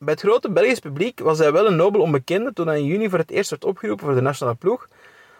Bij 0.00 0.12
het 0.12 0.22
grote 0.22 0.50
Belgisch 0.50 0.78
publiek 0.78 1.20
was 1.20 1.38
hij 1.38 1.52
wel 1.52 1.66
een 1.66 1.76
nobel 1.76 2.00
onbekende 2.00 2.52
toen 2.52 2.66
hij 2.66 2.78
in 2.78 2.84
juni 2.84 3.08
voor 3.08 3.18
het 3.18 3.30
eerst 3.30 3.50
werd 3.50 3.64
opgeroepen 3.64 4.06
voor 4.06 4.14
de 4.14 4.20
nationale 4.20 4.56
ploeg, 4.56 4.88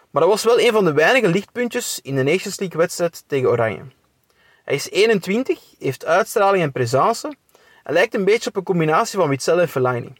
maar 0.09 0.21
hij 0.21 0.31
was 0.31 0.43
wel 0.43 0.59
een 0.59 0.71
van 0.71 0.85
de 0.85 0.93
weinige 0.93 1.27
lichtpuntjes 1.27 1.99
in 2.03 2.15
de 2.15 2.23
Nations 2.23 2.59
League 2.59 2.77
wedstrijd 2.77 3.23
tegen 3.27 3.49
Oranje. 3.49 3.81
Hij 4.63 4.75
is 4.75 4.89
21, 4.89 5.59
heeft 5.79 6.05
uitstraling 6.05 6.63
en 6.63 6.71
presence 6.71 7.35
en 7.83 7.93
lijkt 7.93 8.15
een 8.15 8.25
beetje 8.25 8.49
op 8.49 8.55
een 8.55 8.63
combinatie 8.63 9.19
van 9.19 9.29
Witzel 9.29 9.59
en 9.59 9.67
Fellaini. 9.67 10.13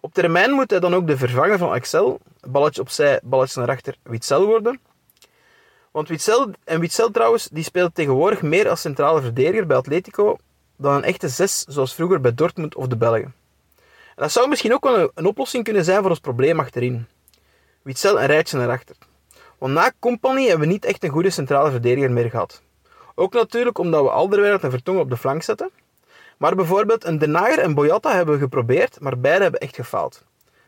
Op 0.00 0.14
termijn 0.14 0.50
moet 0.50 0.70
hij 0.70 0.80
dan 0.80 0.94
ook 0.94 1.06
de 1.06 1.16
vervanger 1.16 1.58
van 1.58 1.70
Axel, 1.70 2.20
balletje 2.48 2.80
opzij, 2.80 3.20
balletje 3.22 3.60
naar 3.60 3.70
achter, 3.70 3.96
Witzel 4.02 4.46
worden. 4.46 4.80
Want 5.90 6.08
Witzel, 6.08 6.50
en 6.64 6.80
Witzel 6.80 7.10
trouwens, 7.10 7.48
die 7.48 7.64
speelt 7.64 7.94
tegenwoordig 7.94 8.42
meer 8.42 8.68
als 8.68 8.80
centrale 8.80 9.20
verdediger 9.20 9.66
bij 9.66 9.76
Atletico 9.76 10.36
dan 10.76 10.94
een 10.94 11.04
echte 11.04 11.28
zes 11.28 11.64
zoals 11.68 11.94
vroeger 11.94 12.20
bij 12.20 12.34
Dortmund 12.34 12.74
of 12.74 12.86
de 12.86 12.96
Belgen. 12.96 13.34
Dat 14.18 14.32
zou 14.32 14.48
misschien 14.48 14.74
ook 14.74 14.84
wel 14.84 15.10
een, 15.14 15.26
oplossing 15.26 15.64
kunnen 15.64 15.84
zijn 15.84 16.00
voor 16.00 16.10
ons 16.10 16.18
probleem 16.18 16.60
achterin. 16.60 17.06
Witzel 17.82 18.20
een 18.20 18.26
rijtje 18.26 18.58
naar 18.58 18.70
achter. 18.70 18.96
Want 19.58 19.72
na 19.72 19.92
Company 19.98 20.46
hebben 20.46 20.66
we 20.66 20.72
niet 20.72 20.84
echt 20.84 21.04
een 21.04 21.10
goede 21.10 21.30
centrale 21.30 21.70
verdediger 21.70 22.10
meer 22.10 22.30
gehad. 22.30 22.62
Ook 23.14 23.32
natuurlijk 23.32 23.78
omdat 23.78 24.02
we 24.02 24.10
Alderweireld 24.10 24.62
en 24.62 24.70
Vertongen 24.70 25.00
op 25.00 25.10
de 25.10 25.16
flank 25.16 25.42
zetten. 25.42 25.70
Maar 26.36 26.54
bijvoorbeeld 26.54 27.04
een 27.04 27.18
Denayer 27.18 27.58
en 27.58 27.74
Boyata 27.74 28.14
hebben 28.14 28.34
we 28.34 28.40
geprobeerd, 28.40 29.00
maar 29.00 29.18
beide 29.18 29.42
hebben 29.42 29.60
echt 29.60 29.74
gefaald. 29.74 30.24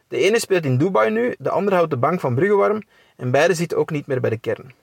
De 0.09 0.16
ene 0.16 0.38
speelt 0.38 0.64
in 0.64 0.78
Dubai 0.78 1.11
nu, 1.11 1.34
de 1.38 1.51
andere 1.51 1.76
houdt 1.76 1.90
de 1.90 1.96
bank 1.96 2.20
van 2.20 2.34
Brugge 2.34 2.55
warm 2.55 2.82
en 3.16 3.30
beide 3.30 3.55
zitten 3.55 3.78
ook 3.78 3.90
niet 3.90 4.07
meer 4.07 4.20
bij 4.20 4.30
de 4.30 4.38
kern. 4.38 4.74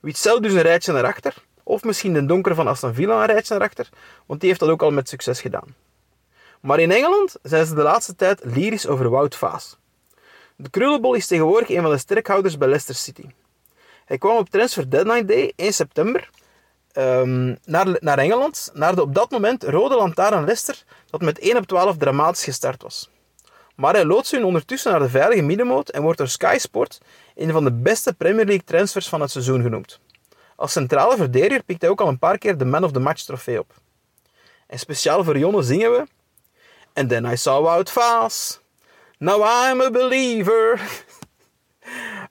Witzel 0.00 0.40
dus 0.40 0.52
een 0.52 0.62
rijtje 0.62 0.92
naar 0.92 1.04
achter, 1.04 1.34
of 1.62 1.84
misschien 1.84 2.12
de 2.12 2.26
donker 2.26 2.54
van 2.54 2.68
Aston 2.68 2.94
Villa 2.94 3.20
een 3.20 3.26
rijtje 3.26 3.54
naar 3.54 3.66
achter, 3.66 3.88
want 4.26 4.40
die 4.40 4.48
heeft 4.48 4.60
dat 4.60 4.70
ook 4.70 4.82
al 4.82 4.90
met 4.90 5.08
succes 5.08 5.40
gedaan. 5.40 5.74
Maar 6.60 6.80
in 6.80 6.90
Engeland 6.90 7.36
zijn 7.42 7.66
ze 7.66 7.74
de 7.74 7.82
laatste 7.82 8.14
tijd 8.14 8.40
lyrisch 8.44 8.86
over 8.86 9.10
Wout 9.10 9.36
Vaas. 9.36 9.76
De 10.56 10.70
krullenbol 10.70 11.14
is 11.14 11.26
tegenwoordig 11.26 11.68
een 11.68 11.82
van 11.82 11.90
de 11.90 11.98
sterkhouders 11.98 12.58
bij 12.58 12.68
Leicester 12.68 12.94
City. 12.94 13.26
Hij 14.04 14.18
kwam 14.18 14.36
op 14.36 14.48
Transfer 14.48 14.90
Deadline 14.90 15.24
Day 15.24 15.52
1 15.56 15.72
september 15.72 16.30
um, 16.92 17.58
naar, 17.64 17.96
naar 18.00 18.18
Engeland, 18.18 18.70
naar 18.74 18.94
de 18.94 19.02
op 19.02 19.14
dat 19.14 19.30
moment 19.30 19.62
rode 19.62 19.94
lantaarn 19.94 20.44
Leicester, 20.44 20.84
dat 21.10 21.20
met 21.20 21.38
1 21.38 21.56
op 21.56 21.66
12 21.66 21.96
dramatisch 21.96 22.44
gestart 22.44 22.82
was. 22.82 23.10
Maar 23.74 23.94
hij 23.94 24.04
loodst 24.04 24.30
hun 24.30 24.44
ondertussen 24.44 24.90
naar 24.90 25.00
de 25.00 25.08
veilige 25.08 25.42
middenmoot 25.42 25.88
en 25.88 26.02
wordt 26.02 26.18
door 26.18 26.28
Sky 26.28 26.56
Sport 26.58 26.98
een 27.34 27.52
van 27.52 27.64
de 27.64 27.72
beste 27.72 28.14
Premier 28.14 28.44
League 28.44 28.64
transfers 28.64 29.08
van 29.08 29.20
het 29.20 29.30
seizoen 29.30 29.62
genoemd. 29.62 30.00
Als 30.56 30.72
centrale 30.72 31.16
verdediger 31.16 31.62
pikt 31.62 31.80
hij 31.80 31.90
ook 31.90 32.00
al 32.00 32.08
een 32.08 32.18
paar 32.18 32.38
keer 32.38 32.58
de 32.58 32.64
Man 32.64 32.84
of 32.84 32.92
the 32.92 33.00
Match 33.00 33.22
trofee 33.22 33.58
op. 33.58 33.74
En 34.66 34.78
speciaal 34.78 35.24
voor 35.24 35.38
Jonne 35.38 35.62
zingen 35.62 35.90
we... 35.90 36.06
And 36.98 37.08
then 37.08 37.24
I 37.24 37.36
saw 37.36 37.62
Wout 37.62 37.90
Vaas. 37.90 38.60
Now 39.20 39.42
I'm 39.42 39.80
a 39.80 39.90
believer. 39.90 40.80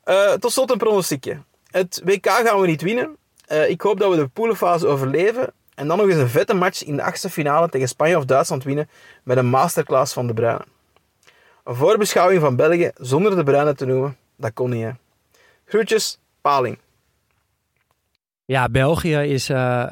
uh, 0.05 0.33
tot 0.41 0.51
slot 0.51 0.71
een 0.71 0.77
pronostiekje. 0.77 1.37
Het 1.71 2.01
WK 2.03 2.29
gaan 2.29 2.61
we 2.61 2.67
niet 2.67 2.81
winnen, 2.81 3.17
uh, 3.51 3.69
ik 3.69 3.81
hoop 3.81 3.99
dat 3.99 4.09
we 4.11 4.15
de 4.15 4.27
poelenfase 4.27 4.87
overleven 4.87 5.53
en 5.75 5.87
dan 5.87 5.97
nog 5.97 6.07
eens 6.07 6.17
een 6.17 6.29
vette 6.29 6.53
match 6.53 6.83
in 6.83 6.95
de 6.95 7.03
achtste 7.03 7.29
finale 7.29 7.69
tegen 7.69 7.87
Spanje 7.87 8.17
of 8.17 8.25
Duitsland 8.25 8.63
winnen 8.63 8.89
met 9.23 9.37
een 9.37 9.45
masterclass 9.45 10.13
van 10.13 10.27
De 10.27 10.33
Bruyne. 10.33 10.65
Een 11.63 11.75
voorbeschouwing 11.75 12.41
van 12.41 12.55
België 12.55 12.91
zonder 12.95 13.35
De 13.35 13.43
Bruyne 13.43 13.75
te 13.75 13.85
noemen, 13.85 14.17
dat 14.35 14.53
kon 14.53 14.69
niet 14.69 14.83
hè. 14.83 14.91
Groetjes, 15.65 16.19
Paling. 16.41 16.79
Ja, 18.45 18.69
België 18.69 19.17
is 19.17 19.49
uh, 19.49 19.89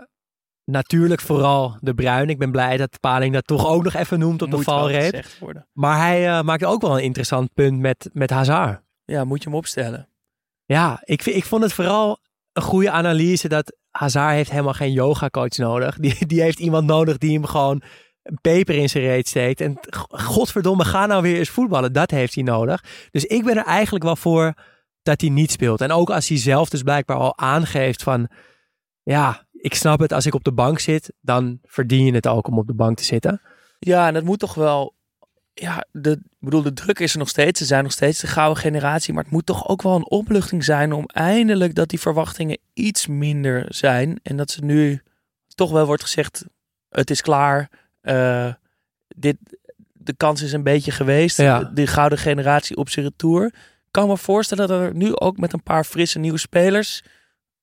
natuurlijk 0.66 1.22
vooral 1.22 1.78
De 1.80 1.94
Bruyne. 1.94 2.32
Ik 2.32 2.38
ben 2.38 2.52
blij 2.52 2.78
dat 2.78 3.00
Paling 3.00 3.34
dat 3.34 3.48
toch 3.48 3.68
ook 3.68 3.84
nog 3.84 3.94
even 3.94 4.20
noemt 4.20 4.42
op 4.42 4.52
de 4.52 4.62
valreep. 4.62 5.26
Maar 5.74 5.98
hij 5.98 6.28
uh, 6.28 6.42
maakt 6.42 6.66
ook 6.66 6.82
wel 6.82 6.98
een 6.98 7.04
interessant 7.04 7.54
punt 7.54 7.80
met, 7.80 8.10
met 8.14 8.30
Hazard. 8.30 8.82
Ja, 9.06 9.24
moet 9.24 9.44
je 9.44 9.50
hem 9.50 9.58
opstellen. 9.58 10.10
Ja, 10.66 11.02
ik, 11.04 11.26
ik 11.26 11.46
vond 11.46 11.64
het 11.64 11.74
vooral 11.74 12.20
een 12.54 12.62
goede 12.62 12.92
analyse 12.92 13.48
dat 13.48 13.76
Hazard 13.90 14.36
heeft 14.36 14.50
helemaal 14.50 14.74
geen 14.74 14.92
yoga 14.92 15.30
coach 15.30 15.58
nodig. 15.58 15.98
Die, 15.98 16.26
die 16.26 16.42
heeft 16.42 16.60
iemand 16.60 16.88
nodig 16.88 17.18
die 17.18 17.34
hem 17.34 17.46
gewoon 17.46 17.82
een 18.24 18.40
peper 18.42 18.76
in 18.76 18.90
zijn 18.90 19.04
reet 19.04 19.28
steekt. 19.28 19.62
En 19.62 19.80
godverdomme, 20.10 20.86
ga 20.86 21.06
nou 21.06 21.22
weer 21.22 21.38
eens 21.38 21.50
voetballen. 21.50 21.94
Dat 21.94 22.12
heeft 22.12 22.36
hij 22.36 22.44
nodig. 22.44 22.84
Dus 23.12 23.26
ik 23.26 23.44
ben 23.44 23.58
er 23.58 23.66
eigenlijk 23.66 24.04
wel 24.04 24.16
voor 24.16 24.54
dat 25.02 25.22
hij 25.22 25.30
niet 25.30 25.52
speelt. 25.52 25.82
En 25.82 25.92
ook 25.92 26.10
als 26.10 26.28
hij 26.28 26.38
zelf 26.38 26.70
dus 26.70 26.82
blijkbaar 26.82 27.18
al 27.18 27.38
aangeeft 27.38 28.04
van... 28.04 28.30
Ja, 29.04 29.48
ik 29.66 29.76
snap 29.76 30.00
het. 30.00 30.14
Als 30.14 30.26
ik 30.26 30.34
op 30.34 30.44
de 30.44 30.52
bank 30.52 30.80
zit, 30.80 31.14
dan 31.22 31.60
verdien 31.64 32.06
je 32.06 32.14
het 32.14 32.28
ook 32.28 32.48
om 32.48 32.58
op 32.58 32.68
de 32.68 32.74
bank 32.74 32.98
te 32.98 33.04
zitten. 33.04 33.42
Ja, 33.80 34.08
en 34.08 34.14
dat 34.14 34.24
moet 34.24 34.40
toch 34.40 34.54
wel 34.54 34.94
ja, 35.54 35.86
de, 35.92 36.12
ik 36.12 36.38
bedoel, 36.40 36.62
de 36.62 36.74
druk 36.74 37.00
is 37.00 37.14
er 37.14 37.20
nog 37.20 37.30
steeds. 37.30 37.60
Ze 37.60 37.66
zijn 37.66 37.84
nog 37.84 37.92
steeds 37.92 38.20
de 38.20 38.28
gouden 38.28 38.64
generatie. 38.64 39.14
Maar 39.14 39.24
het 39.24 39.32
moet 39.32 39.46
toch 39.46 39.68
ook 39.68 39.82
wel 39.82 39.96
een 39.96 40.10
opluchting 40.10 40.64
zijn 40.64 40.94
om 40.94 41.06
eindelijk 41.06 41.76
dat 41.76 41.90
die 41.90 42.00
verwachtingen 42.00 42.58
iets 42.74 43.08
minder 43.08 43.66
zijn. 43.68 44.20
En 44.24 44.38
dat 44.38 44.52
ze 44.52 44.64
nu 44.64 45.02
toch 45.48 45.72
wel 45.72 45.86
wordt 45.86 46.04
gezegd, 46.04 46.46
het 46.90 47.10
is 47.10 47.22
klaar. 47.22 47.70
Uh, 48.02 48.54
dit, 49.08 49.38
de 49.94 50.14
kans 50.14 50.42
is 50.42 50.54
een 50.54 50.64
beetje 50.64 50.92
geweest. 50.92 51.38
Ja. 51.38 51.64
De, 51.64 51.88
gouden 51.88 52.18
generatie 52.18 52.78
op 52.78 52.90
zijn 52.90 53.06
retour. 53.06 53.46
Ik 53.46 53.92
kan 53.92 54.08
me 54.08 54.18
voorstellen 54.18 54.68
dat 54.68 54.80
er 54.80 54.96
nu 54.96 55.16
ook 55.16 55.38
met 55.38 55.54
een 55.54 55.64
paar 55.64 55.84
frisse 55.84 56.20
nieuwe 56.20 56.38
spelers 56.38 57.04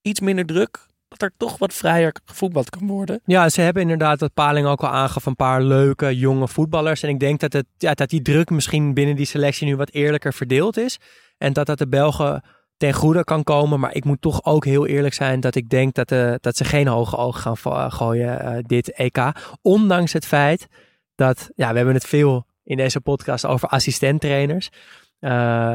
iets 0.01 0.21
minder 0.21 0.47
druk 0.47 0.91
dat 1.19 1.31
er 1.31 1.37
toch 1.37 1.59
wat 1.59 1.75
vrijer 1.75 2.15
gevoetbald 2.25 2.71
kan 2.71 2.87
worden. 2.87 3.21
Ja, 3.25 3.49
ze 3.49 3.61
hebben 3.61 3.83
inderdaad, 3.83 4.21
wat 4.21 4.35
Paling 4.35 4.67
ook 4.67 4.83
al 4.83 4.89
aangaf, 4.89 5.27
een 5.27 5.37
paar 5.37 5.63
leuke 5.63 6.17
jonge 6.17 6.49
voetballers. 6.49 7.03
En 7.03 7.09
ik 7.09 7.21
denk 7.21 7.41
dat, 7.41 7.53
het, 7.53 7.67
ja, 7.79 7.95
dat 7.95 8.11
die 8.11 8.23
druk 8.23 8.51
misschien 8.51 8.95
binnen 8.95 9.17
die 9.17 9.27
selectie 9.27 9.67
nu 9.67 9.77
wat 9.77 9.91
eerlijker 9.91 10.35
verdeeld 10.35 10.77
is. 10.77 10.99
En 11.39 11.53
dat 11.53 11.67
dat 11.67 11.79
de 11.79 11.89
Belgen 11.89 12.43
ten 12.77 12.93
goede 12.93 13.25
kan 13.25 13.43
komen. 13.43 13.81
Maar 13.81 13.95
ik 13.95 14.05
moet 14.05 14.21
toch 14.21 14.45
ook 14.45 14.65
heel 14.65 14.87
eerlijk 14.87 15.15
zijn 15.15 15.41
dat 15.41 15.55
ik 15.55 15.69
denk 15.69 15.95
dat, 15.95 16.09
de, 16.09 16.39
dat 16.41 16.57
ze 16.57 16.65
geen 16.65 16.87
hoge 16.87 17.17
ogen 17.17 17.57
gaan 17.57 17.93
gooien 17.93 18.45
uh, 18.45 18.59
dit 18.63 18.93
EK. 18.93 19.19
Ondanks 19.63 20.13
het 20.13 20.27
feit 20.27 20.67
dat, 21.15 21.51
ja, 21.55 21.71
we 21.71 21.77
hebben 21.77 21.95
het 21.95 22.07
veel 22.07 22.47
in 22.65 22.77
deze 22.77 23.01
podcast 23.01 23.47
over 23.47 23.69
assistenttrainers. 23.69 24.71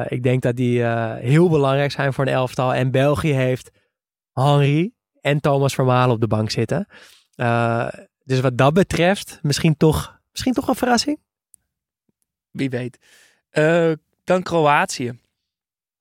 Ik 0.07 0.23
denk 0.23 0.41
dat 0.41 0.55
die 0.55 0.83
heel 0.83 1.49
belangrijk 1.49 1.91
zijn 1.91 2.13
voor 2.13 2.25
een 2.25 2.33
elftal. 2.33 2.73
En 2.73 2.91
België 2.91 3.33
heeft 3.33 3.71
Henri, 4.33 4.93
en 5.27 5.39
Thomas 5.39 5.75
Vermalen 5.75 6.15
op 6.15 6.21
de 6.21 6.27
bank 6.27 6.49
zitten. 6.49 6.87
Uh, 7.35 7.87
dus 8.23 8.39
wat 8.39 8.57
dat 8.57 8.73
betreft, 8.73 9.39
misschien 9.41 9.77
toch, 9.77 10.19
misschien 10.31 10.53
toch 10.53 10.67
een 10.67 10.75
verrassing? 10.75 11.19
Wie 12.51 12.69
weet. 12.69 12.97
Uh, 13.51 13.91
dan 14.23 14.43
Kroatië. 14.43 15.19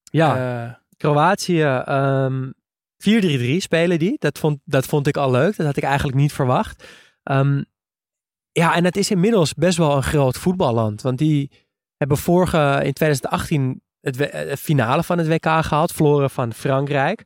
Ja, 0.02 0.64
uh, 0.64 0.74
Kroatië. 0.96 1.62
Um, 1.62 1.84
ehm, 1.84 2.50
4-3-3 2.98 3.56
spelen 3.56 3.98
die. 3.98 4.16
Dat 4.18 4.38
vond, 4.38 4.58
dat 4.64 4.86
vond 4.86 5.06
ik 5.06 5.16
al 5.16 5.30
leuk. 5.30 5.56
Dat 5.56 5.66
had 5.66 5.76
ik 5.76 5.82
eigenlijk 5.82 6.18
niet 6.18 6.32
verwacht. 6.32 6.84
Um, 7.24 7.64
ja, 8.52 8.74
en 8.74 8.84
het 8.84 8.96
is 8.96 9.10
inmiddels 9.10 9.54
best 9.54 9.78
wel 9.78 9.96
een 9.96 10.02
groot 10.02 10.36
voetballand. 10.36 11.02
Want 11.02 11.18
die 11.18 11.50
hebben 11.96 12.16
vorige, 12.16 12.80
in 12.84 12.92
2018, 12.92 13.82
het, 14.00 14.18
het 14.32 14.60
finale 14.60 15.02
van 15.02 15.18
het 15.18 15.28
WK 15.28 15.64
gehaald. 15.64 15.92
Verloren 15.92 16.30
van 16.30 16.52
Frankrijk. 16.52 17.22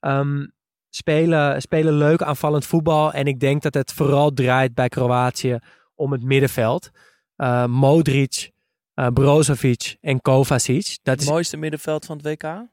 Um, 0.00 0.53
spelen, 0.96 1.60
spelen 1.60 1.94
leuk 1.94 2.22
aanvallend 2.22 2.66
voetbal. 2.66 3.12
En 3.12 3.26
ik 3.26 3.40
denk 3.40 3.62
dat 3.62 3.74
het 3.74 3.92
vooral 3.92 4.30
draait 4.30 4.74
bij 4.74 4.88
Kroatië 4.88 5.58
om 5.94 6.12
het 6.12 6.22
middenveld. 6.22 6.90
eh, 7.36 7.66
Modric, 7.66 8.50
eh, 8.94 9.06
Brozovic 9.06 9.96
en 10.00 10.20
Kovacic. 10.20 10.98
Dat 11.02 11.14
Het 11.14 11.22
is 11.22 11.28
mooiste 11.28 11.56
middenveld 11.56 12.04
van 12.04 12.16
het 12.16 12.26
WK? 12.26 12.72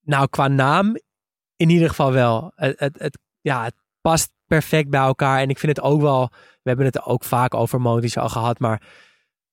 nou 0.00 0.28
qua 0.28 0.48
naam 0.48 0.96
in 1.56 1.70
ieder 1.70 1.88
geval 1.88 2.12
wel. 2.12 2.52
Het, 2.54 2.78
het, 2.80 2.98
het, 2.98 3.18
ja, 3.40 3.64
het 3.64 3.74
past 4.00 4.30
perfect 4.46 4.88
bij 4.90 5.00
elkaar. 5.00 5.40
En 5.40 5.48
ik 5.48 5.58
vind 5.58 5.76
het 5.76 5.84
ook 5.84 6.00
wel, 6.00 6.28
we 6.62 6.68
hebben 6.68 6.86
het 6.86 7.02
ook 7.02 7.24
vaak 7.24 7.54
over 7.54 7.80
Modric 7.80 8.16
al 8.16 8.28
gehad, 8.28 8.58
maar 8.58 8.82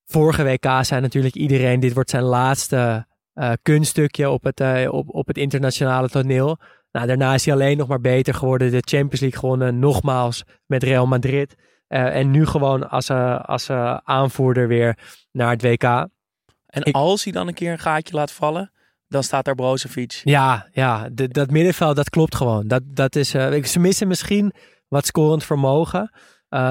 vorige 0.05 0.43
WK 0.43 0.65
zei 0.81 1.01
natuurlijk 1.01 1.35
iedereen, 1.35 1.79
dit 1.79 1.93
wordt 1.93 2.09
zijn 2.09 2.23
laatste 2.23 3.07
eh, 3.33 3.51
kunststukje 3.61 4.29
op 4.29 4.43
het, 4.43 4.87
op, 4.89 5.09
op 5.09 5.27
het 5.27 5.37
internationale 5.37 6.09
toneel. 6.09 6.57
Nou, 6.93 7.07
daarna 7.07 7.33
is 7.33 7.45
hij 7.45 7.53
alleen 7.53 7.77
nog 7.77 7.87
maar 7.87 8.01
beter 8.01 8.33
geworden. 8.33 8.71
De 8.71 8.83
Champions 8.85 9.19
League 9.19 9.39
gewonnen, 9.39 9.79
nogmaals 9.79 10.43
met 10.65 10.83
Real 10.83 11.05
Madrid. 11.07 11.55
Eh, 11.87 12.15
en 12.15 12.31
nu 12.31 12.45
gewoon 12.45 12.89
als, 12.89 13.09
eh, 13.09 13.39
als 13.39 13.69
eh, 13.69 13.97
aanvoerder 14.03 14.67
weer 14.67 14.97
naar 15.31 15.49
het 15.49 15.61
WK. 15.61 15.83
En 15.83 16.81
Ik- 16.83 16.95
als 16.95 17.23
hij 17.23 17.33
dan 17.33 17.47
een 17.47 17.53
keer 17.53 17.71
een 17.71 17.79
gaatje 17.79 18.15
laat 18.15 18.31
vallen, 18.31 18.71
dan 19.07 19.23
staat 19.23 19.45
daar 19.45 19.55
Brozovic. 19.55 20.21
Ja, 20.23 20.67
ja 20.71 21.09
de- 21.11 21.27
dat 21.27 21.49
middenveld, 21.51 21.95
dat 21.95 22.09
klopt 22.09 22.35
gewoon. 22.35 22.67
Dat, 22.67 22.81
dat 22.85 23.15
is, 23.15 23.33
eh, 23.33 23.63
ze 23.63 23.79
missen 23.79 24.07
misschien 24.07 24.53
wat 24.87 25.05
scorend 25.05 25.43
vermogen. 25.43 26.11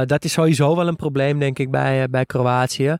Dat 0.06 0.24
is 0.24 0.32
sowieso 0.32 0.76
wel 0.76 0.88
een 0.88 0.96
probleem, 0.96 1.38
denk 1.38 1.58
ik, 1.58 1.70
bij, 1.70 2.08
bij 2.08 2.26
Kroatië. 2.26 2.96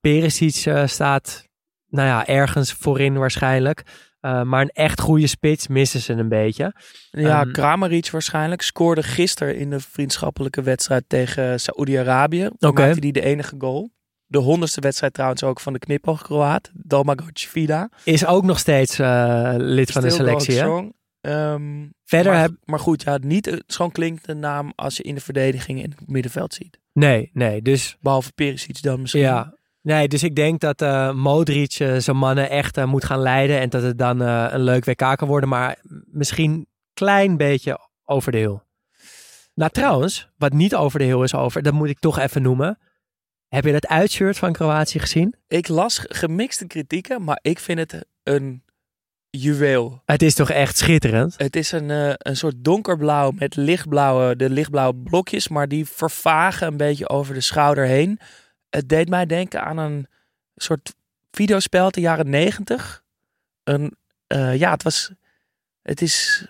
Perisic 0.00 0.72
staat 0.84 1.48
nou 1.88 2.08
ja, 2.08 2.26
ergens 2.26 2.72
voorin 2.72 3.14
waarschijnlijk. 3.18 3.82
Eh, 4.22 4.42
maar 4.42 4.60
een 4.60 4.68
echt 4.70 5.00
goede 5.00 5.26
spits 5.26 5.66
missen 5.68 6.00
ze 6.00 6.12
een 6.12 6.28
beetje. 6.28 6.74
Ja, 7.10 7.40
Ehm, 7.42 7.50
Kramaric 7.52 8.10
waarschijnlijk 8.10 8.62
scoorde 8.62 9.02
gisteren 9.02 9.56
in 9.56 9.70
de 9.70 9.80
vriendschappelijke 9.80 10.62
wedstrijd 10.62 11.04
tegen 11.06 11.60
Saoedi-Arabië. 11.60 12.46
Oké. 12.58 12.82
maakte 12.82 13.00
hij 13.00 13.10
de 13.10 13.20
enige 13.22 13.54
goal. 13.58 13.90
De 14.26 14.38
honderdste 14.38 14.80
wedstrijd 14.80 15.14
trouwens 15.14 15.42
ook 15.42 15.60
van 15.60 15.72
de 15.72 15.78
knipoog 15.78 16.22
Kroaat. 16.22 16.70
Domagoj 16.74 17.30
Vida. 17.34 17.88
Is 18.04 18.26
ook 18.26 18.44
nog 18.44 18.58
steeds 18.58 18.98
eh, 18.98 19.54
lid 19.56 19.90
van 19.92 20.02
de 20.02 20.10
selectie. 20.10 20.54
Hè? 20.58 20.88
Ehm, 21.20 21.86
Verder 22.04 22.32
maar, 22.32 22.40
heb... 22.40 22.52
maar 22.64 22.78
goed, 22.78 23.02
ja, 23.02 23.18
niet 23.22 23.46
een- 23.46 23.62
zo'n 23.66 23.92
klinkende 23.92 24.40
naam 24.40 24.72
als 24.76 24.96
je 24.96 25.02
in 25.02 25.14
de 25.14 25.20
verdediging 25.20 25.82
in 25.82 25.90
het 25.90 26.08
middenveld 26.08 26.54
ziet. 26.54 26.78
Nee, 26.92 27.30
nee. 27.32 27.62
Dus 27.62 27.96
Behalve 28.00 28.32
Perisic 28.32 28.82
dan 28.82 29.00
misschien. 29.00 29.22
Ja, 29.22 29.54
nee, 29.82 30.08
dus 30.08 30.22
ik 30.22 30.36
denk 30.36 30.60
dat 30.60 30.82
eh 30.82 31.12
Modric 31.12 31.72
eh, 31.72 31.96
zijn 31.96 32.16
mannen 32.16 32.50
echt 32.50 32.76
eh, 32.76 32.84
moet 32.84 33.04
gaan 33.04 33.20
leiden 33.20 33.60
en 33.60 33.68
dat 33.68 33.82
het 33.82 33.98
dan 33.98 34.20
een 34.20 34.62
leuk 34.62 34.84
WK 34.84 35.16
kan 35.16 35.28
worden, 35.28 35.48
maar 35.48 35.78
misschien 36.06 36.50
een 36.50 36.66
klein 36.94 37.36
beetje 37.36 37.78
over 38.04 38.32
de 38.32 38.38
heel. 38.38 38.62
Nou, 39.54 39.70
trouwens, 39.70 40.28
wat 40.36 40.52
niet 40.52 40.74
over 40.74 40.98
de 40.98 41.04
heel 41.04 41.22
is 41.22 41.34
over, 41.34 41.62
dat 41.62 41.72
moet 41.72 41.88
ik 41.88 41.98
toch 41.98 42.18
even 42.18 42.42
noemen. 42.42 42.78
Heb 43.48 43.64
je 43.64 43.72
dat 43.72 43.86
uitshirt 43.86 44.38
van 44.38 44.52
Kroatië 44.52 44.98
gezien? 44.98 45.34
Ik 45.48 45.68
las 45.68 46.04
gemixte 46.08 46.66
kritieken, 46.66 47.24
maar 47.24 47.38
ik 47.42 47.58
vind 47.58 47.78
het 47.78 48.06
een 48.22 48.62
juweel. 49.30 50.02
Het 50.04 50.22
is 50.22 50.34
toch 50.34 50.50
echt 50.50 50.76
schitterend? 50.76 51.34
Het 51.36 51.56
is 51.56 51.72
een, 51.72 51.90
een 52.28 52.36
soort 52.36 52.54
donkerblauw 52.58 53.30
met 53.30 53.56
lichtblauwe, 53.56 54.36
de 54.36 54.50
lichtblauwe 54.50 54.94
blokjes, 54.94 55.48
maar 55.48 55.68
die 55.68 55.86
vervagen 55.86 56.66
een 56.66 56.76
beetje 56.76 57.08
over 57.08 57.34
de 57.34 57.40
schouder 57.40 57.84
heen. 57.84 58.20
Het 58.76 58.88
deed 58.88 59.08
mij 59.08 59.26
denken 59.26 59.62
aan 59.64 59.78
een 59.78 60.06
soort 60.56 60.94
videospel 61.30 61.84
uit 61.84 61.94
de 61.94 62.00
jaren 62.00 62.30
negentig. 62.30 63.02
Een, 63.64 63.96
eh, 64.26 64.56
ja, 64.58 64.70
het 64.70 64.82
was, 64.82 65.10
het 65.82 66.02
is, 66.02 66.46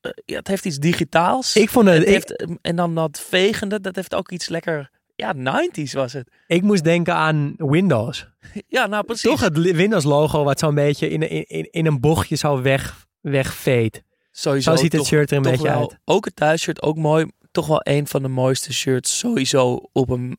eh, 0.00 0.10
ja, 0.24 0.36
het 0.38 0.48
heeft 0.48 0.64
iets 0.64 0.78
digitaals. 0.78 1.56
Ik 1.56 1.70
vond 1.70 1.86
het, 1.88 1.96
Het 1.98 2.06
ik, 2.06 2.12
heeft, 2.12 2.58
en 2.62 2.76
dan 2.76 2.94
dat 2.94 3.20
vegende, 3.20 3.80
dat 3.80 3.96
heeft 3.96 4.14
ook 4.14 4.30
iets 4.30 4.48
lekker, 4.48 4.90
ja, 5.16 5.34
90s 5.34 5.92
was 5.92 6.12
het. 6.12 6.30
ik 6.46 6.62
moest 6.62 6.84
denken 6.84 7.14
aan 7.14 7.54
Windows. 7.56 8.26
Ja, 8.68 8.86
nou 8.86 9.04
precies. 9.04 9.30
Toch 9.30 9.40
het 9.40 9.58
Windows 9.58 10.04
logo 10.04 10.44
wat 10.44 10.58
zo'n 10.58 10.74
beetje 10.74 11.08
in, 11.08 11.30
in, 11.48 11.68
in, 11.70 11.86
een 11.86 12.00
bochtje 12.00 12.36
zo 12.36 12.62
weg, 12.62 13.06
wegveet. 13.20 14.02
Sowieso 14.30 14.70
Zo 14.70 14.76
ziet 14.82 14.92
het 14.92 15.00
toch- 15.00 15.10
shirt 15.10 15.30
er 15.30 15.36
een 15.36 15.42
beetje 15.42 15.62
wel- 15.68 15.78
uit. 15.80 15.98
Ook 16.04 16.24
het 16.24 16.36
thuisshirt, 16.36 16.82
ook 16.82 16.96
mooi. 16.96 17.26
Toch 17.50 17.66
wel 17.66 17.80
een 17.82 18.06
van 18.06 18.22
de 18.22 18.28
mooiste 18.28 18.72
shirts 18.72 19.18
sowieso 19.18 19.88
op 19.92 20.10
een 20.10 20.38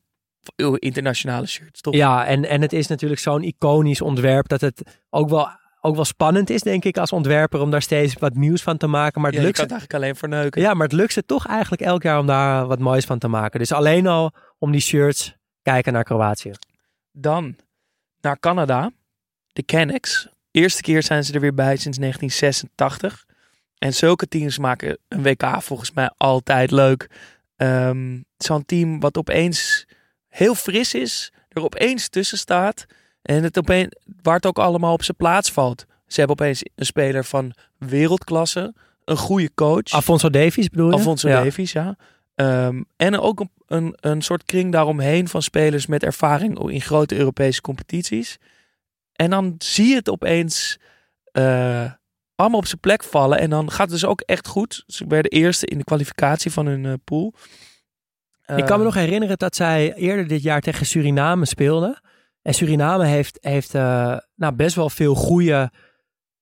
internationale 0.80 1.46
shirt. 1.48 1.84
Toch? 1.84 1.93
Ja, 1.96 2.26
en, 2.26 2.46
en 2.50 2.62
het 2.62 2.74
is 2.74 2.88
natuurlijk 2.88 3.22
zo'n 3.22 3.43
iconisch 3.43 4.02
ontwerp 4.02 4.48
dat 4.48 4.62
het 4.62 4.82
ook 5.10 5.30
wel, 5.30 5.50
ook 5.82 5.96
wel 5.96 6.06
spannend 6.06 6.50
is, 6.50 6.62
denk 6.62 6.84
ik, 6.86 6.98
als 6.98 7.12
ontwerper 7.12 7.60
om 7.62 7.72
daar 7.72 7.82
steeds 7.82 8.14
wat 8.14 8.34
nieuws 8.36 8.62
van 8.64 8.78
te 8.78 8.88
maken. 8.88 9.22
Maar 9.22 9.32
het, 9.32 9.39
Ja, 9.39 9.46
lukt, 9.46 9.58
het 9.58 9.72
eigenlijk 9.72 10.04
alleen 10.04 10.16
verneuken. 10.16 10.62
ja, 10.62 10.74
maar 10.74 10.88
het 10.88 10.96
lukt 10.96 11.14
ze 11.14 11.26
toch 11.26 11.48
eigenlijk 11.48 11.82
elk 11.82 12.04
jaar 12.04 12.20
om 12.20 12.26
daar 12.28 12.68
wat 12.68 12.80
moois 12.80 13.06
van 13.06 13.20
te 13.20 13.28
maken. 13.28 13.60
Dus 13.60 13.72
alleen 13.72 14.08
al 14.08 14.32
om 14.58 14.72
die 14.72 14.82
shirts 14.82 15.36
kijken 15.62 15.93
naar 15.93 16.04
Kroatië. 16.04 16.52
Dan 17.12 17.56
naar 18.22 18.39
Canada. 18.39 18.91
De 19.54 19.64
Canucks. 19.66 20.28
Eerste 20.52 20.82
keer 20.82 21.04
zijn 21.04 21.24
ze 21.24 21.34
er 21.34 21.39
weer 21.39 21.54
bij 21.54 21.76
sinds 21.78 21.98
1986. 21.98 23.26
En 23.78 23.93
zulke 23.93 24.28
teams 24.28 24.58
maken 24.58 24.98
een 25.08 25.24
WK 25.24 25.62
volgens 25.62 25.91
mij 25.91 26.12
altijd 26.18 26.72
leuk. 26.72 27.10
Ehm, 27.56 28.20
Zo'n 28.38 28.66
team 28.66 29.00
wat 29.00 29.18
opeens 29.18 29.86
heel 30.36 30.55
fris 30.55 30.93
is. 30.93 31.31
Er 31.49 31.63
opeens 31.63 32.09
tussen 32.09 32.38
staat. 32.38 32.86
En 33.21 33.43
het 33.43 33.57
opeens, 33.57 33.88
waar 34.21 34.36
het 34.36 34.45
ook 34.45 34.59
allemaal 34.59 34.93
op 34.93 35.03
zijn 35.03 35.17
plaats 35.17 35.51
valt. 35.51 35.86
Ze 36.07 36.19
hebben 36.19 36.39
opeens 36.39 36.63
een 36.75 36.86
speler 36.86 37.25
van 37.25 37.53
wereldklasse. 37.77 38.73
Een 39.05 39.17
goede 39.17 39.53
coach. 39.53 39.91
Alfonso 39.91 40.29
Davies 40.29 40.69
bedoel 40.69 40.88
je? 40.88 40.93
Alfonso 40.93 41.29
ja. 41.29 41.43
Davies, 41.43 41.71
ja. 41.71 41.95
Ehm, 42.36 42.83
en 42.95 43.19
ook 43.19 43.39
een, 43.39 43.49
een, 43.67 43.97
een 43.99 44.21
soort 44.21 44.43
kring 44.43 44.71
daaromheen 44.71 45.27
van 45.27 45.41
spelers 45.41 45.86
met 45.86 46.03
ervaring 46.03 46.69
in 46.69 46.81
grote 46.81 47.15
Europese 47.15 47.61
competities. 47.61 48.38
En 49.13 49.29
dan 49.29 49.55
zie 49.57 49.88
je 49.88 49.95
het 49.95 50.09
opeens 50.09 50.79
eh, 51.31 51.91
allemaal 52.36 52.59
op 52.59 52.65
zijn 52.65 52.79
plek 52.79 53.03
vallen. 53.03 53.39
En 53.39 53.49
dan 53.49 53.71
gaat 53.71 53.91
het 53.91 53.99
dus 53.99 54.05
ook 54.05 54.21
echt 54.21 54.47
goed. 54.47 54.83
Ze 54.88 55.05
werden 55.07 55.31
eerste 55.31 55.65
in 55.65 55.77
de 55.77 55.83
kwalificatie 55.83 56.51
van 56.51 56.65
hun 56.65 56.86
eh, 56.86 56.93
pool. 57.03 57.33
Ik 58.46 58.66
kan 58.66 58.78
me 58.78 58.78
Eh, 58.78 58.84
nog 58.84 58.93
herinneren 58.93 59.38
dat 59.38 59.56
zij 59.56 59.93
eerder 59.93 60.28
dit 60.28 60.43
jaar 60.43 60.62
tegen 60.62 60.86
Suriname 60.86 61.46
speelden. 61.46 62.00
En 62.41 62.54
Suriname 62.54 63.06
heeft, 63.06 63.38
heeft 63.41 63.76
eh, 63.76 64.18
nou, 64.36 64.56
best 64.56 64.76
wel 64.76 64.89
veel 64.89 65.16
goede 65.16 65.72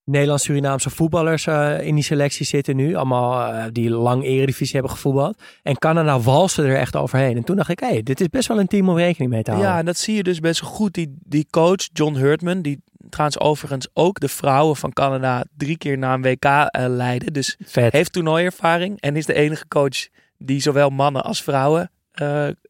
Nederlands-Surinaamse 0.06 0.90
voetballers 0.90 1.48
eh, 1.48 1.88
in 1.88 1.96
die 1.96 2.04
selectie 2.04 2.46
zitten 2.46 2.76
nu. 2.76 2.96
Allemaal 2.96 3.54
eh, 3.54 3.66
die 3.72 3.90
lang 3.90 4.24
eredivisie 4.24 4.74
hebben 4.74 4.92
gevoetbald. 4.92 5.42
En 5.62 5.78
Canada 5.78 6.20
walste 6.20 6.64
er 6.64 6.78
echt 6.78 6.96
overheen. 6.96 7.38
En 7.38 7.44
toen 7.44 7.56
dacht 7.56 7.70
ik, 7.70 7.80
hé, 7.80 7.88
hey, 7.88 8.04
dit 8.04 8.22
is 8.22 8.28
best 8.28 8.48
wel 8.48 8.60
een 8.60 8.68
team 8.68 8.90
om 8.90 8.98
rekening 8.98 9.32
mee 9.32 9.44
te 9.44 9.52
houden. 9.52 9.72
Ja, 9.72 9.80
en 9.80 9.86
dat 9.86 9.98
zie 9.98 10.16
je 10.16 10.24
dus 10.24 10.40
best 10.40 10.62
wel 10.62 10.70
goed. 10.70 10.94
Die, 10.94 11.18
die 11.20 11.48
coach, 11.50 11.88
John 11.94 12.16
Hurtman, 12.16 12.62
die 12.62 12.84
trouwens 13.10 13.40
overigens 13.40 13.88
ook 13.94 14.20
de 14.20 14.30
vrouwen 14.30 14.76
van 14.76 14.94
Canada 14.94 15.44
drie 15.58 15.78
keer 15.78 15.98
na 15.98 16.14
een 16.14 16.22
WK 16.22 16.46
eh 16.46 16.86
leidde. 16.88 17.32
Dus 17.32 17.58
Vet. 17.66 17.92
heeft 17.92 18.14
toernooiervaring 18.14 19.02
en 19.02 19.16
is 19.16 19.26
de 19.26 19.34
enige 19.34 19.68
coach 19.68 20.08
die 20.38 20.62
zowel 20.62 20.90
mannen 20.90 21.24
als 21.24 21.44
vrouwen 21.44 21.92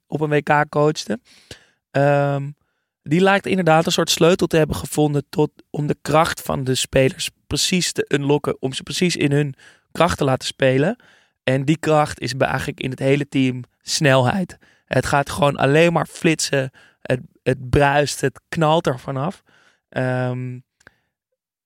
op 0.07 0.21
een 0.21 0.29
WK 0.29 0.69
coachte. 0.69 1.19
Ehm, 1.91 2.49
die 3.03 3.21
lijkt 3.21 3.45
inderdaad 3.45 3.85
een 3.85 3.91
soort 3.91 4.09
sleutel 4.09 4.47
te 4.47 4.57
hebben 4.57 4.75
gevonden 4.75 5.25
tot, 5.29 5.51
om 5.69 5.87
de 5.87 5.97
kracht 6.01 6.41
van 6.41 6.63
de 6.63 6.75
spelers 6.75 7.29
precies 7.47 7.91
te 7.91 8.05
unlocken. 8.07 8.61
Om 8.61 8.73
ze 8.73 8.83
precies 8.83 9.15
in 9.15 9.31
hun 9.31 9.55
kracht 9.91 10.17
te 10.17 10.23
laten 10.23 10.47
spelen. 10.47 10.95
En 11.43 11.65
die 11.65 11.77
kracht 11.77 12.19
is 12.19 12.33
eigenlijk 12.37 12.79
in 12.79 12.89
het 12.89 12.99
hele 12.99 13.27
team 13.27 13.63
snelheid. 13.81 14.57
Het 14.85 15.05
gaat 15.05 15.29
gewoon 15.29 15.55
alleen 15.55 15.93
maar 15.93 16.05
flitsen. 16.05 16.71
Het, 17.01 17.19
het 17.43 17.69
bruist, 17.69 18.21
het 18.21 18.41
knalt 18.49 18.87
er 18.87 18.99
vanaf. 18.99 19.43
Ehm, 19.89 20.59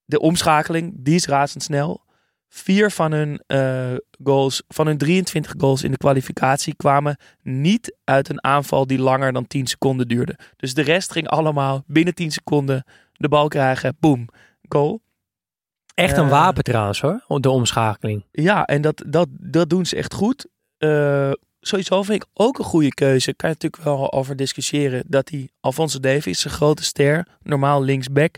de 0.06 0.20
omschakeling, 0.20 0.94
die 0.98 1.16
is 1.16 1.26
razendsnel. 1.26 2.06
Vier 2.50 2.92
van 2.92 3.12
hun 3.12 3.42
eh, 3.48 3.96
goals, 4.24 4.64
van 4.68 4.88
hun 4.88 4.98
23 4.98 5.54
goals 5.58 5.84
in 5.84 5.92
de 5.92 5.98
kwalificatie 5.98 6.76
kwamen 6.76 7.18
niet 7.42 7.96
uit 8.04 8.30
een 8.30 8.44
aanval 8.44 8.88
die 8.88 9.00
langer 9.00 9.34
dan 9.34 9.48
10 9.48 9.68
seconden 9.68 10.08
duurde. 10.08 10.38
Dus 10.56 10.74
de 10.74 10.82
rest 10.82 11.12
ging 11.12 11.28
allemaal 11.28 11.84
binnen 11.88 12.14
10 12.14 12.32
seconden 12.32 12.84
de 13.14 13.28
bal 13.28 13.48
krijgen, 13.48 13.98
boom, 14.00 14.28
goal. 14.70 15.02
Echt 15.94 16.18
een 16.18 16.24
eh, 16.24 16.30
wapen 16.30 16.64
trouwens 16.64 17.02
hoor, 17.02 17.22
de 17.28 17.50
omschakeling. 17.50 18.26
Ja, 18.32 18.66
en 18.66 18.82
dat, 18.82 19.04
dat, 19.08 19.28
dat 19.32 19.70
doen 19.70 19.86
ze 19.86 19.96
echt 19.96 20.14
goed. 20.14 20.48
Eh, 20.78 21.32
sowieso 21.60 22.04
vind 22.04 22.24
ik 22.24 22.30
ook 22.34 22.60
een 22.60 22.66
goede 22.66 22.94
keuze. 22.94 23.34
Kan 23.34 23.50
je 23.50 23.56
natuurlijk 23.56 23.84
wel 23.84 24.14
over 24.14 24.36
discussiëren. 24.36 25.04
Dat 25.08 25.30
hij 25.30 25.50
Alfonso 25.60 26.00
Davies, 26.00 26.40
zijn 26.40 26.54
grote 26.54 26.84
ster, 26.84 27.28
normaal 27.44 27.84
linksback, 27.84 28.38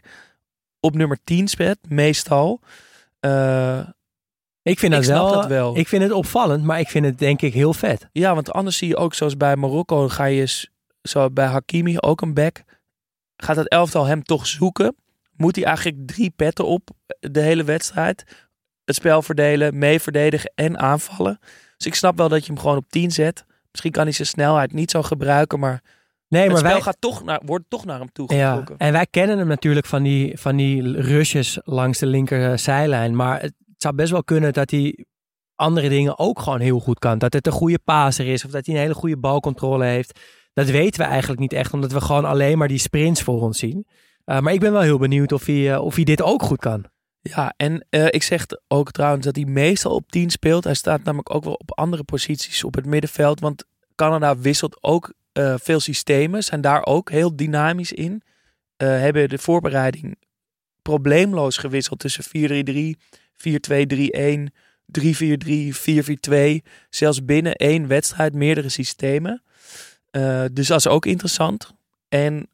op 0.80 0.95
nummer 0.95 1.18
10 1.24 1.47
speelt, 1.47 1.78
meestal. 1.89 2.62
Eh, 3.20 3.80
Ik 4.62 4.80
vind 4.80 4.93
dat 4.93 5.03
snap 5.03 5.16
wel, 5.30 5.32
dat 5.34 5.45
wel. 5.47 5.78
Ik 5.78 5.88
vind 5.88 6.03
het 6.03 6.12
opvallend, 6.12 6.64
maar 6.64 6.80
ik 6.80 6.89
vind 6.89 7.05
het 7.05 7.18
denk 7.18 7.41
ik 7.41 7.53
heel 7.53 7.74
vet. 7.74 8.07
ja, 8.12 8.34
want 8.36 8.51
anders 8.51 8.78
zie 8.78 8.88
je 8.88 8.97
ook 8.97 9.14
zoals 9.14 9.38
bij 9.38 9.55
Marokko, 9.55 10.07
ga 10.07 10.26
je 10.26 10.45
s- 10.45 10.70
zo 11.01 11.30
bij 11.30 11.45
Hakimi 11.45 11.99
ook 11.99 12.22
een 12.22 12.34
back. 12.34 12.64
Gaat 13.38 13.55
het 13.55 13.68
elftal 13.70 14.05
hem 14.05 14.24
toch 14.24 14.47
zoeken? 14.47 14.95
Moet 15.36 15.55
hij 15.55 15.66
eigenlijk 15.66 16.07
drie 16.07 16.30
petten 16.30 16.66
op 16.66 16.89
de 17.20 17.39
hele 17.41 17.64
wedstrijd? 17.64 18.47
Het 18.86 18.95
spel 18.95 19.22
verdelen, 19.22 19.78
mee 19.78 19.99
verdedigen 19.99 20.51
en 20.55 20.80
aanvallen. 20.80 21.39
Dus 21.78 21.86
ik 21.88 21.95
snap 21.95 22.18
wel 22.18 22.30
dat 22.30 22.45
je 22.45 22.51
hem 22.51 22.62
gewoon 22.62 22.78
op 22.78 22.89
10 22.89 23.12
zet. 23.12 23.45
Misschien 23.72 23.91
kan 23.91 24.03
hij 24.03 24.12
zijn 24.12 24.28
snelheid 24.28 24.74
niet 24.74 24.91
zo 24.91 25.01
gebruiken, 25.01 25.60
maar 25.60 25.82
Nee, 26.28 26.41
het 26.41 26.51
maar 26.51 26.60
spel 26.60 26.72
wij, 26.72 26.82
gaat 26.82 26.97
toch 26.99 27.24
naar, 27.24 27.41
wordt 27.45 27.66
toch 27.70 27.86
naar 27.86 27.99
hem 27.99 28.12
toe 28.12 28.34
ja, 28.36 28.64
en 28.78 28.91
wij 28.91 29.05
kennen 29.10 29.38
hem 29.38 29.47
natuurlijk 29.47 29.86
van 29.86 30.03
die, 30.03 30.38
van 30.39 30.55
die 30.55 31.01
rushes 31.01 31.60
langs 31.64 31.99
de 31.99 32.05
linker 32.05 32.60
zijlijn. 32.60 33.16
Maar 33.16 33.41
het 33.41 33.53
zou 33.82 33.96
best 33.96 34.12
wel 34.12 34.24
kunnen 34.24 34.54
dat 34.54 34.72
hij 34.72 35.06
andere 35.56 35.90
dingen 35.90 36.20
ook 36.20 36.40
gewoon 36.40 36.60
heel 36.60 36.80
goed 36.80 37.00
kan. 37.00 37.18
Dat 37.18 37.34
het 37.34 37.48
een 37.48 37.54
goede 37.54 37.80
paser 37.80 38.28
is 38.28 38.46
of 38.46 38.52
dat 38.52 38.66
hij 38.66 38.76
een 38.76 38.82
hele 38.82 38.94
goede 38.94 39.18
balcontrole 39.18 39.86
heeft. 39.86 40.20
Dat 40.54 40.70
weten 40.70 41.02
we 41.02 41.08
eigenlijk 41.08 41.42
niet 41.42 41.54
echt, 41.54 41.74
omdat 41.74 41.92
we 41.92 42.02
gewoon 42.02 42.26
alleen 42.26 42.58
maar 42.58 42.68
die 42.68 42.78
sprints 42.78 43.22
voor 43.22 43.42
ons 43.42 43.60
zien. 43.60 43.88
Uh, 44.26 44.40
maar 44.40 44.54
ik 44.54 44.60
ben 44.60 44.72
wel 44.72 44.82
heel 44.82 44.98
benieuwd 44.98 45.32
of 45.32 45.46
hij, 45.46 45.74
uh, 45.74 45.82
of 45.82 45.96
hij 45.96 46.04
dit 46.04 46.22
ook 46.22 46.44
goed 46.44 46.60
kan. 46.60 46.86
Ja, 47.22 47.54
en 47.58 47.86
uh, 47.90 48.06
ik 48.06 48.24
zeg 48.24 48.46
ook 48.68 48.92
trouwens 48.92 49.26
dat 49.26 49.36
hij 49.36 49.46
meestal 49.46 49.96
op 49.96 50.12
10 50.12 50.30
speelt. 50.30 50.64
Hij 50.64 50.74
staat 50.74 51.04
namelijk 51.04 51.34
ook 51.34 51.44
wel 51.44 51.54
op 51.54 51.72
andere 51.72 52.04
posities 52.04 52.64
op 52.64 52.76
het 52.76 52.86
middenveld. 52.86 53.40
Want 53.40 53.66
Canada 53.96 54.38
wisselt 54.38 54.84
ook 54.84 55.14
veel 55.56 55.80
systemen, 55.80 56.44
zijn 56.44 56.62
daar 56.62 56.86
ook 56.86 57.12
heel 57.12 57.36
dynamisch 57.36 57.92
in. 57.92 58.22
Hebben 58.78 59.30
de 59.30 59.38
voorbereiding 59.38 60.18
probleemloos 60.82 61.58
gewisseld 61.58 62.00
tussen 62.00 62.24
4-3-3, 62.24 63.00
4-2-3-1, 63.40 64.52
3-4-3, 65.00 65.04
4-4-2. 66.30 66.66
Zelfs 66.90 67.26
binnen 67.26 67.54
één 67.56 67.88
wedstrijd 67.88 68.34
meerdere 68.34 68.70
systemen. 68.70 69.44
Uh, 70.12 70.44
dus 70.52 70.68
dat 70.68 70.78
is 70.78 70.88
ook 70.88 71.06
interessant. 71.06 71.74
En, 72.10 72.50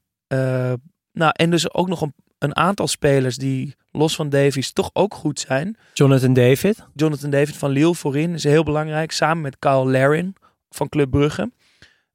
nou, 1.11 1.31
en 1.31 1.49
dus 1.49 1.73
ook 1.73 1.87
nog 1.87 2.01
een, 2.01 2.13
een 2.37 2.55
aantal 2.55 2.87
spelers 2.87 3.37
die 3.37 3.75
los 3.91 4.15
van 4.15 4.29
Davies 4.29 4.71
toch 4.71 4.89
ook 4.93 5.13
goed 5.13 5.39
zijn. 5.39 5.77
Jonathan 5.93 6.33
David. 6.33 6.85
Jonathan 6.93 7.29
David 7.29 7.57
van 7.57 7.69
Lille 7.69 7.95
voorin 7.95 8.33
is 8.33 8.43
heel 8.43 8.63
belangrijk. 8.63 9.11
Samen 9.11 9.41
met 9.41 9.59
Kyle 9.59 9.91
Larin 9.91 10.35
van 10.69 10.89
Club 10.89 11.09
Brugge. 11.09 11.51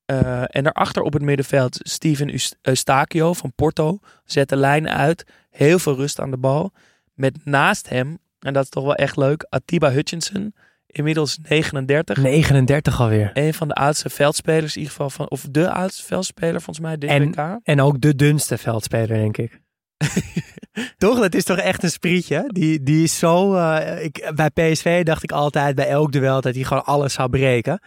Uh, 0.06 0.42
en 0.46 0.64
daarachter 0.64 1.02
op 1.02 1.12
het 1.12 1.22
middenveld 1.22 1.78
Steven 1.80 2.40
Eustachio 2.62 3.32
van 3.32 3.52
Porto. 3.54 3.98
Zet 4.24 4.48
de 4.48 4.56
lijn 4.56 4.88
uit. 4.88 5.24
Heel 5.50 5.78
veel 5.78 5.96
rust 5.96 6.20
aan 6.20 6.30
de 6.30 6.36
bal. 6.36 6.72
Met 7.14 7.44
naast 7.44 7.88
hem, 7.88 8.18
en 8.40 8.52
dat 8.52 8.62
is 8.62 8.68
toch 8.68 8.84
wel 8.84 8.94
echt 8.94 9.16
leuk, 9.16 9.46
Atiba 9.48 9.90
Hutchinson. 9.90 10.54
Inmiddels 10.86 11.38
39. 11.48 12.16
39 12.16 13.00
alweer. 13.00 13.30
Een 13.34 13.54
van 13.54 13.68
de 13.68 13.74
oudste 13.74 14.10
veldspelers, 14.10 14.74
in 14.74 14.80
ieder 14.80 14.96
geval 14.96 15.10
van, 15.10 15.30
of 15.30 15.46
de 15.50 15.70
oudste 15.70 16.04
veldspeler 16.04 16.60
volgens 16.60 16.86
mij 16.86 16.96
dit 16.98 17.10
en, 17.10 17.28
WK. 17.28 17.58
En 17.62 17.80
ook 17.80 18.00
de 18.00 18.14
dunste 18.14 18.58
veldspeler, 18.58 19.16
denk 19.16 19.36
ik. 19.36 19.60
toch? 20.98 21.20
Dat 21.20 21.34
is 21.34 21.44
toch 21.44 21.58
echt 21.58 21.82
een 21.82 21.90
sprietje? 21.90 22.44
Die, 22.46 22.82
die 22.82 23.02
is 23.02 23.18
zo... 23.18 23.54
Uh, 23.54 24.04
ik, 24.04 24.32
bij 24.34 24.50
PSV 24.50 25.02
dacht 25.02 25.22
ik 25.22 25.32
altijd 25.32 25.74
bij 25.74 25.86
elk 25.88 26.12
duel 26.12 26.40
dat 26.40 26.54
hij 26.54 26.64
gewoon 26.64 26.84
alles 26.84 27.12
zou 27.12 27.30
breken. 27.30 27.80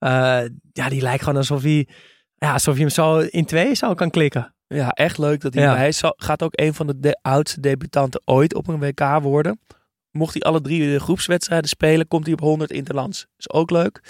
Uh, 0.00 0.10
ja, 0.72 0.88
die 0.88 1.00
lijkt 1.00 1.22
gewoon 1.22 1.38
alsof 1.38 1.62
hij, 1.62 1.88
ja, 2.34 2.52
alsof 2.52 2.74
je 2.74 2.80
hem 2.80 2.90
zo 2.90 3.18
in 3.18 3.44
twee 3.44 3.74
zou 3.74 3.94
kan 3.94 4.10
klikken. 4.10 4.54
Ja, 4.66 4.90
echt 4.90 5.18
leuk 5.18 5.40
dat 5.40 5.54
hij 5.54 5.62
ja. 5.62 5.84
is. 5.84 6.02
Gaat 6.02 6.42
ook 6.42 6.52
een 6.60 6.74
van 6.74 6.86
de, 6.86 6.98
de 6.98 7.18
oudste 7.22 7.60
debutanten 7.60 8.22
ooit 8.24 8.54
op 8.54 8.68
een 8.68 8.78
WK 8.78 9.18
worden. 9.22 9.60
Mocht 10.10 10.32
hij 10.32 10.42
alle 10.42 10.60
drie 10.60 10.92
de 10.92 11.00
groepswedstrijden 11.00 11.68
spelen, 11.68 12.08
komt 12.08 12.24
hij 12.24 12.34
op 12.34 12.40
100 12.40 12.70
interlands. 12.70 13.26
Is 13.38 13.50
ook 13.50 13.70
leuk. 13.70 14.00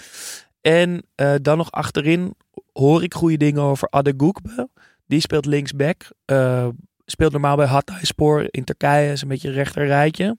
En 0.61 1.05
uh, 1.15 1.33
dan 1.41 1.57
nog 1.57 1.71
achterin 1.71 2.35
hoor 2.73 3.03
ik 3.03 3.13
goede 3.13 3.37
dingen 3.37 3.61
over 3.61 3.87
Adegukbe. 3.89 4.69
Die 5.07 5.19
speelt 5.19 5.45
linksback. 5.45 6.03
Uh, 6.25 6.67
speelt 7.05 7.31
normaal 7.31 7.55
bij 7.55 7.65
Hatayspor 7.65 8.47
in 8.49 8.63
Turkije. 8.63 9.11
Is 9.11 9.21
een 9.21 9.27
beetje 9.27 9.47
een 9.47 9.53
rechter 9.53 9.85
rijtje. 9.85 10.37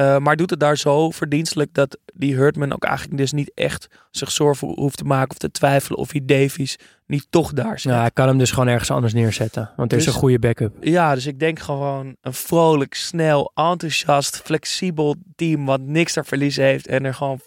Uh, 0.00 0.18
maar 0.18 0.36
doet 0.36 0.50
het 0.50 0.60
daar 0.60 0.76
zo 0.76 1.10
verdienstelijk 1.10 1.74
dat 1.74 1.98
die 2.14 2.34
Hurtman 2.34 2.72
ook 2.72 2.84
eigenlijk 2.84 3.16
dus 3.16 3.32
niet 3.32 3.52
echt 3.54 3.88
zich 4.10 4.30
zorgen 4.30 4.68
hoeft 4.68 4.96
te 4.96 5.04
maken 5.04 5.30
of 5.30 5.38
te 5.38 5.50
twijfelen 5.50 5.98
of 5.98 6.12
hij 6.12 6.20
Davies 6.24 6.78
niet 7.06 7.26
toch 7.30 7.52
daar 7.52 7.78
zit. 7.80 7.92
Ja, 7.92 8.00
hij 8.00 8.10
kan 8.10 8.28
hem 8.28 8.38
dus 8.38 8.50
gewoon 8.50 8.68
ergens 8.68 8.90
anders 8.90 9.12
neerzetten, 9.12 9.70
want 9.76 9.92
er 9.92 9.98
Dus- 9.98 10.06
is 10.06 10.12
een 10.12 10.18
goede 10.18 10.38
backup. 10.38 10.76
Ja, 10.80 11.14
dus 11.14 11.26
ik 11.26 11.38
denk 11.38 11.58
gewoon 11.58 12.16
een 12.20 12.34
vrolijk, 12.34 12.94
snel, 12.94 13.52
enthousiast, 13.54 14.40
flexibel 14.44 15.16
team 15.36 15.64
wat 15.64 15.80
niks 15.80 16.12
te 16.12 16.24
verliezen 16.24 16.64
heeft 16.64 16.86
en 16.86 17.04
er 17.04 17.14
gewoon 17.14 17.40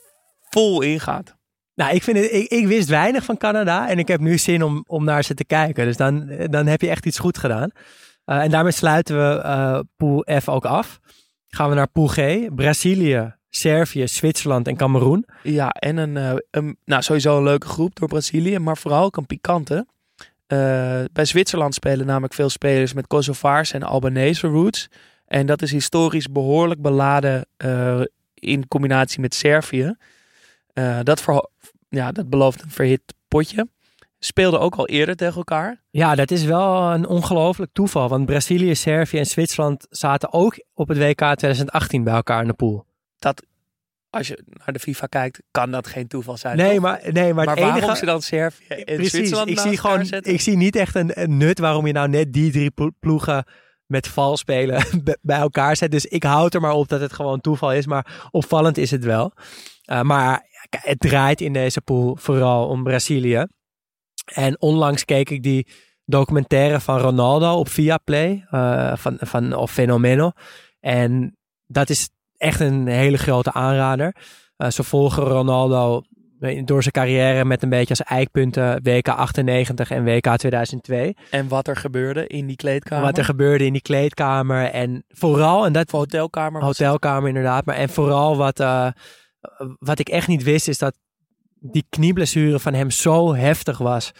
vol 0.49 0.81
in 0.81 0.99
gaat. 0.99 1.35
Nou, 1.75 1.95
ik, 1.95 2.03
vind 2.03 2.17
het, 2.17 2.31
ik, 2.31 2.47
ik 2.47 2.67
wist 2.67 2.89
weinig 2.89 3.23
van 3.23 3.37
Canada 3.37 3.89
en 3.89 3.99
ik 3.99 4.07
heb 4.07 4.19
nu 4.19 4.37
zin 4.37 4.63
om, 4.63 4.83
om 4.87 5.03
naar 5.03 5.23
ze 5.23 5.33
te 5.33 5.45
kijken. 5.45 5.85
Dus 5.85 5.97
dan, 5.97 6.31
dan 6.49 6.67
heb 6.67 6.81
je 6.81 6.89
echt 6.89 7.05
iets 7.05 7.19
goed 7.19 7.37
gedaan. 7.37 7.69
Uh, 8.25 8.41
en 8.41 8.49
daarmee 8.49 8.71
sluiten 8.71 9.17
we 9.17 9.43
uh, 9.45 9.79
Pool 9.97 10.25
F 10.41 10.49
ook 10.49 10.65
af. 10.65 10.99
Gaan 11.55 11.69
we 11.69 11.75
naar 11.75 11.87
Pool 11.87 12.07
G. 12.07 12.47
Brazilië, 12.55 13.35
Servië, 13.49 14.07
Zwitserland 14.07 14.67
en 14.67 14.75
Cameroen. 14.75 15.25
Ja, 15.43 15.69
en 15.69 15.97
een, 15.97 16.15
uh, 16.15 16.33
een, 16.51 16.77
nou, 16.85 17.01
sowieso 17.01 17.37
een 17.37 17.43
leuke 17.43 17.67
groep 17.67 17.95
door 17.95 18.07
Brazilië, 18.07 18.59
maar 18.59 18.77
vooral 18.77 19.03
ook 19.03 19.17
een 19.17 19.25
pikante. 19.25 19.85
Uh, 20.47 21.03
bij 21.13 21.25
Zwitserland 21.25 21.73
spelen 21.73 22.05
namelijk 22.05 22.33
veel 22.33 22.49
spelers 22.49 22.93
met 22.93 23.07
Kosovaars 23.07 23.73
en 23.73 23.83
Albanese 23.83 24.47
roots. 24.47 24.87
En 25.25 25.45
dat 25.45 25.61
is 25.61 25.71
historisch 25.71 26.31
behoorlijk 26.31 26.81
beladen 26.81 27.45
uh, 27.65 28.01
in 28.33 28.67
combinatie 28.67 29.19
met 29.19 29.35
Servië. 29.35 29.95
Uh, 30.73 30.99
dat, 31.03 31.25
ja, 31.89 32.11
dat 32.11 32.29
belooft 32.29 32.61
een 32.61 32.71
verhit 32.71 33.01
potje. 33.27 33.67
Speelden 34.25 34.59
ook 34.59 34.75
al 34.75 34.87
eerder 34.87 35.15
tegen 35.15 35.35
elkaar. 35.35 35.81
Ja, 35.89 36.15
dat 36.15 36.31
is 36.31 36.43
wel 36.43 36.93
een 36.93 37.07
ongelooflijk 37.07 37.71
toeval. 37.73 38.09
Want 38.09 38.25
Brazilië, 38.25 38.75
Servië 38.75 39.17
en 39.17 39.25
Zwitserland 39.25 39.87
zaten 39.89 40.33
ook 40.33 40.65
op 40.73 40.87
het 40.87 40.97
WK 40.97 41.17
2018 41.17 42.03
bij 42.03 42.13
elkaar 42.13 42.41
in 42.41 42.47
de 42.47 42.53
pool. 42.53 42.85
Dat, 43.19 43.45
als 44.09 44.27
je 44.27 44.43
naar 44.45 44.73
de 44.73 44.79
FIFA 44.79 45.05
kijkt, 45.05 45.41
kan 45.51 45.71
dat 45.71 45.87
geen 45.87 46.07
toeval 46.07 46.37
zijn. 46.37 46.57
Nee, 46.57 46.73
toch? 46.73 46.81
maar, 46.81 47.01
nee, 47.11 47.33
maar, 47.33 47.45
maar 47.45 47.55
het 47.55 47.63
enige... 47.63 47.79
waarom 47.79 47.95
ze 47.95 48.05
dan 48.05 48.21
Servië 48.21 48.65
en 48.67 48.95
Precies, 48.95 49.11
Zwitserland 49.11 49.49
ik 49.49 49.59
zie, 49.59 49.77
gewoon, 49.77 50.05
zetten? 50.05 50.33
ik 50.33 50.41
zie 50.41 50.57
niet 50.57 50.75
echt 50.75 50.95
een, 50.95 51.21
een, 51.21 51.37
nut 51.37 51.59
waarom 51.59 51.87
je 51.87 51.93
nou 51.93 52.09
net 52.09 52.33
die 52.33 52.51
drie 52.51 52.71
ploegen 52.99 53.45
met 53.85 54.07
val 54.07 54.37
spelen 54.37 54.83
bij 55.21 55.39
elkaar 55.39 55.75
zet. 55.75 55.91
Dus 55.91 56.05
ik 56.05 56.23
houd 56.23 56.53
er 56.53 56.61
maar 56.61 56.73
op 56.73 56.87
dat 56.87 57.01
het 57.01 57.13
gewoon 57.13 57.41
toeval 57.41 57.73
is. 57.73 57.85
Maar 57.85 58.27
opvallend 58.31 58.77
is 58.77 58.91
het 58.91 59.03
wel. 59.03 59.33
Uh, 59.91 60.01
maar 60.01 60.45
het 60.69 60.99
draait 60.99 61.41
in 61.41 61.53
deze 61.53 61.81
pool 61.81 62.15
vooral 62.19 62.67
om 62.67 62.83
Brazilië. 62.83 63.45
En 64.33 64.61
onlangs 64.61 65.05
keek 65.05 65.29
ik 65.29 65.43
die 65.43 65.67
documentaire 66.05 66.79
van 66.79 66.99
Ronaldo 66.99 67.53
op 67.53 67.69
Viaplay. 67.69 68.45
Uh, 68.51 68.95
van, 68.95 69.17
van, 69.19 69.53
of 69.53 69.71
Fenomeno. 69.71 70.31
En 70.79 71.37
dat 71.67 71.89
is 71.89 72.09
echt 72.37 72.59
een 72.59 72.87
hele 72.87 73.17
grote 73.17 73.51
aanrader. 73.51 74.15
Uh, 74.57 74.69
ze 74.69 74.83
volgen 74.83 75.23
Ronaldo 75.23 76.03
door 76.63 76.81
zijn 76.81 76.93
carrière 76.93 77.45
met 77.45 77.63
een 77.63 77.69
beetje 77.69 77.89
als 77.89 78.03
eikpunten 78.03 78.83
WK 78.83 79.07
98 79.07 79.91
en 79.91 80.03
WK 80.03 80.37
2002. 80.37 81.15
En 81.29 81.47
wat 81.47 81.67
er 81.67 81.75
gebeurde 81.75 82.27
in 82.27 82.47
die 82.47 82.55
kleedkamer. 82.55 83.05
Wat 83.05 83.17
er 83.17 83.25
gebeurde 83.25 83.65
in 83.65 83.73
die 83.73 83.81
kleedkamer. 83.81 84.65
En 84.65 85.03
vooral, 85.07 85.65
en 85.65 85.73
dat... 85.73 85.91
Hotelkamer. 85.91 86.63
Hotelkamer 86.63 87.27
inderdaad. 87.27 87.65
Maar 87.65 87.75
en 87.75 87.89
vooral 87.89 88.37
wat, 88.37 88.59
uh, 88.59 88.87
wat 89.79 89.99
ik 89.99 90.09
echt 90.09 90.27
niet 90.27 90.43
wist 90.43 90.67
is 90.67 90.77
dat 90.77 90.95
die 91.71 91.85
knieblessure 91.89 92.59
van 92.59 92.73
hem 92.73 92.89
zo 92.89 93.35
heftig 93.35 93.77
was. 93.77 94.11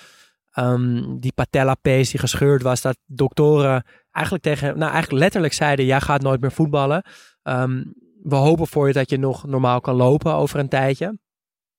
Um, 0.60 1.20
die 1.20 1.34
patellapees 1.34 2.10
die 2.10 2.20
gescheurd 2.20 2.62
was. 2.62 2.82
Dat 2.82 2.98
doktoren 3.06 3.86
eigenlijk 4.12 4.46
tegen, 4.46 4.78
nou 4.78 4.91
eigenlijk 4.91 5.22
letterlijk 5.22 5.54
zeiden, 5.54 5.86
jij 5.86 6.02
gaat 6.02 6.22
nooit 6.22 6.41
meer 6.41 6.52
voetballen. 6.52 7.04
Um, 7.43 7.93
we 8.24 8.36
hopen 8.36 8.68
voor 8.68 8.88
je 8.88 8.93
dat 8.93 9.10
je 9.10 9.18
nog 9.18 9.46
normaal 9.46 9.82
kan 9.82 9.96
lopen 9.96 10.34
over 10.34 10.60
een 10.60 10.70
tijdje. 10.70 11.18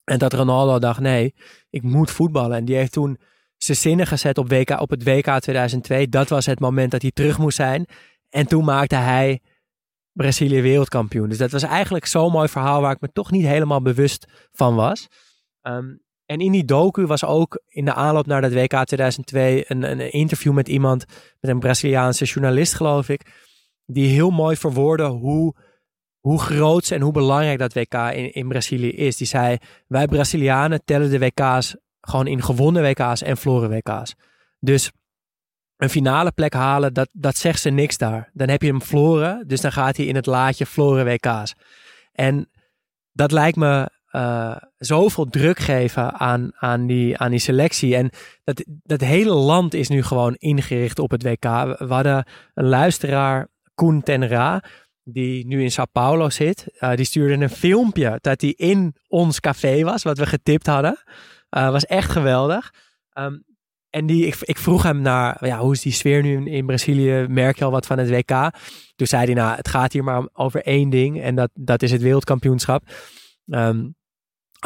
En 0.04 0.18
dat 0.18 0.32
Ronaldo 0.32 0.78
dacht, 0.78 1.00
nee, 1.00 1.34
ik 1.70 1.82
moet 1.82 2.10
voetballen. 2.10 2.56
En 2.56 2.64
die 2.64 2.76
heeft 2.76 2.92
toen 2.92 3.18
zijn 3.56 3.76
zinnen 3.76 4.06
gezet 4.06 4.38
op, 4.38 4.48
WK, 4.48 4.80
op 4.80 4.90
het 4.90 5.04
WK 5.04 5.38
2002. 5.38 6.08
Dat 6.08 6.28
was 6.28 6.46
het 6.46 6.60
moment 6.60 6.90
dat 6.90 7.02
hij 7.02 7.10
terug 7.10 7.38
moest 7.38 7.56
zijn. 7.56 7.86
En 8.28 8.46
toen 8.46 8.64
maakte 8.64 8.96
hij 8.96 9.40
Brazilië 10.12 10.60
wereldkampioen. 10.60 11.28
Dus 11.28 11.38
dat 11.38 11.50
was 11.50 11.62
eigenlijk 11.62 12.06
zo'n 12.06 12.32
mooi 12.32 12.48
verhaal 12.48 12.80
waar 12.80 12.92
ik 12.92 13.00
me 13.00 13.12
toch 13.12 13.30
niet 13.30 13.46
helemaal 13.46 13.82
bewust 13.82 14.26
van 14.52 14.74
was. 14.74 15.08
Um, 15.66 16.04
en 16.26 16.40
in 16.40 16.52
die 16.52 16.64
docu 16.64 17.06
was 17.06 17.24
ook 17.24 17.62
in 17.68 17.84
de 17.84 17.94
aanloop 17.94 18.26
naar 18.26 18.40
dat 18.40 18.52
WK 18.52 18.84
2002 18.84 19.64
een, 19.68 19.82
een 19.82 20.12
interview 20.12 20.52
met 20.52 20.68
iemand, 20.68 21.04
met 21.40 21.50
een 21.50 21.58
Braziliaanse 21.58 22.24
journalist 22.24 22.74
geloof 22.74 23.08
ik, 23.08 23.26
die 23.84 24.08
heel 24.08 24.30
mooi 24.30 24.56
verwoordde 24.56 25.06
hoe, 25.06 25.54
hoe 26.18 26.40
groot 26.40 26.90
en 26.90 27.00
hoe 27.00 27.12
belangrijk 27.12 27.58
dat 27.58 27.72
WK 27.72 27.94
in, 27.94 28.32
in 28.32 28.48
Brazilië 28.48 28.90
is. 28.90 29.16
Die 29.16 29.26
zei, 29.26 29.56
wij 29.86 30.06
Brazilianen 30.06 30.84
tellen 30.84 31.10
de 31.10 31.18
WK's 31.18 31.76
gewoon 32.00 32.26
in 32.26 32.42
gewonnen 32.42 32.82
WK's 32.82 33.22
en 33.22 33.36
verloren 33.36 33.70
WK's. 33.70 34.14
Dus 34.58 34.90
een 35.76 35.90
finale 35.90 36.32
plek 36.32 36.52
halen, 36.52 36.94
dat, 36.94 37.08
dat 37.12 37.36
zegt 37.36 37.60
ze 37.60 37.70
niks 37.70 37.98
daar. 37.98 38.30
Dan 38.32 38.48
heb 38.48 38.62
je 38.62 38.68
hem 38.68 38.82
verloren, 38.82 39.48
dus 39.48 39.60
dan 39.60 39.72
gaat 39.72 39.96
hij 39.96 40.06
in 40.06 40.14
het 40.14 40.26
laadje 40.26 40.66
verloren 40.66 41.04
WK's. 41.04 41.54
En 42.12 42.50
dat 43.12 43.32
lijkt 43.32 43.56
me 43.56 43.90
uh, 44.16 44.56
zoveel 44.76 45.24
druk 45.24 45.58
geven 45.58 46.12
aan, 46.12 46.50
aan, 46.54 46.86
die, 46.86 47.18
aan 47.18 47.30
die 47.30 47.38
selectie. 47.38 47.96
En 47.96 48.10
dat, 48.44 48.64
dat 48.66 49.00
hele 49.00 49.34
land 49.34 49.74
is 49.74 49.88
nu 49.88 50.02
gewoon 50.02 50.34
ingericht 50.34 50.98
op 50.98 51.10
het 51.10 51.22
WK. 51.22 51.44
We 51.78 51.86
hadden 51.88 52.26
een 52.54 52.66
luisteraar, 52.66 53.48
Koen 53.74 54.02
Tenra, 54.02 54.62
die 55.02 55.46
nu 55.46 55.62
in 55.62 55.70
Sao 55.70 55.84
Paulo 55.92 56.30
zit. 56.30 56.66
Uh, 56.80 56.94
die 56.94 57.04
stuurde 57.04 57.44
een 57.44 57.50
filmpje 57.50 58.18
dat 58.20 58.40
hij 58.40 58.50
in 58.50 58.94
ons 59.08 59.40
café 59.40 59.82
was, 59.82 60.02
wat 60.02 60.18
we 60.18 60.26
getipt 60.26 60.66
hadden. 60.66 60.98
Uh, 61.56 61.70
was 61.70 61.86
echt 61.86 62.10
geweldig. 62.10 62.72
Um, 63.18 63.44
En 63.90 64.06
die, 64.06 64.26
ik, 64.26 64.36
ik 64.40 64.58
vroeg 64.58 64.82
hem 64.82 65.00
naar, 65.00 65.46
ja, 65.46 65.58
hoe 65.58 65.72
is 65.72 65.80
die 65.80 65.92
sfeer 65.92 66.22
nu 66.22 66.36
in, 66.36 66.46
in 66.46 66.66
Brazilië? 66.66 67.26
Merk 67.28 67.58
je 67.58 67.64
al 67.64 67.70
wat 67.70 67.86
van 67.86 67.98
het 67.98 68.10
WK? 68.10 68.50
Toen 68.96 69.06
zei 69.06 69.24
hij, 69.24 69.34
nou, 69.34 69.56
het 69.56 69.68
gaat 69.68 69.92
hier 69.92 70.04
maar 70.04 70.28
over 70.32 70.62
één 70.62 70.90
ding. 70.90 71.22
En 71.22 71.34
dat, 71.34 71.50
dat 71.54 71.82
is 71.82 71.90
het 71.90 72.02
wereldkampioenschap. 72.02 72.82
Ehm, 73.46 73.86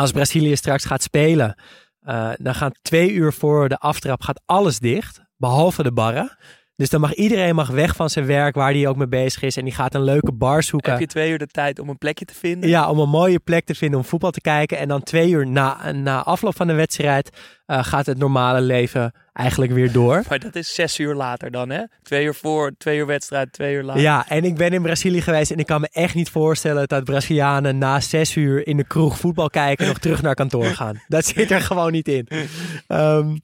als 0.01 0.11
Brazilië 0.13 0.57
straks 0.57 0.85
gaat 0.85 1.03
spelen, 1.03 1.55
eh, 2.01 2.31
dan 2.37 2.55
gaan 2.55 2.73
twee 2.83 3.13
uur 3.13 3.33
voor 3.33 3.69
de 3.69 3.79
aftrap 3.79 4.23
gaat 4.23 4.43
alles 4.47 4.79
dicht. 4.79 5.21
Behalve 5.37 5.83
de 5.83 5.93
barren. 5.93 6.37
Dus 6.81 6.91
dan 6.91 7.01
mag 7.01 7.15
iedereen 7.15 7.55
mag 7.55 7.69
weg 7.69 7.97
van 7.97 8.11
zijn 8.11 8.27
werk 8.27 8.55
waar 8.55 8.73
hij 8.73 8.87
ook 8.87 8.97
mee 8.97 9.09
bezig 9.09 9.43
is. 9.43 9.57
En 9.57 9.65
die 9.65 9.75
gaat 9.75 9.95
een 9.95 10.05
leuke 10.05 10.33
bar 10.33 10.63
zoeken. 10.63 10.91
Heb 10.91 11.01
je 11.01 11.07
twee 11.07 11.31
uur 11.31 11.39
de 11.39 11.47
tijd 11.47 11.79
om 11.79 11.89
een 11.89 11.99
plekje 11.99 12.25
te 12.25 12.35
vinden? 12.35 12.69
Ja, 12.69 12.91
om 12.91 12.99
een 12.99 13.09
mooie 13.09 13.39
plek 13.39 13.65
te 13.65 13.75
vinden 13.75 13.99
om 13.99 14.05
voetbal 14.05 14.31
te 14.31 14.41
kijken. 14.41 14.79
En 14.79 14.89
dan 14.89 15.03
twee 15.03 15.31
uur 15.31 15.47
na, 15.47 15.93
na 15.93 16.23
afloop 16.23 16.57
van 16.57 16.67
de 16.67 16.73
wedstrijd 16.73 17.31
eh, 17.67 17.85
gaat 17.85 18.07
het 18.07 18.19
normale 18.19 18.61
leven 18.61 19.13
eigenlijk 19.33 19.73
weer 19.73 19.93
door. 19.93 20.23
Maar 20.29 20.39
dat 20.39 20.55
is 20.55 20.75
zes 20.75 20.99
uur 20.99 21.15
later 21.15 21.51
dan, 21.51 21.71
hè? 21.71 21.83
Twee 22.03 22.25
uur 22.25 22.35
voor, 22.35 22.73
twee 22.79 22.99
uur 22.99 23.07
wedstrijd, 23.07 23.53
twee 23.53 23.75
uur 23.75 23.83
later. 23.83 24.03
Ja, 24.03 24.29
en 24.29 24.45
ik 24.45 24.57
ben 24.57 24.73
in 24.73 24.83
Brazilië 24.83 25.21
geweest 25.21 25.51
en 25.51 25.59
ik 25.59 25.67
kan 25.67 25.81
me 25.81 25.89
echt 25.93 26.15
niet 26.15 26.31
voorstellen 26.31 26.89
dat 26.89 27.05
Brazilianen 27.05 27.79
na 27.79 28.01
zes 28.01 28.37
uur 28.37 28.67
in 28.67 28.77
de 28.77 28.87
kroeg 28.87 29.19
voetbal 29.19 29.51
kijken 29.51 29.87
nog 29.87 29.99
terug 29.99 30.23
naar 30.23 30.35
kantoor 30.35 30.65
gaan. 30.65 31.03
Dat 31.09 31.25
zit 31.25 31.51
er 31.51 31.61
gewoon 31.61 31.93
niet 31.93 32.09
in. 32.09 32.29
Ehm, 32.87 33.37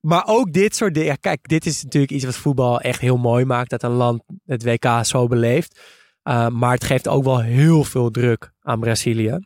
maar 0.00 0.26
ook 0.26 0.52
dit 0.52 0.76
soort 0.76 0.94
dingen. 0.94 1.20
Kijk, 1.20 1.48
dit 1.48 1.66
is 1.66 1.82
natuurlijk 1.82 2.12
iets 2.12 2.24
wat 2.24 2.36
voetbal 2.36 2.80
echt 2.80 3.00
heel 3.00 3.16
mooi 3.16 3.44
maakt. 3.44 3.70
Dat 3.70 3.82
een 3.82 3.90
land 3.90 4.22
het 4.44 4.64
WK 4.64 4.86
zo 5.02 5.26
beleeft. 5.26 5.80
Uh, 6.24 6.48
maar 6.48 6.72
het 6.72 6.84
geeft 6.84 7.08
ook 7.08 7.24
wel 7.24 7.40
heel 7.40 7.84
veel 7.84 8.10
druk 8.10 8.52
aan 8.60 8.80
Brazilië. 8.80 9.38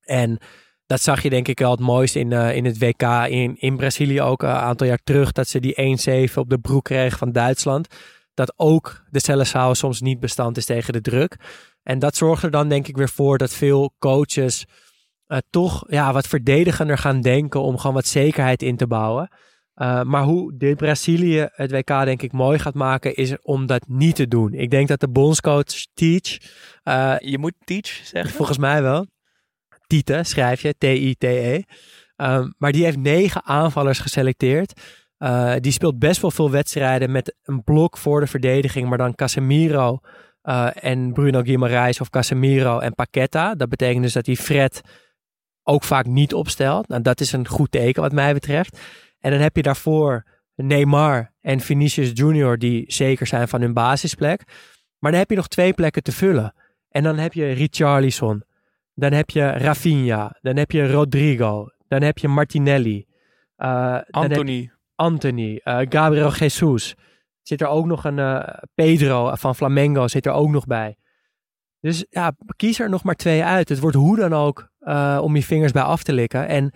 En 0.00 0.38
dat 0.86 1.00
zag 1.00 1.22
je 1.22 1.30
denk 1.30 1.48
ik 1.48 1.58
wel 1.58 1.70
het 1.70 1.80
mooiste 1.80 2.18
in, 2.18 2.30
uh, 2.30 2.56
in 2.56 2.64
het 2.64 2.78
WK 2.78 3.02
in, 3.28 3.56
in 3.56 3.76
Brazilië 3.76 4.20
ook 4.20 4.42
een 4.42 4.48
aantal 4.48 4.86
jaar 4.86 5.02
terug. 5.04 5.32
Dat 5.32 5.48
ze 5.48 5.60
die 5.60 6.28
1-7 6.30 6.34
op 6.34 6.50
de 6.50 6.58
broek 6.58 6.84
kregen 6.84 7.18
van 7.18 7.32
Duitsland. 7.32 7.86
Dat 8.34 8.52
ook 8.56 9.02
de 9.10 9.20
Seleção 9.20 9.70
soms 9.70 10.00
niet 10.00 10.20
bestand 10.20 10.56
is 10.56 10.64
tegen 10.64 10.92
de 10.92 11.00
druk. 11.00 11.36
En 11.82 11.98
dat 11.98 12.16
zorgt 12.16 12.42
er 12.42 12.50
dan 12.50 12.68
denk 12.68 12.88
ik 12.88 12.96
weer 12.96 13.08
voor 13.08 13.38
dat 13.38 13.54
veel 13.54 13.94
coaches 13.98 14.66
toch 15.50 15.84
ja, 15.86 16.12
wat 16.12 16.26
verdedigender 16.26 16.98
gaan 16.98 17.20
denken 17.20 17.62
om 17.62 17.78
gewoon 17.78 17.94
wat 17.94 18.06
zekerheid 18.06 18.62
in 18.62 18.76
te 18.76 18.86
bouwen. 18.86 19.30
Uh, 19.76 20.02
maar 20.02 20.22
hoe 20.22 20.56
dit 20.56 20.76
Brazilië 20.76 21.48
het 21.52 21.70
WK 21.70 21.86
denk 21.86 22.22
ik 22.22 22.32
mooi 22.32 22.58
gaat 22.58 22.74
maken, 22.74 23.14
is 23.14 23.40
om 23.42 23.66
dat 23.66 23.84
niet 23.88 24.14
te 24.14 24.28
doen. 24.28 24.52
Ik 24.52 24.70
denk 24.70 24.88
dat 24.88 25.00
de 25.00 25.08
bondscoach 25.08 25.86
Teach... 25.94 26.38
Uh, 26.84 27.14
je 27.18 27.38
moet 27.38 27.54
Teach 27.64 27.86
zeggen? 27.86 28.30
Volgens 28.30 28.58
mij 28.58 28.82
wel. 28.82 29.06
Tite 29.86 30.20
schrijf 30.22 30.62
je, 30.62 30.74
T-I-T-E. 30.78 31.62
Um, 32.16 32.54
maar 32.58 32.72
die 32.72 32.84
heeft 32.84 32.98
negen 32.98 33.44
aanvallers 33.44 33.98
geselecteerd. 33.98 34.80
Uh, 35.18 35.54
die 35.60 35.72
speelt 35.72 35.98
best 35.98 36.20
wel 36.20 36.30
veel 36.30 36.50
wedstrijden 36.50 37.10
met 37.10 37.36
een 37.42 37.62
blok 37.64 37.98
voor 37.98 38.20
de 38.20 38.26
verdediging, 38.26 38.88
maar 38.88 38.98
dan 38.98 39.14
Casemiro 39.14 39.98
en 40.74 41.12
Bruno 41.12 41.42
Guimaraes 41.42 42.00
of 42.00 42.10
Casemiro 42.10 42.78
en 42.78 42.94
Paqueta. 42.94 43.54
Dat 43.54 43.68
betekent 43.68 44.02
dus 44.02 44.12
dat 44.12 44.26
hij 44.26 44.36
Fred 44.36 44.80
ook 45.62 45.84
vaak 45.84 46.06
niet 46.06 46.34
opstelt. 46.34 46.88
Nou, 46.88 47.02
dat 47.02 47.20
is 47.20 47.32
een 47.32 47.48
goed 47.48 47.70
teken 47.70 48.02
wat 48.02 48.12
mij 48.12 48.32
betreft. 48.32 48.78
En 49.22 49.30
dan 49.30 49.40
heb 49.40 49.56
je 49.56 49.62
daarvoor 49.62 50.24
Neymar 50.54 51.32
en 51.40 51.60
Vinicius 51.60 52.10
Junior 52.14 52.58
die 52.58 52.84
zeker 52.86 53.26
zijn 53.26 53.48
van 53.48 53.60
hun 53.60 53.72
basisplek. 53.72 54.42
Maar 54.98 55.10
dan 55.10 55.20
heb 55.20 55.30
je 55.30 55.36
nog 55.36 55.48
twee 55.48 55.72
plekken 55.72 56.02
te 56.02 56.12
vullen. 56.12 56.54
En 56.88 57.02
dan 57.02 57.18
heb 57.18 57.32
je 57.32 57.52
Richarlison. 57.52 58.44
Dan 58.94 59.12
heb 59.12 59.30
je 59.30 59.50
Rafinha. 59.50 60.38
Dan 60.40 60.56
heb 60.56 60.70
je 60.70 60.92
Rodrigo. 60.92 61.68
Dan 61.88 62.02
heb 62.02 62.18
je 62.18 62.28
Martinelli. 62.28 63.06
Uh, 63.58 63.98
Anthony. 64.10 64.72
Anthony. 64.94 65.60
Uh, 65.64 65.78
Gabriel 65.88 66.32
Jesus. 66.32 66.94
Zit 67.42 67.60
er 67.60 67.66
ook 67.66 67.86
nog 67.86 68.04
een 68.04 68.18
uh, 68.18 68.48
Pedro 68.74 69.34
van 69.34 69.54
Flamengo 69.54 70.08
zit 70.08 70.26
er 70.26 70.32
ook 70.32 70.50
nog 70.50 70.66
bij. 70.66 70.96
Dus 71.80 72.06
ja, 72.10 72.32
kies 72.56 72.80
er 72.80 72.88
nog 72.88 73.02
maar 73.02 73.14
twee 73.14 73.44
uit. 73.44 73.68
Het 73.68 73.80
wordt 73.80 73.96
hoe 73.96 74.16
dan 74.16 74.32
ook 74.32 74.70
om 75.20 75.36
je 75.36 75.42
vingers 75.42 75.72
bij 75.72 75.82
af 75.82 76.02
te 76.02 76.12
likken. 76.12 76.48
En 76.48 76.72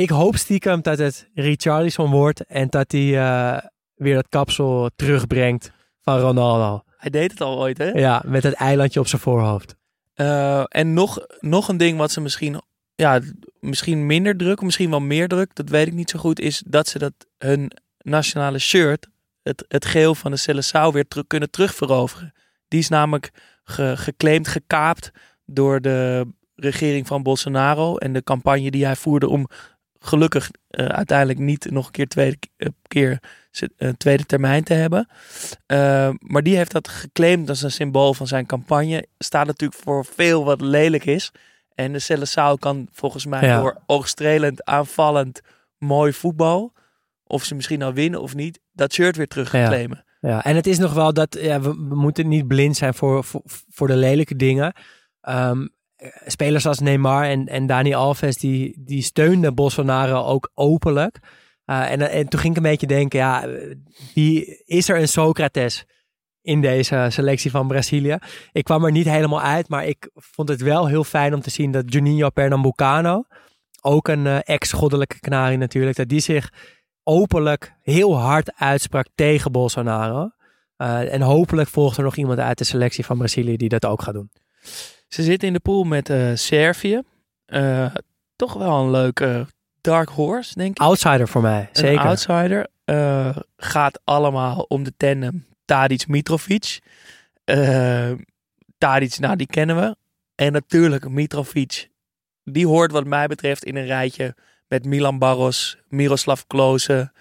ik 0.00 0.10
hoop 0.10 0.36
stiekem 0.36 0.82
dat 0.82 0.98
het 0.98 1.28
Richarlison 1.34 2.10
wordt 2.10 2.44
en 2.44 2.68
dat 2.68 2.92
hij 2.92 3.00
uh, 3.00 3.58
weer 3.94 4.14
dat 4.14 4.28
kapsel 4.28 4.90
terugbrengt 4.96 5.72
van 6.02 6.18
Ronaldo. 6.18 6.82
Hij 6.96 7.10
deed 7.10 7.30
het 7.30 7.40
al 7.40 7.58
ooit, 7.58 7.78
hè? 7.78 7.90
Ja, 7.90 8.22
met 8.26 8.42
het 8.42 8.54
eilandje 8.54 9.00
op 9.00 9.06
zijn 9.06 9.20
voorhoofd. 9.20 9.76
Uh, 10.16 10.64
en 10.68 10.94
nog, 10.94 11.26
nog 11.40 11.68
een 11.68 11.76
ding 11.76 11.98
wat 11.98 12.10
ze 12.10 12.20
misschien, 12.20 12.60
ja, 12.94 13.20
misschien 13.60 14.06
minder 14.06 14.36
druk, 14.36 14.62
misschien 14.62 14.90
wel 14.90 15.00
meer 15.00 15.28
druk, 15.28 15.54
dat 15.54 15.68
weet 15.68 15.86
ik 15.86 15.92
niet 15.92 16.10
zo 16.10 16.18
goed, 16.18 16.40
is 16.40 16.62
dat 16.66 16.88
ze 16.88 16.98
dat 16.98 17.12
hun 17.38 17.72
nationale 17.98 18.58
shirt, 18.58 19.08
het, 19.42 19.64
het 19.68 19.84
geel 19.84 20.14
van 20.14 20.30
de 20.30 20.38
Seleção, 20.38 20.92
weer 20.92 21.08
terug, 21.08 21.26
kunnen 21.26 21.50
terugveroveren. 21.50 22.32
Die 22.68 22.80
is 22.80 22.88
namelijk 22.88 23.30
ge, 23.64 23.96
geclaimd, 23.96 24.48
gekaapt 24.48 25.10
door 25.44 25.80
de 25.80 26.26
regering 26.54 27.06
van 27.06 27.22
Bolsonaro 27.22 27.96
en 27.96 28.12
de 28.12 28.22
campagne 28.22 28.70
die 28.70 28.84
hij 28.84 28.96
voerde 28.96 29.28
om 29.28 29.48
gelukkig 30.00 30.50
uh, 30.70 30.86
uiteindelijk 30.86 31.38
niet 31.38 31.70
nog 31.70 31.86
een 31.86 31.92
keer 31.92 32.08
tweede 32.08 32.36
uh, 32.56 32.68
keer 32.86 33.22
uh, 33.78 33.88
tweede 33.88 34.24
termijn 34.24 34.64
te 34.64 34.74
hebben. 34.74 35.08
Maar 36.18 36.42
die 36.42 36.56
heeft 36.56 36.72
dat 36.72 36.88
geclaimd 36.88 37.48
als 37.48 37.62
een 37.62 37.70
symbool 37.70 38.14
van 38.14 38.26
zijn 38.26 38.46
campagne. 38.46 39.06
Staat 39.18 39.46
natuurlijk 39.46 39.80
voor 39.82 40.04
veel 40.04 40.44
wat 40.44 40.60
lelijk 40.60 41.04
is. 41.04 41.32
En 41.74 41.92
de 41.92 42.00
Seleção 42.00 42.58
kan 42.58 42.88
volgens 42.92 43.26
mij 43.26 43.46
ja. 43.46 43.60
door 43.60 43.82
oogstrelend, 43.86 44.64
aanvallend, 44.64 45.40
mooi 45.78 46.12
voetbal, 46.12 46.72
of 47.24 47.44
ze 47.44 47.54
misschien 47.54 47.82
al 47.82 47.92
winnen 47.92 48.22
of 48.22 48.34
niet, 48.34 48.60
dat 48.72 48.92
shirt 48.92 49.16
weer 49.16 49.28
terug 49.28 49.52
ja. 49.52 49.66
claimen. 49.66 50.04
Ja, 50.20 50.44
en 50.44 50.56
het 50.56 50.66
is 50.66 50.78
nog 50.78 50.92
wel 50.92 51.12
dat 51.12 51.36
ja, 51.40 51.60
we, 51.60 51.68
we 51.68 51.94
moeten 51.94 52.28
niet 52.28 52.46
blind 52.48 52.76
zijn 52.76 52.94
voor, 52.94 53.24
voor, 53.24 53.42
voor 53.68 53.86
de 53.86 53.96
lelijke 53.96 54.36
dingen. 54.36 54.74
Um, 55.28 55.70
spelers 56.26 56.66
als 56.66 56.78
Neymar 56.78 57.24
en, 57.24 57.46
en 57.46 57.66
Dani 57.66 57.94
Alves, 57.94 58.36
die, 58.36 58.82
die 58.84 59.02
steunden 59.02 59.54
Bolsonaro 59.54 60.24
ook 60.24 60.50
openlijk. 60.54 61.18
Uh, 61.66 61.90
en, 61.90 62.10
en 62.10 62.28
toen 62.28 62.40
ging 62.40 62.56
ik 62.56 62.62
een 62.62 62.70
beetje 62.70 62.86
denken, 62.86 63.18
ja, 63.18 63.48
wie 64.14 64.62
is 64.64 64.88
er 64.88 64.98
een 64.98 65.08
Socrates 65.08 65.84
in 66.42 66.60
deze 66.60 67.06
selectie 67.08 67.50
van 67.50 67.68
Brazilië? 67.68 68.18
Ik 68.52 68.64
kwam 68.64 68.84
er 68.84 68.90
niet 68.90 69.08
helemaal 69.08 69.40
uit, 69.40 69.68
maar 69.68 69.86
ik 69.86 70.10
vond 70.14 70.48
het 70.48 70.60
wel 70.60 70.86
heel 70.86 71.04
fijn 71.04 71.34
om 71.34 71.40
te 71.40 71.50
zien 71.50 71.70
dat 71.70 71.92
Juninho 71.92 72.30
Pernambucano, 72.30 73.24
ook 73.80 74.08
een 74.08 74.24
uh, 74.24 74.38
ex-goddelijke 74.42 75.20
kanarie 75.20 75.58
natuurlijk, 75.58 75.96
dat 75.96 76.08
die 76.08 76.20
zich 76.20 76.52
openlijk 77.02 77.74
heel 77.82 78.18
hard 78.18 78.52
uitsprak 78.56 79.06
tegen 79.14 79.52
Bolsonaro. 79.52 80.30
En 80.76 81.20
hopelijk 81.20 81.68
volgt 81.68 81.96
er 81.96 82.02
nog 82.02 82.16
iemand 82.16 82.38
uit 82.38 82.58
de 82.58 82.64
selectie 82.64 83.04
van 83.04 83.18
Brazilië 83.18 83.56
die 83.56 83.68
dat 83.68 83.86
ook 83.86 84.02
gaat 84.02 84.14
doen. 84.14 84.30
Ze 85.10 85.22
zitten 85.22 85.48
in 85.48 85.54
de 85.54 85.60
pool 85.60 85.84
met 85.84 86.08
uh, 86.08 86.30
Servië. 86.34 87.02
Uh, 87.46 87.94
toch 88.36 88.52
wel 88.52 88.80
een 88.80 88.90
leuke 88.90 89.46
dark 89.80 90.08
horse, 90.08 90.54
denk 90.54 90.70
ik. 90.70 90.82
Outsider 90.82 91.28
voor 91.28 91.42
mij, 91.42 91.60
een 91.60 91.68
zeker. 91.72 92.04
outsider. 92.04 92.66
Uh, 92.84 93.36
gaat 93.56 94.00
allemaal 94.04 94.64
om 94.68 94.82
de 94.82 94.92
tandem 94.96 95.46
Tadic-Mitrovic. 95.64 96.78
Tadic, 98.78 99.18
nou 99.18 99.36
die 99.36 99.46
kennen 99.46 99.76
we. 99.76 99.96
En 100.34 100.52
natuurlijk 100.52 101.08
Mitrovic. 101.08 101.88
Die 102.44 102.66
hoort 102.66 102.92
wat 102.92 103.04
mij 103.04 103.26
betreft 103.26 103.64
in 103.64 103.76
een 103.76 103.86
rijtje 103.86 104.34
met 104.68 104.84
Milan 104.84 105.18
Barros, 105.18 105.78
Miroslav 105.88 106.40
Klose. 106.46 107.12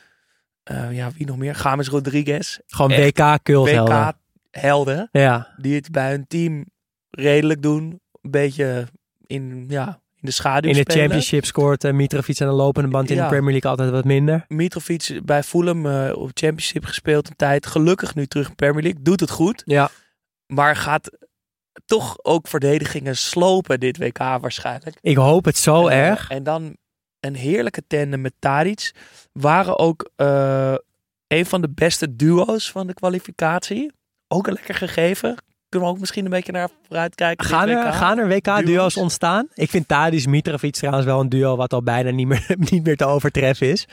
ja, 0.91 1.11
wie 1.17 1.25
nog 1.25 1.37
meer? 1.37 1.59
James 1.63 1.87
Rodriguez. 1.87 2.59
Gewoon 2.67 2.91
WK-culthelden. 2.91 4.05
WK-helden. 4.51 5.09
Ja. 5.11 5.53
Die 5.57 5.75
het 5.75 5.91
bij 5.91 6.09
hun 6.09 6.27
team 6.27 6.65
redelijk 7.09 7.61
doen. 7.61 8.01
Een 8.21 8.31
beetje 8.31 8.87
in, 9.25 9.65
ja, 9.67 9.87
in 10.15 10.25
de 10.25 10.31
schaduw 10.31 10.69
In 10.69 10.75
de 10.75 10.81
spelen. 10.81 10.99
championship 11.01 11.45
scoort 11.45 11.83
uh, 11.83 11.91
Mitrovic 11.91 12.41
aan 12.41 12.47
de 12.47 12.53
lopende 12.53 12.89
band 12.89 13.09
in 13.09 13.15
Ja. 13.15 13.23
de 13.23 13.29
Premier 13.29 13.51
League 13.51 13.69
altijd 13.71 13.89
wat 13.89 14.03
minder. 14.05 14.45
Mitrovic 14.47 15.19
bij 15.25 15.43
Fulham 15.43 15.85
uh, 15.85 16.11
op 16.17 16.29
championship 16.33 16.85
gespeeld 16.85 17.27
een 17.29 17.35
tijd. 17.35 17.65
Gelukkig 17.65 18.15
nu 18.15 18.25
terug 18.25 18.47
in 18.49 18.55
Premier 18.55 18.83
League. 18.83 19.01
Doet 19.01 19.19
het 19.19 19.29
goed. 19.29 19.61
Ja. 19.65 19.89
Maar 20.47 20.75
gaat 20.75 21.17
toch 21.85 22.17
ook 22.23 22.47
verdedigingen 22.47 23.17
slopen 23.17 23.79
dit 23.79 23.97
WK 23.97 24.17
waarschijnlijk. 24.17 24.97
Ik 25.01 25.17
hoop 25.17 25.45
het 25.45 25.57
zo 25.57 25.87
En, 25.87 25.97
erg. 25.97 26.29
En 26.29 26.43
dan 26.43 26.77
een 27.19 27.35
heerlijke 27.35 27.83
tandem 27.87 28.21
met 28.21 28.33
Tadic. 28.39 28.91
Waren 29.31 29.77
ook 29.79 30.09
uh, 30.17 30.73
een 31.27 31.45
van 31.45 31.61
de 31.61 31.69
beste 31.69 32.15
duo's 32.15 32.71
van 32.71 32.87
de 32.87 32.93
kwalificatie. 32.93 33.91
Ook 34.27 34.47
een 34.47 34.53
lekker 34.53 34.75
gegeven. 34.75 35.35
Kunnen 35.69 35.89
we 35.89 35.93
ook 35.95 35.99
misschien 35.99 36.25
een 36.25 36.31
beetje 36.31 36.51
naar 36.51 36.69
vooruit 36.87 37.15
kijken. 37.15 37.45
Gaan 37.45 37.69
er, 37.69 37.85
WK? 37.85 37.93
gaan 37.93 38.17
er 38.17 38.27
WK-duo's 38.27 38.65
Duo's? 38.65 38.97
ontstaan? 38.97 39.47
Ik 39.53 39.69
vind 39.69 39.87
Tadic 39.87 40.27
Mitrovic 40.27 40.73
trouwens 40.73 41.05
wel 41.05 41.19
een 41.19 41.29
duo 41.29 41.55
wat 41.55 41.73
al 41.73 41.83
bijna 41.83 42.09
niet 42.11 42.27
meer, 42.27 42.55
niet 42.71 42.83
meer 42.83 42.97
te 42.97 43.05
overtreffen 43.05 43.67
is. 43.67 43.87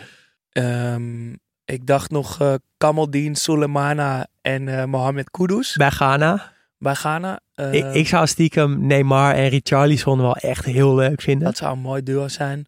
Ehm, 0.53 1.33
ik 1.65 1.87
dacht 1.87 2.11
nog 2.11 2.43
uh, 2.43 2.55
Kamaldeen, 2.77 3.35
Soleimana 3.37 4.27
en 4.43 4.63
uh, 4.67 4.85
Mohamed 4.85 5.31
Kudus 5.31 5.77
Bij 5.77 5.91
Ghana. 5.91 6.53
bij 6.79 6.95
Ghana. 6.95 7.41
Uh, 7.57 7.73
ik, 7.73 7.95
ik 7.95 8.09
zou 8.09 8.27
stiekem 8.27 8.87
Neymar 8.87 9.35
en 9.35 9.49
Richarlison 9.49 10.21
wel 10.21 10.37
echt 10.37 10.65
heel 10.65 10.95
leuk 10.95 11.21
vinden. 11.21 11.45
Dat 11.45 11.57
zou 11.57 11.73
een 11.73 11.79
mooi 11.83 12.03
duo 12.03 12.29
zijn. 12.29 12.67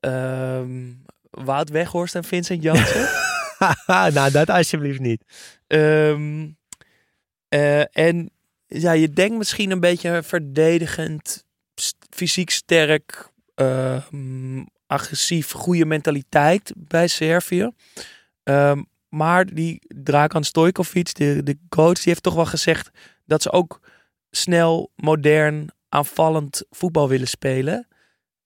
Ehm, 0.00 0.92
Wout 1.30 1.70
Weghorst 1.70 2.14
en 2.14 2.24
Vincent 2.24 2.62
Janssen. 2.62 3.08
nou, 4.14 4.30
dat 4.30 4.50
alsjeblieft 4.50 5.00
niet. 5.00 5.24
Ehm, 5.66 6.46
eh, 7.54 7.96
en 8.06 8.30
ja, 8.66 8.92
je 8.92 9.10
denkt 9.10 9.36
misschien 9.36 9.70
een 9.70 9.80
beetje 9.80 10.22
verdedigend, 10.22 11.44
fysiek 12.10 12.50
sterk, 12.50 13.28
ehm, 13.54 14.62
agressief, 14.86 15.50
goede 15.50 15.84
mentaliteit 15.84 16.72
bij 16.76 17.06
Servië. 17.08 17.70
Ehm, 18.42 18.82
maar 19.08 19.46
die 19.46 19.82
Dragan 20.02 20.44
Stojkovic, 20.44 21.14
de, 21.14 21.42
de 21.42 21.58
coach, 21.68 21.94
die 21.94 22.02
heeft 22.04 22.22
toch 22.22 22.34
wel 22.34 22.46
gezegd 22.46 22.90
dat 23.24 23.42
ze 23.42 23.50
ook 23.52 23.80
snel, 24.30 24.90
modern, 24.96 25.68
aanvallend 25.88 26.64
voetbal 26.70 27.08
willen 27.08 27.28
spelen. 27.28 27.88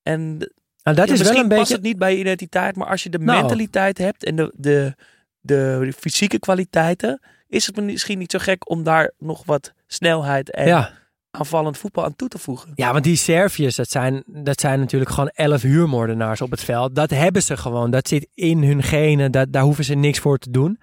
En 0.03 0.37
Nou, 0.83 0.97
dat 0.97 1.09
ja, 1.09 1.15
is 1.15 1.21
wel 1.23 1.37
een 1.37 1.49
past 1.49 1.61
beetje... 1.61 1.75
het 1.75 1.83
niet 1.83 1.99
bij 1.99 2.13
je 2.13 2.19
identiteit, 2.19 2.77
maar 2.77 2.89
als 2.89 3.03
je 3.03 3.11
de 3.11 3.19
Nou. 3.19 3.41
mentaliteit 3.41 3.99
hebt 3.99 4.25
en 4.25 4.37
de, 4.37 4.53
de, 4.57 4.95
de 5.41 5.93
fysieke 5.97 6.39
kwaliteiten, 6.39 7.21
is 7.49 7.67
het 7.67 7.77
misschien 7.77 8.19
niet 8.19 8.31
zo 8.31 8.39
gek 8.39 8.71
om 8.71 8.83
daar 8.83 9.13
nog 9.19 9.43
wat 9.45 9.73
snelheid 9.87 10.51
en 10.51 10.67
Ja. 10.67 10.91
aanvallend 11.31 11.79
voetbal 11.79 12.05
aan 12.05 12.17
toe 12.17 12.29
te 12.29 12.39
voegen. 12.39 12.73
ja, 12.75 12.93
want 12.93 13.05
die 13.05 13.17
Serviërs, 13.17 13.77
dat 13.77 13.91
zijn, 13.91 14.23
dat 14.27 14.61
zijn 14.61 14.79
natuurlijk 14.81 15.11
gewoon 15.11 15.29
elf 15.35 15.63
huurmoordenaars 15.63 16.41
op 16.41 16.51
het 16.51 16.61
veld. 16.65 16.95
Dat 16.95 17.11
hebben 17.11 17.43
ze 17.43 17.57
gewoon. 17.57 17.91
Dat 17.91 18.09
zit 18.09 18.29
in 18.35 18.63
hun 18.63 18.83
genen. 18.83 19.33
Dat, 19.33 19.53
daar 19.53 19.63
hoeven 19.63 19.85
ze 19.85 19.95
niks 19.95 20.19
voor 20.19 20.39
te 20.39 20.51
doen. 20.51 20.81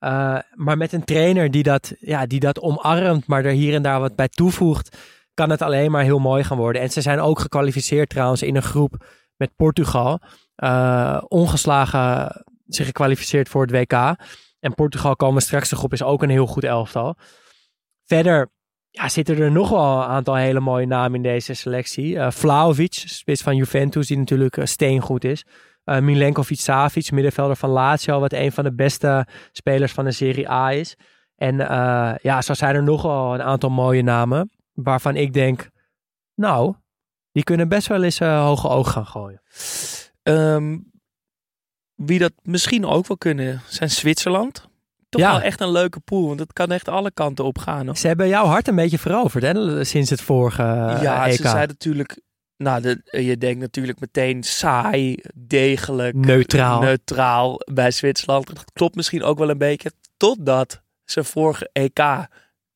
Uh, 0.00 0.38
maar 0.54 0.76
met 0.76 0.92
een 0.92 1.04
trainer 1.04 1.50
die 1.50 1.62
dat, 1.62 1.92
ja, 1.98 2.26
die 2.26 2.40
dat 2.40 2.60
omarmt, 2.60 3.26
maar 3.26 3.44
er 3.44 3.52
hier 3.52 3.74
en 3.74 3.82
daar 3.82 4.00
wat 4.00 4.16
bij 4.16 4.28
toevoegt, 4.28 4.96
kan 5.34 5.50
het 5.50 5.62
alleen 5.62 5.90
maar 5.90 6.02
heel 6.02 6.18
mooi 6.18 6.44
gaan 6.44 6.56
worden. 6.56 6.82
En 6.82 6.90
ze 6.90 7.00
zijn 7.00 7.20
ook 7.20 7.38
gekwalificeerd 7.40 8.08
trouwens 8.08 8.42
in 8.42 8.56
een 8.56 8.62
groep 8.62 9.06
met 9.36 9.50
Portugal. 9.56 10.20
Uh, 10.56 11.20
ongeslagen 11.28 12.44
zich 12.66 12.86
gekwalificeerd 12.86 13.48
voor 13.48 13.62
het 13.62 13.70
WK. 13.70 14.16
En 14.60 14.74
Portugal 14.74 15.16
komen 15.16 15.42
straks 15.42 15.68
de 15.68 15.76
groep 15.76 15.92
is 15.92 16.02
ook 16.02 16.22
een 16.22 16.30
heel 16.30 16.46
goed 16.46 16.64
elftal. 16.64 17.16
Verder 18.04 18.50
ja, 18.90 19.08
zitten 19.08 19.38
er 19.38 19.52
nog 19.52 19.68
wel 19.68 19.96
een 19.96 20.08
aantal 20.08 20.34
hele 20.34 20.60
mooie 20.60 20.86
namen 20.86 21.14
in 21.14 21.22
deze 21.22 21.54
selectie. 21.54 22.14
Uh, 22.14 22.30
Vlaovic, 22.30 22.94
spits 22.94 23.42
van 23.42 23.56
Juventus, 23.56 24.06
die 24.06 24.18
natuurlijk 24.18 24.56
uh, 24.56 24.64
steengoed 24.64 25.24
is. 25.24 25.44
Uh, 25.84 25.98
Milenkovic 25.98 26.58
Savic, 26.58 27.10
middenvelder 27.10 27.56
van 27.56 27.70
Lazio, 27.70 28.20
wat 28.20 28.32
een 28.32 28.52
van 28.52 28.64
de 28.64 28.74
beste 28.74 29.26
spelers 29.52 29.92
van 29.92 30.04
de 30.04 30.12
Serie 30.12 30.50
A 30.50 30.72
is. 30.72 30.96
En 31.36 31.56
ja, 32.22 32.42
zo 32.42 32.54
zijn 32.54 32.74
er 32.74 32.82
nog 32.82 33.02
wel 33.02 33.34
een 33.34 33.42
aantal 33.42 33.70
mooie 33.70 34.02
namen, 34.02 34.50
waarvan 34.72 35.16
ik 35.16 35.32
denk, 35.32 35.70
nou, 36.34 36.74
die 37.32 37.42
kunnen 37.42 37.68
best 37.68 37.86
wel 37.86 38.02
eens 38.02 38.20
uh, 38.20 38.44
hoge 38.44 38.68
oog 38.68 38.92
gaan 38.92 39.06
gooien. 39.06 39.42
Um, 40.22 40.90
wie 42.06 42.18
dat 42.18 42.32
misschien 42.42 42.86
ook 42.86 43.06
wel 43.06 43.16
kunnen, 43.16 43.62
zijn 43.68 43.90
Zwitserland. 43.90 44.66
Toch 45.08 45.20
Ja. 45.20 45.30
wel 45.30 45.40
echt 45.40 45.60
een 45.60 45.70
leuke 45.72 46.00
pool, 46.00 46.26
want 46.26 46.40
het 46.40 46.52
kan 46.52 46.70
echt 46.72 46.88
alle 46.88 47.10
kanten 47.10 47.44
op 47.44 47.58
gaan. 47.58 47.86
hoor. 47.86 47.96
Ze 47.96 48.06
hebben 48.06 48.28
jouw 48.28 48.44
hart 48.46 48.68
een 48.68 48.74
beetje 48.74 48.98
veroverd, 48.98 49.44
hè, 49.44 49.84
sinds 49.84 50.10
het 50.10 50.20
vorige 50.20 50.62
ja, 50.62 51.26
EK. 51.26 51.32
ze 51.36 51.48
zijn 51.48 51.68
natuurlijk. 51.68 52.20
Nou, 52.56 52.80
de, 52.82 53.00
je 53.22 53.38
denkt 53.38 53.60
natuurlijk 53.60 54.00
meteen 54.00 54.42
saai, 54.42 55.16
degelijk, 55.34 56.14
Neutraal. 56.14 56.80
neutraal 56.80 57.60
bij 57.72 57.90
Zwitserland. 57.90 58.46
Dat 58.46 58.72
klopt 58.72 58.94
misschien 58.94 59.22
ook 59.22 59.38
wel 59.38 59.50
een 59.50 59.58
beetje. 59.58 59.92
Totdat 60.16 60.82
ze 61.04 61.24
vorige 61.24 61.70
EK 61.72 62.26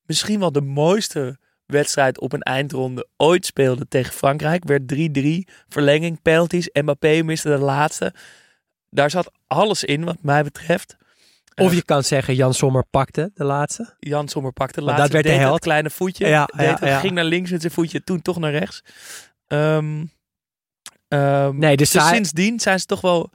misschien 0.05 0.39
wel 0.39 0.51
de 0.51 0.61
mooiste 0.61 1.37
wedstrijd 1.65 2.19
op 2.19 2.33
een 2.33 2.41
eindronde 2.41 3.07
ooit 3.17 3.45
speelden 3.45 3.87
tegen 3.87 4.13
Frankrijk. 4.13 4.63
Werd 4.65 4.93
3-3, 4.93 5.53
verlenging, 5.67 6.21
penalties. 6.21 6.69
Mbappé 6.73 7.21
miste 7.23 7.49
de 7.49 7.57
laatste. 7.57 8.13
Daar 8.93 9.09
zat 9.09 9.31
alles 9.47 9.83
in 9.83 10.03
wat 10.03 10.17
mij 10.21 10.43
betreft. 10.43 10.95
Of 11.55 11.73
je 11.73 11.83
kan 11.83 12.03
zeggen, 12.03 12.35
Jan 12.35 12.53
Sommer 12.53 12.85
pakte 12.89 13.31
de 13.33 13.43
laatste. 13.43 13.95
Jan 13.99 14.27
Sommer 14.27 14.51
pakte 14.53 14.79
de 14.79 14.85
Maar 14.85 14.95
laatste. 14.97 15.13
dat 15.15 15.23
werd 15.23 15.35
de 15.35 15.41
held. 15.41 15.53
Het 15.55 15.63
kleine 15.63 15.89
voetje. 15.89 16.27
Ja, 16.27 16.45
deed 16.45 16.65
ja, 16.65 16.71
het, 16.71 16.79
ja. 16.79 16.99
Ging 16.99 17.13
naar 17.13 17.23
links 17.23 17.51
met 17.51 17.61
zijn 17.61 17.73
voetje, 17.73 18.03
toen 18.03 18.21
toch 18.21 18.37
naar 18.39 18.51
rechts. 18.51 18.83
Ehm, 19.47 20.05
Nee, 21.57 21.77
dus 21.77 21.91
dus 21.91 22.01
zij- 22.01 22.13
sindsdien 22.13 22.59
zijn 22.59 22.79
ze 22.79 22.85
toch 22.85 23.01
wel... 23.01 23.29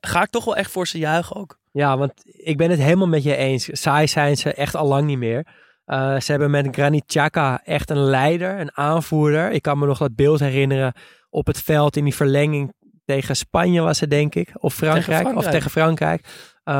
Ga 0.00 0.22
ik 0.22 0.30
toch 0.30 0.44
wel 0.44 0.56
echt 0.56 0.70
voor 0.70 0.86
ze 0.86 0.98
juichen 0.98 1.36
ook. 1.36 1.58
Ja, 1.72 1.96
want 1.98 2.12
ik 2.24 2.56
ben 2.56 2.70
het 2.70 2.78
helemaal 2.78 3.08
met 3.08 3.22
je 3.22 3.36
eens. 3.36 3.68
Saai 3.72 4.06
zijn 4.06 4.36
ze 4.36 4.54
echt 4.54 4.74
al 4.74 4.86
lang 4.86 5.06
niet 5.06 5.18
meer. 5.18 5.46
Uh, 5.86 6.20
ze 6.20 6.30
hebben 6.30 6.50
met 6.50 6.68
Granit 6.70 7.04
Xhaka 7.06 7.60
echt 7.64 7.90
een 7.90 7.98
leider, 8.04 8.60
een 8.60 8.76
aanvoerder. 8.76 9.50
Ik 9.50 9.62
kan 9.62 9.78
me 9.78 9.86
nog 9.86 9.98
dat 9.98 10.14
beeld 10.14 10.40
herinneren 10.40 10.92
op 11.30 11.46
het 11.46 11.62
veld 11.62 11.96
in 11.96 12.04
die 12.04 12.14
verlenging 12.14 12.72
tegen 13.10 13.36
Spanje 13.36 13.80
was 13.80 14.00
het 14.00 14.10
denk 14.10 14.34
ik. 14.34 14.50
Of 14.58 14.74
Frankrijk. 14.74 15.04
Tegen 15.04 15.20
Frankrijk. 15.20 15.46
Of 15.46 15.52
tegen 15.52 15.70
Frankrijk. 15.70 16.26
Uh, 16.64 16.74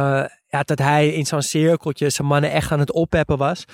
ja, 0.46 0.62
dat 0.62 0.78
hij 0.78 1.08
in 1.08 1.26
zo'n 1.26 1.42
cirkeltje 1.42 2.10
zijn 2.10 2.28
mannen 2.28 2.50
echt 2.50 2.72
aan 2.72 2.78
het 2.78 2.92
oppeppen 2.92 3.38
was. 3.38 3.64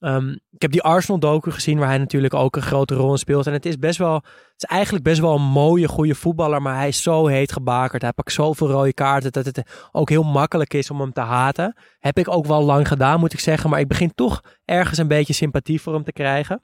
Um, 0.00 0.30
ik 0.50 0.62
heb 0.62 0.70
die 0.70 0.82
Arsenal 0.82 1.18
docu 1.18 1.50
gezien 1.50 1.78
waar 1.78 1.88
hij 1.88 1.98
natuurlijk 1.98 2.34
ook 2.34 2.56
een 2.56 2.62
grote 2.62 2.94
rol 2.94 3.10
in 3.10 3.18
speelt. 3.18 3.46
En 3.46 3.52
het 3.52 3.66
is 3.66 3.78
best 3.78 3.98
wel, 3.98 4.14
het 4.14 4.62
is 4.62 4.68
eigenlijk 4.68 5.04
best 5.04 5.20
wel 5.20 5.34
een 5.34 5.42
mooie, 5.42 5.88
goede 5.88 6.14
voetballer. 6.14 6.62
Maar 6.62 6.76
hij 6.76 6.88
is 6.88 7.02
zo 7.02 7.26
heet 7.26 7.52
gebakerd. 7.52 8.02
Hij 8.02 8.12
pakt 8.12 8.32
zoveel 8.32 8.68
rode 8.68 8.92
kaarten 8.92 9.32
dat 9.32 9.44
het 9.44 9.62
ook 9.92 10.08
heel 10.08 10.22
makkelijk 10.22 10.74
is 10.74 10.90
om 10.90 11.00
hem 11.00 11.12
te 11.12 11.20
haten. 11.20 11.76
Heb 11.98 12.18
ik 12.18 12.28
ook 12.28 12.46
wel 12.46 12.62
lang 12.62 12.88
gedaan, 12.88 13.20
moet 13.20 13.32
ik 13.32 13.40
zeggen. 13.40 13.70
Maar 13.70 13.80
ik 13.80 13.88
begin 13.88 14.14
toch 14.14 14.40
ergens 14.64 14.98
een 14.98 15.08
beetje 15.08 15.32
sympathie 15.32 15.80
voor 15.80 15.94
hem 15.94 16.04
te 16.04 16.12
krijgen. 16.12 16.62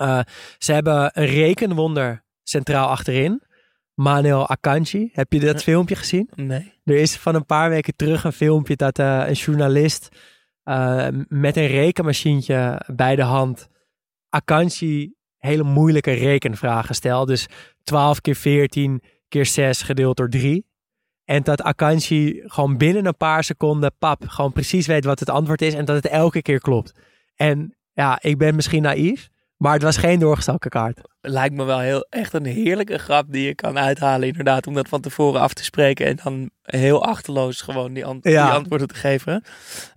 Uh, 0.00 0.20
ze 0.58 0.72
hebben 0.72 1.10
een 1.12 1.26
rekenwonder 1.26 2.24
centraal 2.42 2.88
achterin. 2.88 3.42
Manuel 3.96 4.48
Akanji. 4.48 5.10
Heb 5.12 5.32
je 5.32 5.40
dat 5.40 5.54
Ja. 5.54 5.58
filmpje 5.60 5.96
gezien? 5.96 6.30
Nee. 6.34 6.72
Er 6.84 6.96
is 6.96 7.16
van 7.16 7.34
een 7.34 7.46
paar 7.46 7.68
weken 7.70 7.96
terug 7.96 8.24
een 8.24 8.32
filmpje 8.32 8.76
dat 8.76 8.98
uh, 8.98 9.24
een 9.26 9.32
journalist 9.34 10.08
uh, 10.64 11.08
met 11.28 11.56
een 11.56 11.66
rekenmachientje 11.66 12.82
bij 12.94 13.16
de 13.16 13.22
hand 13.22 13.68
Akanji 14.28 15.14
hele 15.36 15.62
moeilijke 15.62 16.12
rekenvragen 16.12 16.94
stelt. 16.94 17.28
Dus 17.28 17.46
12 17.82 18.20
keer 18.20 18.34
14 18.36 19.02
keer 19.28 19.46
6 19.46 19.82
gedeeld 19.82 20.16
door 20.16 20.28
3. 20.28 20.66
En 21.24 21.42
dat 21.42 21.62
Akanji 21.62 22.42
gewoon 22.44 22.76
binnen 22.76 23.06
een 23.06 23.16
paar 23.16 23.44
seconden, 23.44 23.94
pap, 23.98 24.22
gewoon 24.28 24.52
precies 24.52 24.86
weet 24.86 25.04
wat 25.04 25.20
het 25.20 25.30
antwoord 25.30 25.62
is 25.62 25.74
en 25.74 25.84
dat 25.84 25.96
het 25.96 26.06
elke 26.06 26.42
keer 26.42 26.60
klopt. 26.60 26.92
En 27.34 27.76
ja, 27.92 28.18
ik 28.22 28.38
ben 28.38 28.54
misschien 28.54 28.82
naïef, 28.82 29.28
maar 29.56 29.72
het 29.72 29.82
was 29.82 29.96
geen 29.96 30.18
doorgestoken 30.18 30.70
kaart. 30.70 31.00
Lijkt 31.20 31.54
me 31.54 31.64
wel 31.64 31.78
heel, 31.78 32.06
echt 32.10 32.32
een 32.32 32.44
heerlijke 32.44 32.98
grap 32.98 33.26
die 33.28 33.46
je 33.46 33.54
kan 33.54 33.78
uithalen 33.78 34.28
inderdaad. 34.28 34.66
Om 34.66 34.74
dat 34.74 34.88
van 34.88 35.00
tevoren 35.00 35.40
af 35.40 35.52
te 35.54 35.64
spreken. 35.64 36.06
En 36.06 36.18
dan 36.22 36.50
heel 36.62 37.04
achterloos 37.04 37.60
gewoon 37.60 37.92
die, 37.92 38.04
ant 38.04 38.24
Ja. 38.24 38.46
die 38.46 38.54
antwoorden 38.54 38.88
te 38.88 38.94
geven. 38.94 39.44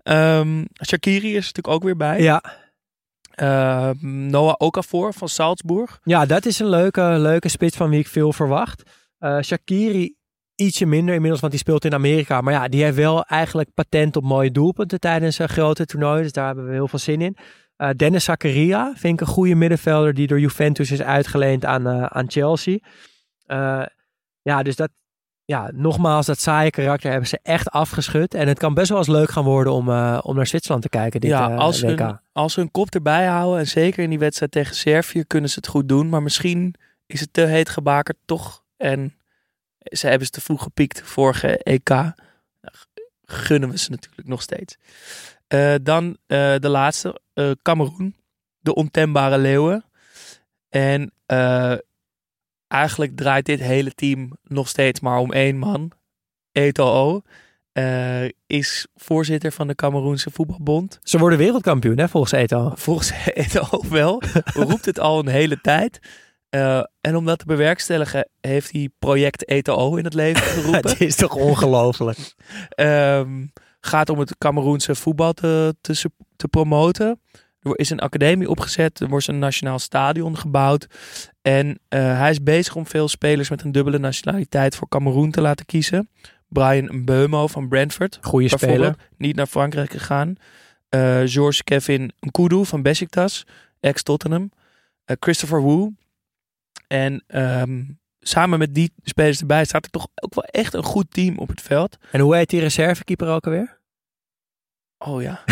Um, 0.03 0.65
Shakiri 0.87 1.35
is 1.35 1.45
natuurlijk 1.45 1.67
ook 1.67 1.83
weer 1.83 1.97
bij. 1.97 2.21
Ja, 2.21 2.43
Uh, 3.41 3.89
Noah 4.01 4.53
Okafor 4.57 5.13
van 5.13 5.29
Salzburg. 5.29 5.99
Ja, 6.03 6.25
dat 6.25 6.45
is 6.45 6.59
een 6.59 6.69
leuke, 6.69 7.01
leuke 7.01 7.49
spits 7.49 7.77
van 7.77 7.89
wie 7.89 7.99
ik 7.99 8.07
veel 8.07 8.33
verwacht. 8.33 8.83
Uh, 9.19 9.41
Shakiri 9.41 10.15
ietsje 10.55 10.85
minder 10.85 11.13
inmiddels, 11.13 11.41
want 11.41 11.53
die 11.53 11.61
speelt 11.61 11.85
in 11.85 11.93
Amerika. 11.93 12.41
Maar 12.41 12.53
ja, 12.53 12.67
die 12.67 12.83
heeft 12.83 12.95
wel 12.95 13.23
eigenlijk 13.23 13.73
patent 13.73 14.15
op 14.15 14.23
mooie 14.23 14.51
doelpunten 14.51 14.99
tijdens 14.99 15.39
een 15.39 15.49
grote 15.49 15.85
toernooi. 15.85 16.21
Dus 16.23 16.31
daar 16.31 16.45
hebben 16.45 16.65
we 16.65 16.71
heel 16.71 16.87
veel 16.87 16.99
zin 16.99 17.21
in. 17.21 17.37
Uh, 17.81 17.89
Dennis 17.95 18.23
Zakaria 18.23 18.93
vind 18.95 19.13
ik 19.13 19.27
een 19.27 19.33
goede 19.33 19.55
middenvelder 19.55 20.13
die 20.13 20.27
door 20.27 20.39
Juventus 20.39 20.91
is 20.91 21.01
uitgeleend 21.01 21.65
aan, 21.65 21.87
uh, 21.87 22.03
aan 22.03 22.31
Chelsea. 22.31 22.77
Uh, 23.47 23.85
ja, 24.41 24.63
dus 24.63 24.75
dat, 24.75 24.89
ja, 25.45 25.71
nogmaals, 25.73 26.25
dat 26.25 26.39
saaie 26.39 26.69
karakter 26.69 27.09
hebben 27.11 27.29
ze 27.29 27.39
echt 27.43 27.69
afgeschud. 27.69 28.33
En 28.33 28.47
het 28.47 28.59
kan 28.59 28.73
best 28.73 28.89
wel 28.89 28.97
eens 28.97 29.07
leuk 29.07 29.29
gaan 29.29 29.43
worden 29.43 29.73
om, 29.73 29.89
om 30.19 30.35
naar 30.35 30.47
Zwitserland 30.47 30.81
te 30.81 30.89
kijken 30.89 31.21
dit 31.21 31.29
ja, 31.29 31.55
als, 31.55 31.81
WK. 31.81 31.99
hun, 31.99 32.19
als 32.31 32.53
ze 32.53 32.59
hun 32.59 32.71
kop 32.71 32.93
erbij 32.93 33.25
houden. 33.25 33.59
En 33.59 33.67
zeker 33.67 34.03
in 34.03 34.09
die 34.09 34.19
wedstrijd 34.19 34.51
tegen 34.51 34.75
Servië 34.75 35.23
kunnen 35.23 35.49
ze 35.49 35.55
het 35.55 35.67
goed 35.67 35.89
doen. 35.89 36.09
Maar 36.09 36.23
misschien 36.23 36.75
is 37.05 37.19
het 37.19 37.33
te 37.33 37.41
heet 37.41 37.69
gebakerd 37.69 38.17
toch. 38.25 38.63
En 38.77 39.13
ze 39.79 40.07
hebben 40.07 40.25
ze 40.25 40.31
te 40.31 40.41
vroeg 40.41 40.63
gepiekt 40.63 41.01
vorige 41.01 41.57
EK. 41.57 41.89
Gunnen 43.25 43.69
we 43.69 43.77
ze 43.77 43.89
natuurlijk 43.89 44.27
nog 44.27 44.41
steeds. 44.41 44.77
Dan 45.81 46.17
de 46.27 46.59
laatste, 46.69 47.21
Cameroen. 47.61 48.15
De 48.59 48.75
ontembare 48.75 49.37
leeuwen. 49.37 49.85
En 50.69 51.11
uh, 51.27 51.73
eigenlijk 52.67 53.15
draait 53.15 53.45
dit 53.45 53.59
hele 53.59 53.91
team 53.91 54.37
nog 54.43 54.67
steeds 54.67 54.99
maar 54.99 55.17
om 55.17 55.31
één 55.31 55.57
man. 55.57 55.91
Eto'o. 56.51 57.21
Uh, 57.73 58.29
is 58.47 58.87
voorzitter 58.95 59.51
van 59.51 59.67
de 59.67 59.75
Cameroense 59.75 60.31
voetbalbond. 60.31 60.99
Ze 61.03 61.17
worden 61.17 61.37
wereldkampioen, 61.37 61.97
hè, 61.97 62.09
volgens 62.09 62.31
Eto'o. 62.31 62.71
Volgens 62.75 63.11
Eto'o 63.33 63.81
wel. 63.89 64.21
Roept 64.67 64.85
het 64.85 64.99
al 64.99 65.19
een 65.19 65.27
hele 65.27 65.61
tijd. 65.61 65.99
Uh, 66.55 66.83
en 67.01 67.15
om 67.15 67.25
dat 67.25 67.39
te 67.39 67.45
bewerkstelligen 67.45 68.29
heeft 68.41 68.71
hij 68.71 68.89
project 68.99 69.47
Eto'o 69.47 69.95
in 69.95 70.03
het 70.03 70.13
leven 70.13 70.43
geroepen. 70.53 70.89
het 70.89 71.01
is 71.01 71.15
toch 71.15 71.35
ongelooflijk. 71.35 72.35
um, 72.75 73.51
gaat 73.79 74.09
om 74.09 74.19
het 74.19 74.37
Cameroense 74.37 74.95
voetbal 74.95 75.33
te, 75.33 75.75
te, 75.81 76.11
te 76.35 76.47
promoten. 76.47 77.19
Er 77.61 77.79
is 77.79 77.89
een 77.89 77.99
academie 77.99 78.49
opgezet. 78.49 78.99
Er 78.99 79.07
wordt 79.07 79.27
een 79.27 79.39
nationaal 79.39 79.79
stadion 79.79 80.37
gebouwd. 80.37 80.87
En 81.41 81.79
eh, 81.87 82.17
hij 82.17 82.29
is 82.29 82.43
bezig 82.43 82.75
om 82.75 82.87
veel 82.87 83.07
spelers 83.07 83.49
met 83.49 83.61
een 83.61 83.71
dubbele 83.71 83.99
nationaliteit 83.99 84.75
voor 84.75 84.87
Cameroen 84.87 85.31
te 85.31 85.41
laten 85.41 85.65
kiezen. 85.65 86.09
Brian 86.47 86.89
Mbeumo 86.91 87.47
van 87.47 87.67
Brentford. 87.67 88.17
Goeie 88.21 88.49
speler. 88.49 88.95
niet 89.17 89.35
naar 89.35 89.47
Frankrijk 89.47 89.91
gegaan. 89.91 90.35
Eh 90.89 91.21
George 91.25 91.63
Kevin 91.63 92.11
Nkudu 92.19 92.65
van 92.65 92.81
Besiktas, 92.81 93.45
ex-Tottenham. 93.79 94.51
Eh, 95.05 95.15
Christopher 95.19 95.63
Wu. 95.63 95.89
En 96.87 97.23
ehm, 97.27 97.83
samen 98.19 98.59
met 98.59 98.73
die 98.75 98.93
spelers 99.03 99.39
erbij 99.39 99.65
staat 99.65 99.85
er 99.85 99.91
toch 99.91 100.07
ook 100.15 100.33
wel 100.35 100.43
echt 100.43 100.73
een 100.73 100.83
goed 100.83 101.05
team 101.11 101.37
op 101.37 101.47
het 101.47 101.61
veld. 101.61 101.97
En 102.11 102.19
hoe 102.19 102.35
heet 102.35 102.49
die 102.49 102.59
reservekeeper 102.59 103.27
ook 103.27 103.45
alweer? 103.45 103.79
Oh 104.97 105.21
ja. 105.21 105.43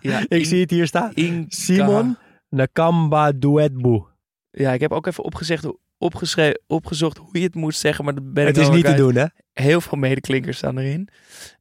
Ja, 0.00 0.18
ik 0.20 0.26
In- 0.28 0.44
zie 0.46 0.60
het 0.60 0.70
hier 0.70 0.86
staan. 0.86 1.12
Inca. 1.14 1.44
Simon 1.48 2.16
Nakamba 2.48 3.32
Duetbu. 3.32 4.02
Ja, 4.50 4.72
ik 4.72 4.80
heb 4.80 4.92
ook 4.92 5.06
even 5.06 5.24
opgezegd, 5.24 5.66
opgeschreven, 5.98 6.60
opgezocht 6.66 7.16
hoe 7.18 7.38
je 7.38 7.44
het 7.44 7.54
moet 7.54 7.74
zeggen, 7.74 8.04
maar 8.04 8.14
dat 8.14 8.32
ben 8.32 8.46
Het 8.46 8.56
ik 8.56 8.62
is 8.62 8.68
niet 8.68 8.84
te 8.84 8.94
doen, 8.94 9.14
hè? 9.14 9.26
Heel 9.52 9.80
veel 9.80 9.98
medeklinkers 9.98 10.56
staan 10.56 10.78
erin. 10.78 11.08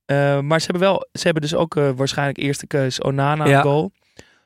Eh, 0.05 0.39
maar 0.39 0.59
ze 0.59 0.67
hebben 0.71 0.87
wel, 0.87 1.07
ze 1.13 1.23
hebben 1.23 1.41
dus 1.41 1.55
ook 1.55 1.75
eh, 1.75 1.89
waarschijnlijk 1.95 2.37
eerste 2.37 2.67
keus 2.67 3.01
Onana 3.01 3.45
Ja. 3.45 3.61
goal. 3.61 3.91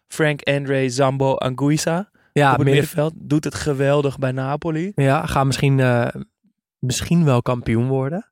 Frank 0.07 0.41
Andre 0.43 0.89
Zambo 0.89 1.33
Anguissa 1.35 2.09
Ja, 2.39 2.51
op 2.51 2.57
het 2.57 2.65
midden- 2.65 2.83
middenveld. 2.83 3.13
Doet 3.29 3.43
het 3.43 3.55
geweldig 3.55 4.17
bij 4.17 4.31
Napoli. 4.31 4.91
ja 4.95 5.25
gaat 5.25 5.45
misschien, 5.45 5.79
eh, 5.79 6.07
misschien 6.79 7.23
wel 7.25 7.41
kampioen 7.41 7.87
worden. 7.87 8.29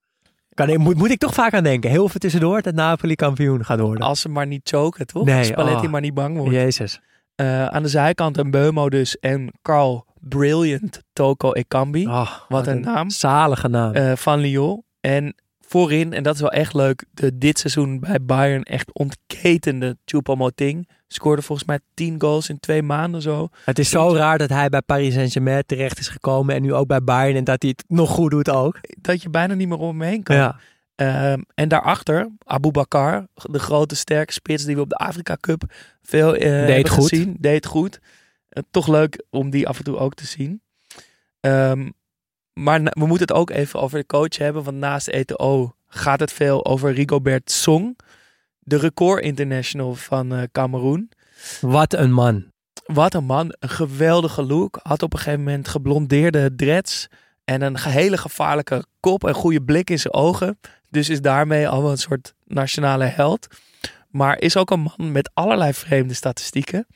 Kan, 0.54 0.70
ik- 0.70 0.78
moet, 0.78 0.95
moet 0.97 1.10
ik 1.12 1.20
toch 1.20 1.34
vaak 1.34 1.54
aan 1.54 1.64
denken. 1.64 1.89
Heel 1.89 2.10
veel 2.10 2.20
tussendoor 2.20 2.62
dat 2.62 2.74
Napoli 2.74 3.16
kampioen 3.16 3.66
gaat 3.66 3.80
worden. 3.80 4.08
Als 4.08 4.22
ze 4.22 4.30
maar 4.30 4.47
niet 4.47 4.70
choken, 4.70 5.06
toch? 5.08 5.26
Nee, 5.26 5.43
Spalletti 5.43 5.86
oh. 5.86 5.91
maar 5.91 6.01
niet 6.01 6.14
bang 6.14 6.38
wordt. 6.38 6.51
Jezus. 6.54 6.99
Eh, 7.36 7.66
aan 7.66 7.84
de 7.84 7.89
zijkant 7.89 8.38
een 8.38 8.51
Beumo 8.51 8.89
dus 8.89 9.20
en 9.20 9.54
Carl 9.62 10.06
Brilliant 10.20 11.01
Toko 11.14 11.51
Ekambi 11.51 12.08
Oh, 12.08 12.32
Wat 12.47 12.68
een 12.68 12.82
naam. 12.82 13.10
Zalige 13.10 13.68
naam. 13.68 13.93
eh, 13.93 14.16
van 14.16 14.39
Lyon. 14.39 14.84
En 14.99 15.36
voorin, 15.60 16.14
en 16.14 16.24
dat 16.24 16.36
is 16.36 16.41
wel 16.41 16.51
echt 16.51 16.74
leuk, 16.74 17.06
de 17.12 17.38
dit 17.38 17.60
seizoen 17.60 17.99
bij 17.99 18.20
Bayern 18.22 18.64
echt 18.64 18.93
ontketende 18.93 19.97
Choupo-Moting. 20.06 20.89
Scoorde 21.14 21.41
volgens 21.41 21.68
mij 21.68 21.80
10 21.93 22.22
goals 22.22 22.49
in 22.49 22.59
twee 22.59 22.82
maanden 22.82 23.22
zo. 23.22 23.49
het 23.66 23.80
is 23.80 23.89
zo 23.89 24.14
raar 24.14 24.38
dat 24.38 24.49
hij 24.49 24.70
bij 24.70 24.82
Paris 24.82 25.14
Saint-Germain 25.14 25.64
terecht 25.66 25.99
is 25.99 26.07
gekomen. 26.07 26.55
En 26.55 26.61
nu 26.61 26.74
ook 26.74 26.88
bij 26.88 27.03
Bayern. 27.03 27.36
En 27.38 27.43
dat 27.43 27.61
hij 27.61 27.72
het 27.78 27.86
nog 27.88 28.09
goed 28.09 28.32
doet 28.32 28.49
ook. 28.49 28.80
Dat 29.01 29.22
je 29.22 29.30
bijna 29.30 29.53
niet 29.53 29.68
meer 29.68 29.78
om 29.78 29.99
hem 29.99 30.09
heen 30.09 30.24
kan. 30.24 30.36
Ja. 30.36 30.59
Ehm, 30.95 31.41
en 31.55 31.68
daarachter, 31.68 32.30
Abu 32.45 32.72
Bakar, 32.72 33.28
de 33.34 33.59
grote 33.59 33.95
sterke 33.95 34.34
spits 34.34 34.66
die 34.66 34.76
we 34.76 34.82
op 34.82 34.89
de 34.89 34.95
Afrika 34.95 35.38
Cup 35.39 35.64
veel 36.01 36.36
eh 36.36 36.49
hebben 36.51 36.89
goed. 36.89 37.07
gezien. 37.09 37.36
Deed 37.39 37.66
goed. 37.66 37.99
Eh, 38.49 38.64
toch 38.72 38.88
leuk 38.88 39.24
om 39.30 39.49
die 39.49 39.68
af 39.68 39.78
en 39.78 39.84
toe 39.84 39.97
ook 39.97 40.14
te 40.14 40.26
zien. 40.26 40.61
Ehm, 41.39 41.89
maar 42.53 42.82
we 42.84 43.05
moeten 43.05 43.28
het 43.28 43.34
ook 43.34 43.49
even 43.49 43.80
over 43.82 43.99
de 43.99 44.05
coach 44.05 44.38
hebben. 44.38 44.64
Want 44.64 44.78
naast 44.78 45.07
ETO 45.07 45.76
gaat 45.88 46.20
het 46.20 46.34
veel 46.34 46.66
over 46.66 46.93
Rigobert 46.93 47.51
Song. 47.51 47.95
De 48.64 48.78
record 48.78 49.24
international 49.24 49.95
van 49.95 50.34
eh 50.34 50.43
Cameroen. 50.51 51.11
Wat 51.61 51.93
een 51.93 52.11
man. 52.11 52.45
Wat 52.86 53.14
een 53.14 53.26
man. 53.26 53.55
Een 53.59 53.70
geweldige 53.70 54.43
look. 54.43 54.80
Had 54.84 55.03
op 55.03 55.14
een 55.14 55.20
gegeven 55.20 55.43
moment 55.43 55.68
geblondeerde 55.68 56.55
dreads. 56.55 57.07
En 57.43 57.61
een 57.61 57.80
hele 57.80 58.18
gevaarlijke 58.18 58.86
kop. 58.99 59.28
En 59.28 59.34
goede 59.34 59.61
blik 59.61 59.89
in 59.89 59.99
zijn 59.99 60.14
ogen. 60.14 60.59
Dus 60.89 61.09
is 61.09 61.22
daarmee 61.22 61.68
al 61.68 61.91
een 61.91 61.97
soort 61.97 62.34
nationale 62.45 63.05
held. 63.05 63.47
Maar 64.09 64.39
is 64.39 64.57
ook 64.57 64.72
een 64.72 64.80
man 64.80 65.11
met 65.11 65.32
allerlei 65.34 65.74
vreemde 65.74 66.14
statistieken. 66.14 66.88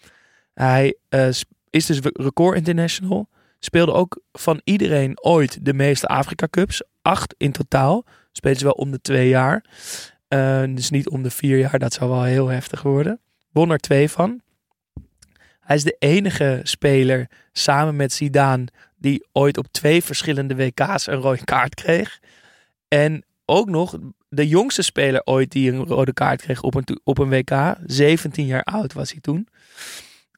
Hij 0.54 0.98
eh, 1.10 1.28
is 1.70 1.86
dus 1.86 2.00
record 2.02 2.56
international. 2.56 3.30
Speelde 3.60 3.92
ook 3.94 4.22
van 4.32 4.62
iedereen 4.64 5.24
ooit 5.24 5.66
de 5.66 5.74
meeste 5.74 6.08
Afrika 6.08 6.48
Cups. 6.50 6.84
Acht 7.02 7.36
in 7.38 7.52
totaal. 7.52 8.06
Spelen 8.32 8.58
ze 8.58 8.64
wel 8.64 8.74
om 8.74 8.92
de 8.92 9.02
twee 9.02 9.30
jaar. 9.30 9.66
Eh, 10.28 10.64
dus 10.70 10.90
niet 10.90 11.10
om 11.10 11.24
de 11.24 11.30
vier 11.30 11.58
jaar. 11.58 11.80
Dat 11.80 11.94
zou 11.94 12.10
wel 12.10 12.24
heel 12.24 12.48
heftig 12.48 12.82
worden. 12.82 13.20
Won 13.52 13.70
er 13.70 13.78
twee 13.80 14.10
van. 14.10 14.42
Hij 15.60 15.76
is 15.76 15.84
de 15.84 15.96
enige 16.00 16.60
speler 16.64 17.30
samen 17.52 17.96
met 17.96 18.14
Zidane 18.14 18.68
die 18.98 19.28
ooit 19.32 19.58
op 19.58 19.68
twee 19.72 20.04
verschillende 20.04 20.56
WK's 20.56 21.08
een 21.08 21.22
rode 21.22 21.44
kaart 21.44 21.76
kreeg. 21.76 22.20
En 22.88 23.24
ook 23.46 23.70
nog 23.70 23.98
de 24.30 24.48
jongste 24.48 24.82
speler 24.82 25.22
ooit 25.24 25.52
die 25.52 25.72
een 25.72 25.86
rode 25.86 26.14
kaart 26.14 26.42
kreeg 26.42 26.62
op 26.62 26.76
een, 26.76 27.00
op 27.04 27.18
een 27.18 27.30
WK. 27.30 27.76
17 27.86 28.46
jaar 28.46 28.64
oud 28.64 28.94
was 28.94 29.12
hij 29.12 29.20
toen. 29.20 29.48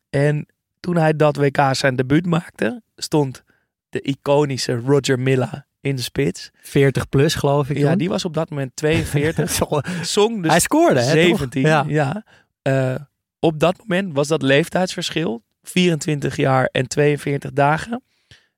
En 0.10 0.46
toen 0.80 0.98
hij 0.98 1.16
dat 1.16 1.36
WK 1.36 1.60
zijn 1.72 1.96
debuut 1.96 2.26
maakte, 2.26 2.82
stond 2.96 3.44
de 3.90 4.02
iconische 4.02 4.76
Roger 4.76 5.20
Milla 5.20 5.68
in 5.82 5.96
de 5.96 6.02
spits. 6.02 6.50
40 6.62 7.10
plus 7.10 7.36
geloof 7.36 7.70
ik. 7.70 7.78
Ja, 7.78 7.90
toen. 7.90 7.98
die 7.98 8.10
was 8.10 8.26
op 8.26 8.34
dat 8.34 8.50
moment 8.50 8.72
42. 8.76 9.50
Zo- 9.52 9.82
Song 10.02 10.42
dus 10.42 10.52
hij 10.52 10.60
scoorde, 10.60 11.00
hè? 11.02 11.14
toch? 11.28 11.38
17. 11.38 11.62
Ja. 11.62 11.86
Ja. 11.88 12.24
Eh, 12.62 12.96
op 13.40 13.60
dat 13.60 13.78
moment 13.78 14.14
was 14.14 14.28
dat 14.28 14.42
leeftijdsverschil 14.42 15.44
24 15.64 16.36
jaar 16.36 16.66
en 16.72 16.88
42 16.88 17.52
dagen. 17.52 18.04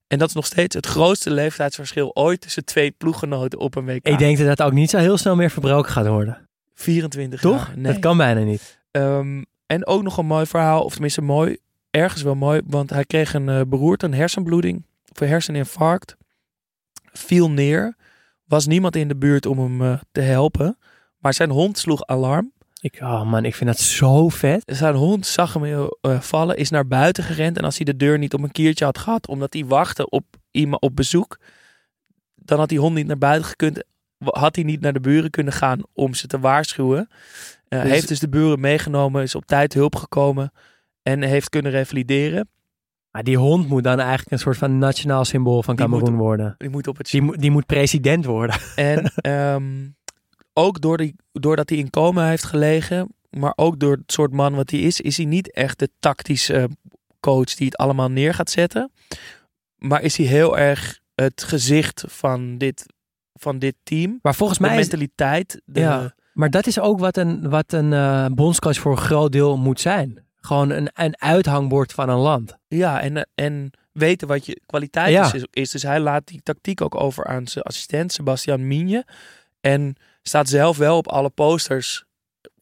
En 0.08 0.18
dat 0.20 0.28
is 0.28 0.36
nog 0.36 0.46
steeds 0.46 0.76
het 0.76 0.86
grootste 0.86 1.32
leeftijdsverschil 1.32 2.16
ooit 2.16 2.42
tussen 2.42 2.66
twee 2.66 2.92
ploeggenoten 2.92 3.60
op 3.60 3.76
een 3.76 3.86
WK. 3.86 4.08
Ik 4.08 4.18
denk 4.18 4.38
dat 4.38 4.48
dat 4.58 4.62
ook 4.62 4.74
niet 4.74 4.90
zo 4.90 4.98
heel 4.98 5.18
snel 5.18 5.36
meer 5.36 5.50
verbroken 5.50 5.92
gaat 5.92 6.08
worden. 6.08 6.50
24 6.76 7.42
Toch? 7.42 7.68
jaar. 7.68 7.78
Nee. 7.78 7.92
Dat 7.92 8.02
kan 8.02 8.18
bijna 8.18 8.42
niet. 8.42 8.80
Ehm, 8.92 9.44
en 9.66 9.86
ook 9.86 10.04
nog 10.04 10.18
een 10.18 10.26
mooi 10.26 10.46
verhaal, 10.46 10.84
of 10.84 10.92
tenminste 10.92 11.22
mooi, 11.22 11.58
ergens 11.90 12.22
wel 12.22 12.36
mooi, 12.36 12.62
want 12.66 12.90
hij 12.90 13.06
kreeg 13.06 13.34
een 13.34 13.50
eh, 13.50 13.62
beroerte, 13.68 14.06
een 14.06 14.14
hersenbloeding, 14.14 14.86
of 15.12 15.22
een 15.22 15.28
herseninfarct. 15.28 16.16
Viel 17.12 17.50
neer, 17.50 17.96
was 18.46 18.66
niemand 18.68 18.96
in 18.96 19.08
de 19.08 19.16
buurt 19.18 19.46
om 19.46 19.60
hem 19.60 19.82
eh, 19.82 20.00
te 20.12 20.22
helpen, 20.22 20.78
maar 21.18 21.34
zijn 21.34 21.50
hond 21.50 21.78
sloeg 21.78 22.06
alarm. 22.06 22.52
Ik, 22.82 22.98
oh 23.02 23.24
man, 23.24 23.46
ik 23.46 23.56
vind 23.56 23.70
dat 23.70 23.80
zo 23.80 24.30
vet. 24.30 24.64
Zijn 24.66 24.96
hond 24.96 25.26
zag 25.26 25.54
hem 25.54 25.90
eh, 26.02 26.20
vallen, 26.20 26.58
is 26.58 26.70
naar 26.70 26.88
buiten 26.88 27.24
gerend. 27.24 27.58
En 27.58 27.64
als 27.64 27.76
hij 27.76 27.86
de 27.86 27.96
deur 27.98 28.18
niet 28.18 28.34
op 28.34 28.42
een 28.44 28.52
kiertje 28.52 28.86
had 28.86 28.98
gehad, 28.98 29.28
omdat 29.28 29.54
hij 29.54 29.66
wachtte 29.66 30.10
op 30.10 30.26
iemand 30.52 30.82
op 30.82 30.96
bezoek, 30.96 31.40
dan 32.36 32.60
had 32.60 32.70
die 32.70 32.80
hond 32.80 32.96
niet 32.96 33.08
naar 33.08 33.18
buiten 33.18 33.50
gekund. 33.50 33.84
Had 34.18 34.56
hij 34.56 34.64
niet 34.64 34.82
naar 34.82 34.94
de 34.94 35.00
buren 35.00 35.30
kunnen 35.30 35.54
gaan 35.54 35.82
om 35.94 36.14
ze 36.14 36.28
te 36.28 36.40
waarschuwen. 36.40 37.10
Eh, 37.68 37.82
Dus- 37.82 37.92
Heeft 37.92 38.08
dus 38.08 38.20
de 38.20 38.30
buren 38.30 38.60
meegenomen, 38.60 39.24
is 39.24 39.36
op 39.36 39.46
tijd 39.46 39.74
hulp 39.74 39.96
gekomen 39.96 40.52
en 41.04 41.22
heeft 41.22 41.50
kunnen 41.50 41.72
revalideren. 41.72 42.50
Maar 43.12 43.24
die 43.24 43.38
hond 43.38 43.68
moet 43.68 43.84
dan 43.84 44.00
eigenlijk 44.00 44.32
een 44.32 44.40
soort 44.40 44.58
van 44.58 44.78
nationaal 44.78 45.26
symbool 45.26 45.64
van 45.64 45.76
Cameroen 45.76 46.16
worden. 46.16 46.56
Die 46.58 46.70
moet 46.70 46.88
op 46.88 46.98
het 46.98 47.10
Die, 47.12 47.22
moet- 47.22 47.40
die 47.40 47.52
moet 47.52 47.66
president 47.66 48.26
worden. 48.26 48.56
En 48.76 49.12
ehm, 49.16 49.88
ook 50.54 50.82
door 50.82 50.98
die, 50.98 51.16
doordat 51.32 51.70
hij 51.70 51.78
in 51.78 51.90
coma 51.90 52.28
heeft 52.28 52.44
gelegen, 52.44 53.08
maar 53.30 53.54
ook 53.56 53.80
door 53.80 53.92
het 53.92 54.12
soort 54.12 54.32
man 54.34 54.56
wat 54.56 54.70
hij 54.72 54.80
is, 54.80 55.02
is 55.02 55.18
hij 55.18 55.26
niet 55.26 55.52
echt 55.52 55.80
de 55.80 55.90
tactische 56.00 56.70
coach 57.20 57.54
die 57.56 57.66
het 57.66 57.78
allemaal 57.78 58.10
neer 58.12 58.34
gaat 58.34 58.50
zetten. 58.50 58.92
Maar 59.78 60.02
is 60.02 60.18
hij 60.18 60.26
heel 60.26 60.58
erg 60.58 61.00
het 61.16 61.44
gezicht 61.44 62.04
van 62.08 62.58
dit, 62.58 62.86
van 63.34 63.60
dit 63.60 63.76
team. 63.84 64.20
Maar 64.22 64.36
volgens 64.36 64.60
De 64.60 64.66
mij 64.66 64.74
is, 64.80 64.82
mentaliteit. 64.82 65.62
De, 65.66 65.80
Ja. 65.80 66.14
Maar 66.34 66.50
dat 66.50 66.68
is 66.68 66.80
ook 66.80 67.00
wat 67.00 67.18
een, 67.18 67.50
wat 67.50 67.74
een 67.74 67.94
eh, 67.94 68.26
bondscoach 68.26 68.78
voor 68.78 68.92
een 68.92 68.98
groot 68.98 69.32
deel 69.32 69.58
moet 69.58 69.80
zijn. 69.80 70.26
Gewoon 70.42 70.70
een, 70.70 70.90
een 70.94 71.22
uithangbord 71.22 71.94
van 71.94 72.10
een 72.10 72.18
land. 72.18 72.58
Ja, 72.68 73.02
en, 73.02 73.28
en 73.36 73.72
weten 73.92 74.28
wat 74.28 74.46
je 74.46 74.62
kwaliteit 74.66 75.12
Ja. 75.14 75.34
is, 75.34 75.46
is. 75.52 75.72
Dus 75.72 75.84
hij 75.84 76.00
laat 76.00 76.28
die 76.28 76.42
tactiek 76.44 76.82
ook 76.82 76.96
over 76.96 77.26
aan 77.26 77.48
zijn 77.48 77.64
assistent, 77.64 78.12
Sebastian 78.14 78.68
Minje. 78.68 79.06
En 79.62 79.96
staat 80.22 80.50
zelf 80.50 80.78
wel 80.78 80.98
op 80.98 81.08
alle 81.08 81.30
posters 81.30 82.04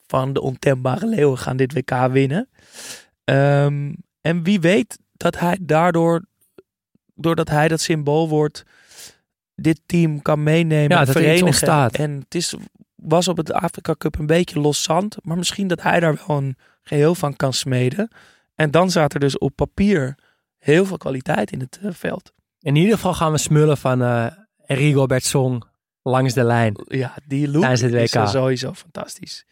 van 0.08 0.34
de 0.34 0.42
ontembare 0.42 1.08
leeuwen 1.08 1.38
gaan 1.38 1.58
dit 1.58 1.74
WK 1.74 2.08
winnen. 2.12 2.50
Ehm, 3.24 3.94
en 4.22 4.44
wie 4.44 4.60
weet 4.60 5.00
dat 5.14 5.40
hij 5.40 5.58
daardoor, 5.62 6.26
doordat 7.16 7.50
hij 7.50 7.68
dat 7.68 7.82
symbool 7.82 8.30
wordt, 8.30 8.64
dit 9.56 9.82
team 9.86 10.22
kan 10.22 10.44
meenemen, 10.44 10.90
Ja, 10.98 11.06
dat 11.06 11.08
iets 11.08 11.18
verenigen. 11.18 11.90
En 11.92 12.12
het 12.20 12.36
is, 12.36 12.54
was 12.96 13.28
op 13.28 13.38
het 13.38 13.52
Afrika 13.52 13.96
Cup 13.98 14.20
een 14.20 14.26
beetje 14.26 14.60
loszand, 14.60 15.18
maar 15.22 15.38
misschien 15.38 15.68
dat 15.68 15.82
hij 15.82 16.00
daar 16.00 16.24
wel 16.28 16.38
een 16.38 16.58
geheel 16.90 17.16
van 17.16 17.36
kan 17.36 17.54
smeden. 17.54 18.12
En 18.56 18.72
dan 18.72 18.90
staat 18.90 19.14
er 19.14 19.20
dus 19.20 19.38
op 19.38 19.56
papier 19.56 20.16
heel 20.58 20.86
veel 20.86 20.98
kwaliteit 20.98 21.52
in 21.52 21.60
het 21.60 21.80
eh, 21.82 21.92
veld. 21.94 22.32
In 22.60 22.76
ieder 22.76 22.96
geval 22.96 23.14
gaan 23.14 23.32
we 23.32 23.38
smullen 23.38 23.78
van 23.78 24.02
eh 24.02 24.26
Enrico 24.66 25.06
Bertsong 25.06 25.64
langs 26.04 26.34
de 26.34 26.44
lijn. 26.44 26.74
Ja, 26.88 27.14
die 27.28 27.50
look 27.52 27.64
het 27.64 27.82
is 27.82 27.92
WK. 27.92 28.22
eh, 28.22 28.28
sowieso 28.28 28.74
fantastisch. 28.74 29.46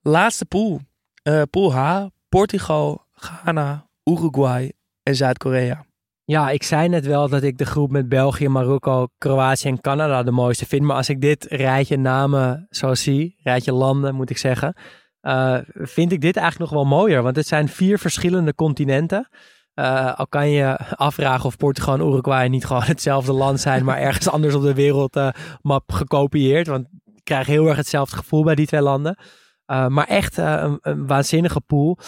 Laatste 0.00 0.44
pool. 0.44 0.80
Eh, 1.22 1.42
pool 1.50 1.72
H. 1.74 2.06
Portugal, 2.28 3.04
Ghana, 3.12 3.86
Uruguay 4.04 4.72
en 5.02 5.16
Zuid-Korea. 5.16 5.84
Ja, 6.24 6.50
ik 6.50 6.62
zei 6.62 6.88
net 6.88 7.06
wel 7.06 7.28
dat 7.28 7.42
ik 7.42 7.58
de 7.58 7.66
groep 7.66 7.90
met 7.90 8.08
België, 8.08 8.48
Marokko, 8.48 9.06
Kroatië 9.18 9.68
en 9.68 9.80
Canada 9.80 10.22
de 10.22 10.30
mooiste 10.30 10.66
vind. 10.66 10.82
Maar 10.82 10.96
als 10.96 11.08
ik 11.08 11.20
dit 11.20 11.44
rijtje 11.44 11.96
namen 11.96 12.66
zo 12.70 12.94
zie, 12.94 13.36
rijtje 13.42 13.72
landen 13.72 14.14
moet 14.14 14.30
ik 14.30 14.38
zeggen, 14.38 14.74
eh, 15.20 15.58
vind 15.72 16.12
ik 16.12 16.20
dit 16.20 16.36
eigenlijk 16.36 16.70
nog 16.70 16.80
wel 16.80 16.98
mooier. 16.98 17.22
Want 17.22 17.36
het 17.36 17.46
zijn 17.46 17.68
vier 17.68 17.98
verschillende 17.98 18.54
continenten. 18.54 19.28
Eh, 19.74 20.14
al 20.14 20.26
kan 20.26 20.50
je 20.50 20.76
afvragen 20.96 21.44
of 21.46 21.56
Portugal 21.56 21.94
en 21.94 22.06
Uruguay 22.06 22.48
niet 22.48 22.64
gewoon 22.64 22.82
hetzelfde 22.94 23.32
land 23.32 23.60
zijn, 23.60 23.84
maar 23.84 23.98
ergens 23.98 24.28
anders 24.28 24.54
op 24.54 24.62
de 24.62 24.74
wereldmap 24.74 25.92
gekopieerd. 25.92 26.66
Want 26.66 26.86
ik 27.14 27.24
krijg 27.24 27.46
heel 27.46 27.66
erg 27.66 27.76
hetzelfde 27.76 28.16
gevoel 28.16 28.44
bij 28.44 28.54
die 28.54 28.66
twee 28.66 28.82
landen. 28.82 29.18
Maar 29.66 30.06
echt 30.06 30.36
een, 30.36 30.78
een, 30.80 31.06
waanzinnige 31.06 31.60
pool. 31.60 31.98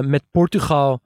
Met 0.00 0.22
Portugal 0.30 1.02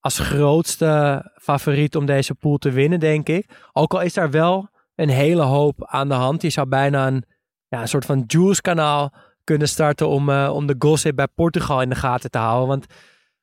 als 0.00 0.18
grootste 0.18 1.22
favoriet 1.34 1.96
om 1.96 2.06
deze 2.06 2.34
pool 2.34 2.56
te 2.56 2.70
winnen, 2.70 3.00
denk 3.00 3.28
ik. 3.28 3.68
Ook 3.72 3.94
al 3.94 4.00
is 4.00 4.14
daar 4.14 4.30
wel 4.30 4.68
een 4.94 5.08
hele 5.08 5.42
hoop 5.42 5.84
aan 5.84 6.08
de 6.08 6.14
hand. 6.14 6.42
Je 6.42 6.50
zou 6.50 6.68
bijna 6.68 7.06
een, 7.06 7.24
ja, 7.68 7.80
een 7.80 7.88
soort 7.88 8.04
van 8.04 8.24
Juice-kanaal 8.26 9.12
kunnen 9.44 9.68
starten 9.68 10.08
om, 10.08 10.30
om 10.30 10.66
de 10.66 10.76
gossip 10.78 11.16
bij 11.16 11.28
Portugal 11.34 11.82
in 11.82 11.88
de 11.88 11.94
gaten 11.94 12.30
te 12.30 12.38
houden. 12.38 12.68
Want 12.68 12.86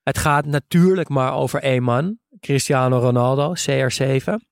het 0.03 0.17
gaat 0.17 0.45
natuurlijk 0.45 1.09
maar 1.09 1.33
over 1.33 1.61
één 1.61 1.83
man, 1.83 2.17
Cristiano 2.39 2.99
Ronaldo, 2.99 3.53
CR7. 3.55 4.49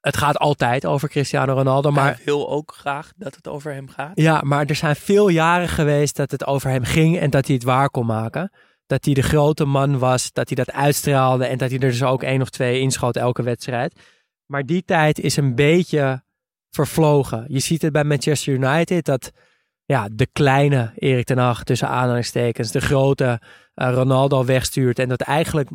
Het 0.00 0.16
gaat 0.16 0.38
altijd 0.38 0.86
over 0.86 1.08
Cristiano 1.08 1.52
Ronaldo, 1.52 1.90
maar... 1.90 2.14
Hij 2.14 2.24
wil 2.24 2.50
ook 2.50 2.74
graag 2.74 3.12
dat 3.16 3.34
het 3.34 3.48
over 3.48 3.72
hem 3.72 3.88
gaat. 3.88 4.12
Ja, 4.14 4.40
maar 4.44 4.66
er 4.66 4.74
zijn 4.74 4.96
veel 4.96 5.28
jaren 5.28 5.68
geweest 5.68 6.16
dat 6.16 6.30
het 6.30 6.46
over 6.46 6.70
hem 6.70 6.84
ging 6.84 7.18
en 7.18 7.30
dat 7.30 7.46
hij 7.46 7.54
het 7.54 7.64
waar 7.64 7.90
kon 7.90 8.06
maken. 8.06 8.52
Dat 8.86 9.04
hij 9.04 9.14
de 9.14 9.22
grote 9.22 9.64
man 9.64 9.98
was, 9.98 10.32
dat 10.32 10.48
hij 10.48 10.64
dat 10.64 10.72
uitstraalde 10.74 11.46
en 11.46 11.58
dat 11.58 11.70
hij 11.70 11.78
er 11.78 11.88
dus 11.88 12.02
ook 12.02 12.22
één 12.22 12.40
of 12.40 12.50
twee 12.50 12.80
inschoot 12.80 13.16
elke 13.16 13.42
wedstrijd. 13.42 14.00
Maar 14.46 14.66
die 14.66 14.84
tijd 14.84 15.18
is 15.18 15.36
een 15.36 15.54
beetje 15.54 16.22
vervlogen. 16.70 17.44
Je 17.48 17.58
ziet 17.58 17.82
het 17.82 17.92
bij 17.92 18.04
Manchester 18.04 18.52
United 18.52 19.04
dat 19.04 19.32
ja, 19.88 20.08
de 20.12 20.26
kleine 20.32 20.92
Erik 20.94 21.24
ten 21.24 21.38
Hag 21.38 21.64
tussen 21.64 21.88
aanhalingstekens 21.88 22.70
de 22.70 22.80
grote 22.80 23.40
uh, 23.74 23.92
Ronaldo 23.92 24.44
wegstuurt 24.44 24.98
en 24.98 25.08
dat 25.08 25.20
eigenlijk 25.20 25.70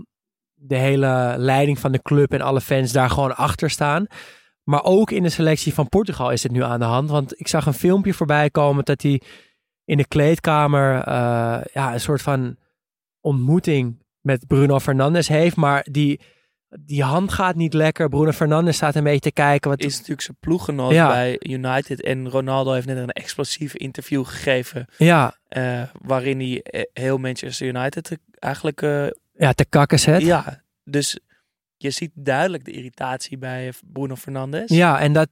de 0.53 0.76
hele 0.76 1.36
leiding 1.38 1.80
van 1.80 1.91
de 1.91 2.01
club 2.01 2.34
en 2.34 2.41
alle 2.41 2.61
fans 2.61 2.91
daar 2.91 3.09
gewoon 3.09 3.36
achter 3.36 3.70
staan. 3.70 4.05
Maar 4.64 4.84
ook 4.84 5.11
in 5.11 5.24
de 5.24 5.30
selectie 5.30 5.74
van 5.74 5.89
Portugal 5.89 6.32
is 6.32 6.43
het 6.43 6.51
nu 6.51 6.64
aan 6.64 6.80
de 6.80 6.86
hand. 6.86 7.09
Want 7.09 7.39
ik 7.39 7.47
zag 7.47 7.66
een 7.66 7.74
filmpje 7.74 8.14
voorbij 8.14 8.49
komen 8.49 8.86
dat 8.86 9.01
hij 9.01 9.22
in 9.86 9.97
de 9.97 10.07
kleedkamer 10.07 10.95
uh, 10.95 11.61
ja, 11.74 11.93
een 11.93 11.99
soort 11.99 12.22
van 12.22 12.57
ontmoeting 13.22 14.03
met 14.22 14.47
Bruno 14.47 14.80
Fernandes 14.80 15.28
heeft. 15.28 15.55
Maar 15.55 15.88
die, 15.91 16.22
die 16.80 17.03
hand 17.03 17.32
gaat 17.32 17.55
niet 17.55 17.74
lekker. 17.74 18.09
Bruno 18.09 18.32
Fernandes 18.32 18.76
staat 18.76 18.95
een 18.95 19.03
beetje 19.03 19.19
te 19.19 19.32
kijken. 19.32 19.69
Wat... 19.69 19.80
Is 19.80 19.93
natuurlijk 19.93 20.21
zijn 20.21 20.38
ploeggenoot 20.39 20.91
ja. 20.91 21.07
bij 21.07 21.39
United. 21.39 22.01
En 22.01 22.30
Ronaldo 22.30 22.71
heeft 22.71 22.88
net 22.88 22.97
een 22.97 23.09
explosief 23.09 23.76
interview 23.76 24.26
gegeven. 24.26 24.86
Ja. 24.97 25.38
Uh, 25.49 25.82
waarin 26.01 26.39
hij 26.39 26.88
heel 26.93 27.17
Manchester 27.17 27.67
United 27.67 28.17
eigenlijk... 28.39 28.82
Uh, 28.82 29.07
ja, 29.34 29.53
te 29.53 29.65
kakken 29.65 29.99
zet. 29.99 30.21
Ja, 30.21 30.63
dus 30.84 31.19
je 31.78 31.89
ziet 31.89 32.11
duidelijk 32.13 32.65
de 32.65 32.71
irritatie 32.71 33.38
bij 33.38 33.74
Bruno 33.93 34.15
Fernandes. 34.15 34.69
Ja, 34.69 34.99
en 34.99 35.13
dat, 35.13 35.30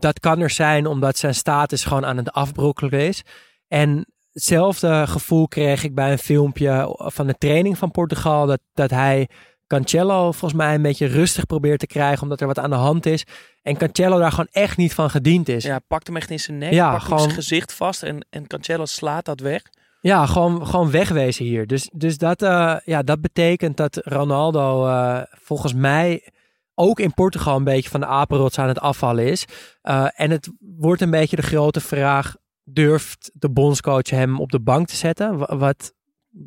dat 0.00 0.20
kan 0.20 0.40
er 0.40 0.50
zijn 0.50 0.86
omdat 0.86 1.16
zijn 1.16 1.34
status 1.34 1.84
gewoon 1.84 2.04
aan 2.04 2.16
het 2.16 2.32
afbrokkelen 2.32 3.00
is. 3.00 3.22
En 3.68 4.06
hetzelfde 4.32 5.06
gevoel 5.06 5.48
kreeg 5.48 5.84
ik 5.84 5.94
bij 5.94 6.12
een 6.12 6.18
filmpje 6.18 6.94
van 6.98 7.26
de 7.26 7.38
training 7.38 7.78
van 7.78 7.90
Portugal. 7.90 8.46
Dat, 8.46 8.60
dat 8.74 8.90
hij 8.90 9.28
Cancelo 9.74 10.32
volgens 10.32 10.52
mij 10.52 10.74
een 10.74 10.82
beetje 10.82 11.06
rustig 11.06 11.46
probeert 11.46 11.78
te 11.78 11.86
krijgen 11.86 12.22
omdat 12.22 12.40
er 12.40 12.46
wat 12.46 12.58
aan 12.58 12.70
de 12.70 12.76
hand 12.76 13.06
is. 13.06 13.24
En 13.62 13.76
Cancelo 13.76 14.18
daar 14.18 14.30
gewoon 14.30 14.48
echt 14.52 14.76
niet 14.76 14.94
van 14.94 15.10
gediend 15.10 15.48
is. 15.48 15.64
Ja, 15.64 15.78
pakt 15.78 16.06
hem 16.06 16.16
echt 16.16 16.30
in 16.30 16.40
zijn 16.40 16.58
nek, 16.58 16.72
ja, 16.72 16.90
pakt 16.90 17.02
gewoon... 17.02 17.18
zijn 17.18 17.32
gezicht 17.32 17.72
vast 17.72 18.02
en, 18.02 18.26
en 18.30 18.46
Cancelo 18.46 18.84
slaat 18.84 19.24
dat 19.24 19.40
weg. 19.40 19.62
Ja, 20.00 20.26
gewoon, 20.26 20.66
gewoon 20.66 20.90
wegwezen 20.90 21.44
hier. 21.44 21.66
Dus, 21.66 21.90
dus 21.92 22.18
dat, 22.18 22.42
uh, 22.42 22.76
ja, 22.84 23.02
dat 23.02 23.20
betekent 23.20 23.76
dat 23.76 24.00
Ronaldo 24.02 24.86
uh, 24.86 25.20
volgens 25.30 25.74
mij 25.74 26.28
ook 26.74 27.00
in 27.00 27.14
Portugal 27.14 27.56
een 27.56 27.64
beetje 27.64 27.90
van 27.90 28.00
de 28.00 28.06
apenrots 28.06 28.58
aan 28.58 28.68
het 28.68 28.80
afvallen 28.80 29.26
is. 29.26 29.44
Uh, 29.82 30.06
en 30.14 30.30
het 30.30 30.50
wordt 30.58 31.00
een 31.00 31.10
beetje 31.10 31.36
de 31.36 31.42
grote 31.42 31.80
vraag, 31.80 32.36
durft 32.64 33.30
de 33.34 33.50
bondscoach 33.50 34.10
hem 34.10 34.40
op 34.40 34.50
de 34.50 34.60
bank 34.60 34.86
te 34.86 34.96
zetten? 34.96 35.58
Wat, 35.58 35.92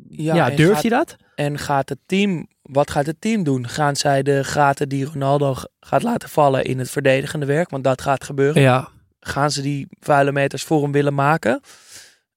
ja, 0.08 0.34
ja 0.34 0.50
durft 0.50 0.72
gaat, 0.72 0.82
hij 0.82 0.90
dat? 0.90 1.16
En 1.34 1.58
gaat 1.58 1.88
het 1.88 1.98
team, 2.06 2.48
wat 2.68 2.90
gaat 2.90 3.06
het 3.06 3.20
team 3.20 3.42
doen? 3.42 3.68
Gaan 3.68 3.96
zij 3.96 4.22
de 4.22 4.44
gaten 4.44 4.88
die 4.88 5.04
Ronaldo 5.04 5.54
gaat 5.80 6.02
laten 6.02 6.28
vallen 6.28 6.64
in 6.64 6.78
het 6.78 6.90
verdedigende 6.90 7.46
werk? 7.46 7.70
Want 7.70 7.84
dat 7.84 8.02
gaat 8.02 8.24
gebeuren. 8.24 8.62
Ja. 8.62 8.88
Gaan 9.20 9.50
ze 9.50 9.62
die 9.62 9.86
vuile 10.00 10.32
meters 10.32 10.62
voor 10.62 10.82
hem 10.82 10.92
willen 10.92 11.14
maken? 11.14 11.60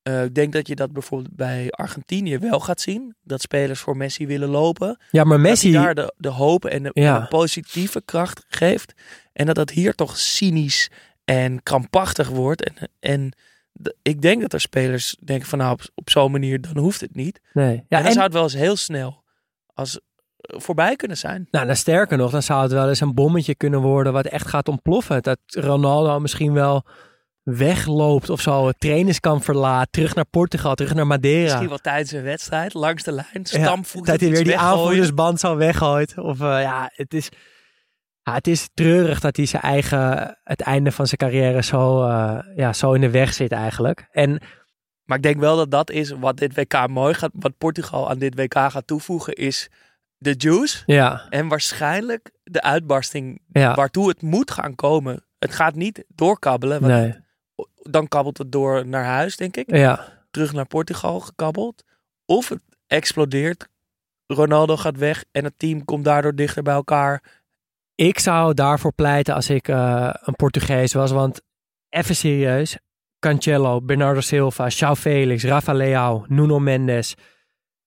Uh, 0.04 0.24
ik 0.24 0.36
denk 0.36 0.54
dat 0.54 0.68
je 0.68 0.76
dat 0.76 0.92
bijvoorbeeld 0.92 1.36
bij 1.36 1.72
Argentinië 1.72 2.38
wel 2.38 2.60
gaat 2.60 2.82
zien. 2.82 3.16
Dat 3.24 3.42
spelers 3.42 3.80
voor 3.80 3.98
Messi 3.98 4.28
willen 4.28 4.50
lopen. 4.50 5.00
Ja, 5.12 5.24
maar 5.24 5.40
Messi... 5.40 5.72
Daar 5.72 5.96
de, 5.96 6.14
de 6.18 6.30
hoop 6.30 6.66
en 6.66 6.84
de, 6.84 6.92
ja. 6.94 7.16
en 7.16 7.22
de, 7.22 7.28
positieve 7.28 8.02
kracht 8.06 8.46
geeft. 8.48 8.94
En 9.34 9.46
dat 9.46 9.56
dat 9.56 9.70
hier 9.70 9.96
toch 9.96 10.18
cynisch 10.18 10.90
en 11.26 11.64
krampachtig 11.64 12.30
wordt. 12.30 12.64
En, 12.64 12.90
en 13.00 13.34
ik 14.02 14.22
denk 14.22 14.42
dat 14.42 14.54
er 14.54 14.62
spelers 14.62 15.18
denken 15.20 15.48
van 15.48 15.58
nou, 15.60 15.72
op, 15.72 15.82
op 15.96 16.10
zo'n 16.10 16.32
manier, 16.32 16.62
dan 16.62 16.78
hoeft 16.78 17.02
het 17.02 17.16
niet. 17.16 17.42
Nee. 17.54 17.76
Ja, 17.76 17.98
en 17.98 18.04
dan 18.04 18.06
en... 18.06 18.12
zou 18.12 18.24
het 18.24 18.34
wel 18.34 18.44
eens 18.44 18.54
heel 18.54 18.76
snel 18.76 19.24
als 19.74 20.00
voorbij 20.42 20.96
kunnen 20.96 21.18
zijn. 21.18 21.48
Nou, 21.52 21.66
dan 21.66 21.76
sterker 21.76 22.18
nog, 22.18 22.32
dan 22.32 22.44
zou 22.44 22.62
het 22.62 22.72
wel 22.72 22.90
eens 22.90 23.00
een 23.00 23.14
bommetje 23.14 23.56
kunnen 23.56 23.82
worden 23.82 24.14
wat 24.14 24.26
echt 24.26 24.48
gaat 24.48 24.68
ontploffen. 24.68 25.22
Dat 25.22 25.40
Ronaldo 25.46 26.20
misschien 26.20 26.54
wel 26.54 26.86
wegloopt 27.44 28.30
of 28.30 28.42
zo, 28.42 28.68
het 28.68 28.80
trainingskamp 28.80 29.44
verlaat, 29.44 29.88
terug 29.92 30.16
naar 30.16 30.26
Portugal, 30.26 30.76
terug 30.76 30.94
naar 30.94 31.08
Madeira. 31.08 31.44
Misschien 31.44 31.70
wel 31.70 31.78
tijdens 31.78 32.12
een 32.12 32.24
wedstrijd, 32.24 32.74
langs 32.74 33.04
de 33.04 33.12
lijn, 33.12 33.46
stampvoet. 33.46 34.06
Ja, 34.06 34.12
dat 34.12 34.22
hij 34.22 34.30
weer 34.30 34.44
die 34.44 34.58
aanvoerdersband 34.58 35.40
zo 35.40 35.56
weggooit. 35.56 36.18
Of 36.18 36.40
uh, 36.40 36.62
ja, 36.62 36.90
het 36.94 37.14
is, 37.14 37.30
ja, 38.22 38.34
het 38.34 38.48
is 38.48 38.70
treurig 38.74 39.20
dat 39.20 39.36
hij 39.36 39.46
zijn 39.46 39.62
eigen, 39.62 40.38
het 40.44 40.62
einde 40.62 40.92
van 40.92 41.08
zijn 41.08 41.18
carrière 41.18 41.64
zo, 41.64 42.04
uh, 42.08 42.40
ja, 42.56 42.74
zo 42.74 42.94
in 42.94 43.02
de 43.02 43.10
weg 43.10 43.34
zit 43.34 43.52
eigenlijk. 43.52 44.08
En, 44.12 44.42
maar 45.04 45.18
ik 45.18 45.24
denk 45.24 45.40
wel 45.40 45.56
dat 45.56 45.72
dat 45.72 45.90
is 45.90 46.12
wat 46.12 46.38
dit 46.38 46.56
WK 46.56 46.88
mooi 46.88 47.14
gaat, 47.14 47.32
wat 47.34 47.58
Portugal 47.58 48.10
aan 48.10 48.20
dit 48.20 48.36
WK 48.36 48.54
gaat 48.54 48.88
toevoegen, 48.88 49.34
is 49.34 49.70
de 50.22 50.34
juice. 50.38 50.84
Ja. 50.86 51.26
En 51.30 51.48
waarschijnlijk 51.48 52.32
de 52.44 52.62
uitbarsting 52.62 53.42
ja. 53.52 53.76
waartoe 53.76 54.08
het 54.08 54.22
moet 54.22 54.52
gaan 54.52 54.76
komen. 54.76 55.24
Het 55.40 55.54
gaat 55.54 55.76
niet 55.76 56.04
doorkabbelen. 56.08 56.82
Want 56.82 56.94
nee 56.94 57.14
dan 57.84 58.08
kabbelt 58.08 58.38
het 58.38 58.52
door 58.52 58.88
naar 58.88 59.06
huis, 59.06 59.36
denk 59.38 59.58
ik. 59.58 59.76
Ja. 59.76 60.08
Terug 60.32 60.54
naar 60.54 60.66
Portugal 60.66 61.20
gekabbeld. 61.20 61.84
Of 62.26 62.50
het 62.50 62.62
explodeert. 62.88 63.68
Ronaldo 64.28 64.78
gaat 64.78 64.98
weg 64.98 65.24
en 65.32 65.44
het 65.44 65.54
team 65.58 65.86
komt 65.86 66.06
daardoor 66.06 66.36
dichter 66.36 66.64
bij 66.64 66.74
elkaar. 66.74 67.24
Ik 67.96 68.20
zou 68.20 68.54
daarvoor 68.54 68.94
pleiten 68.94 69.34
als 69.34 69.50
ik 69.50 69.68
uh, 69.68 70.14
een 70.22 70.36
Portugees 70.36 70.94
was. 70.94 71.12
Want 71.12 71.42
even 71.90 72.16
serieus. 72.16 72.78
Cancelo, 73.20 73.82
Bernardo 73.82 74.22
Silva, 74.22 74.68
João 74.70 74.98
Felix, 74.98 75.44
Rafa 75.44 75.74
Leao, 75.74 76.26
Nuno 76.28 76.60
Mendes. 76.60 77.16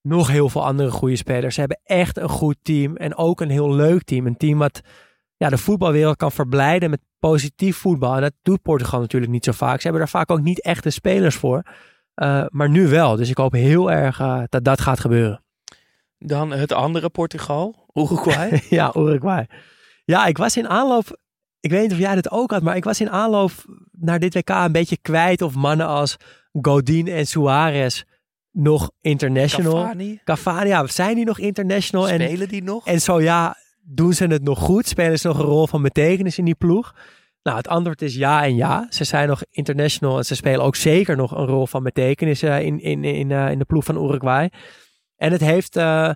Nog 0.06 0.28
heel 0.28 0.48
veel 0.48 0.64
andere 0.64 0.90
goede 0.90 1.16
spelers. 1.16 1.54
Ze 1.54 1.60
hebben 1.60 1.80
echt 1.84 2.18
een 2.18 2.28
goed 2.28 2.56
team. 2.62 2.96
En 2.96 3.16
ook 3.16 3.40
een 3.40 3.50
heel 3.50 3.74
leuk 3.74 4.02
team. 4.02 4.26
Een 4.26 4.36
team 4.36 4.58
wat 4.58 4.80
ja, 5.36 5.48
de 5.48 5.58
voetbalwereld 5.58 6.16
kan 6.16 6.32
verblijden 6.32 6.90
met 6.90 7.00
positief 7.18 7.76
voetbal. 7.76 8.14
En 8.14 8.20
dat 8.20 8.32
doet 8.42 8.62
Portugal 8.62 9.00
natuurlijk 9.00 9.32
niet 9.32 9.44
zo 9.44 9.52
vaak. 9.52 9.76
Ze 9.76 9.82
hebben 9.82 10.00
daar 10.00 10.20
vaak 10.20 10.30
ook 10.30 10.40
niet 10.40 10.62
echte 10.62 10.90
spelers 10.90 11.36
voor. 11.36 11.62
Uh, 12.16 12.44
maar 12.48 12.70
nu 12.70 12.88
wel. 12.88 13.16
Dus 13.16 13.30
ik 13.30 13.36
hoop 13.36 13.52
heel 13.52 13.90
erg 13.90 14.20
uh, 14.20 14.42
dat 14.48 14.64
dat 14.64 14.80
gaat 14.80 15.00
gebeuren. 15.00 15.44
Dan 16.18 16.50
het 16.50 16.72
andere 16.72 17.10
Portugal, 17.10 17.88
Uruguay. 17.92 18.62
ja, 18.70 18.92
Uruguay. 18.96 19.48
Ja, 20.04 20.26
ik 20.26 20.38
was 20.38 20.56
in 20.56 20.68
aanloop. 20.68 21.18
Ik 21.60 21.70
weet 21.70 21.82
niet 21.82 21.92
of 21.92 21.98
jij 21.98 22.14
dat 22.14 22.30
ook 22.30 22.50
had, 22.50 22.62
maar 22.62 22.76
ik 22.76 22.84
was 22.84 23.00
in 23.00 23.10
aanloop 23.10 23.52
naar 23.92 24.18
dit 24.18 24.34
WK 24.34 24.48
een 24.48 24.72
beetje 24.72 24.98
kwijt 25.02 25.42
of 25.42 25.54
mannen 25.54 25.86
als 25.86 26.16
Godin 26.52 27.08
en 27.08 27.26
Suarez 27.26 28.02
nog 28.54 28.90
international. 29.00 29.82
Cavani. 29.82 30.20
Cavani, 30.24 30.68
ja, 30.68 30.86
zijn 30.86 31.14
die 31.14 31.24
nog 31.24 31.38
international? 31.38 32.06
Spelen 32.06 32.40
en, 32.40 32.48
die 32.48 32.62
nog? 32.62 32.86
En 32.86 33.00
zo 33.00 33.20
ja, 33.20 33.56
doen 33.82 34.12
ze 34.12 34.26
het 34.26 34.42
nog 34.42 34.58
goed? 34.58 34.86
Spelen 34.86 35.18
ze 35.18 35.26
nog 35.26 35.38
een 35.38 35.44
rol 35.44 35.66
van 35.66 35.82
betekenis 35.82 36.38
in 36.38 36.44
die 36.44 36.54
ploeg? 36.54 36.94
Nou, 37.42 37.56
het 37.56 37.68
antwoord 37.68 38.02
is 38.02 38.14
ja 38.14 38.44
en 38.44 38.56
ja. 38.56 38.86
Ze 38.90 39.04
zijn 39.04 39.28
nog 39.28 39.42
international 39.50 40.16
en 40.18 40.24
ze 40.24 40.34
spelen 40.34 40.62
ook 40.62 40.76
zeker 40.76 41.16
nog 41.16 41.36
een 41.36 41.46
rol 41.46 41.66
van 41.66 41.82
betekenis 41.82 42.42
uh, 42.42 42.60
in, 42.60 42.80
in, 42.80 43.04
in, 43.04 43.30
uh, 43.30 43.50
in 43.50 43.58
de 43.58 43.64
ploeg 43.64 43.84
van 43.84 44.04
Uruguay. 44.04 44.50
En 45.16 45.32
het 45.32 45.40
heeft, 45.40 45.76
uh, 45.76 46.10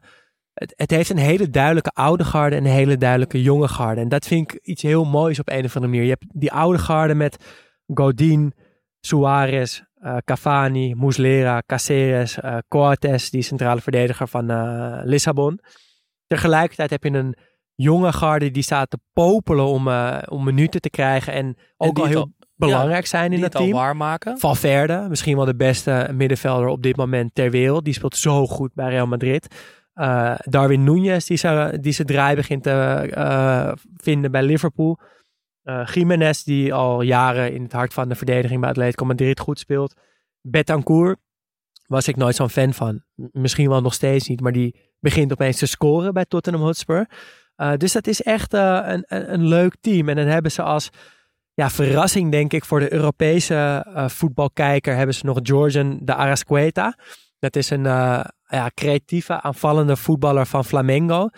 het, 0.53 0.73
het, 0.77 0.91
heeft 0.91 1.11
een 1.11 1.19
hele 1.19 1.51
duidelijke 1.51 1.91
oude 1.91 2.25
garde 2.25 2.57
en 2.57 2.65
een 2.65 2.71
hele 2.71 2.97
duidelijke 2.97 3.43
jonge 3.43 3.69
garde. 3.69 4.01
En 4.01 4.09
dat 4.09 4.27
vind 4.27 4.53
ik 4.53 4.61
iets 4.63 4.83
heel 4.83 5.05
moois 5.05 5.39
op 5.39 5.49
een 5.49 5.65
of 5.65 5.77
andere 5.77 5.93
manier. 5.93 6.03
Je 6.03 6.17
hebt 6.21 6.41
die 6.41 6.53
oude 6.53 6.79
garde 6.79 7.15
met 7.15 7.45
Godin, 7.87 8.55
Suarez, 9.01 9.83
Cavani, 10.25 10.95
Muslera, 10.95 11.63
Caceres, 11.67 12.39
Coates, 12.69 13.31
die 13.31 13.43
centrale 13.43 13.81
verdediger 13.81 14.29
van 14.29 14.47
Lissabon. 15.05 15.61
Tegelijkertijd 16.27 16.91
heb 16.91 17.05
je 17.05 17.11
een 17.11 17.37
jonge 17.75 18.13
garde 18.13 18.51
die 18.51 18.63
staat 18.63 18.91
te 18.91 18.99
popelen 19.13 19.67
om, 19.67 19.89
uh, 19.89 20.19
om 20.29 20.45
minuten 20.45 20.81
te 20.81 20.91
krijgen. 20.91 21.33
En 21.33 21.57
ook 21.77 21.97
en 21.97 22.03
al 22.03 22.09
heel... 22.09 22.21
Al, 22.21 22.37
belangrijk 22.59 23.07
zijn 23.07 23.25
in 23.25 23.31
die 23.31 23.45
het 23.45 23.53
het 23.53 23.63
al 23.63 23.69
team. 23.69 23.77
waarmaken. 23.77 24.39
Valverde, 24.39 25.07
misschien 25.09 25.37
wel 25.37 25.45
de 25.45 25.57
beste 25.57 26.11
middenvelder 26.13 26.69
op 26.69 26.83
dit 26.83 26.97
moment 26.97 27.35
ter 27.35 27.51
wereld. 27.51 27.85
Die 27.85 27.95
speelt 27.95 28.17
zo 28.17 28.47
goed 28.47 28.75
bij 28.75 28.89
Real 28.89 29.07
Madrid. 29.07 29.55
Eh, 29.93 30.35
Darwin 30.39 30.85
Núñez, 30.85 31.27
die 31.27 31.37
zijn, 31.37 31.81
die 31.81 31.93
zijn 31.93 32.07
draai 32.07 32.37
begint 32.37 32.63
te 32.63 32.71
eh, 32.71 33.73
vinden 33.97 34.31
bij 34.31 34.43
Liverpool. 34.43 34.99
Eh 35.69 35.87
Jiménez, 35.87 36.43
die 36.43 36.75
al 36.75 37.03
jaren 37.03 37.55
in 37.55 37.63
het 37.63 37.73
hart 37.73 37.95
van 37.95 38.09
de 38.09 38.15
verdediging 38.15 38.61
bij 38.61 38.71
Atletico 38.71 39.05
Madrid 39.05 39.41
goed 39.41 39.59
speelt. 39.59 39.95
Betancourt 40.41 41.19
was 41.87 42.09
ik 42.09 42.17
nooit 42.17 42.35
zo'n 42.35 42.51
fan 42.51 42.73
van. 42.73 43.03
Misschien 43.15 43.69
wel 43.69 43.81
nog 43.81 43.95
steeds 43.95 44.29
niet, 44.29 44.41
maar 44.41 44.53
die 44.53 44.95
begint 45.01 45.33
opeens 45.33 45.59
te 45.59 45.67
scoren 45.67 46.13
bij 46.15 46.25
Tottenham 46.25 46.63
Hotspur. 46.63 47.09
Eh, 47.57 47.73
dus 47.77 47.93
dat 47.93 48.07
is 48.07 48.23
echt 48.23 48.55
eh, 48.55 48.81
een, 48.83 49.05
een, 49.07 49.33
een 49.33 49.47
leuk 49.47 49.77
team. 49.81 50.09
En 50.09 50.17
dan 50.17 50.27
hebben 50.27 50.53
ze 50.53 50.63
als 50.63 50.91
ja, 51.55 51.71
verrassing, 51.71 52.31
denk 52.31 52.53
ik, 52.53 52.65
voor 52.65 52.81
de 52.81 52.93
Europese 52.93 53.87
voetbalkijker 54.09 54.97
hebben 54.97 55.15
ze 55.15 55.27
nog 55.27 55.39
Georgian 55.43 55.99
de 56.03 56.15
Arasqueta. 56.15 56.99
Dat 57.39 57.57
is 57.57 57.71
een 57.71 57.83
ja, 57.83 58.71
creatieve, 58.75 59.41
aanvallende 59.41 59.97
voetballer 59.97 60.47
van 60.47 60.65
Flamengo. 60.65 61.29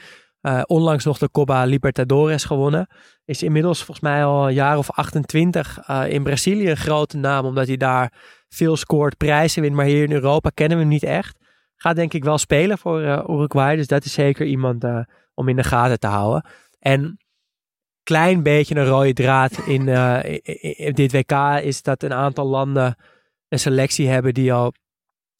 Eh, 0.40 0.62
onlangs 0.66 1.04
nog 1.04 1.18
de 1.18 1.30
Copa 1.30 1.64
Libertadores 1.64 2.44
gewonnen. 2.44 2.88
Is 3.24 3.42
inmiddels 3.42 3.78
volgens 3.78 4.00
mij 4.00 4.24
al 4.24 4.48
een 4.48 4.54
jaar 4.54 4.78
of 4.78 4.90
28 4.90 5.78
eh, 5.78 6.08
in 6.08 6.22
Brazilië 6.22 6.70
een 6.70 6.76
grote 6.76 7.16
naam, 7.16 7.44
omdat 7.44 7.66
hij 7.66 7.76
daar 7.76 8.12
veel 8.48 8.76
scoort, 8.76 9.16
prijzen 9.16 9.62
wint. 9.62 9.74
Maar 9.74 9.84
hier 9.84 10.02
in 10.02 10.12
Europa 10.12 10.50
kennen 10.54 10.76
we 10.76 10.82
hem 10.82 10.92
niet 10.92 11.02
echt. 11.02 11.38
Gaat 11.76 11.96
denk 11.96 12.12
ik 12.12 12.24
wel 12.24 12.38
spelen 12.38 12.78
voor 12.78 13.00
eh, 13.00 13.24
Uruguay. 13.28 13.76
Dus 13.76 13.86
dat 13.86 14.04
is 14.04 14.12
zeker 14.12 14.46
iemand 14.46 14.84
om 15.34 15.48
in 15.48 15.56
de 15.56 15.64
gaten 15.64 15.98
te 15.98 16.06
houden. 16.06 16.44
En 16.78 17.18
klein 18.02 18.42
beetje 18.42 18.74
een 18.74 18.86
rode 18.86 19.12
draad 19.12 19.58
in, 19.66 19.88
in 20.76 20.92
dit 20.92 21.12
WK 21.12 21.32
is 21.62 21.82
dat 21.82 22.02
een 22.02 22.12
aantal 22.12 22.46
landen 22.46 22.96
een 23.48 23.58
selectie 23.58 24.08
hebben 24.08 24.34
die 24.34 24.52
al 24.52 24.72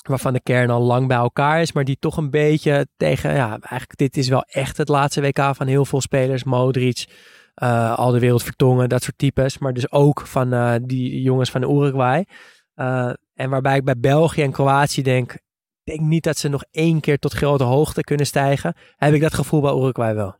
waarvan 0.08 0.32
de 0.32 0.40
kern 0.42 0.70
al 0.70 0.82
lang 0.82 1.08
bij 1.08 1.16
elkaar 1.16 1.60
is, 1.60 1.72
maar 1.72 1.84
die 1.84 1.96
toch 1.98 2.16
een 2.16 2.30
beetje 2.30 2.86
tegen, 2.96 3.34
ja, 3.34 3.50
eigenlijk 3.50 3.96
dit 3.96 4.16
is 4.16 4.28
wel 4.28 4.42
echt 4.42 4.76
het 4.76 4.88
laatste 4.88 5.20
WK 5.20 5.50
van 5.54 5.66
heel 5.66 5.84
veel 5.84 6.00
spelers, 6.00 6.44
Modric, 6.44 7.06
eh, 7.54 7.98
al 7.98 8.10
de 8.10 8.18
wereld 8.18 8.42
vertongen, 8.42 8.88
dat 8.88 9.02
soort 9.02 9.18
types, 9.18 9.58
maar 9.58 9.72
dus 9.72 9.90
ook 9.90 10.26
van 10.26 10.52
eh, 10.52 10.74
die 10.82 11.22
jongens 11.22 11.50
van 11.50 11.62
Uruguay. 11.62 12.26
Eh, 12.74 13.12
en 13.34 13.50
waarbij 13.50 13.76
ik 13.76 13.84
bij 13.84 13.98
België 13.98 14.42
en 14.42 14.52
Kroatië 14.52 15.02
denk, 15.02 15.38
denk 15.82 16.00
niet 16.00 16.24
dat 16.24 16.38
ze 16.38 16.48
nog 16.48 16.64
één 16.70 17.00
keer 17.00 17.18
tot 17.18 17.32
grote 17.32 17.64
hoogte 17.64 18.00
kunnen 18.00 18.26
stijgen, 18.26 18.76
heb 18.96 19.14
ik 19.14 19.20
dat 19.20 19.34
gevoel 19.34 19.60
bij 19.60 19.72
Uruguay 19.72 20.14
wel. 20.14 20.36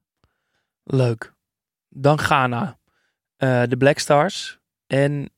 Leuk. 0.85 1.35
Dan 1.89 2.19
Ghana. 2.19 2.79
De 3.37 3.75
Black 3.79 3.99
Stars. 3.99 4.59
En 4.87 5.31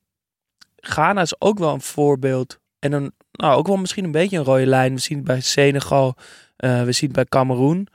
Ghana 0.75 1.21
is 1.21 1.41
ook 1.41 1.59
wel 1.59 1.73
een 1.73 1.81
voorbeeld. 1.81 2.59
En 2.79 2.91
een, 2.91 3.13
nou, 3.43 3.57
ook 3.57 3.67
wel 3.67 3.77
misschien 3.77 4.03
een 4.03 4.11
beetje 4.11 4.37
een 4.37 4.43
rode 4.43 4.65
lijn. 4.65 4.93
We 4.93 4.99
zien 4.99 5.17
het 5.17 5.25
bij 5.25 5.41
Senegal. 5.41 6.15
eh, 6.55 6.83
we 6.83 6.91
zien 6.91 7.09
het 7.09 7.15
bij 7.15 7.25
Cameroen. 7.25 7.87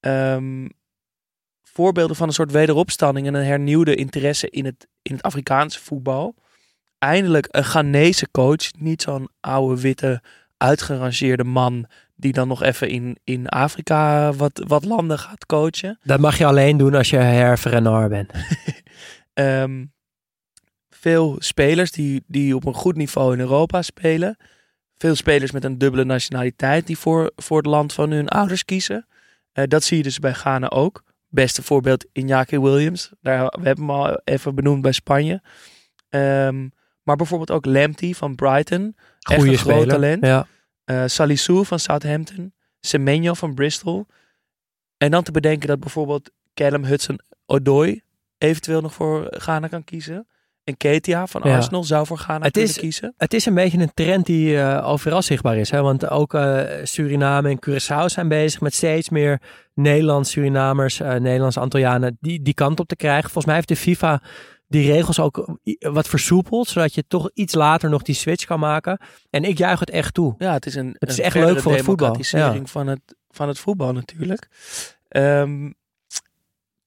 Ehm, 0.00 0.68
voorbeelden 1.62 2.16
van 2.16 2.28
een 2.28 2.34
soort 2.34 2.50
wederopstanding 2.50 3.26
en 3.26 3.34
een 3.34 3.44
hernieuwde 3.44 3.94
interesse 3.94 4.50
in 4.50 4.64
het, 4.64 4.88
in 5.02 5.12
het 5.12 5.22
Afrikaanse 5.22 5.80
voetbal. 5.80 6.34
Eindelijk 6.98 7.46
een 7.50 7.64
Ghanese 7.64 8.30
coach. 8.30 8.72
Niet 8.78 9.02
zo'n 9.02 9.28
oude, 9.40 9.80
witte, 9.80 10.22
uitgerangeerde 10.56 11.44
man 11.44 11.86
die 12.14 12.32
dan 12.32 12.48
nog 12.48 12.62
even 12.62 12.88
in, 12.88 13.18
in 13.24 13.48
Afrika 13.48 14.32
wat, 14.32 14.64
wat 14.66 14.84
landen 14.84 15.18
gaat 15.18 15.46
coachen. 15.46 15.98
Dat 16.02 16.20
mag 16.20 16.38
je 16.38 16.46
alleen 16.46 16.76
doen 16.76 16.94
als 16.94 17.10
je 17.10 17.16
Herve 17.16 17.68
Renard 17.68 18.08
bent. 18.08 18.30
Ehm, 19.32 19.84
veel 20.90 21.36
spelers 21.38 21.90
die, 21.90 22.24
die 22.26 22.56
op 22.56 22.66
een 22.66 22.74
goed 22.74 22.96
niveau 22.96 23.32
in 23.32 23.40
Europa 23.40 23.82
spelen. 23.82 24.36
Veel 24.98 25.14
spelers 25.14 25.50
met 25.50 25.64
een 25.64 25.78
dubbele 25.78 26.04
nationaliteit 26.04 26.86
die 26.86 26.98
voor, 26.98 27.32
voor 27.36 27.56
het 27.56 27.66
land 27.66 27.92
van 27.92 28.10
hun 28.10 28.28
ouders 28.28 28.64
kiezen. 28.64 29.06
Eh, 29.52 29.64
dat 29.68 29.84
zie 29.84 29.96
je 29.96 30.02
dus 30.02 30.18
bij 30.18 30.32
Ghana 30.32 30.68
ook. 30.68 31.02
Beste 31.28 31.62
voorbeeld 31.62 32.06
Iñaki 32.06 32.60
Williams. 32.60 33.10
Daar, 33.20 33.38
we 33.38 33.66
hebben 33.66 33.86
hem 33.86 33.94
al 33.94 34.20
even 34.24 34.54
benoemd 34.54 34.82
bij 34.82 34.92
Spanje. 34.92 35.42
Ehm, 36.08 36.68
maar 37.02 37.16
bijvoorbeeld 37.16 37.50
ook 37.50 37.64
Lamptey 37.64 38.14
van 38.14 38.34
Brighton. 38.34 38.96
Echt 39.20 39.42
een 39.42 39.46
groot 39.46 39.58
speler. 39.58 39.88
talent. 39.88 40.24
Ja. 40.24 40.46
Eh 40.84 41.02
Salisu 41.06 41.64
van 41.64 41.78
Southampton. 41.78 42.54
Semenyo 42.80 43.34
van 43.34 43.54
Bristol. 43.54 44.06
En 44.96 45.10
dan 45.10 45.22
te 45.22 45.30
bedenken 45.30 45.68
dat 45.68 45.80
bijvoorbeeld 45.80 46.30
Callum 46.54 46.84
Hudson-Odoi 46.84 48.02
eventueel 48.38 48.80
nog 48.80 48.94
voor 48.94 49.26
Ghana 49.30 49.68
kan 49.68 49.84
kiezen. 49.84 50.26
En 50.66 50.76
Ketia 50.76 51.26
van 51.26 51.40
Ja. 51.44 51.56
Arsenal 51.56 51.84
zou 51.84 52.06
voor 52.06 52.18
Ghana 52.18 52.44
Het 52.44 52.56
is- 52.56 52.78
kiezen. 52.78 53.14
Het 53.16 53.34
is 53.34 53.46
een 53.46 53.54
beetje 53.54 53.78
een 53.78 53.94
trend 53.94 54.26
die 54.26 54.58
eh, 54.60 54.88
overal 54.88 55.22
zichtbaar 55.22 55.56
is. 55.56 55.70
Hè? 55.70 55.82
Want 55.82 56.08
ook 56.10 56.34
eh, 56.34 56.62
Suriname 56.82 57.48
en 57.50 57.58
Curaçao 57.68 58.04
zijn 58.06 58.28
bezig 58.28 58.60
met 58.60 58.74
steeds 58.74 59.08
meer 59.08 59.40
Nederlands 59.74 60.30
Surinamers, 60.30 61.00
eh 61.00 61.14
Nederlands 61.14 61.56
Antillianen, 61.56 62.16
die, 62.20 62.42
die 62.42 62.54
kant 62.54 62.80
op 62.80 62.88
te 62.88 62.96
krijgen. 62.96 63.22
Volgens 63.22 63.44
mij 63.44 63.54
heeft 63.54 63.68
de 63.68 63.76
FIFA 63.76 64.22
die 64.68 64.92
regels 64.92 65.20
ook 65.20 65.58
wat 65.78 66.08
versoepeld, 66.08 66.68
zodat 66.68 66.94
je 66.94 67.04
toch 67.08 67.30
iets 67.34 67.54
later 67.54 67.90
nog 67.90 68.02
die 68.02 68.14
switch 68.14 68.44
kan 68.44 68.58
maken. 68.60 69.00
En 69.30 69.44
ik 69.44 69.58
juich 69.58 69.80
het 69.80 69.90
echt 69.90 70.14
toe. 70.14 70.34
Ja, 70.38 70.52
het 70.52 70.66
is 70.66 70.74
een, 70.74 70.96
Het 70.98 71.08
is 71.10 71.18
een 71.18 71.24
echt 71.24 71.34
leuk 71.34 71.60
voor 71.60 71.72
het 71.72 71.82
voetbal, 71.82 72.12
democratisering 72.12 72.70
van, 72.70 72.86
het, 72.86 73.00
van 73.30 73.48
het 73.48 73.58
voetbal 73.58 73.92
natuurlijk. 73.92 74.48
Ehm, 75.08 75.70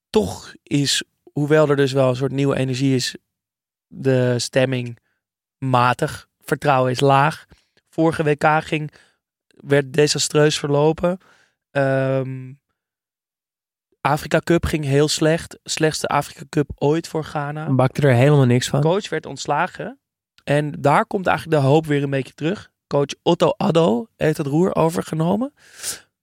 toch 0.09 0.53
is, 0.63 1.03
hoewel 1.33 1.69
er 1.69 1.75
dus 1.75 1.91
wel 1.91 2.09
een 2.09 2.15
soort 2.15 2.31
nieuwe 2.31 2.55
energie 2.55 2.95
is, 2.95 3.15
de 3.89 4.39
stemming 4.39 4.97
matig. 5.57 6.27
Vertrouwen 6.39 6.91
is 6.91 6.99
laag. 6.99 7.45
Vorige 7.89 8.23
WK 8.23 8.63
ging, 8.63 8.91
werd 9.47 9.93
desastreus 9.93 10.59
verlopen. 10.59 11.17
Ehm, 11.71 12.51
Afrika 14.01 14.39
Cup 14.39 14.65
ging 14.65 14.85
heel 14.85 15.07
slecht. 15.07 15.59
Slechtste 15.63 16.07
Afrika 16.07 16.43
Cup 16.49 16.71
ooit 16.75 17.07
voor 17.07 17.23
Ghana. 17.23 17.73
Bakte 17.73 18.01
er 18.01 18.13
helemaal 18.13 18.45
niks 18.45 18.67
van. 18.67 18.81
coach 18.81 19.09
werd 19.09 19.25
ontslagen. 19.25 19.99
En 20.43 20.71
daar 20.79 21.05
komt 21.05 21.27
eigenlijk 21.27 21.61
de 21.61 21.67
hoop 21.67 21.85
weer 21.85 22.03
een 22.03 22.09
beetje 22.09 22.33
terug. 22.33 22.71
Coach 22.87 23.13
Otto 23.23 23.49
Addo 23.49 24.07
heeft 24.15 24.37
het 24.37 24.47
roer 24.47 24.75
overgenomen. 24.75 25.53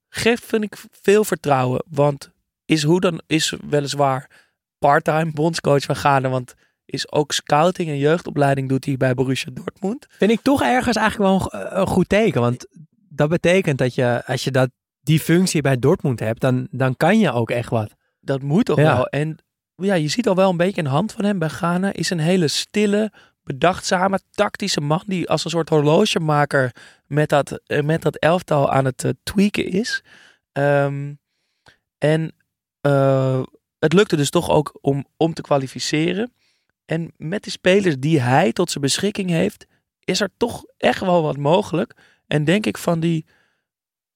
Geeft, 0.09 0.45
vind 0.45 0.65
ik, 0.65 0.77
veel 0.91 1.25
vertrouwen. 1.25 1.85
Want 1.89 2.31
is 2.65 2.83
hoe 2.83 3.01
dan 3.01 3.21
is 3.27 3.55
weliswaar 3.69 4.31
part-time 4.79 5.33
bondscoach 5.33 5.83
van 5.83 5.97
Ghana. 5.97 6.29
Want 6.29 6.55
is 6.87 7.13
ook 7.13 7.33
scouting 7.33 7.89
en 7.89 7.99
jeugdopleiding 7.99 8.69
doet 8.69 8.85
hij 8.85 8.97
bij 8.97 9.15
Borussia 9.15 9.51
Dortmund. 9.53 10.07
Vind 10.11 10.31
ik 10.31 10.41
toch 10.41 10.63
ergens 10.63 10.97
eigenlijk 10.97 11.31
wel 11.31 11.61
een, 11.61 11.81
een 11.81 11.87
goed 11.87 12.09
teken. 12.09 12.41
Want 12.41 12.67
dat 13.09 13.29
betekent 13.29 13.79
dat 13.79 13.95
je, 13.95 14.23
als 14.27 14.45
je 14.45 14.51
dat, 14.51 14.71
die 15.01 15.21
functie 15.21 15.61
bij 15.61 15.79
Dortmund 15.79 16.21
hebt, 16.21 16.41
dan, 16.41 16.69
dan 16.71 16.97
kan 16.97 17.19
je 17.19 17.33
ook 17.33 17.51
echt 17.51 17.71
wat. 17.71 17.95
Dat 18.21 18.43
moet 18.43 18.65
toch 18.65 18.79
Ja. 18.79 18.95
wel. 18.97 19.07
En 19.07 19.39
ja, 19.77 19.95
je 19.95 20.09
ziet 20.09 20.29
al 20.29 20.35
wel 20.35 20.51
een 20.51 20.57
beetje 20.57 20.81
een 20.81 20.87
hand 20.87 21.13
van 21.13 21.25
hem 21.25 21.39
bij 21.39 21.49
Ghana. 21.49 21.93
Is 21.93 22.11
een 22.11 22.19
hele 22.19 22.49
stille, 22.49 23.13
bedachtzame, 23.43 24.21
tactische 24.31 24.81
man. 24.81 25.03
Die 25.07 25.29
als 25.29 25.45
een 25.45 25.51
soort 25.51 25.69
horlogemaker 25.69 26.75
met 27.07 27.29
dat, 27.29 27.61
eh, 27.67 27.83
met 27.83 28.03
dat 28.03 28.17
elftal 28.17 28.71
aan 28.73 28.85
het 28.85 29.05
eh, 29.05 29.11
tweaken 29.23 29.67
is. 29.67 30.05
Ehm, 30.53 31.15
en 31.99 32.33
eh, 32.81 33.43
het 33.79 33.93
lukte 33.93 34.17
dus 34.17 34.31
toch 34.31 34.51
ook 34.51 34.79
om, 34.81 35.07
om 35.17 35.35
te 35.35 35.43
kwalificeren. 35.43 36.33
En 36.87 37.13
met 37.17 37.45
de 37.45 37.51
spelers 37.51 37.97
die 37.99 38.21
hij 38.21 38.53
tot 38.53 38.71
zijn 38.71 38.85
beschikking 38.85 39.31
heeft, 39.31 39.67
is 40.05 40.21
er 40.21 40.31
toch 40.37 40.65
echt 40.77 41.01
wel 41.01 41.23
wat 41.23 41.37
mogelijk. 41.37 41.95
En 42.27 42.45
denk 42.45 42.67
ik 42.67 42.79
van 42.79 43.01
die 43.01 43.27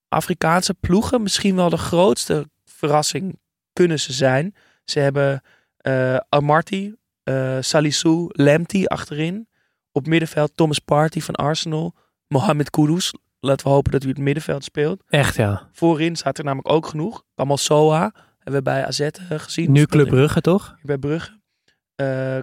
Afrikaanse 0.08 0.74
ploegen 0.74 1.22
misschien 1.22 1.56
wel 1.56 1.70
de 1.70 1.76
grootste 1.76 2.48
verrassing 2.64 3.38
kunnen 3.72 4.00
ze 4.00 4.12
zijn. 4.12 4.54
Ze 4.84 4.98
hebben 4.98 5.42
eh 5.76 6.16
Amarty, 6.28 6.94
eh 7.22 7.56
Salisu, 7.60 8.26
Lamptey 8.28 8.86
achterin. 8.86 9.48
Op 9.92 10.06
middenveld 10.06 10.56
Thomas 10.56 10.78
Partey 10.78 11.22
van 11.22 11.34
Arsenal. 11.34 11.94
Mohamed 12.28 12.70
Kudus. 12.70 13.14
Laten 13.40 13.66
we 13.66 13.72
hopen 13.72 13.92
dat 13.92 14.02
hij 14.02 14.10
het 14.10 14.20
middenveld 14.20 14.64
speelt. 14.64 15.02
Echt 15.08 15.36
ja. 15.36 15.68
Voorin 15.72 16.16
staat 16.16 16.38
er 16.38 16.44
namelijk 16.44 16.72
ook 16.72 16.86
genoeg. 16.86 17.24
Kamal 17.34 17.56
Soa 17.56 18.12
hebben 18.38 18.54
we 18.54 18.62
bij 18.62 18.86
AZ 18.86 19.00
eh, 19.00 19.10
gezien. 19.28 19.72
Nu 19.72 19.86
Club 19.86 20.08
Brugge 20.08 20.40
toch? 20.40 20.76
Bij 20.82 20.98
Brugge. 20.98 21.40
Eh 21.94 22.38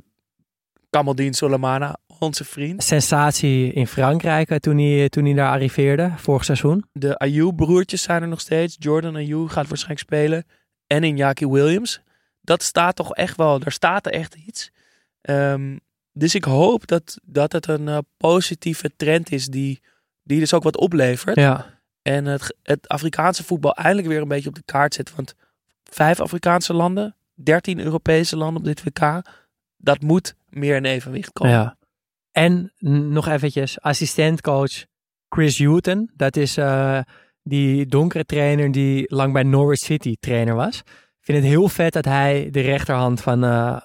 Kamaldeen 0.89 1.33
Soleimana, 1.33 1.97
onze 2.19 2.43
vriend. 2.43 2.83
Sensatie 2.83 3.73
in 3.73 3.87
Frankrijk 3.87 4.49
eh, 4.49 4.57
toen 4.57 4.77
hij, 4.77 5.09
toen 5.09 5.25
hij 5.25 5.33
daar 5.33 5.51
arriveerde, 5.51 6.11
vorig 6.15 6.45
seizoen. 6.45 6.85
De 6.91 7.17
Ayew-broertjes 7.17 8.01
zijn 8.01 8.21
er 8.21 8.27
nog 8.27 8.39
steeds. 8.39 8.75
Jordan 8.79 9.15
Ayew 9.15 9.49
gaat 9.49 9.67
waarschijnlijk 9.67 9.99
spelen. 9.99 10.45
En 10.87 11.03
Iñaki 11.03 11.47
Williams. 11.47 12.01
Dat 12.41 12.63
staat 12.63 12.95
toch 12.95 13.13
echt 13.13 13.37
wel, 13.37 13.59
daar 13.59 13.71
staat 13.71 14.05
er 14.05 14.11
echt 14.11 14.35
iets. 14.35 14.71
Ehm, 15.21 15.77
dus 16.11 16.35
ik 16.35 16.43
hoop 16.43 16.87
dat, 16.87 17.17
dat 17.23 17.51
het 17.51 17.67
een 17.67 17.87
eh, 17.87 17.97
positieve 18.17 18.91
trend 18.95 19.31
is 19.31 19.47
die, 19.47 19.81
die 20.23 20.39
dus 20.39 20.53
ook 20.53 20.63
wat 20.63 20.77
oplevert. 20.77 21.35
Ja. 21.35 21.65
En 22.01 22.25
het, 22.25 22.55
het 22.63 22.87
Afrikaanse 22.87 23.43
voetbal 23.43 23.73
eindelijk 23.73 24.07
weer 24.07 24.21
een 24.21 24.27
beetje 24.27 24.49
op 24.49 24.55
de 24.55 24.61
kaart 24.65 24.93
zet. 24.93 25.15
Want 25.15 25.35
vijf 25.83 26.19
Afrikaanse 26.19 26.73
landen, 26.73 27.15
dertien 27.33 27.79
Europese 27.79 28.37
landen 28.37 28.57
op 28.57 28.65
dit 28.65 28.83
WK. 28.83 29.21
Dat 29.77 30.01
moet 30.01 30.35
meer 30.49 30.75
in 30.75 30.85
evenwicht 30.85 31.31
komen. 31.31 31.53
ja. 31.53 31.75
En 32.31 32.71
nog 33.11 33.27
eventjes, 33.27 33.81
assistentcoach 33.81 34.85
Chris 35.29 35.59
Houghton. 35.63 36.11
Dat 36.15 36.35
is 36.35 36.57
eh, 36.57 36.99
die 37.43 37.85
donkere 37.85 38.25
trainer 38.25 38.71
die 38.71 39.15
lang 39.15 39.33
bij 39.33 39.43
Norwich 39.43 39.79
City 39.79 40.15
trainer 40.19 40.55
was. 40.55 40.77
Ik 40.79 41.33
vind 41.33 41.37
het 41.37 41.47
heel 41.47 41.69
vet 41.69 41.93
dat 41.93 42.05
hij 42.05 42.47
de 42.51 42.61
rechterhand 42.61 43.21
van 43.21 43.43
eh, 43.43 43.79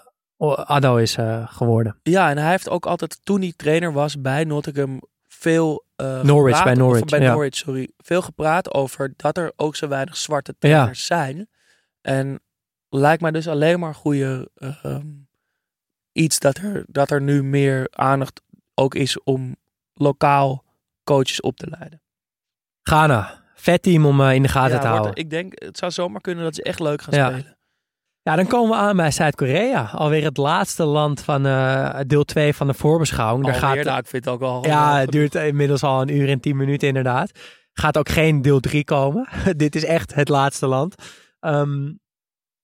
Addo 0.47 0.97
is 0.97 1.17
eh, 1.17 1.47
geworden. 1.53 1.99
Ja, 2.03 2.31
en 2.31 2.39
hij 2.39 2.51
heeft 2.51 2.69
ook 2.69 2.87
altijd, 2.87 3.21
toen 3.25 3.41
hij 3.41 3.53
trainer 3.57 3.93
was 3.93 4.21
bij 4.21 4.45
Nottingham, 4.45 5.03
veel 5.29 5.85
Norwich, 5.97 6.57
gepraat- 6.57 6.65
bij 6.65 6.75
Norwich, 6.75 7.05
bij 7.05 7.21
ja. 7.21 7.33
Norwich, 7.33 7.57
sorry. 7.57 7.91
Veel 7.97 8.23
gepraat 8.23 8.75
over 8.75 9.13
dat 9.17 9.37
er 9.37 9.53
ook 9.57 9.77
zo 9.77 9.89
weinig 9.89 10.17
zwarte 10.17 10.55
trainers 10.59 11.07
zijn. 11.07 11.49
En 12.01 12.41
lijkt 12.89 13.23
mij 13.23 13.31
dus 13.31 13.49
alleen 13.49 13.81
maar 13.81 13.95
goede 13.95 14.51
ehm, 14.55 15.07
iets 16.13 16.39
dat 16.39 16.57
er, 16.59 16.85
dat 16.87 17.11
er 17.11 17.23
nu 17.23 17.43
meer 17.43 17.87
aandacht 17.91 18.41
ook 18.75 18.95
is 18.95 19.23
om 19.23 19.57
lokaal 19.95 20.65
coaches 21.05 21.41
op 21.41 21.57
te 21.57 21.67
leiden. 21.79 22.03
Ghana, 22.83 23.43
vet 23.55 23.83
team 23.83 24.07
om 24.07 24.21
eh, 24.21 24.35
in 24.35 24.43
de 24.43 24.49
gaten 24.49 24.75
Ja, 24.75 24.81
te 24.81 24.87
houden. 24.87 25.15
ik 25.15 25.31
denk, 25.31 25.53
het 25.63 25.79
zou 25.79 25.93
zomaar 25.93 26.21
kunnen 26.21 26.45
dat 26.45 26.55
ze 26.55 26.63
echt 26.63 26.81
leuk 26.81 27.03
gaan 27.03 27.15
Ja. 27.15 27.29
spelen. 27.31 27.57
Ja, 28.23 28.37
dan 28.37 28.47
komen 28.47 28.71
we 28.71 28.77
aan 28.77 28.97
bij 28.97 29.11
Zuid-Korea. 29.11 29.85
Alweer 29.93 30.25
het 30.25 30.37
laatste 30.37 30.85
land 30.85 31.21
van 31.21 31.47
eh, 31.47 32.01
deel 32.07 32.25
2 32.25 32.55
van 32.55 32.67
de 32.67 32.75
voorbeschouwing. 32.75 33.45
Daar 33.47 33.55
gaat, 33.55 33.85
nou, 33.85 33.99
ik 33.99 34.07
vind 34.07 34.25
het 34.25 34.35
ook 34.35 34.43
al... 34.43 34.67
Ja, 34.67 34.99
het 34.99 35.11
duurt 35.11 35.35
inmiddels 35.35 35.83
al 35.83 36.01
een 36.03 36.09
uur 36.17 36.29
en 36.29 36.41
tien 36.41 36.57
minuten 36.57 36.89
inderdaad. 36.89 37.31
Gaat 37.73 37.99
ook 37.99 38.09
geen 38.09 38.43
deel 38.43 38.61
3 38.61 38.85
komen. 38.85 39.29
Dit 39.57 39.75
is 39.75 39.85
echt 39.85 40.15
het 40.15 40.29
laatste 40.29 40.67
land. 40.67 40.95
Ehm, 41.41 41.93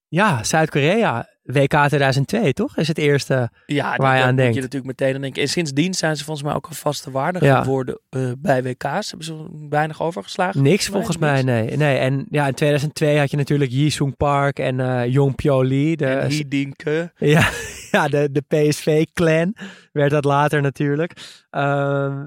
ja, 0.09 0.45
Zuid-Korea, 0.45 1.27
WK 1.53 1.75
2002 1.87 2.53
toch? 2.53 2.77
Is 2.77 2.89
het 2.89 2.99
eerste. 2.99 3.51
Ja, 3.67 3.97
waar 3.97 4.17
je 4.17 4.23
aan 4.23 4.37
denkt. 4.37 4.55
je 4.55 4.61
natuurlijk 4.61 4.99
meteen 4.99 5.15
aan 5.15 5.21
denken. 5.21 5.43
En 5.43 5.49
sindsdien 5.49 5.95
zijn 5.95 6.17
ze 6.17 6.25
volgens 6.25 6.47
mij 6.47 6.55
ook 6.57 6.67
een 6.67 6.75
vaste 6.75 7.11
waarde 7.11 7.45
Ja. 7.45 7.63
geworden 7.63 8.01
eh, 8.09 8.31
bij 8.39 8.63
WK's. 8.63 9.09
Hebben 9.09 9.25
ze 9.27 9.67
weinig 9.69 10.03
overgeslagen? 10.03 10.63
Niks 10.63 10.87
volgens 10.87 11.17
mij, 11.17 11.43
niks. 11.43 11.67
nee. 11.67 11.77
nee. 11.77 11.99
En 11.99 12.27
ja, 12.31 12.47
in 12.47 12.55
2002 12.55 13.19
had 13.19 13.31
je 13.31 13.37
natuurlijk 13.37 13.71
Yi 13.71 13.91
Sung 13.91 14.17
Park 14.17 14.59
en 14.59 14.81
eh 14.81 15.07
Jong 15.13 15.35
Pyo 15.35 15.65
Lee. 15.65 15.97
De, 15.97 16.07
En 16.07 16.31
Hiedinke. 16.31 17.13
ja, 17.17 17.49
ja, 17.91 18.09
de, 18.09 18.29
de 18.33 18.43
PSV-clan 18.49 19.55
werd 19.93 20.11
dat 20.11 20.25
later 20.25 20.63
natuurlijk. 20.63 21.13
Ehm, 21.51 22.25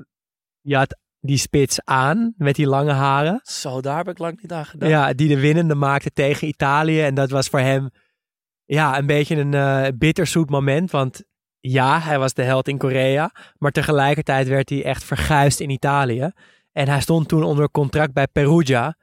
je 0.62 0.76
had 0.76 0.98
die 1.20 1.38
spits 1.38 1.80
aan 1.84 2.34
met 2.38 2.56
die 2.56 2.68
lange 2.68 2.92
haren. 2.92 3.40
Zo, 3.44 3.82
daar 3.82 3.98
heb 3.98 4.08
ik 4.10 4.18
lang 4.18 4.42
niet 4.42 4.52
aan 4.52 4.66
gedaan. 4.66 4.90
Ja, 4.90 5.14
die 5.14 5.28
de 5.28 5.40
winnende 5.40 5.76
maakte 5.76 6.10
tegen 6.14 6.48
Italië. 6.48 7.02
En 7.02 7.16
dat 7.16 7.30
was 7.30 7.48
voor 7.48 7.60
hem 7.60 7.90
ja, 8.66 8.98
een 8.98 9.06
beetje 9.06 9.36
een 9.36 9.54
eh, 9.54 9.88
bitterzoet 9.96 10.50
moment. 10.50 10.92
Want 10.92 11.24
ja, 11.60 12.00
hij 12.00 12.20
was 12.20 12.34
de 12.34 12.44
held 12.44 12.68
in 12.68 12.78
Korea. 12.78 13.32
Maar 13.58 13.72
tegelijkertijd 13.72 14.48
werd 14.48 14.70
hij 14.70 14.84
echt 14.84 15.04
verguisd 15.04 15.60
in 15.60 15.70
Italië. 15.70 16.32
En 16.72 16.88
hij 16.88 17.02
stond 17.02 17.28
toen 17.28 17.44
onder 17.44 17.72
contract 17.72 18.14
bij 18.14 18.28
Perugia. 18.28 18.96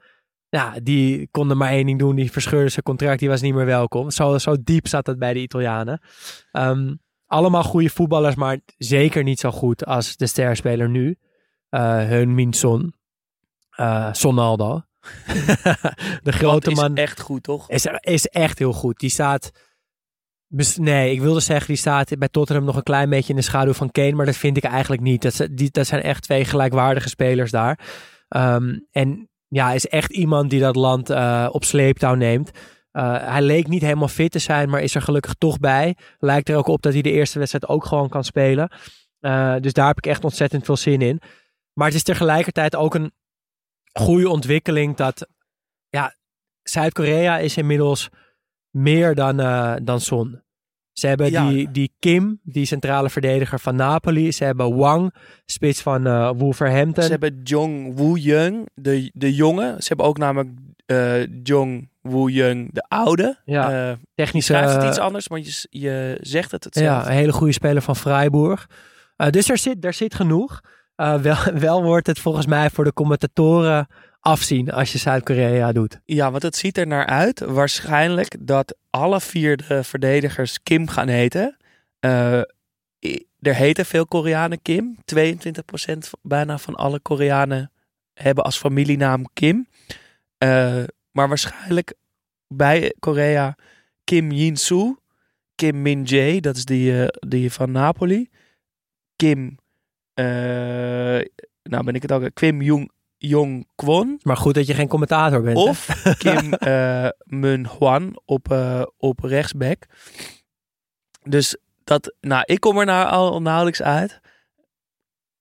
Ja, 0.49 0.73
die 0.83 1.27
kon 1.31 1.49
er 1.49 1.57
maar 1.57 1.69
één 1.71 1.85
ding 1.85 1.99
doen. 1.99 2.15
Die 2.15 2.31
verscheurde 2.31 2.69
zijn 2.69 2.83
contract. 2.83 3.19
Die 3.19 3.29
was 3.29 3.41
niet 3.41 3.53
meer 3.53 3.65
welkom. 3.65 4.11
Zo, 4.11 4.37
zo 4.37 4.55
diep 4.63 4.87
zat 4.87 5.07
het 5.07 5.19
bij 5.19 5.33
de 5.33 5.39
Italianen. 5.39 6.01
Ehm, 6.51 6.95
allemaal 7.25 7.63
goede 7.63 7.89
voetballers, 7.89 8.35
maar 8.35 8.59
zeker 8.77 9.23
niet 9.23 9.39
zo 9.39 9.51
goed 9.51 9.85
als 9.85 10.15
de 10.17 10.27
sterspeler 10.27 10.89
nu. 10.89 11.17
eh 11.69 11.81
Heun 11.81 12.33
Min 12.35 12.53
Son. 12.53 12.93
Eh 13.69 14.13
Sonaldo. 14.13 14.81
de 16.23 16.31
grote 16.31 16.59
Dat 16.59 16.71
is 16.73 16.79
man 16.79 16.95
echt 16.95 17.19
goed, 17.19 17.43
toch? 17.43 17.69
is, 17.69 17.87
is 17.99 18.25
echt 18.25 18.59
heel 18.59 18.73
goed. 18.73 18.99
Die 18.99 19.09
staat. 19.09 19.51
Nee, 20.75 21.11
ik 21.11 21.21
wilde 21.21 21.39
zeggen, 21.39 21.67
die 21.67 21.75
staat 21.75 22.17
bij 22.17 22.27
Tottenham 22.27 22.65
nog 22.65 22.75
een 22.75 22.83
klein 22.83 23.09
beetje 23.09 23.29
in 23.29 23.35
de 23.35 23.41
schaduw 23.41 23.73
van 23.73 23.91
Kane. 23.91 24.11
Maar 24.11 24.25
dat 24.25 24.35
vind 24.35 24.57
ik 24.57 24.63
eigenlijk 24.63 25.01
niet. 25.01 25.21
Dat, 25.21 25.47
die, 25.51 25.71
dat 25.71 25.87
zijn 25.87 26.01
echt 26.01 26.23
twee 26.23 26.45
gelijkwaardige 26.45 27.09
spelers 27.09 27.51
daar. 27.51 27.79
Ehm, 28.27 28.79
en 28.91 29.29
ja, 29.47 29.71
is 29.71 29.87
echt 29.87 30.11
iemand 30.11 30.49
die 30.49 30.59
dat 30.59 30.75
land 30.75 31.09
eh, 31.09 31.47
op 31.51 31.63
sleeptouw 31.63 32.13
neemt. 32.13 32.51
Eh, 32.91 33.15
hij 33.19 33.41
leek 33.41 33.67
niet 33.67 33.81
helemaal 33.81 34.07
fit 34.07 34.31
te 34.31 34.39
zijn, 34.39 34.69
maar 34.69 34.81
is 34.81 34.95
er 34.95 35.01
gelukkig 35.01 35.33
toch 35.33 35.59
bij. 35.59 35.95
Lijkt 36.17 36.49
er 36.49 36.55
ook 36.55 36.67
op 36.67 36.81
dat 36.81 36.93
hij 36.93 37.01
de 37.01 37.11
eerste 37.11 37.39
wedstrijd 37.39 37.67
ook 37.67 37.85
gewoon 37.85 38.09
kan 38.09 38.23
spelen. 38.23 38.71
Eh, 39.19 39.55
dus 39.59 39.73
daar 39.73 39.87
heb 39.87 39.97
ik 39.97 40.05
echt 40.05 40.23
ontzettend 40.23 40.65
veel 40.65 40.77
zin 40.77 41.01
in. 41.01 41.21
Maar 41.73 41.87
het 41.87 41.95
is 41.95 42.03
tegelijkertijd 42.03 42.75
ook 42.75 42.95
een 42.95 43.11
goede 43.91 44.29
ontwikkeling 44.29 44.95
dat 44.95 45.27
ja, 45.89 46.15
Zuid-Korea 46.63 47.37
is 47.37 47.57
inmiddels 47.57 48.09
meer 48.69 49.15
dan, 49.15 49.39
eh, 49.39 49.75
dan 49.83 50.01
Son. 50.01 50.41
Ze 50.91 51.07
hebben 51.07 51.31
Ja. 51.31 51.49
die, 51.49 51.71
die 51.71 51.95
Kim, 51.99 52.39
die 52.43 52.65
centrale 52.65 53.09
verdediger 53.09 53.59
van 53.59 53.75
Napoli. 53.75 54.31
Ze 54.31 54.43
hebben 54.43 54.75
Wang, 54.75 55.13
spits 55.45 55.81
van 55.81 56.07
eh, 56.07 56.31
Wolverhampton. 56.37 57.03
Ze 57.03 57.09
hebben 57.09 57.39
Jong 57.43 57.95
Woo-Young, 57.97 58.67
de, 58.73 59.11
de 59.13 59.33
jonge. 59.35 59.75
Ze 59.77 59.87
hebben 59.87 60.05
ook 60.05 60.17
namelijk 60.17 60.49
eh 60.85 61.25
Jong 61.43 61.89
Woo-Young, 62.01 62.73
de 62.73 62.81
oude. 62.87 63.39
Ja, 63.45 63.97
technische, 64.15 64.53
schrijft 64.53 64.73
het 64.75 64.83
iets 64.83 64.97
anders, 64.99 65.29
maar 65.29 65.39
je, 65.39 65.67
je 65.69 66.17
zegt 66.21 66.51
het 66.51 66.63
hetzelfde. 66.63 67.03
ja, 67.05 67.11
een 67.11 67.17
hele 67.17 67.31
goede 67.31 67.53
speler 67.53 67.81
van 67.81 67.95
Freiburg. 67.95 68.69
Dus 69.29 69.49
er 69.49 69.57
zit, 69.57 69.85
er 69.85 69.93
zit 69.93 70.15
genoeg. 70.15 70.61
Eh, 70.99 71.15
wel, 71.15 71.53
wel 71.67 71.83
wordt 71.83 72.07
het 72.07 72.19
volgens 72.19 72.45
mij 72.45 72.69
voor 72.69 72.83
de 72.83 72.93
commentatoren 72.93 73.87
afzien 74.19 74.71
als 74.71 74.91
je 74.91 74.97
Zuid-Korea 74.97 75.71
doet. 75.71 75.99
Ja, 76.05 76.31
want 76.31 76.43
het 76.43 76.55
ziet 76.55 76.77
er 76.77 76.87
naar 76.87 77.05
uit. 77.05 77.39
Waarschijnlijk 77.39 78.35
dat 78.39 78.77
alle 78.89 79.21
vier 79.21 79.57
de 79.57 79.83
verdedigers 79.83 80.63
Kim 80.63 80.87
gaan 80.87 81.07
heten. 81.07 81.57
Eh, 81.99 82.37
er 83.39 83.55
heten 83.55 83.85
veel 83.85 84.05
Koreanen 84.05 84.61
Kim. 84.61 84.97
22% 85.05 86.09
bijna 86.21 86.57
van 86.57 86.75
alle 86.75 86.99
Koreanen 86.99 87.71
hebben 88.13 88.43
als 88.43 88.57
familienaam 88.57 89.25
Kim. 89.33 89.67
Eh, 90.37 90.83
maar 91.11 91.27
waarschijnlijk 91.27 91.93
bij 92.47 92.93
Korea 92.99 93.55
Kim 94.03 94.31
Jin-soo, 94.31 94.95
Kim 95.55 95.81
Min-jae, 95.81 96.39
dat 96.39 96.55
is 96.55 96.65
die, 96.65 97.05
die 97.27 97.51
van 97.51 97.71
Napoli. 97.71 98.29
Kim, 99.15 99.57
nou 101.63 101.83
ben 101.83 101.95
ik 101.95 102.01
het 102.01 102.11
ook, 102.11 102.29
Kim 102.33 102.61
Jong, 102.61 102.91
Jong 103.17 103.67
Kwon. 103.75 104.19
Maar 104.23 104.37
goed 104.37 104.53
dat 104.53 104.67
je 104.67 104.73
geen 104.73 104.87
commentator 104.87 105.41
bent. 105.41 105.57
hè? 105.57 105.63
Of 105.63 105.87
Kim 106.17 106.53
eh 106.73 107.07
Mun 107.23 107.65
Hwan 107.65 108.21
op, 108.25 108.51
eh, 108.51 108.83
op 108.97 109.19
rechtsback. 109.19 109.85
Dus 111.23 111.57
dat, 111.83 112.15
nou, 112.21 112.43
ik 112.45 112.59
kom 112.59 112.77
er 112.77 112.85
nou 112.85 113.07
al 113.09 113.41
nauwelijks 113.41 113.81
uit. 113.81 114.19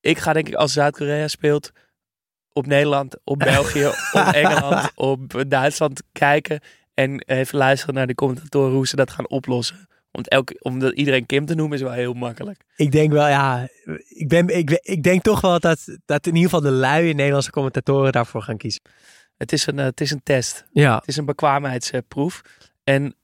Ik 0.01 0.19
ga 0.19 0.33
denk 0.33 0.49
ik 0.49 0.55
als 0.55 0.73
Zuid-Korea 0.73 1.29
speelt 1.29 1.73
op 2.53 2.67
Nederland, 2.67 3.17
op 3.25 3.39
België, 3.39 3.87
op 4.13 4.27
Engeland, 4.33 4.93
op 4.95 5.45
Duitsland 5.49 6.03
kijken. 6.13 6.61
En 6.95 7.23
even 7.23 7.59
luisteren 7.59 7.95
naar 7.95 8.07
de 8.07 8.15
commentatoren 8.15 8.73
hoe 8.75 8.87
ze 8.87 8.97
dat 8.97 9.11
gaan 9.11 9.29
oplossen. 9.29 9.89
Want 10.11 10.29
elke, 10.29 10.57
om 10.59 10.79
dat 10.79 10.93
iedereen 10.93 11.27
Kim 11.27 11.47
te 11.47 11.55
noemen 11.55 11.77
is 11.77 11.83
wel 11.83 11.93
heel 11.93 12.13
makkelijk. 12.13 12.65
Ik 12.77 12.93
denk 12.93 13.13
wel, 13.13 13.29
ja, 13.29 13.69
ik, 14.09 14.29
ben, 14.29 14.57
ik, 14.57 14.71
ik 14.71 15.03
denk 15.03 15.23
toch 15.23 15.41
wel 15.41 15.61
dat, 15.61 15.99
dat 16.05 16.27
in 16.27 16.35
ieder 16.35 16.51
geval 16.51 16.71
de 16.71 16.77
luie 16.77 17.15
Nederlandse 17.15 17.51
commentatoren 17.51 18.13
daarvoor 18.13 18.43
gaan 18.43 18.57
kiezen. 18.57 18.83
Het 19.37 19.53
is 19.53 19.67
een, 19.67 19.79
eh, 19.79 19.85
het 19.85 20.01
is 20.01 20.11
een 20.11 20.23
test. 20.23 20.65
Ja, 20.73 20.95
Het 20.97 21.09
is 21.09 21.17
een 21.17 21.25
bekwaamheidsproef. 21.25 22.43
En 22.85 23.15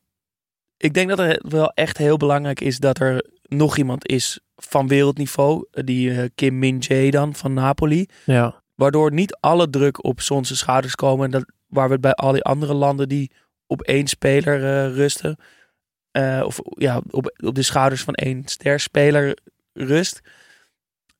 ik 0.76 0.94
denk 0.94 1.08
dat 1.08 1.18
het 1.18 1.40
wel 1.48 1.70
echt 1.70 1.98
heel 1.98 2.16
belangrijk 2.16 2.60
is 2.60 2.78
dat 2.78 3.00
er 3.00 3.24
nog 3.42 3.76
iemand 3.76 4.08
is 4.08 4.40
van 4.56 4.88
wereldniveau. 4.88 5.66
Die 5.70 6.10
eh, 6.10 6.28
Kim 6.34 6.58
Min-jae 6.58 7.10
dan 7.10 7.34
van 7.34 7.52
Napoli. 7.54 8.06
ja. 8.24 8.62
Waardoor 8.74 9.12
niet 9.12 9.36
alle 9.40 9.70
druk 9.70 10.04
op 10.04 10.20
Son's 10.20 10.58
schouders 10.58 10.94
komen. 10.94 11.24
En 11.24 11.30
dat, 11.30 11.44
waar 11.66 11.86
we 11.86 11.92
het 11.92 12.00
bij 12.00 12.12
al 12.12 12.32
die 12.32 12.42
andere 12.42 12.74
landen 12.74 13.08
die 13.08 13.30
op 13.66 13.82
één 13.82 14.06
speler 14.06 14.64
eh, 14.64 14.94
rusten. 14.94 15.36
Eh, 16.14 16.42
of 16.44 16.58
ja, 16.64 17.00
op, 17.10 17.34
op 17.44 17.54
de 17.54 17.62
schouders 17.62 18.02
van 18.02 18.14
één 18.14 18.42
sterspeler 18.44 19.38
rust. 19.72 20.20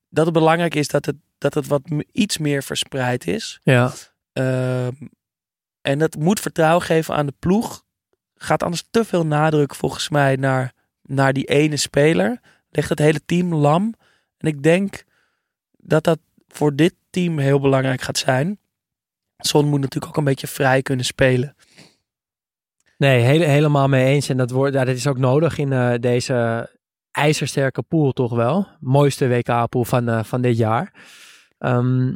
Dat 0.09 0.25
het 0.25 0.35
belangrijk 0.35 0.75
is 0.75 0.89
dat 0.89 1.07
het, 1.07 1.17
dat 1.39 1.55
het 1.55 1.67
wat 1.67 1.83
iets 2.13 2.39
meer 2.39 2.63
verspreid 2.63 3.27
is. 3.27 3.61
ja. 3.63 3.93
Ehm, 4.33 4.93
en 5.81 5.99
dat 5.99 6.17
moet 6.17 6.41
vertrouwen 6.41 6.83
geven 6.83 7.15
aan 7.15 7.27
de 7.27 7.35
ploeg. 7.39 7.85
Gaat 8.35 8.63
anders 8.63 8.85
te 8.91 9.05
veel 9.05 9.27
nadruk 9.27 9.75
volgens 9.75 10.09
mij 10.09 10.37
naar, 10.37 10.73
naar 11.03 11.33
die 11.33 11.45
ene 11.45 11.77
speler. 11.77 12.41
Legt 12.71 12.89
het 12.89 12.99
hele 12.99 13.25
team 13.25 13.55
lam. 13.55 13.95
En 14.37 14.49
ik 14.49 14.63
denk 14.63 15.05
dat 15.77 16.05
dat 16.05 16.19
voor 16.49 16.77
dit 16.77 16.95
team 17.11 17.39
heel 17.39 17.61
belangrijk 17.61 18.01
gaat 18.01 18.19
zijn. 18.19 18.59
Son 19.39 19.69
moet 19.69 19.81
natuurlijk 19.81 20.13
ook 20.13 20.17
een 20.19 20.25
beetje 20.25 20.47
vrij 20.47 20.83
kunnen 20.83 21.05
spelen. 21.05 21.57
Nee, 22.97 23.21
hele, 23.21 23.45
helemaal 23.45 23.89
mee 23.89 24.05
eens. 24.05 24.29
En 24.29 24.37
dat, 24.37 24.51
wordt, 24.51 24.75
ja, 24.75 24.85
dat 24.85 24.97
is 24.97 25.07
ook 25.07 25.19
nodig 25.19 25.59
in 25.59 25.73
eh, 25.73 25.95
deze 26.01 26.69
ijzersterke 27.11 27.83
pool 27.83 28.13
toch 28.13 28.33
wel. 28.35 28.67
Mooiste 28.81 29.29
WK-pool 29.29 29.85
van, 29.85 30.09
eh, 30.09 30.25
van 30.25 30.41
dit 30.41 30.57
jaar. 30.57 30.93
Ehm, 31.59 32.13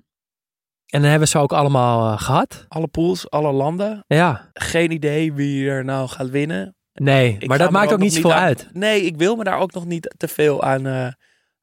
en 0.86 1.00
dan 1.00 1.02
hebben 1.02 1.20
we 1.20 1.26
ze 1.26 1.38
ook 1.38 1.52
allemaal 1.52 2.12
eh, 2.12 2.20
gehad. 2.22 2.64
Alle 2.68 2.86
pools, 2.88 3.30
alle 3.30 3.52
landen. 3.52 4.04
Ja, 4.06 4.50
Geen 4.52 4.90
idee 4.90 5.32
wie 5.32 5.68
er 5.68 5.84
nou 5.84 6.08
gaat 6.08 6.30
winnen. 6.30 6.76
nee, 6.92 7.36
Ik 7.38 7.48
maar 7.48 7.58
dat 7.58 7.70
maakt 7.70 7.92
ook 7.92 7.98
niet 7.98 8.14
zoveel 8.14 8.32
uit. 8.32 8.68
Nee, 8.72 9.02
ik 9.02 9.16
wil 9.16 9.36
me 9.36 9.44
daar 9.44 9.58
ook 9.58 9.72
nog 9.72 9.86
niet 9.86 10.14
te 10.16 10.28
veel 10.28 10.62
aan, 10.62 10.86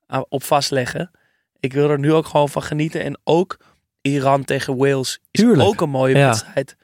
aan- 0.07 0.25
op 0.29 0.43
vastleggen. 0.43 1.11
Ik 1.59 1.73
wil 1.73 1.89
er 1.89 1.99
nu 1.99 2.13
ook 2.13 2.25
gewoon 2.25 2.49
van 2.49 2.61
genieten. 2.63 3.03
En 3.03 3.19
ook 3.23 3.57
Iran 4.01 4.43
tegen 4.43 4.77
Wales 4.77 5.19
is 5.31 5.41
Tuurlijk. 5.41 5.67
ook 5.69 5.81
een 5.81 5.89
mooie 5.89 6.17
Ja. 6.17 6.25
wedstrijd. 6.27 6.75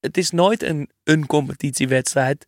Het 0.00 0.16
is 0.16 0.30
nooit 0.30 0.62
een, 0.62 0.90
een 1.04 1.26
competitiewedstrijd. 1.26 2.46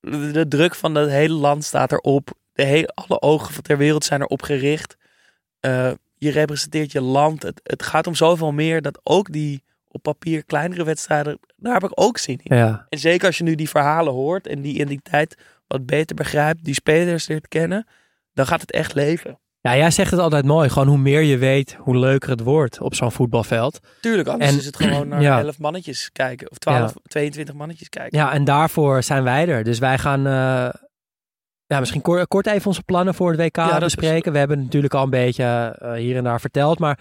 De, 0.00 0.30
de 0.30 0.48
druk 0.48 0.74
van 0.74 0.94
het 0.94 1.10
hele 1.10 1.34
land 1.34 1.64
staat 1.64 1.92
erop. 1.92 2.32
De 2.52 2.64
he- 2.64 2.86
alle 2.86 3.20
ogen 3.20 3.54
van 3.54 3.62
ter 3.62 3.78
wereld 3.78 4.04
zijn 4.04 4.20
erop 4.20 4.42
gericht. 4.42 4.96
Eh, 5.60 5.92
je 6.14 6.30
representeert 6.30 6.92
je 6.92 7.00
land. 7.00 7.42
Het, 7.42 7.60
het 7.62 7.82
gaat 7.82 8.06
om 8.06 8.14
zoveel 8.14 8.52
meer 8.52 8.82
dat 8.82 9.00
ook 9.02 9.32
die 9.32 9.62
op 9.88 10.02
papier 10.02 10.44
kleinere 10.44 10.84
wedstrijden, 10.84 11.38
daar 11.56 11.72
heb 11.72 11.84
ik 11.84 12.00
ook 12.00 12.18
zin 12.18 12.40
in. 12.42 12.56
Ja. 12.56 12.86
En 12.88 12.98
zeker 12.98 13.26
als 13.26 13.38
je 13.38 13.44
nu 13.44 13.54
die 13.54 13.68
verhalen 13.68 14.12
hoort 14.12 14.46
en 14.46 14.62
die 14.62 14.74
identiteit 14.74 15.36
wat 15.66 15.86
beter 15.86 16.16
begrijpt, 16.16 16.64
die 16.64 16.74
spelers 16.74 17.26
leert 17.26 17.48
kennen, 17.48 17.86
dan 18.32 18.46
gaat 18.46 18.60
het 18.60 18.70
echt 18.72 18.94
leven. 18.94 19.38
Ja, 19.68 19.76
jij 19.76 19.90
zegt 19.90 20.10
het 20.10 20.20
altijd 20.20 20.44
mooi. 20.44 20.68
Gewoon 20.68 20.88
hoe 20.88 20.98
meer 20.98 21.20
je 21.20 21.38
weet, 21.38 21.76
hoe 21.78 21.98
leuker 21.98 22.30
het 22.30 22.40
wordt 22.40 22.80
op 22.80 22.94
zo'n 22.94 23.12
voetbalveld. 23.12 23.80
Tuurlijk, 24.00 24.28
anders 24.28 24.50
En- 24.50 24.56
is 24.58 24.66
het 24.66 24.76
gewoon 24.76 25.08
naar 25.08 25.20
Ja. 25.22 25.40
11 25.42 25.58
mannetjes 25.58 26.10
kijken. 26.12 26.50
Of 26.50 26.58
12, 26.58 26.94
22 27.02 27.54
mannetjes 27.54 27.88
kijken. 27.88 28.18
Ja, 28.18 28.32
en 28.32 28.44
daarvoor 28.44 29.02
zijn 29.02 29.22
wij 29.24 29.48
er. 29.48 29.64
Dus 29.64 29.78
wij 29.78 29.98
gaan 29.98 30.26
eh, 30.26 30.68
ja, 31.66 31.80
misschien 31.80 32.02
kort, 32.02 32.28
kort 32.28 32.46
even 32.46 32.66
onze 32.66 32.82
plannen 32.82 33.14
voor 33.14 33.30
het 33.30 33.40
WK 33.40 33.56
Ja, 33.56 33.78
dat 33.78 33.82
is- 33.88 33.94
bespreken. 33.94 34.32
We 34.32 34.38
hebben 34.38 34.62
natuurlijk 34.62 34.94
al 34.94 35.02
een 35.04 35.10
beetje 35.10 35.76
eh, 35.78 35.92
hier 35.92 36.16
en 36.16 36.24
daar 36.24 36.40
verteld. 36.40 36.78
Maar 36.78 36.98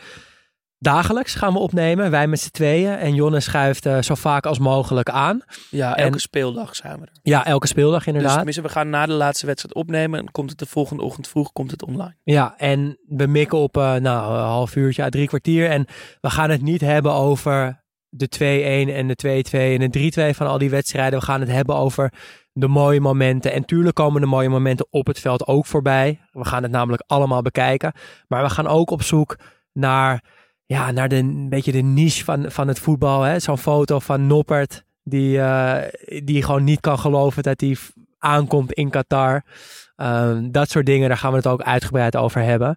dagelijks 0.84 1.36
gaan 1.36 1.54
we 1.54 1.60
opnemen. 1.60 2.12
Wij 2.12 2.28
met 2.28 2.40
z'n 2.40 2.50
tweeën. 2.52 2.92
En 2.98 3.14
Jonne 3.16 3.40
schuift 3.40 3.86
eh, 3.86 4.02
zo 4.02 4.16
vaak 4.16 4.46
als 4.46 4.60
mogelijk 4.60 5.10
aan. 5.10 5.42
Ja, 5.70 5.96
elke 5.96 6.14
En- 6.14 6.20
speeldag 6.20 6.76
zijn 6.76 7.00
we 7.00 7.06
er. 7.06 7.12
Ja, 7.22 7.46
elke 7.46 7.68
speeldag 7.68 7.98
Dus 7.98 8.08
inderdaad. 8.08 8.36
tenminste, 8.36 8.62
we 8.62 8.70
gaan 8.70 8.90
na 8.90 9.06
de 9.06 9.14
laatste 9.14 9.46
wedstrijd 9.46 9.76
opnemen 9.76 10.20
en 10.20 10.32
komt 10.32 10.50
het 10.50 10.60
de 10.60 10.66
volgende 10.66 11.04
ochtend 11.04 11.28
vroeg 11.28 11.52
komt 11.52 11.72
het 11.72 11.84
online. 11.84 12.16
Ja, 12.24 12.54
en 12.58 12.98
we 13.08 13.28
mikken 13.28 13.58
op 13.58 13.78
eh, 13.78 13.84
nou, 13.96 14.34
een 14.38 14.44
half 14.44 14.76
uurtje, 14.76 15.10
drie 15.10 15.28
kwartier. 15.28 15.70
En 15.70 15.86
we 16.22 16.30
gaan 16.30 16.50
het 16.50 16.62
niet 16.62 16.82
hebben 16.82 17.12
over 17.14 17.82
de 18.10 18.28
2-1 18.28 18.94
en 18.94 19.08
de 19.08 19.16
2-2 19.16 19.82
en 19.82 19.90
de 19.92 20.32
3-2 20.34 20.36
van 20.36 20.48
al 20.48 20.58
die 20.58 20.70
wedstrijden. 20.70 21.20
We 21.20 21.26
gaan 21.26 21.40
het 21.40 21.50
hebben 21.52 21.76
over 21.76 22.14
de 22.52 22.68
mooie 22.68 23.00
momenten. 23.02 23.52
En 23.54 23.66
tuurlijk 23.66 23.96
komen 23.96 24.22
de 24.22 24.28
mooie 24.28 24.50
momenten 24.50 24.88
op 24.90 25.08
het 25.08 25.20
veld 25.20 25.48
ook 25.48 25.66
voorbij. 25.66 26.20
We 26.32 26.46
gaan 26.46 26.64
het 26.64 26.72
namelijk 26.72 27.04
allemaal 27.08 27.42
bekijken. 27.42 27.94
Maar 28.28 28.44
we 28.44 28.50
gaan 28.50 28.68
ook 28.68 28.90
op 28.90 29.02
zoek 29.02 29.36
naar, 29.74 30.24
ja, 30.66 30.92
naar 30.92 31.10
de, 31.10 31.16
een 31.16 31.50
beetje 31.50 31.72
de 31.72 31.82
niche 31.82 32.24
van, 32.24 32.52
van 32.52 32.68
het 32.68 32.80
voetbal. 32.80 33.22
hè. 33.22 33.40
Zo'n 33.40 33.58
foto 33.58 34.00
van 34.00 34.28
Noppert, 34.28 34.84
die, 35.04 35.40
eh, 35.42 35.88
die 36.24 36.44
gewoon 36.44 36.64
niet 36.64 36.80
kan 36.80 37.00
geloven 37.00 37.44
dat 37.44 37.62
hij 37.62 37.78
aankomt 38.18 38.72
in 38.74 38.90
Qatar. 38.90 39.44
Ehm, 39.96 40.52
dat 40.52 40.70
soort 40.70 40.86
dingen, 40.86 41.08
daar 41.08 41.18
gaan 41.18 41.32
we 41.32 41.38
het 41.38 41.48
ook 41.48 41.62
uitgebreid 41.62 42.16
over 42.16 42.42
hebben. 42.42 42.76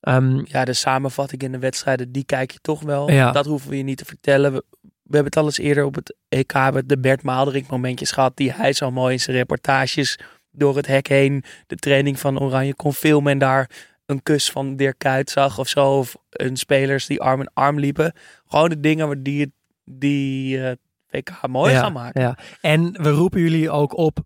Ehm, 0.00 0.40
Ja, 0.44 0.64
de 0.64 0.72
samenvatting 0.72 1.42
in 1.42 1.52
de 1.52 1.58
wedstrijden, 1.58 2.12
die 2.12 2.24
kijk 2.24 2.50
je 2.50 2.58
toch 2.60 2.82
wel. 2.82 3.10
Ja. 3.10 3.32
Dat 3.32 3.46
hoeven 3.46 3.70
we 3.70 3.76
je 3.76 3.82
niet 3.82 3.98
te 3.98 4.04
vertellen. 4.04 4.52
We, 4.52 4.64
we 4.80 5.14
hebben 5.14 5.24
het 5.24 5.36
al 5.36 5.44
eens 5.44 5.58
eerder 5.58 5.84
op 5.84 5.94
het 5.94 6.16
EK 6.28 6.52
met 6.72 6.88
de 6.88 6.98
Bert 6.98 7.22
Maalderink 7.22 7.66
momentjes 7.70 8.10
gehad. 8.10 8.36
Die 8.36 8.52
hij 8.52 8.72
zo 8.72 8.90
mooi 8.90 9.12
in 9.12 9.20
zijn 9.20 9.36
reportages 9.36 10.18
door 10.50 10.76
het 10.76 10.86
hek 10.86 11.06
heen 11.08 11.44
de 11.66 11.76
training 11.76 12.20
van 12.20 12.40
Oranje 12.40 12.74
kon 12.74 12.92
filmen. 12.92 13.32
En 13.32 13.38
daar 13.38 13.70
een 14.06 14.22
kus 14.22 14.50
van 14.50 14.76
Dirk 14.76 14.98
Kuyt 14.98 15.30
zag 15.30 15.58
of 15.58 15.68
zo. 15.68 15.98
Of 15.98 16.16
een 16.30 16.56
spelers 16.56 17.06
die 17.06 17.20
arm 17.20 17.40
in 17.40 17.50
arm 17.54 17.78
liepen. 17.78 18.12
Gewoon 18.46 18.68
de 18.68 18.80
dingen 18.80 19.22
die, 19.22 19.52
die 19.84 20.62
eh, 20.62 20.76
WK 21.10 21.46
mooi 21.48 21.72
ja, 21.72 21.80
gaan 21.80 21.92
maken. 21.92 22.20
Ja. 22.20 22.38
En 22.60 23.02
we 23.02 23.10
roepen 23.10 23.40
jullie 23.40 23.70
ook 23.70 23.96
op, 23.96 24.18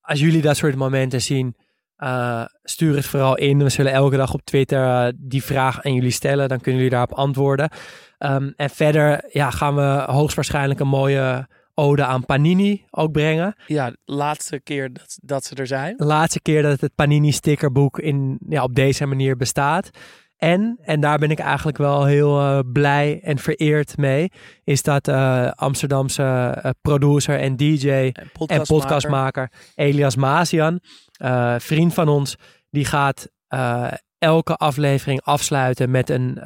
als 0.00 0.20
jullie 0.20 0.42
dat 0.42 0.56
soort 0.56 0.76
momenten 0.76 1.22
zien, 1.22 1.56
eh, 1.96 2.44
stuur 2.62 2.96
het 2.96 3.06
vooral 3.06 3.36
in. 3.36 3.58
We 3.62 3.68
zullen 3.68 3.92
elke 3.92 4.16
dag 4.16 4.34
op 4.34 4.44
Twitter 4.44 4.84
eh, 4.84 5.12
die 5.16 5.42
vraag 5.42 5.84
aan 5.84 5.94
jullie 5.94 6.10
stellen. 6.10 6.48
Dan 6.48 6.60
kunnen 6.60 6.82
jullie 6.82 6.96
daarop 6.96 7.18
antwoorden. 7.18 7.70
Ehm, 8.18 8.50
en 8.56 8.70
verder 8.70 9.24
ja, 9.28 9.50
gaan 9.50 9.74
we 9.74 10.04
hoogstwaarschijnlijk 10.06 10.80
een 10.80 10.88
mooie 10.88 11.48
ode 11.78 12.04
aan 12.04 12.24
Panini 12.24 12.84
ook 12.90 13.12
brengen. 13.12 13.54
Ja, 13.66 13.92
laatste 14.04 14.60
keer 14.60 14.92
dat, 14.92 15.18
dat 15.22 15.44
ze 15.44 15.54
er 15.54 15.66
zijn. 15.66 15.96
De 15.96 16.04
laatste 16.04 16.40
keer 16.40 16.62
dat 16.62 16.80
het 16.80 16.94
Panini 16.94 17.32
stickerboek 17.32 17.98
in, 17.98 18.38
ja, 18.48 18.62
op 18.62 18.74
deze 18.74 19.06
manier 19.06 19.36
bestaat. 19.36 19.90
En, 20.36 20.78
en 20.82 21.00
daar 21.00 21.18
ben 21.18 21.30
ik 21.30 21.38
eigenlijk 21.38 21.78
wel 21.78 22.04
heel 22.04 22.40
eh, 22.40 22.58
blij 22.72 23.20
en 23.22 23.38
vereerd 23.38 23.96
mee, 23.96 24.30
is 24.64 24.82
dat 24.82 25.08
eh, 25.08 25.50
Amsterdamse 25.50 26.22
eh, 26.62 26.70
producer 26.80 27.38
en 27.38 27.56
DJ 27.56 27.90
En 27.90 28.12
en 28.46 28.62
podcastmaker. 28.62 29.52
Elias 29.74 30.16
Mazian, 30.16 30.80
vriend 31.58 31.94
van 31.94 32.08
ons, 32.08 32.36
die 32.70 32.84
gaat 32.84 33.28
elke 34.18 34.54
aflevering 34.54 35.22
afsluiten 35.22 35.90
met 35.90 36.10
een 36.10 36.38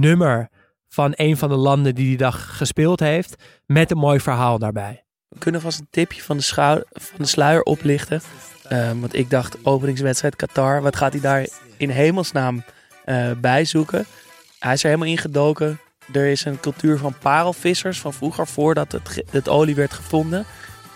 nummer 0.00 0.48
van 0.94 1.12
een 1.16 1.36
van 1.36 1.48
de 1.48 1.56
landen 1.56 1.94
die 1.94 2.06
die 2.06 2.16
dag 2.16 2.56
gespeeld 2.56 3.00
heeft, 3.00 3.34
met 3.66 3.90
een 3.90 3.96
mooi 3.96 4.20
verhaal 4.20 4.58
daarbij. 4.58 5.04
We 5.28 5.38
kunnen 5.38 5.60
vast 5.60 5.80
een 5.80 5.86
tipje 5.90 6.22
van 6.22 6.36
de, 6.36 6.44
van 6.92 7.18
de 7.18 7.26
sluier 7.26 7.62
oplichten. 7.62 8.22
Eh, 8.62 8.90
want 9.00 9.14
ik 9.14 9.30
dacht, 9.30 9.56
openingswedstrijd 9.62 10.36
Qatar, 10.36 10.82
wat 10.82 10.96
gaat 10.96 11.12
hij 11.12 11.20
daar 11.20 11.46
in 11.76 11.90
hemelsnaam 11.90 12.64
eh 13.04 13.30
bij 13.40 13.64
zoeken? 13.64 14.06
Hij 14.58 14.72
is 14.72 14.82
er 14.82 14.88
helemaal 14.88 15.08
ingedoken. 15.08 15.80
Er 16.12 16.26
is 16.26 16.44
een 16.44 16.60
cultuur 16.60 16.98
van 16.98 17.18
parelvissers 17.18 18.00
van 18.00 18.12
vroeger, 18.12 18.46
voordat 18.46 18.92
het, 18.92 19.24
het 19.30 19.48
olie 19.48 19.74
werd 19.74 19.92
gevonden. 19.92 20.44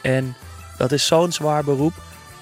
En 0.03 0.37
dat 0.77 0.93
is 0.93 1.07
zo'n 1.07 1.33
zwaar 1.33 1.65
beroep 1.65 1.95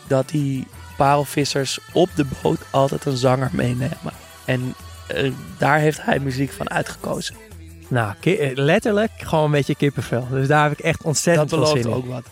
dat 0.07 0.29
die 0.29 0.67
parelvissers 0.97 1.79
op 1.93 2.09
de 2.15 2.27
boot 2.43 2.61
altijd 2.71 3.05
een 3.05 3.17
zanger 3.17 3.51
meenemen. 3.53 4.13
En 4.45 4.75
eh, 5.07 5.33
daar 5.59 5.79
heeft 5.79 6.03
hij 6.03 6.19
muziek 6.19 6.53
van 6.53 6.71
uitgekozen. 6.71 7.46
Nou, 7.89 8.15
eh, 8.21 8.51
letterlijk 8.55 9.11
gewoon 9.17 9.45
een 9.45 9.51
beetje 9.51 9.75
kippenvel. 9.75 10.27
Dus 10.31 10.49
daar 10.49 10.63
heb 10.69 10.79
ik 10.79 10.85
echt 10.85 10.99
Dat 10.99 11.07
ontzettend 11.07 11.51
veel 11.51 11.67
zin 11.67 11.77
in. 11.81 11.93
ook 11.93 12.07
wat. 12.07 12.23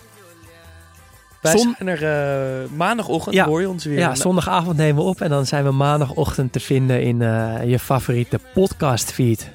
Wij 1.41 1.57
Zon- 1.59 1.75
zijn 1.79 1.89
er 1.99 2.03
eh, 2.63 2.69
maandagochtend, 2.71 3.35
Ja. 3.35 3.45
hoor 3.47 3.61
je 3.61 3.69
ons 3.69 3.85
weer. 3.85 3.99
Ja, 3.99 4.15
zondagavond 4.15 4.77
nemen 4.77 5.03
we 5.03 5.09
op 5.09 5.21
en 5.21 5.31
dan 5.31 5.47
zijn 5.47 5.65
we 5.65 5.71
maandagochtend 5.71 6.53
te 6.53 6.61
vinden 6.61 7.03
in 7.03 7.23
eh, 7.23 7.65
je 7.65 7.79
favoriete 7.79 8.41
podcast 8.55 9.13
feed. 9.13 9.51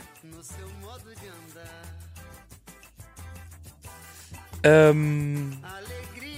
Ehm, 4.62 5.36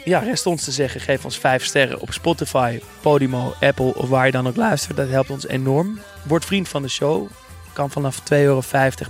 ja, 0.06 0.20
rest 0.20 0.46
ons 0.46 0.64
te 0.64 0.72
zeggen, 0.72 1.02
geef 1.02 1.26
ons 1.26 1.38
vijf 1.38 1.64
sterren 1.66 2.00
op 2.02 2.14
Spotify, 2.14 2.80
Podimo, 3.02 3.54
Apple 3.60 3.96
of 3.96 4.10
waar 4.10 4.26
je 4.26 4.32
dan 4.32 4.48
ook 4.48 4.56
luistert. 4.56 4.98
Dat 4.98 5.10
helpt 5.10 5.30
ons 5.30 5.48
enorm. 5.48 6.00
Word 6.24 6.46
vriend 6.46 6.68
van 6.70 6.82
de 6.82 6.88
show. 6.90 7.28
Kan 7.74 7.90
vanaf 7.90 8.20
2,50 8.20 8.26
euro 8.28 8.62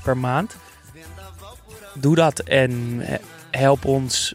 per 0.04 0.18
maand. 0.18 0.56
Doe 1.94 2.16
dat 2.16 2.40
en 2.40 3.02
eh, 3.02 3.18
help 3.52 3.86
ons 3.86 4.34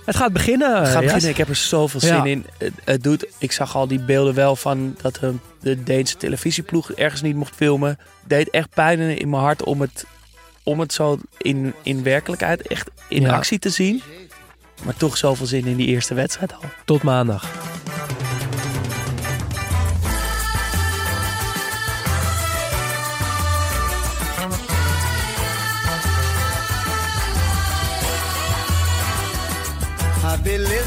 Het 0.06 0.16
gaat 0.16 0.34
beginnen. 0.34 0.80
Het 0.80 0.88
gaat 0.90 1.03
beginnen. 1.03 1.30
Ik 1.30 1.38
heb 1.38 1.49
er 1.49 1.56
zoveel 1.56 1.99
zin 1.99 2.16
Ja. 2.16 2.24
in. 2.24 2.45
Het, 2.57 2.74
het 2.84 3.03
doet, 3.03 3.26
ik 3.38 3.52
zag 3.52 3.76
al 3.76 3.88
die 3.88 3.99
beelden 3.99 4.34
wel 4.34 4.56
van 4.56 4.95
dat 5.02 5.16
de, 5.16 5.34
de 5.61 5.84
Deense 5.84 6.18
televisieploeg 6.18 6.91
ergens 6.91 7.22
niet 7.22 7.36
mocht 7.36 7.56
filmen. 7.56 7.90
Het 7.90 7.99
deed 8.30 8.49
echt 8.49 8.70
pijn 8.74 8.99
in, 8.99 9.18
in 9.18 9.30
mijn 9.30 9.41
hart 9.44 9.64
om 9.64 9.82
het, 9.82 10.06
om 10.64 10.80
het 10.80 10.94
zo 10.94 11.20
in, 11.38 11.74
in 11.84 12.03
werkelijkheid 12.03 12.68
echt 12.68 12.90
in 13.07 13.22
Ja. 13.22 13.34
actie 13.34 13.60
te 13.60 13.70
zien. 13.70 14.02
Maar 14.84 14.95
toch 14.95 15.18
zoveel 15.18 15.45
zin 15.45 15.66
in 15.66 15.76
die 15.76 15.88
eerste 15.88 16.14
wedstrijd 16.14 16.53
al. 16.53 16.60
Tot 16.86 17.03
maandag. 17.03 17.45